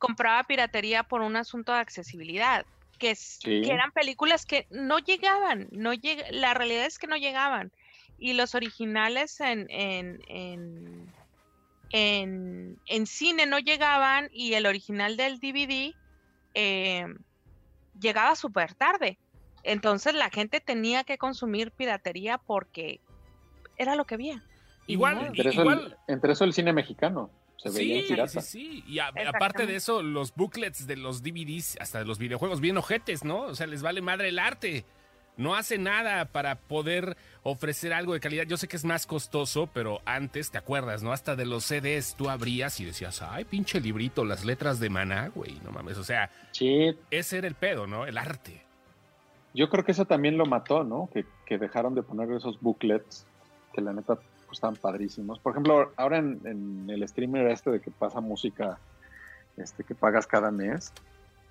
compraba 0.03 0.42
piratería 0.42 1.05
por 1.05 1.20
un 1.20 1.36
asunto 1.36 1.70
de 1.72 1.78
accesibilidad, 1.78 2.66
que, 2.98 3.12
es- 3.12 3.38
Sí. 3.40 3.62
que 3.62 3.70
eran 3.72 3.92
películas 3.92 4.44
que 4.44 4.66
no 4.70 4.98
llegaban, 4.98 5.68
no 5.70 5.92
lleg- 5.94 6.28
la 6.32 6.55
realidad 6.55 6.86
es 6.86 6.98
que 6.98 7.07
no 7.07 7.16
llegaban. 7.16 7.70
Y 8.18 8.32
los 8.32 8.57
originales 8.57 9.40
en, 9.40 9.66
en, 9.70 10.20
en, 10.28 11.07
en, 11.90 12.78
en 12.86 13.07
cine 13.07 13.46
no 13.46 13.59
llegaban 13.61 14.28
y 14.32 14.55
el 14.55 14.66
original 14.66 15.16
del 15.16 15.38
DVD 15.38 15.94
eh, 16.55 17.07
llegaba 18.00 18.34
súper 18.34 18.74
tarde. 18.74 19.18
Entonces 19.62 20.14
la 20.14 20.30
gente 20.30 20.59
tenía 20.61 21.05
que 21.05 21.18
consumir 21.18 21.70
piratería 21.70 22.38
porque 22.38 22.98
era 23.76 23.94
lo 23.94 24.05
que 24.05 24.14
había. 24.16 24.42
Igual, 24.88 25.14
no. 25.14 25.26
Entre, 25.26 25.50
eso 25.50 25.61
igual. 25.62 25.96
el, 26.07 26.14
entre 26.14 26.32
eso 26.32 26.44
el 26.44 26.53
cine 26.53 26.72
mexicano. 26.72 27.30
Se 27.62 27.70
Sí, 27.70 28.04
pirata. 28.08 28.40
sí, 28.40 28.40
sí. 28.40 28.84
Y 28.88 28.98
a- 28.98 29.12
aparte 29.28 29.66
de 29.66 29.76
eso, 29.76 30.02
los 30.02 30.34
booklets 30.34 30.86
de 30.86 30.96
los 30.96 31.22
DVDs, 31.22 31.76
hasta 31.80 32.00
de 32.00 32.04
los 32.04 32.18
videojuegos, 32.18 32.60
bien 32.60 32.76
ojetes, 32.76 33.24
¿no? 33.24 33.42
O 33.42 33.54
sea, 33.54 33.66
les 33.68 33.82
vale 33.82 34.02
madre 34.02 34.28
el 34.30 34.38
arte. 34.40 34.84
No 35.36 35.54
hace 35.54 35.78
nada 35.78 36.26
para 36.26 36.56
poder 36.56 37.16
ofrecer 37.42 37.92
algo 37.94 38.12
de 38.12 38.20
calidad. 38.20 38.44
Yo 38.46 38.56
sé 38.58 38.68
que 38.68 38.76
es 38.76 38.84
más 38.84 39.06
costoso, 39.06 39.70
pero 39.72 40.02
antes, 40.04 40.50
¿te 40.50 40.58
acuerdas, 40.58 41.02
no? 41.02 41.12
Hasta 41.12 41.36
de 41.36 41.46
los 41.46 41.64
CDs 41.64 42.16
tú 42.16 42.28
abrías 42.28 42.78
y 42.80 42.84
decías, 42.84 43.22
ay, 43.22 43.44
pinche 43.44 43.80
librito, 43.80 44.24
las 44.26 44.44
letras 44.44 44.78
de 44.78 44.90
maná, 44.90 45.28
güey, 45.28 45.58
no 45.64 45.70
mames. 45.70 45.96
O 45.96 46.04
sea, 46.04 46.30
Sí, 46.50 46.94
ese 47.10 47.38
era 47.38 47.46
el 47.48 47.54
pedo, 47.54 47.86
¿no? 47.86 48.06
El 48.06 48.18
arte. 48.18 48.62
yo 49.54 49.68
creo 49.70 49.84
que 49.84 49.92
eso 49.92 50.04
también 50.06 50.36
lo 50.36 50.46
mató, 50.46 50.82
¿no? 50.84 51.08
Que, 51.14 51.24
que 51.46 51.58
dejaron 51.58 51.94
de 51.94 52.02
poner 52.02 52.30
esos 52.32 52.60
booklets 52.60 53.26
que 53.74 53.80
la 53.82 53.92
neta 53.92 54.18
pues, 54.53 54.59
estaban 54.59 54.76
padrísimos. 54.76 55.38
Por 55.38 55.53
ejemplo, 55.53 55.92
ahora 55.96 56.18
en, 56.18 56.38
en 56.44 56.90
el 56.90 57.09
streamer 57.09 57.46
este 57.46 57.70
de 57.70 57.80
que 57.80 57.90
pasa 57.90 58.20
música 58.20 58.78
este 59.57 59.82
que 59.82 59.94
pagas 59.94 60.26
cada 60.26 60.50
mes, 60.50 60.92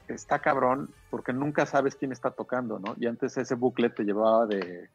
está 0.08 0.38
cabrón 0.39 0.89
porque 1.10 1.34
nunca 1.34 1.66
sabes 1.66 1.95
quién 1.95 2.12
está 2.12 2.30
tocando, 2.30 2.78
¿no? 2.78 2.95
Y 2.99 3.08
antes 3.08 3.38
ese 3.38 3.56
booklet 3.56 3.95
te 3.95 4.04
llevaba 4.04 4.45
de, 4.45 4.89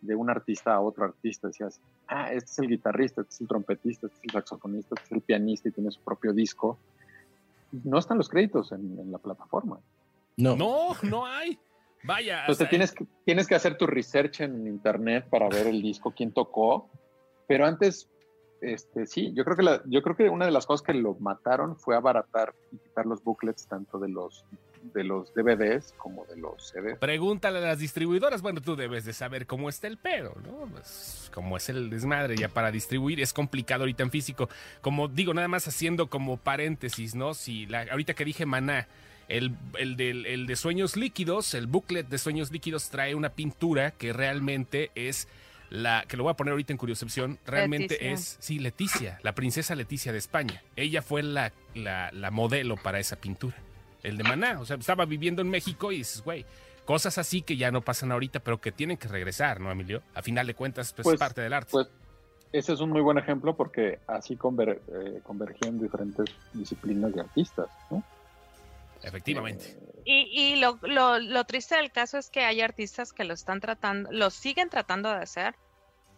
de 0.00 0.14
un 0.14 0.30
artista 0.30 0.74
a 0.74 0.80
otro 0.80 1.04
artista. 1.04 1.48
Decías, 1.48 1.80
ah, 2.06 2.32
este 2.32 2.50
es 2.50 2.58
el 2.60 2.68
guitarrista, 2.68 3.22
este 3.22 3.34
es 3.34 3.40
el 3.40 3.48
trompetista, 3.48 4.06
este 4.06 4.18
es 4.18 4.24
el 4.24 4.30
saxofonista, 4.30 4.94
este 4.94 5.06
es 5.06 5.12
el 5.12 5.20
pianista 5.20 5.68
y 5.68 5.72
tiene 5.72 5.90
su 5.90 6.00
propio 6.00 6.32
disco. 6.32 6.78
No 7.72 7.98
están 7.98 8.16
los 8.16 8.28
créditos 8.28 8.70
en, 8.70 8.96
en 8.96 9.10
la 9.10 9.18
plataforma. 9.18 9.80
No, 10.36 10.54
No, 10.54 10.94
no 11.02 11.26
hay. 11.26 11.58
Vaya. 12.02 12.40
Entonces 12.40 12.68
tienes 12.68 12.92
que, 12.92 13.06
tienes 13.24 13.46
que 13.46 13.54
hacer 13.54 13.76
tu 13.76 13.86
research 13.86 14.40
en 14.40 14.66
internet 14.66 15.26
para 15.28 15.48
ver 15.48 15.66
el 15.66 15.82
disco, 15.82 16.12
quién 16.16 16.32
tocó. 16.32 16.88
Pero 17.50 17.66
antes, 17.66 18.08
este, 18.60 19.06
sí, 19.06 19.32
yo 19.34 19.42
creo 19.44 19.56
que 19.56 19.64
la, 19.64 19.82
yo 19.86 20.02
creo 20.02 20.14
que 20.14 20.28
una 20.28 20.44
de 20.44 20.52
las 20.52 20.66
cosas 20.66 20.86
que 20.86 20.94
lo 20.94 21.16
mataron 21.18 21.76
fue 21.76 21.96
abaratar 21.96 22.54
y 22.70 22.76
quitar 22.76 23.06
los 23.06 23.24
booklets 23.24 23.66
tanto 23.66 23.98
de 23.98 24.08
los 24.08 24.44
de 24.94 25.02
los 25.02 25.34
DVDs 25.34 25.92
como 25.98 26.24
de 26.26 26.36
los 26.36 26.68
CDs. 26.68 26.96
Pregúntale 26.98 27.58
a 27.58 27.62
las 27.62 27.80
distribuidoras. 27.80 28.40
Bueno, 28.40 28.62
tú 28.62 28.76
debes 28.76 29.04
de 29.04 29.12
saber 29.12 29.46
cómo 29.48 29.68
está 29.68 29.88
el 29.88 29.98
pedo, 29.98 30.32
¿no? 30.46 30.68
Pues, 30.72 31.28
cómo 31.34 31.56
es 31.56 31.68
el 31.68 31.90
desmadre 31.90 32.36
ya 32.36 32.48
para 32.48 32.70
distribuir. 32.70 33.20
Es 33.20 33.32
complicado 33.34 33.82
ahorita 33.82 34.04
en 34.04 34.10
físico. 34.12 34.48
Como 34.80 35.08
digo, 35.08 35.34
nada 35.34 35.48
más 35.48 35.66
haciendo 35.66 36.06
como 36.08 36.36
paréntesis, 36.36 37.16
¿no? 37.16 37.34
Si 37.34 37.66
la, 37.66 37.82
ahorita 37.90 38.14
que 38.14 38.24
dije 38.24 38.46
maná, 38.46 38.86
el, 39.28 39.54
el, 39.76 39.96
del- 39.96 40.24
el 40.24 40.46
de 40.46 40.54
sueños 40.56 40.96
líquidos, 40.96 41.52
el 41.54 41.66
booklet 41.66 42.08
de 42.08 42.16
sueños 42.18 42.50
líquidos 42.50 42.88
trae 42.90 43.14
una 43.14 43.30
pintura 43.30 43.90
que 43.90 44.12
realmente 44.14 44.92
es 44.94 45.28
la 45.70 46.04
que 46.08 46.16
lo 46.16 46.24
voy 46.24 46.32
a 46.32 46.34
poner 46.36 46.52
ahorita 46.52 46.72
en 46.72 46.76
curiocepción, 46.76 47.38
realmente 47.46 47.94
Leticia. 47.94 48.12
es, 48.12 48.36
sí, 48.40 48.58
Leticia, 48.58 49.18
la 49.22 49.34
princesa 49.34 49.74
Leticia 49.74 50.12
de 50.12 50.18
España. 50.18 50.62
Ella 50.76 51.00
fue 51.02 51.22
la, 51.22 51.52
la, 51.74 52.10
la 52.12 52.30
modelo 52.30 52.76
para 52.76 52.98
esa 52.98 53.16
pintura, 53.16 53.56
el 54.02 54.18
de 54.18 54.24
Maná. 54.24 54.58
O 54.60 54.66
sea, 54.66 54.76
estaba 54.76 55.04
viviendo 55.04 55.42
en 55.42 55.48
México 55.48 55.92
y 55.92 55.98
dices, 55.98 56.22
güey, 56.22 56.44
cosas 56.84 57.18
así 57.18 57.42
que 57.42 57.56
ya 57.56 57.70
no 57.70 57.82
pasan 57.82 58.10
ahorita, 58.10 58.40
pero 58.40 58.60
que 58.60 58.72
tienen 58.72 58.96
que 58.96 59.06
regresar, 59.08 59.60
¿no, 59.60 59.70
Emilio? 59.70 60.02
A 60.14 60.22
final 60.22 60.46
de 60.46 60.54
cuentas, 60.54 60.92
pues, 60.92 61.04
Pues, 61.04 61.14
es 61.14 61.20
parte 61.20 61.40
del 61.40 61.52
arte. 61.52 61.70
Pues 61.70 61.88
ese 62.52 62.72
es 62.72 62.80
un 62.80 62.90
muy 62.90 63.00
buen 63.00 63.16
ejemplo 63.16 63.54
porque 63.56 64.00
así 64.08 64.36
conver- 64.36 64.80
eh, 64.88 65.20
convergían 65.22 65.78
diferentes 65.80 66.26
disciplinas 66.52 67.14
de 67.14 67.20
artistas, 67.20 67.68
¿no? 67.90 68.02
Efectivamente. 69.02 69.78
Y, 70.04 70.28
y 70.30 70.56
lo, 70.56 70.78
lo, 70.82 71.18
lo 71.18 71.44
triste 71.44 71.76
del 71.76 71.92
caso 71.92 72.18
es 72.18 72.30
que 72.30 72.40
hay 72.40 72.60
artistas 72.60 73.12
que 73.12 73.24
lo 73.24 73.34
están 73.34 73.60
tratando, 73.60 74.10
lo 74.12 74.30
siguen 74.30 74.68
tratando 74.68 75.10
de 75.10 75.16
hacer. 75.16 75.54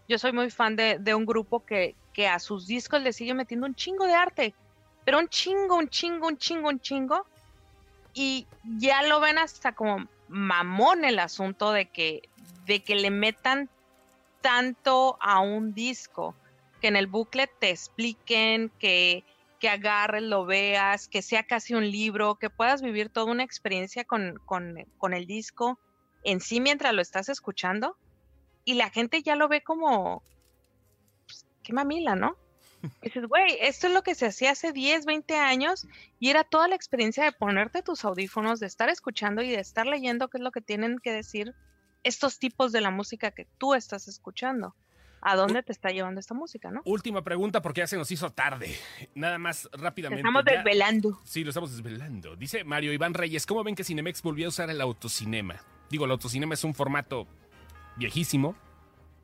Yo 0.09 0.19
soy 0.19 0.33
muy 0.33 0.51
fan 0.51 0.77
de, 0.77 0.99
de 0.99 1.15
un 1.15 1.27
grupo 1.27 1.65
que, 1.65 1.95
que 2.13 2.29
a 2.29 2.39
sus 2.39 2.67
discos 2.67 3.03
le 3.03 3.13
sigue 3.13 3.35
metiendo 3.35 3.67
un 3.67 3.75
chingo 3.75 4.07
de 4.07 4.15
arte, 4.15 4.55
pero 5.05 5.19
un 5.19 5.29
chingo, 5.29 5.77
un 5.77 5.89
chingo, 5.89 6.29
un 6.29 6.39
chingo, 6.39 6.69
un 6.69 6.81
chingo. 6.81 7.27
Y 8.15 8.47
ya 8.79 9.03
lo 9.03 9.21
ven 9.21 9.39
hasta 9.39 9.73
como 9.73 10.07
mamón 10.29 11.05
el 11.05 11.19
asunto 11.19 11.73
de 11.73 11.87
que, 11.87 12.29
de 12.67 12.81
que 12.81 12.95
le 12.95 13.11
metan 13.11 13.69
tanto 14.41 15.17
a 15.21 15.41
un 15.41 15.73
disco, 15.73 16.35
que 16.81 16.89
en 16.89 16.97
el 16.97 17.07
booklet 17.07 17.51
te 17.59 17.71
expliquen, 17.71 18.71
que, 18.79 19.25
que 19.63 19.69
agarres, 19.69 20.25
lo 20.25 20.45
veas, 20.45 21.07
que 21.07 21.23
sea 21.23 21.45
casi 21.45 21.73
un 21.75 21.89
libro, 21.89 22.35
que 22.35 22.51
puedas 22.51 22.83
vivir 22.83 23.11
toda 23.11 23.31
una 23.31 23.45
experiencia 23.45 24.03
con, 24.05 24.41
con, 24.45 24.75
con 24.99 25.15
el 25.15 25.25
disco 25.25 25.79
en 26.25 26.41
sí 26.41 26.61
mientras 26.61 26.93
lo 26.93 27.01
estás 27.01 27.29
escuchando. 27.29 27.97
Y 28.65 28.75
la 28.75 28.91
gente 28.91 29.23
ya 29.23 29.37
lo 29.37 29.47
ve 29.47 29.63
como, 29.63 30.25
pues, 31.29 31.47
qué 31.63 31.73
mamila, 31.73 32.17
¿no? 32.17 32.37
Dices, 33.03 33.25
güey, 33.29 33.57
esto 33.61 33.87
es 33.87 33.93
lo 33.93 34.03
que 34.03 34.17
se 34.17 34.27
hacía 34.27 34.51
hace 34.51 34.73
10, 34.73 35.07
20 35.07 35.37
años 35.37 35.87
y 36.19 36.31
era 36.31 36.43
toda 36.43 36.67
la 36.67 36.75
experiencia 36.75 37.23
de 37.23 37.31
ponerte 37.31 37.83
tus 37.83 38.05
audífonos, 38.05 38.59
de 38.59 38.67
estar 38.67 38.89
escuchando 38.89 39.43
y 39.43 39.51
de 39.51 39.61
estar 39.61 39.87
leyendo 39.87 40.27
qué 40.27 40.39
es 40.39 40.43
lo 40.43 40.51
que 40.51 40.61
tienen 40.61 40.99
que 40.99 41.13
decir 41.13 41.55
estos 42.03 42.41
tipos 42.41 42.73
de 42.73 42.81
la 42.81 42.91
música 42.91 43.31
que 43.31 43.47
tú 43.59 43.75
estás 43.75 44.09
escuchando. 44.09 44.75
¿A 45.25 45.37
dónde 45.37 45.63
te 45.63 45.71
está 45.73 45.91
llevando 45.91 46.19
esta 46.21 46.35
música, 46.35 46.71
no? 46.73 46.83
Última 46.85 47.23
pregunta 47.23 47.63
porque 47.63 47.81
ya 47.81 47.87
se 47.87 47.97
nos 47.97 48.11
hizo 48.11 48.31
tarde. 48.31 48.75
Nada 49.15 49.39
más 49.39 49.69
Te 49.71 49.77
rápidamente. 49.79 50.21
estamos 50.21 50.43
ya- 50.45 50.57
desvelando. 50.57 51.21
Sí, 51.25 51.45
lo 51.45 51.51
estamos 51.51 51.71
desvelando. 51.71 52.35
Dice 52.37 52.65
Mario 52.65 52.93
Iván 52.93 53.15
Reyes, 53.15 53.47
¿cómo 53.47 53.63
ven 53.63 53.75
que 53.77 53.85
Cinemex 53.85 54.21
volvió 54.23 54.47
a 54.47 54.49
usar 54.49 54.69
el 54.69 54.81
autocinema? 54.81 55.57
Digo, 55.91 56.05
el 56.07 56.11
autocinema 56.11 56.55
es 56.55 56.65
un 56.65 56.75
formato 56.75 57.27
viejísimo, 57.97 58.57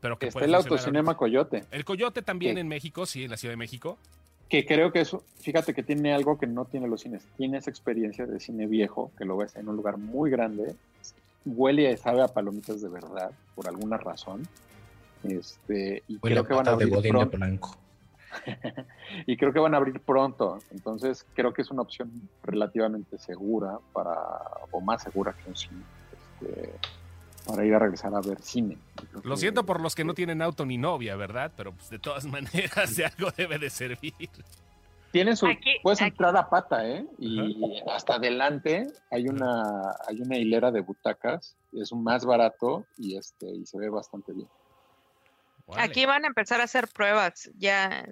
pero 0.01 0.18
que 0.18 0.26
está 0.26 0.38
puede 0.40 0.46
el 0.46 0.55
autocinema 0.55 1.16
Coyote. 1.16 1.64
El 1.70 1.84
Coyote 1.84 2.22
también 2.22 2.59
en 2.59 2.68
México, 2.68 3.05
sí, 3.07 3.24
en 3.24 3.30
la 3.30 3.36
Ciudad 3.36 3.53
de 3.53 3.57
México. 3.57 3.99
que 4.49 4.64
creo 4.64 4.92
que 4.92 5.00
eso, 5.00 5.25
fíjate 5.41 5.75
que 5.75 5.83
tiene 5.83 6.14
algo 6.14 6.38
que 6.38 6.46
no 6.46 6.64
tiene 6.64 6.88
los 6.88 7.03
cines, 7.03 7.22
tiene 7.37 7.58
esa 7.58 7.68
experiencia 7.70 8.25
de 8.25 8.41
cine 8.41 8.66
viejo, 8.66 9.12
que 9.18 9.26
lo 9.26 9.37
ves 9.37 9.57
en 9.57 9.68
un 9.68 9.76
lugar 9.76 9.99
muy 9.99 10.30
grande, 10.30 10.75
huele 11.45 11.91
y 11.92 11.96
sabe 11.99 12.22
a 12.22 12.29
palomitas 12.29 12.80
de 12.80 12.88
verdad, 12.88 13.30
por 13.54 13.68
alguna 13.68 13.99
razón, 13.99 14.49
este, 15.24 16.03
y 16.08 16.18
Huele 16.22 16.36
creo 16.36 16.45
que 16.45 16.54
van 16.54 16.68
a 16.68 16.70
abrir 16.72 16.90
de 17.00 17.08
pronto, 17.08 17.36
Blanco. 17.36 17.76
y 19.26 19.36
creo 19.36 19.53
que 19.53 19.58
van 19.58 19.74
a 19.74 19.78
abrir 19.78 20.00
pronto, 20.00 20.58
entonces 20.70 21.24
creo 21.34 21.53
que 21.53 21.62
es 21.62 21.70
una 21.70 21.82
opción 21.82 22.11
relativamente 22.42 23.18
segura 23.18 23.78
para, 23.92 24.14
o 24.70 24.80
más 24.80 25.03
segura 25.03 25.32
que 25.32 25.49
un 25.49 25.57
cine, 25.57 25.82
este, 26.40 26.72
para 27.46 27.64
ir 27.64 27.74
a 27.74 27.78
regresar 27.78 28.14
a 28.14 28.20
ver 28.20 28.40
cine. 28.42 28.76
Lo 29.24 29.34
que- 29.34 29.40
siento 29.40 29.64
por 29.64 29.80
los 29.80 29.95
que 29.95 30.04
no 30.04 30.14
tienen 30.14 30.42
auto 30.42 30.66
ni 30.66 30.76
novia, 30.78 31.16
¿verdad? 31.16 31.53
Pero 31.57 31.72
pues, 31.72 31.88
de 31.90 31.99
todas 31.99 32.24
maneras 32.26 32.95
de 32.96 33.07
algo 33.07 33.30
debe 33.36 33.58
de 33.58 33.70
servir. 33.70 34.12
Tiene 35.11 35.34
su, 35.34 35.46
Aquí- 35.46 35.78
puedes 35.82 36.03
aquí- 36.03 36.11
entrar 36.11 36.36
a 36.36 36.50
pata, 36.50 36.86
¿eh? 36.86 37.07
Y 37.18 37.80
hasta 37.90 38.16
adelante 38.16 38.86
hay 39.11 39.26
una, 39.26 39.92
hay 40.07 40.20
una 40.20 40.36
hilera 40.36 40.70
de 40.70 40.80
butacas, 40.82 41.57
es 41.72 41.92
un 41.92 42.04
más 42.04 42.26
barato 42.26 42.84
y 42.99 43.16
este, 43.16 43.46
y 43.46 43.64
se 43.64 43.78
ve 43.78 43.88
bastante 43.88 44.34
bien. 44.34 44.49
Órale. 45.68 45.86
Aquí 45.88 46.07
van 46.07 46.24
a 46.24 46.28
empezar 46.28 46.61
a 46.61 46.64
hacer 46.64 46.88
pruebas. 46.88 47.50
Ya, 47.57 48.07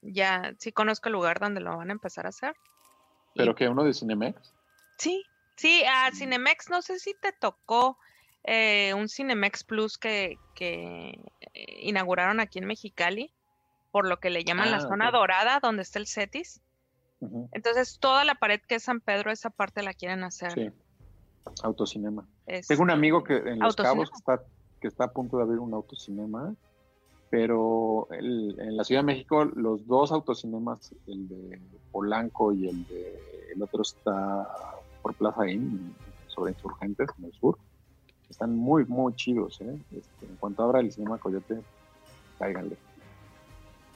ya, 0.00 0.54
sí 0.58 0.72
conozco 0.72 1.08
el 1.08 1.12
lugar 1.12 1.38
donde 1.40 1.60
lo 1.60 1.76
van 1.76 1.90
a 1.90 1.92
empezar 1.92 2.26
a 2.26 2.30
hacer. 2.30 2.54
Pero 3.34 3.54
que 3.54 3.68
uno 3.68 3.84
de 3.84 3.94
Cinemex, 3.94 4.52
Sí, 4.98 5.24
sí, 5.56 5.82
a 5.84 6.10
Mm. 6.10 6.14
Cinemex, 6.14 6.70
no 6.70 6.82
sé 6.82 6.98
si 6.98 7.14
te 7.14 7.32
tocó 7.32 7.98
eh, 8.44 8.92
un 8.94 9.08
Cinemex 9.08 9.62
Plus 9.64 9.98
que, 9.98 10.36
que 10.54 11.10
eh, 11.54 11.78
inauguraron 11.82 12.40
aquí 12.40 12.58
en 12.58 12.66
Mexicali, 12.66 13.32
por 13.90 14.06
lo 14.08 14.18
que 14.20 14.30
le 14.30 14.42
llaman 14.44 14.70
la 14.70 14.78
Ah, 14.78 14.80
zona 14.80 15.10
dorada, 15.10 15.60
donde 15.60 15.82
está 15.82 15.98
el 15.98 16.06
CETIS. 16.06 16.60
Entonces, 17.52 17.98
toda 18.00 18.24
la 18.24 18.34
pared 18.34 18.60
que 18.66 18.74
es 18.76 18.82
San 18.82 19.00
Pedro, 19.00 19.30
esa 19.30 19.50
parte 19.50 19.82
la 19.82 19.94
quieren 19.94 20.24
hacer. 20.24 20.52
sí, 20.52 20.70
autocinema. 21.62 22.26
este, 22.46 22.74
Tengo 22.74 22.82
un 22.82 22.90
amigo 22.90 23.22
que 23.22 23.36
en 23.36 23.60
Los 23.60 23.78
autocinema. 23.78 23.92
Cabos 23.92 24.10
que 24.10 24.16
está, 24.16 24.42
que 24.80 24.88
está 24.88 25.04
a 25.04 25.12
punto 25.12 25.36
de 25.36 25.44
abrir 25.44 25.58
un 25.60 25.72
autocinema, 25.74 26.54
pero 27.32 28.08
el- 28.10 28.60
en 28.60 28.76
la 28.76 28.84
Ciudad 28.84 29.00
de 29.00 29.06
México 29.06 29.46
los 29.46 29.86
dos 29.86 30.12
autocinemas, 30.12 30.94
el 31.06 31.28
de 31.30 31.58
Polanco 31.90 32.52
y 32.52 32.68
el 32.68 32.86
de 32.86 33.50
el 33.54 33.62
otro 33.62 33.80
está 33.80 34.46
por 35.00 35.14
Plaza 35.14 35.48
Inn, 35.48 35.94
sobre 36.26 36.52
insurgentes 36.52 37.08
en 37.18 37.24
el 37.24 37.32
sur. 37.32 37.56
Están 38.28 38.54
muy, 38.54 38.84
muy 38.84 39.14
chidos. 39.14 39.62
¿eh? 39.62 39.78
Este, 39.92 40.26
en 40.26 40.36
cuanto 40.36 40.62
abra 40.62 40.80
el 40.80 40.92
cinema 40.92 41.16
Coyote, 41.16 41.58
cáiganle. 42.38 42.76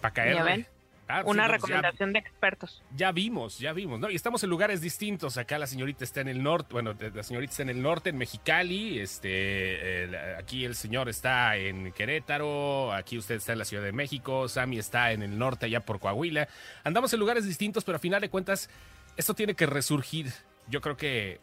Para 0.00 0.14
caer. 0.54 0.66
Sí, 1.09 1.12
Una 1.24 1.43
no, 1.45 1.49
ya- 1.49 1.55
recomendación 1.55 2.12
de 2.12 2.19
expertos. 2.19 2.83
Ya 2.97 3.12
vimos, 3.12 3.59
ya 3.61 3.73
vimos, 3.73 4.01
¿no? 4.01 4.11
Y 4.11 4.16
estamos 4.16 4.43
en 4.43 4.51
lugares 4.51 4.81
distintos. 4.81 5.37
Acá 5.39 5.57
la 5.59 5.66
señorita 5.69 6.03
está 6.03 6.20
en 6.20 6.28
el 6.28 6.43
norte, 6.43 6.69
bueno, 6.73 6.97
la 7.15 7.23
señorita 7.23 7.51
está 7.53 7.62
en 7.62 7.69
el 7.70 7.81
norte, 7.83 8.11
en 8.11 8.19
Mexicali. 8.19 8.99
Este, 8.99 10.05
el- 10.05 10.15
aquí 10.37 10.65
el 10.65 10.74
señor 10.74 11.09
está 11.09 11.57
en 11.57 11.93
Querétaro. 11.93 12.93
Aquí 12.93 13.19
usted 13.19 13.37
está 13.37 13.53
en 13.53 13.59
la 13.61 13.65
Ciudad 13.65 13.85
de 13.85 13.93
México. 13.93 14.49
Sammy 14.49 14.78
está 14.78 15.12
en 15.12 15.23
el 15.23 15.39
norte, 15.39 15.66
allá 15.66 15.81
por 15.81 16.01
Coahuila. 16.01 16.49
Andamos 16.85 17.12
en 17.12 17.20
lugares 17.20 17.45
distintos, 17.47 17.85
pero 17.85 17.97
a 17.97 17.99
final 18.01 18.20
de 18.20 18.28
cuentas, 18.28 18.69
esto 19.16 19.35
tiene 19.35 19.55
que 19.55 19.66
resurgir. 19.66 20.33
Yo 20.69 20.81
creo 20.81 20.97
que 20.97 21.41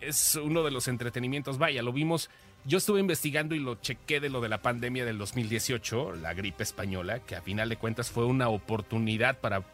es 0.00 0.36
uno 0.36 0.62
de 0.62 0.70
los 0.70 0.88
entretenimientos. 0.88 1.58
Vaya, 1.58 1.82
lo 1.82 1.92
vimos. 1.92 2.30
Yo 2.64 2.78
estuve 2.78 3.00
investigando 3.00 3.54
y 3.54 3.58
lo 3.58 3.76
chequé 3.76 4.20
de 4.20 4.28
lo 4.28 4.40
de 4.40 4.48
la 4.48 4.60
pandemia 4.60 5.04
del 5.04 5.18
2018, 5.18 6.16
la 6.16 6.34
gripe 6.34 6.62
española, 6.62 7.20
que 7.20 7.36
a 7.36 7.42
final 7.42 7.68
de 7.68 7.76
cuentas 7.76 8.10
fue 8.10 8.26
una 8.26 8.48
oportunidad 8.48 9.38
para 9.38 9.64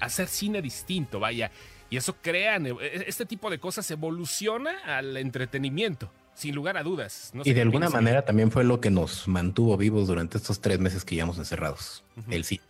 hacer 0.00 0.28
cine 0.28 0.60
distinto, 0.60 1.20
vaya. 1.20 1.50
Y 1.88 1.96
eso 1.96 2.16
crean, 2.20 2.66
eh, 2.66 2.76
este 3.06 3.24
tipo 3.24 3.50
de 3.50 3.58
cosas 3.58 3.90
evoluciona 3.90 4.72
al 4.84 5.16
entretenimiento, 5.16 6.10
sin 6.34 6.54
lugar 6.54 6.76
a 6.76 6.82
dudas. 6.82 7.30
No 7.32 7.44
sé 7.44 7.50
Y 7.50 7.54
de 7.54 7.62
alguna 7.62 7.88
manera 7.88 8.24
también 8.24 8.50
fue 8.50 8.64
lo 8.64 8.80
que 8.80 8.90
nos 8.90 9.26
mantuvo 9.26 9.76
vivos 9.76 10.06
durante 10.06 10.36
estos 10.36 10.60
tres 10.60 10.78
meses 10.80 11.04
que 11.04 11.14
llevamos 11.14 11.38
encerrados. 11.38 12.04
El 12.28 12.44
sí. 12.44 12.60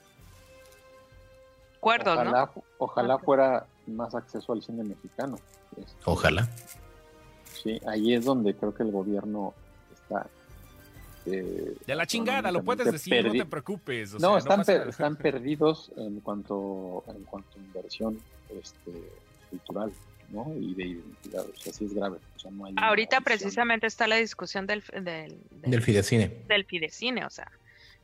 Acuerdos, 1.79 2.17
¿no? 2.17 2.23
Ojalá, 2.23 2.51
ojalá 2.79 3.19
fuera 3.19 3.67
más 3.87 4.15
acceso 4.15 4.53
al 4.53 4.63
cine 4.63 4.85
mexicano. 4.85 5.39
Ojalá. 6.05 6.49
Sí, 7.63 7.81
ahí 7.87 8.15
es 8.15 8.25
donde 8.25 8.55
creo 8.55 8.75
que 8.75 8.83
el 8.83 8.91
gobierno 8.91 9.55
está. 9.93 10.27
eh, 11.27 11.75
De 11.87 11.95
la 11.95 12.07
chingada, 12.07 12.51
lo 12.53 12.63
puedes 12.63 12.91
decir, 12.91 13.25
no 13.27 13.33
te 13.33 13.47
preocupes. 13.47 14.15
o 14.15 14.19
no, 14.19 14.31
sea, 14.33 14.39
están, 14.39 14.65
per- 14.65 14.89
están 14.89 15.17
perdidos 15.17 15.91
en 15.97 16.21
cuanto, 16.21 17.05
en 17.09 17.25
cuanto 17.25 17.49
a 17.59 17.63
inversión 17.63 18.19
este, 18.61 18.93
cultural 19.51 19.93
¿no? 20.31 20.53
y 20.59 20.75
de 20.75 20.85
identidad. 20.87 21.45
O 21.47 21.57
sea, 21.57 21.73
sí 21.73 21.85
es 21.87 21.95
grave. 21.95 22.19
O 22.37 22.39
sea, 22.39 22.51
no 22.51 22.67
hay 22.67 22.75
Ahorita 22.77 23.21
precisamente 23.21 23.87
está 23.87 24.07
la 24.07 24.17
discusión 24.17 24.67
del, 24.67 24.83
del, 24.93 25.03
del, 25.05 25.71
Del 25.71 25.83
Fidecine. 25.83 26.43
del 26.49 26.65
Fidecine, 26.67 27.25
o 27.25 27.31
sea, 27.31 27.51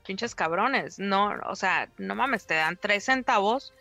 pinches 0.06 0.34
cabrones, 0.34 0.98
no, 0.98 1.34
o 1.46 1.56
sea, 1.56 1.90
no 1.98 2.14
mames, 2.14 2.46
te 2.46 2.54
dan 2.54 2.78
tres 2.80 3.04
centavos 3.04 3.74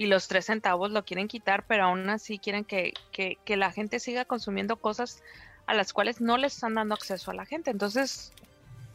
y 0.00 0.06
los 0.06 0.28
tres 0.28 0.46
centavos 0.46 0.90
lo 0.92 1.04
quieren 1.04 1.28
quitar, 1.28 1.66
pero 1.68 1.84
aún 1.84 2.08
así 2.08 2.38
quieren 2.38 2.64
que, 2.64 2.94
que, 3.12 3.36
que 3.44 3.58
la 3.58 3.70
gente 3.70 4.00
siga 4.00 4.24
consumiendo 4.24 4.78
cosas 4.78 5.20
a 5.66 5.74
las 5.74 5.92
cuales 5.92 6.22
no 6.22 6.38
le 6.38 6.46
están 6.46 6.72
dando 6.72 6.94
acceso 6.94 7.30
a 7.30 7.34
la 7.34 7.44
gente. 7.44 7.70
Entonces, 7.70 8.32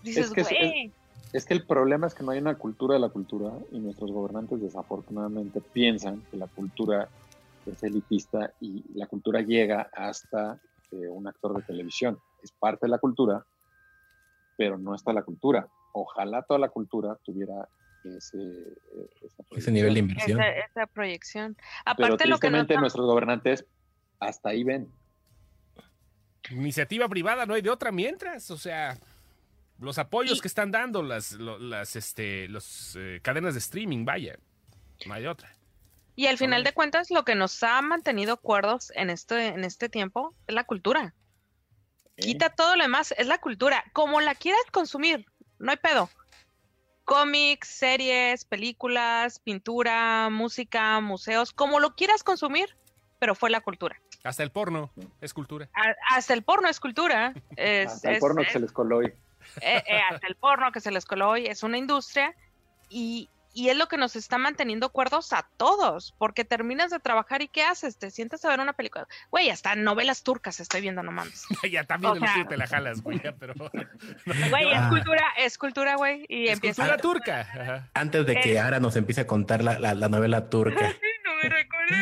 dices, 0.01 0.31
que 0.31 0.41
es- 0.41 0.49
güey, 0.49 0.95
Es 1.31 1.45
que 1.45 1.53
el 1.53 1.67
problema 1.67 2.07
es 2.07 2.15
que 2.15 2.23
no 2.23 2.31
hay 2.31 2.39
una 2.39 2.57
cultura 2.57 2.95
de 2.95 3.01
la 3.01 3.09
cultura 3.09 3.51
y 3.71 3.79
nuestros 3.81 4.11
gobernantes 4.11 4.59
desafortunadamente 4.59 5.61
piensan 5.61 6.25
que 6.31 6.37
la 6.37 6.47
cultura 6.47 7.07
es 7.67 7.83
elitista 7.83 8.51
y 8.59 8.83
la 8.97 9.05
cultura 9.05 9.41
llega 9.41 9.87
hasta 9.93 10.59
eh, 10.89 11.07
un 11.07 11.27
actor 11.27 11.55
de 11.55 11.61
televisión. 11.61 12.19
Es 12.41 12.51
parte 12.51 12.87
de 12.87 12.89
la 12.89 12.97
cultura, 12.97 13.45
pero 14.57 14.79
no 14.79 14.95
está 14.95 15.13
la 15.13 15.21
cultura. 15.21 15.69
Ojalá 15.91 16.41
toda 16.41 16.59
la 16.59 16.69
cultura 16.69 17.15
tuviera 17.23 17.69
ese, 18.05 18.37
eh, 18.37 19.29
Ese 19.51 19.71
nivel 19.71 19.93
de 19.93 19.99
inversión. 20.01 20.39
esa, 20.41 20.49
esa 20.49 20.87
proyección. 20.87 21.55
Pero 21.55 21.71
Aparte 21.85 22.09
lo 22.09 22.17
que 22.17 22.27
nos 22.27 22.39
tristemente 22.39 22.77
nuestros 22.77 23.05
gobernantes 23.05 23.65
hasta 24.19 24.49
ahí 24.49 24.63
ven. 24.63 24.89
Iniciativa 26.51 27.07
privada, 27.09 27.45
no 27.45 27.55
hay 27.55 27.61
de 27.63 27.71
otra 27.71 27.91
mientras, 27.91 28.51
o 28.51 28.57
sea, 28.57 28.97
los 29.79 29.97
apoyos 29.97 30.37
Y- 30.37 30.41
que 30.41 30.47
están 30.47 30.71
dando 30.71 31.01
las, 31.01 31.31
las 31.33 31.95
este, 31.95 32.47
los, 32.49 32.95
eh, 32.97 33.19
cadenas 33.23 33.55
de 33.55 33.59
streaming, 33.59 34.05
vaya, 34.05 34.37
no 35.07 35.13
hay 35.15 35.23
de 35.23 35.27
otra. 35.29 35.51
Y 36.15 36.27
al 36.27 36.37
final 36.37 36.63
de 36.63 36.71
cuentas, 36.73 37.09
lo 37.11 37.25
que 37.25 37.35
nos 37.35 37.61
ha 37.63 37.81
mantenido 37.81 38.37
cuerdos 38.37 38.91
en 38.95 39.09
este, 39.09 39.47
en 39.47 39.65
este 39.65 39.89
tiempo 39.89 40.33
es 40.47 40.55
la 40.55 40.63
cultura. 40.63 41.13
¿eh? 42.15 42.21
Quita 42.21 42.49
todo 42.51 42.75
lo 42.77 42.83
demás, 42.83 43.13
es 43.17 43.27
la 43.27 43.39
cultura. 43.39 43.83
Como 43.91 44.21
la 44.21 44.33
quieras 44.35 44.61
consumir, 44.71 45.25
no 45.59 45.71
hay 45.71 45.77
pedo. 45.77 46.09
Cómics, 47.05 47.67
series, 47.67 48.45
películas, 48.45 49.39
pintura, 49.39 50.29
música, 50.31 50.99
museos, 51.01 51.53
como 51.53 51.79
lo 51.79 51.95
quieras 51.95 52.23
consumir, 52.23 52.75
pero 53.19 53.35
fue 53.35 53.49
la 53.51 53.61
cultura. 53.61 54.01
Hasta 54.23 54.41
el 54.41 54.51
porno 54.51 54.91
es 55.21 55.33
cultura. 55.33 55.69
A- 55.75 56.15
hasta 56.15 56.33
el 56.33 56.43
porno 56.43 56.67
es 56.67 56.79
cultura. 56.79 57.33
Es, 57.57 57.91
Hasta 57.91 58.09
el 58.09 58.15
es- 58.15 58.19
porno 58.21 58.41
que 58.41 58.47
es- 58.47 58.53
se 58.53 58.59
les 58.59 58.71
coló 58.71 58.97
hoy. 58.97 59.05
eh, 59.61 59.83
eh, 59.87 59.99
hasta 60.11 60.27
el 60.27 60.35
porno 60.35 60.71
que 60.71 60.81
se 60.81 60.89
les 60.91 61.05
coló 61.05 61.29
hoy 61.29 61.45
es 61.45 61.61
una 61.63 61.77
industria 61.77 62.35
y, 62.89 63.29
y 63.55 63.69
es 63.69 63.77
lo 63.77 63.87
que 63.87 63.97
nos 63.97 64.15
está 64.15 64.37
manteniendo 64.37 64.89
cuerdos 64.89 65.33
a 65.33 65.47
todos, 65.57 66.13
porque 66.19 66.43
terminas 66.45 66.91
de 66.91 66.99
trabajar 66.99 67.41
y 67.41 67.47
¿qué 67.47 67.63
haces? 67.63 67.97
Te 67.97 68.11
sientas 68.11 68.45
a 68.45 68.49
ver 68.49 68.59
una 68.59 68.73
película. 68.73 69.07
Güey, 69.31 69.49
hasta 69.49 69.75
novelas 69.75 70.21
turcas 70.21 70.59
estoy 70.59 70.81
viendo, 70.81 71.01
no 71.01 71.11
mames. 71.11 71.45
ya 71.71 71.83
también 71.85 72.13
O 72.13 72.15
sea- 72.19 72.45
te 72.47 72.57
la 72.57 72.67
jalas, 72.67 73.01
güey, 73.01 73.19
ya, 73.23 73.31
pero 73.31 73.53
Güey, 74.49 74.71
es 74.71 74.79
Ah. 74.79 74.89
cultura, 74.89 75.23
es 75.37 75.57
cultura, 75.57 75.95
güey, 75.95 76.25
y 76.29 76.45
es 76.47 76.53
empieza... 76.53 76.83
cultura 76.83 77.01
turca. 77.01 77.41
Ajá. 77.41 77.89
Antes 77.95 78.25
de 78.27 78.35
que 78.41 78.53
Eh. 78.53 78.59
Ara 78.59 78.79
nos 78.79 78.95
empiece 78.95 79.21
a 79.21 79.27
contar 79.27 79.63
la, 79.63 79.79
la- 79.79 79.95
la 79.95 80.09
novela 80.09 80.49
turca, 80.49 80.93
No 81.25 81.33
me 81.41 81.49
recuerdo, 81.49 81.95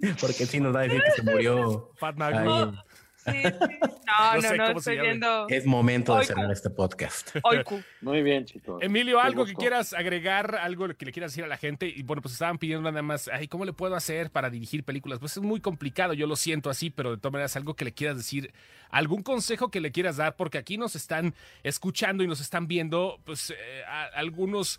güey, 0.00 0.14
porque 0.20 0.46
sí 0.46 0.60
nos 0.60 0.74
va 0.74 0.80
a 0.80 0.82
decir 0.82 1.02
que 1.02 1.10
se 1.12 1.22
murió. 1.22 1.90
Fatma. 1.98 2.84
Sí, 3.26 3.42
sí. 3.42 3.78
No, 4.06 4.34
No 4.34 4.34
no, 4.36 4.40
sé 4.42 4.56
no, 4.56 4.66
cómo 4.68 4.80
se 4.80 4.92
estoy 4.92 5.06
viendo 5.06 5.46
Es 5.48 5.66
momento 5.66 6.12
de 6.14 6.20
Oiku. 6.20 6.26
cerrar 6.34 6.50
este 6.52 6.70
podcast. 6.70 7.36
Oiku. 7.42 7.82
Muy 8.00 8.22
bien, 8.22 8.44
chicos. 8.44 8.80
Emilio, 8.82 9.20
algo 9.20 9.44
que 9.44 9.54
quieras 9.54 9.92
agregar, 9.92 10.54
algo 10.56 10.88
que 10.94 11.04
le 11.06 11.12
quieras 11.12 11.32
decir 11.32 11.44
a 11.44 11.48
la 11.48 11.56
gente. 11.56 11.86
Y 11.88 12.02
bueno, 12.02 12.22
pues 12.22 12.32
estaban 12.34 12.58
pidiendo 12.58 12.88
nada 12.90 13.02
más, 13.02 13.28
ay, 13.32 13.48
¿cómo 13.48 13.64
le 13.64 13.72
puedo 13.72 13.94
hacer 13.96 14.30
para 14.30 14.48
dirigir 14.50 14.84
películas? 14.84 15.18
Pues 15.18 15.32
es 15.36 15.42
muy 15.42 15.60
complicado, 15.60 16.12
yo 16.14 16.26
lo 16.26 16.36
siento 16.36 16.70
así, 16.70 16.90
pero 16.90 17.10
de 17.10 17.16
todas 17.18 17.32
maneras, 17.32 17.56
algo 17.56 17.74
que 17.74 17.84
le 17.84 17.92
quieras 17.92 18.16
decir, 18.16 18.52
algún 18.90 19.22
consejo 19.22 19.70
que 19.70 19.80
le 19.80 19.90
quieras 19.92 20.16
dar, 20.16 20.36
porque 20.36 20.58
aquí 20.58 20.78
nos 20.78 20.94
están 20.96 21.34
escuchando 21.62 22.22
y 22.22 22.26
nos 22.28 22.40
están 22.40 22.66
viendo, 22.68 23.18
pues 23.24 23.50
eh, 23.50 23.54
a- 23.88 24.04
algunos 24.18 24.78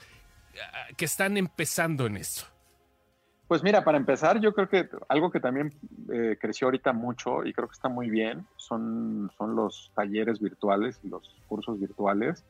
ah, 0.62 0.88
que 0.96 1.06
están 1.06 1.38
empezando 1.38 2.06
en 2.06 2.18
esto. 2.18 2.46
Pues 3.48 3.64
mira, 3.64 3.84
para 3.84 3.98
empezar, 3.98 4.42
yo 4.42 4.54
creo 4.54 4.68
que 4.68 4.90
algo 5.08 5.32
que 5.32 5.40
también 5.40 5.72
eh, 6.12 6.38
creció 6.40 6.68
ahorita 6.68 6.92
mucho 6.92 7.46
y 7.46 7.54
creo 7.54 7.68
que 7.70 7.74
está 7.74 7.88
muy 7.88 8.10
bien 8.10 8.46
son, 8.58 9.30
son 9.38 9.56
los 9.56 9.92
talleres 9.96 10.40
virtuales 10.40 11.00
y 11.02 11.08
los 11.10 11.42
cursos 11.46 11.80
virtuales. 11.80 12.44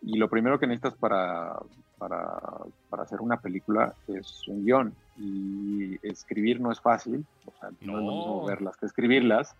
Y 0.00 0.18
lo 0.18 0.28
primero 0.30 0.58
que 0.58 0.66
necesitas 0.66 0.98
para, 0.98 1.54
para, 1.98 2.40
para 2.88 3.02
hacer 3.02 3.20
una 3.20 3.40
película 3.40 3.94
es 4.08 4.42
un 4.48 4.64
guion. 4.64 4.96
Y 5.16 5.96
escribir 6.06 6.60
no 6.60 6.72
es 6.72 6.80
fácil, 6.80 7.26
o 7.44 7.52
sea, 7.52 7.68
no, 7.82 7.98
es 7.98 8.04
lo 8.04 8.10
No. 8.10 8.12
mismo 8.12 8.46
verlas 8.46 8.76
que 8.78 8.86
escribirlas. 8.86 9.54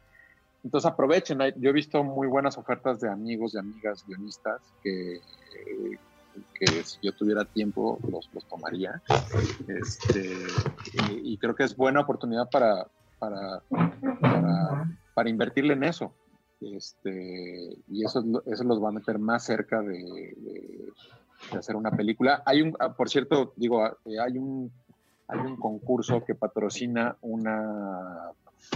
Entonces 0.64 0.90
aprovechen, 0.90 1.38
yo 1.56 1.70
he 1.70 1.72
visto 1.72 2.02
muy 2.02 2.28
buenas 2.28 2.56
ofertas 2.56 2.98
de 3.00 3.10
amigos 3.10 3.54
y 3.54 3.58
amigas 3.58 4.04
guionistas 4.06 4.74
que, 4.82 5.16
eh, 5.16 5.98
que 6.54 6.84
si 6.84 6.98
yo 7.02 7.12
tuviera 7.12 7.44
tiempo 7.44 7.98
los, 8.10 8.28
los 8.32 8.46
tomaría. 8.48 9.02
Este, 9.68 10.36
y, 11.08 11.38
creo 11.38 11.54
que 11.54 11.64
es 11.64 11.76
buena 11.76 12.00
oportunidad 12.00 12.48
para, 12.50 12.86
para, 13.18 13.62
para, 15.14 15.30
invertirle 15.30 15.74
en 15.74 15.84
eso. 15.84 16.14
Este, 16.60 17.76
y 17.88 18.04
eso, 18.04 18.24
eso 18.46 18.64
los 18.64 18.82
va 18.82 18.90
a 18.90 18.92
meter 18.92 19.18
más 19.18 19.44
cerca 19.44 19.80
de, 19.80 19.98
de- 19.98 20.92
de 21.50 21.58
hacer 21.58 21.76
una 21.76 21.90
película. 21.90 22.42
Hay 22.46 22.62
un, 22.62 22.74
ah, 22.78 22.94
por 22.94 23.08
cierto, 23.08 23.52
digo, 23.56 23.84
ah, 23.84 23.96
eh, 24.04 24.18
hay 24.20 24.38
un, 24.38 24.72
hay 25.28 25.40
un 25.40 25.56
concurso 25.56 26.24
que 26.24 26.34
patrocina 26.34 27.16
una, 27.20 28.30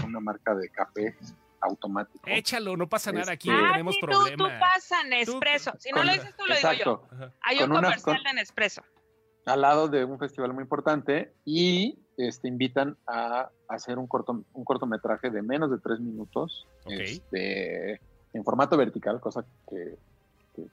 una 0.05 0.21
marca 0.21 0.55
de 0.55 0.69
café 0.71 1.15
automático. 1.61 2.21
Échalo, 2.27 2.77
no 2.77 2.89
pasa 2.89 3.13
nada 3.13 3.33
aquí, 3.33 3.49
Este- 3.49 3.61
no 3.61 3.67
Ah, 3.69 3.73
tenemos 3.73 3.95
sí, 3.95 4.01
tú, 4.01 4.37
tú 4.37 4.45
pasa 4.61 5.03
Nespresso. 5.05 5.73
Si 5.79 5.91
no 5.91 5.99
Con- 5.99 6.07
lo 6.07 6.13
dices 6.13 6.35
tú, 6.37 6.45
lo 6.47 6.55
digo 6.57 6.73
yo. 6.73 7.03
Hay 7.43 7.59
Con 7.59 7.71
un 7.73 7.79
una- 7.79 7.89
comercial 7.89 8.17
con- 8.17 8.25
de 8.25 8.33
Nespresso. 8.35 8.83
al 9.47 9.61
lado 9.61 9.89
de 9.89 10.05
un 10.05 10.19
festival 10.19 10.53
muy 10.53 10.63
importante 10.63 11.33
y 11.45 11.99
este, 12.19 12.49
invitan 12.49 12.97
a 13.07 13.49
hacer 13.69 13.99
un, 13.99 14.07
corto, 14.07 14.43
un 14.53 14.65
cortometraje 14.65 15.31
de 15.31 15.43
menos 15.43 15.71
de 15.71 15.79
tres 15.79 16.01
minutos 16.01 16.67
este, 16.87 18.01
en 18.33 18.45
formato 18.45 18.77
vertical, 18.77 19.21
cosa 19.21 19.45
que, 19.69 19.97
que 20.55 20.67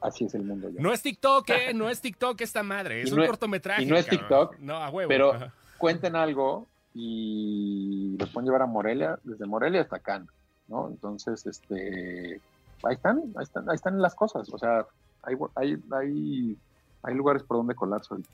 así 0.00 0.24
es 0.24 0.34
el 0.34 0.42
mundo 0.42 0.68
ya. 0.70 0.80
No 0.80 0.92
es 0.92 1.02
TikTok, 1.02 1.48
¿eh? 1.50 1.74
No 1.74 1.88
es 1.90 2.00
TikTok 2.00 2.40
esta 2.40 2.62
madre, 2.62 3.02
es 3.02 3.10
Y 3.10 3.12
un 3.12 3.20
es- 3.22 3.28
cortometraje. 3.28 3.82
y 3.82 3.86
no 3.86 3.96
es 3.96 4.06
cabrón. 4.06 4.20
TikTok, 4.20 4.58
No, 4.60 4.76
a 4.76 4.90
huevo. 4.90 5.08
pero- 5.08 5.32
Ajá. 5.34 5.52
Cuenten 5.78 6.16
algo 6.16 6.66
y 6.94 8.16
los 8.18 8.28
pueden 8.30 8.46
llevar 8.46 8.62
a 8.62 8.66
Morelia, 8.66 9.18
desde 9.24 9.46
Morelia 9.46 9.82
hasta 9.82 9.96
acá, 9.96 10.24
¿no? 10.68 10.88
Entonces, 10.88 11.46
este, 11.46 12.40
ahí 12.82 12.94
están, 12.94 13.22
ahí 13.36 13.42
están, 13.44 13.68
ahí 13.70 13.74
están 13.76 14.00
las 14.00 14.14
cosas, 14.14 14.48
o 14.52 14.58
sea, 14.58 14.86
hay, 15.22 15.36
hay, 15.54 15.76
hay, 15.92 16.56
hay 17.02 17.14
lugares 17.14 17.42
por 17.42 17.58
donde 17.58 17.74
colarse 17.74 18.08
ahorita. 18.10 18.30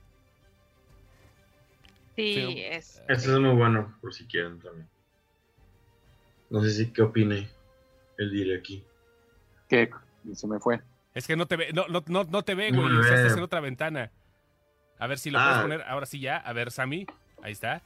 Sí, 2.16 2.34
Sí. 2.34 2.60
es. 2.64 3.02
Eso 3.08 3.34
es 3.34 3.40
muy 3.40 3.54
bueno, 3.56 3.92
por 4.00 4.14
si 4.14 4.24
quieren 4.26 4.60
también. 4.60 4.88
No 6.50 6.62
sé 6.62 6.70
si 6.70 6.92
qué 6.92 7.02
opine 7.02 7.48
el 8.18 8.30
dile 8.30 8.56
aquí. 8.58 8.84
¿Qué? 9.68 9.90
Se 10.34 10.46
me 10.46 10.60
fue. 10.60 10.80
Es 11.12 11.26
que 11.26 11.36
no 11.36 11.46
te 11.46 11.56
ve, 11.56 11.72
no, 11.72 11.86
no, 11.88 12.02
no, 12.06 12.24
no 12.24 12.42
te 12.42 12.54
ve, 12.54 12.70
No 12.70 12.82
güey. 12.82 13.00
Estás 13.00 13.36
en 13.36 13.42
otra 13.42 13.60
ventana. 13.60 14.10
A 14.98 15.06
ver 15.08 15.18
si 15.18 15.30
lo 15.30 15.38
Ah. 15.40 15.44
puedes 15.46 15.62
poner. 15.62 15.82
Ahora 15.82 16.06
sí 16.06 16.20
ya. 16.20 16.36
A 16.36 16.52
ver, 16.52 16.70
Sammy. 16.70 17.06
Ahí 17.42 17.52
está. 17.52 17.82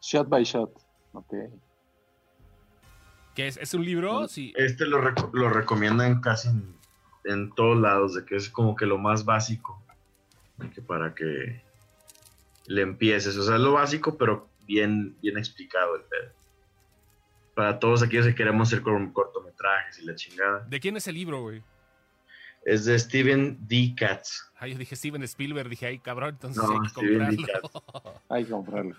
Shot 0.00 0.28
by 0.28 0.44
shot. 0.44 0.70
Ok. 1.12 1.34
¿Qué 3.34 3.46
es? 3.46 3.56
¿Es 3.56 3.74
un 3.74 3.84
libro? 3.84 4.26
Sí. 4.28 4.52
Este 4.56 4.84
lo, 4.86 5.00
reco- 5.00 5.30
lo 5.32 5.48
recomiendan 5.48 6.20
casi 6.20 6.48
en, 6.48 6.74
en 7.24 7.52
todos 7.54 7.78
lados, 7.78 8.14
de 8.14 8.24
que 8.24 8.36
es 8.36 8.48
como 8.48 8.74
que 8.76 8.86
lo 8.86 8.98
más 8.98 9.24
básico. 9.24 9.82
Que 10.74 10.82
para 10.82 11.14
que 11.14 11.62
le 12.66 12.82
empieces. 12.82 13.36
O 13.36 13.42
sea, 13.44 13.54
es 13.54 13.60
lo 13.60 13.72
básico, 13.72 14.16
pero 14.18 14.48
bien, 14.66 15.16
bien 15.22 15.38
explicado 15.38 15.94
el 15.96 16.02
pedo. 16.02 16.32
Para 17.54 17.78
todos 17.78 18.02
aquellos 18.02 18.26
que 18.26 18.34
queremos 18.34 18.68
hacer 18.68 18.82
cor- 18.82 19.12
cortometrajes 19.12 19.98
y 20.00 20.04
la 20.04 20.14
chingada. 20.16 20.66
¿De 20.68 20.80
quién 20.80 20.96
es 20.96 21.06
el 21.06 21.14
libro, 21.14 21.42
güey? 21.42 21.62
Es 22.64 22.84
de 22.84 22.98
Steven 22.98 23.56
D. 23.66 23.94
Katz. 23.96 24.42
Ay, 24.56 24.72
yo 24.72 24.78
dije 24.78 24.96
Steven 24.96 25.22
Spielberg. 25.22 25.68
Dije, 25.68 25.86
ay, 25.86 25.98
cabrón, 25.98 26.30
entonces 26.30 26.62
No, 26.62 26.70
hay 26.70 26.88
que 26.88 26.94
comprarlo. 26.94 28.22
Hay 28.28 28.44
que 28.44 28.50
comprarlo. 28.50 28.96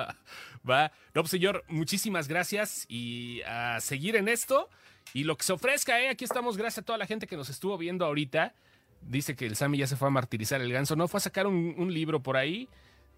Va. 0.68 0.92
No, 1.14 1.22
pues, 1.22 1.30
señor, 1.30 1.64
muchísimas 1.68 2.28
gracias 2.28 2.84
y 2.88 3.40
a 3.42 3.80
seguir 3.80 4.16
en 4.16 4.28
esto. 4.28 4.68
Y 5.14 5.24
lo 5.24 5.36
que 5.36 5.44
se 5.44 5.52
ofrezca, 5.52 6.00
¿eh? 6.00 6.08
Aquí 6.08 6.24
estamos, 6.24 6.56
gracias 6.56 6.82
a 6.82 6.86
toda 6.86 6.98
la 6.98 7.06
gente 7.06 7.26
que 7.26 7.36
nos 7.36 7.48
estuvo 7.48 7.78
viendo 7.78 8.04
ahorita. 8.04 8.54
Dice 9.00 9.36
que 9.36 9.46
el 9.46 9.56
Sammy 9.56 9.78
ya 9.78 9.86
se 9.86 9.96
fue 9.96 10.08
a 10.08 10.10
martirizar 10.10 10.60
el 10.60 10.72
ganso. 10.72 10.96
No, 10.96 11.08
fue 11.08 11.18
a 11.18 11.20
sacar 11.20 11.46
un, 11.46 11.74
un 11.78 11.94
libro 11.94 12.22
por 12.22 12.36
ahí. 12.36 12.68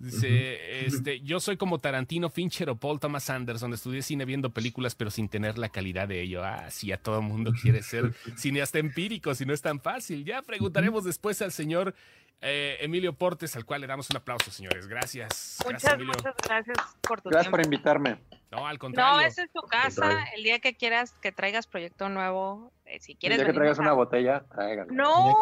Dice, 0.01 0.86
este, 0.86 1.20
yo 1.20 1.40
soy 1.40 1.59
como 1.59 1.78
Tarantino, 1.78 2.31
Fincher 2.31 2.70
o 2.70 2.77
Paul 2.77 2.98
Thomas 2.98 3.28
Anderson. 3.28 3.74
Estudié 3.74 4.01
cine 4.01 4.24
viendo 4.24 4.48
películas, 4.51 4.94
pero 4.94 5.10
sin 5.10 5.28
tener 5.28 5.59
la 5.59 5.68
calidad 5.68 6.09
de 6.09 6.22
ello. 6.22 6.43
Ah, 6.43 6.70
sí, 6.70 6.90
a 6.90 6.97
todo 6.97 7.20
mundo 7.20 7.52
quiere 7.60 7.82
ser 7.82 8.14
cineasta 8.36 8.78
empírico, 8.78 9.35
si 9.35 9.44
no 9.44 9.52
es 9.52 9.60
tan 9.60 9.78
fácil. 9.78 10.24
Ya 10.24 10.40
preguntaremos 10.40 11.05
después 11.05 11.43
al 11.43 11.52
señor 11.52 11.94
eh, 12.40 12.78
Emilio 12.81 13.12
Portes, 13.12 13.55
al 13.56 13.66
cual 13.66 13.82
le 13.82 13.86
damos 13.86 14.09
un 14.09 14.16
aplauso, 14.16 14.51
señores. 14.51 14.89
Gracias. 14.89 15.59
Gracias, 15.60 15.66
Muchas, 15.66 15.93
Emilio. 15.93 16.12
muchas 16.16 16.35
gracias 16.48 16.78
por 17.02 17.20
tu 17.20 17.28
Gracias 17.28 17.44
tiempo. 17.44 17.56
por 17.59 17.64
invitarme. 17.66 18.16
No, 18.51 18.66
al 18.66 18.78
contrario. 18.78 19.20
No, 19.20 19.20
esa 19.20 19.44
es 19.44 19.52
tu 19.52 19.60
casa. 19.60 20.24
El 20.35 20.43
día 20.44 20.59
que 20.60 20.74
quieras 20.74 21.12
que 21.20 21.31
traigas 21.31 21.66
proyecto 21.66 22.09
nuevo, 22.09 22.72
si 22.99 23.15
quieres. 23.15 23.39
ya 23.39 23.47
que 23.47 23.53
traigas 23.53 23.79
a- 23.79 23.83
una 23.83 23.93
botella, 23.93 24.43
tráigala. 24.53 24.91
No, 24.93 25.35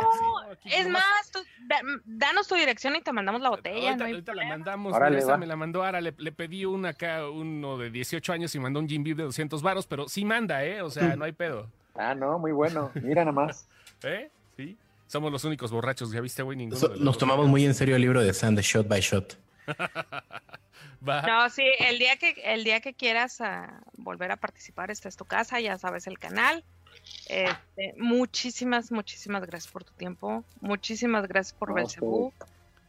es 0.64 0.88
más, 0.88 1.30
tú- 1.32 1.38
da- 1.66 1.80
danos 2.04 2.46
tu 2.48 2.56
dirección 2.56 2.94
y 2.96 3.00
te 3.00 3.12
mandamos 3.12 3.40
la 3.40 3.50
botella. 3.50 3.76
Ahorita, 3.90 3.96
no 3.96 4.04
ahorita 4.04 4.16
la 4.16 4.24
problema. 4.42 4.50
mandamos. 4.50 4.92
Órale, 4.94 5.10
mira, 5.16 5.22
esa 5.22 5.32
va. 5.32 5.38
me 5.38 5.46
la 5.46 5.56
mandó 5.56 5.84
ahora. 5.84 6.00
Le, 6.00 6.12
le 6.18 6.32
pedí 6.32 6.64
una 6.66 6.90
acá, 6.90 7.28
uno 7.30 7.78
de 7.78 7.90
18 7.90 8.32
años 8.32 8.54
y 8.54 8.58
mandó 8.58 8.80
un 8.80 8.88
Jim 8.88 9.02
Beam 9.02 9.16
de 9.16 9.22
200 9.24 9.62
varos, 9.62 9.86
pero 9.86 10.08
sí 10.08 10.24
manda, 10.24 10.64
¿eh? 10.64 10.82
O 10.82 10.90
sea, 10.90 11.16
no 11.16 11.24
hay 11.24 11.32
pedo. 11.32 11.68
Ah, 11.94 12.14
no, 12.14 12.38
muy 12.38 12.52
bueno. 12.52 12.90
Mira 12.94 13.22
nada 13.24 13.32
más. 13.32 13.68
¿Eh? 14.02 14.30
Sí. 14.56 14.76
Somos 15.06 15.32
los 15.32 15.42
únicos 15.44 15.70
borrachos, 15.70 16.12
¿ya 16.12 16.20
viste, 16.20 16.42
güey? 16.42 16.56
Ninguno 16.58 16.78
So- 16.78 16.94
nos 16.96 17.16
tomamos 17.16 17.46
muy 17.48 17.64
en 17.64 17.74
serio 17.74 17.96
el 17.96 18.02
libro 18.02 18.20
de 18.22 18.34
Sand, 18.34 18.60
Shot 18.60 18.86
by 18.88 19.00
Shot. 19.00 19.38
Va. 21.08 21.22
No, 21.22 21.48
sí, 21.50 21.62
el 21.80 21.98
día 21.98 22.16
que, 22.16 22.30
el 22.44 22.64
día 22.64 22.80
que 22.80 22.92
quieras 22.94 23.40
ah, 23.40 23.80
volver 23.96 24.32
a 24.32 24.36
participar, 24.36 24.90
esta 24.90 25.08
es 25.08 25.16
tu 25.16 25.24
casa, 25.24 25.60
ya 25.60 25.78
sabes 25.78 26.06
el 26.06 26.18
canal. 26.18 26.64
Este, 27.28 27.94
muchísimas, 27.98 28.90
muchísimas 28.90 29.44
gracias 29.46 29.70
por 29.72 29.84
tu 29.84 29.92
tiempo. 29.94 30.44
Muchísimas 30.60 31.26
gracias 31.28 31.52
por 31.58 31.74
Belcebú. 31.74 32.32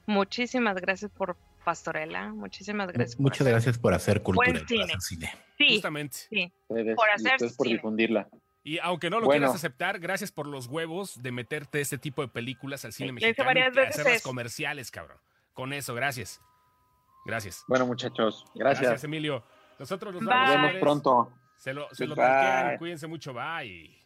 Muchísimas 0.06 0.76
gracias 0.78 1.12
por 1.12 1.36
Pastorela. 1.66 2.30
Muchísimas 2.34 2.88
gracias. 2.92 3.16
por 3.16 3.24
Muchas 3.24 3.42
hacer- 3.42 3.52
gracias 3.54 3.78
por 3.78 3.94
hacer 3.94 4.24
cultura. 4.24 4.46
Buen 4.52 4.56
y 4.58 4.60
por 4.60 4.68
cine. 4.70 4.84
hacer 4.84 5.02
cine. 5.02 5.32
Sí, 5.58 5.74
Justamente. 5.74 6.18
sí. 6.30 6.54
Ustedes, 6.68 6.96
Por 6.96 7.10
hacer 7.10 7.38
por 7.38 7.66
cine. 7.68 7.76
difundirla. 7.76 8.28
Y 8.64 8.80
aunque 8.80 9.10
no 9.10 9.20
lo 9.20 9.26
Bueno. 9.26 9.42
quieras 9.42 9.56
aceptar, 9.56 10.00
gracias 10.00 10.32
por 10.32 10.48
los 10.48 10.68
huevos 10.68 11.22
de 11.22 11.32
meterte 11.32 11.82
este 11.82 11.98
tipo 11.98 12.22
de 12.22 12.28
películas 12.28 12.86
al 12.86 12.94
cine 12.94 13.12
mexicano 13.14 13.48
varias 13.48 13.68
y 13.76 13.80
hacerlas 13.80 14.06
veces. 14.06 14.22
comerciales, 14.24 14.92
cabrón. 14.92 15.18
Con 15.54 15.74
eso, 15.74 15.94
gracias. 15.96 16.42
Gracias. 17.26 17.64
Bueno, 17.68 17.86
muchachos, 17.86 18.46
Gracias, 18.56 18.82
gracias. 18.82 19.04
Emilio. 19.04 19.44
Nosotros 19.78 20.14
nos 20.14 20.26
vemos 20.26 20.74
pronto. 20.80 21.32
Se 21.58 21.74
lo, 21.74 21.94
se 21.94 22.08
lo. 22.08 22.16
Cuídense 22.80 23.08
mucho. 23.08 23.34
Bye. 23.34 23.99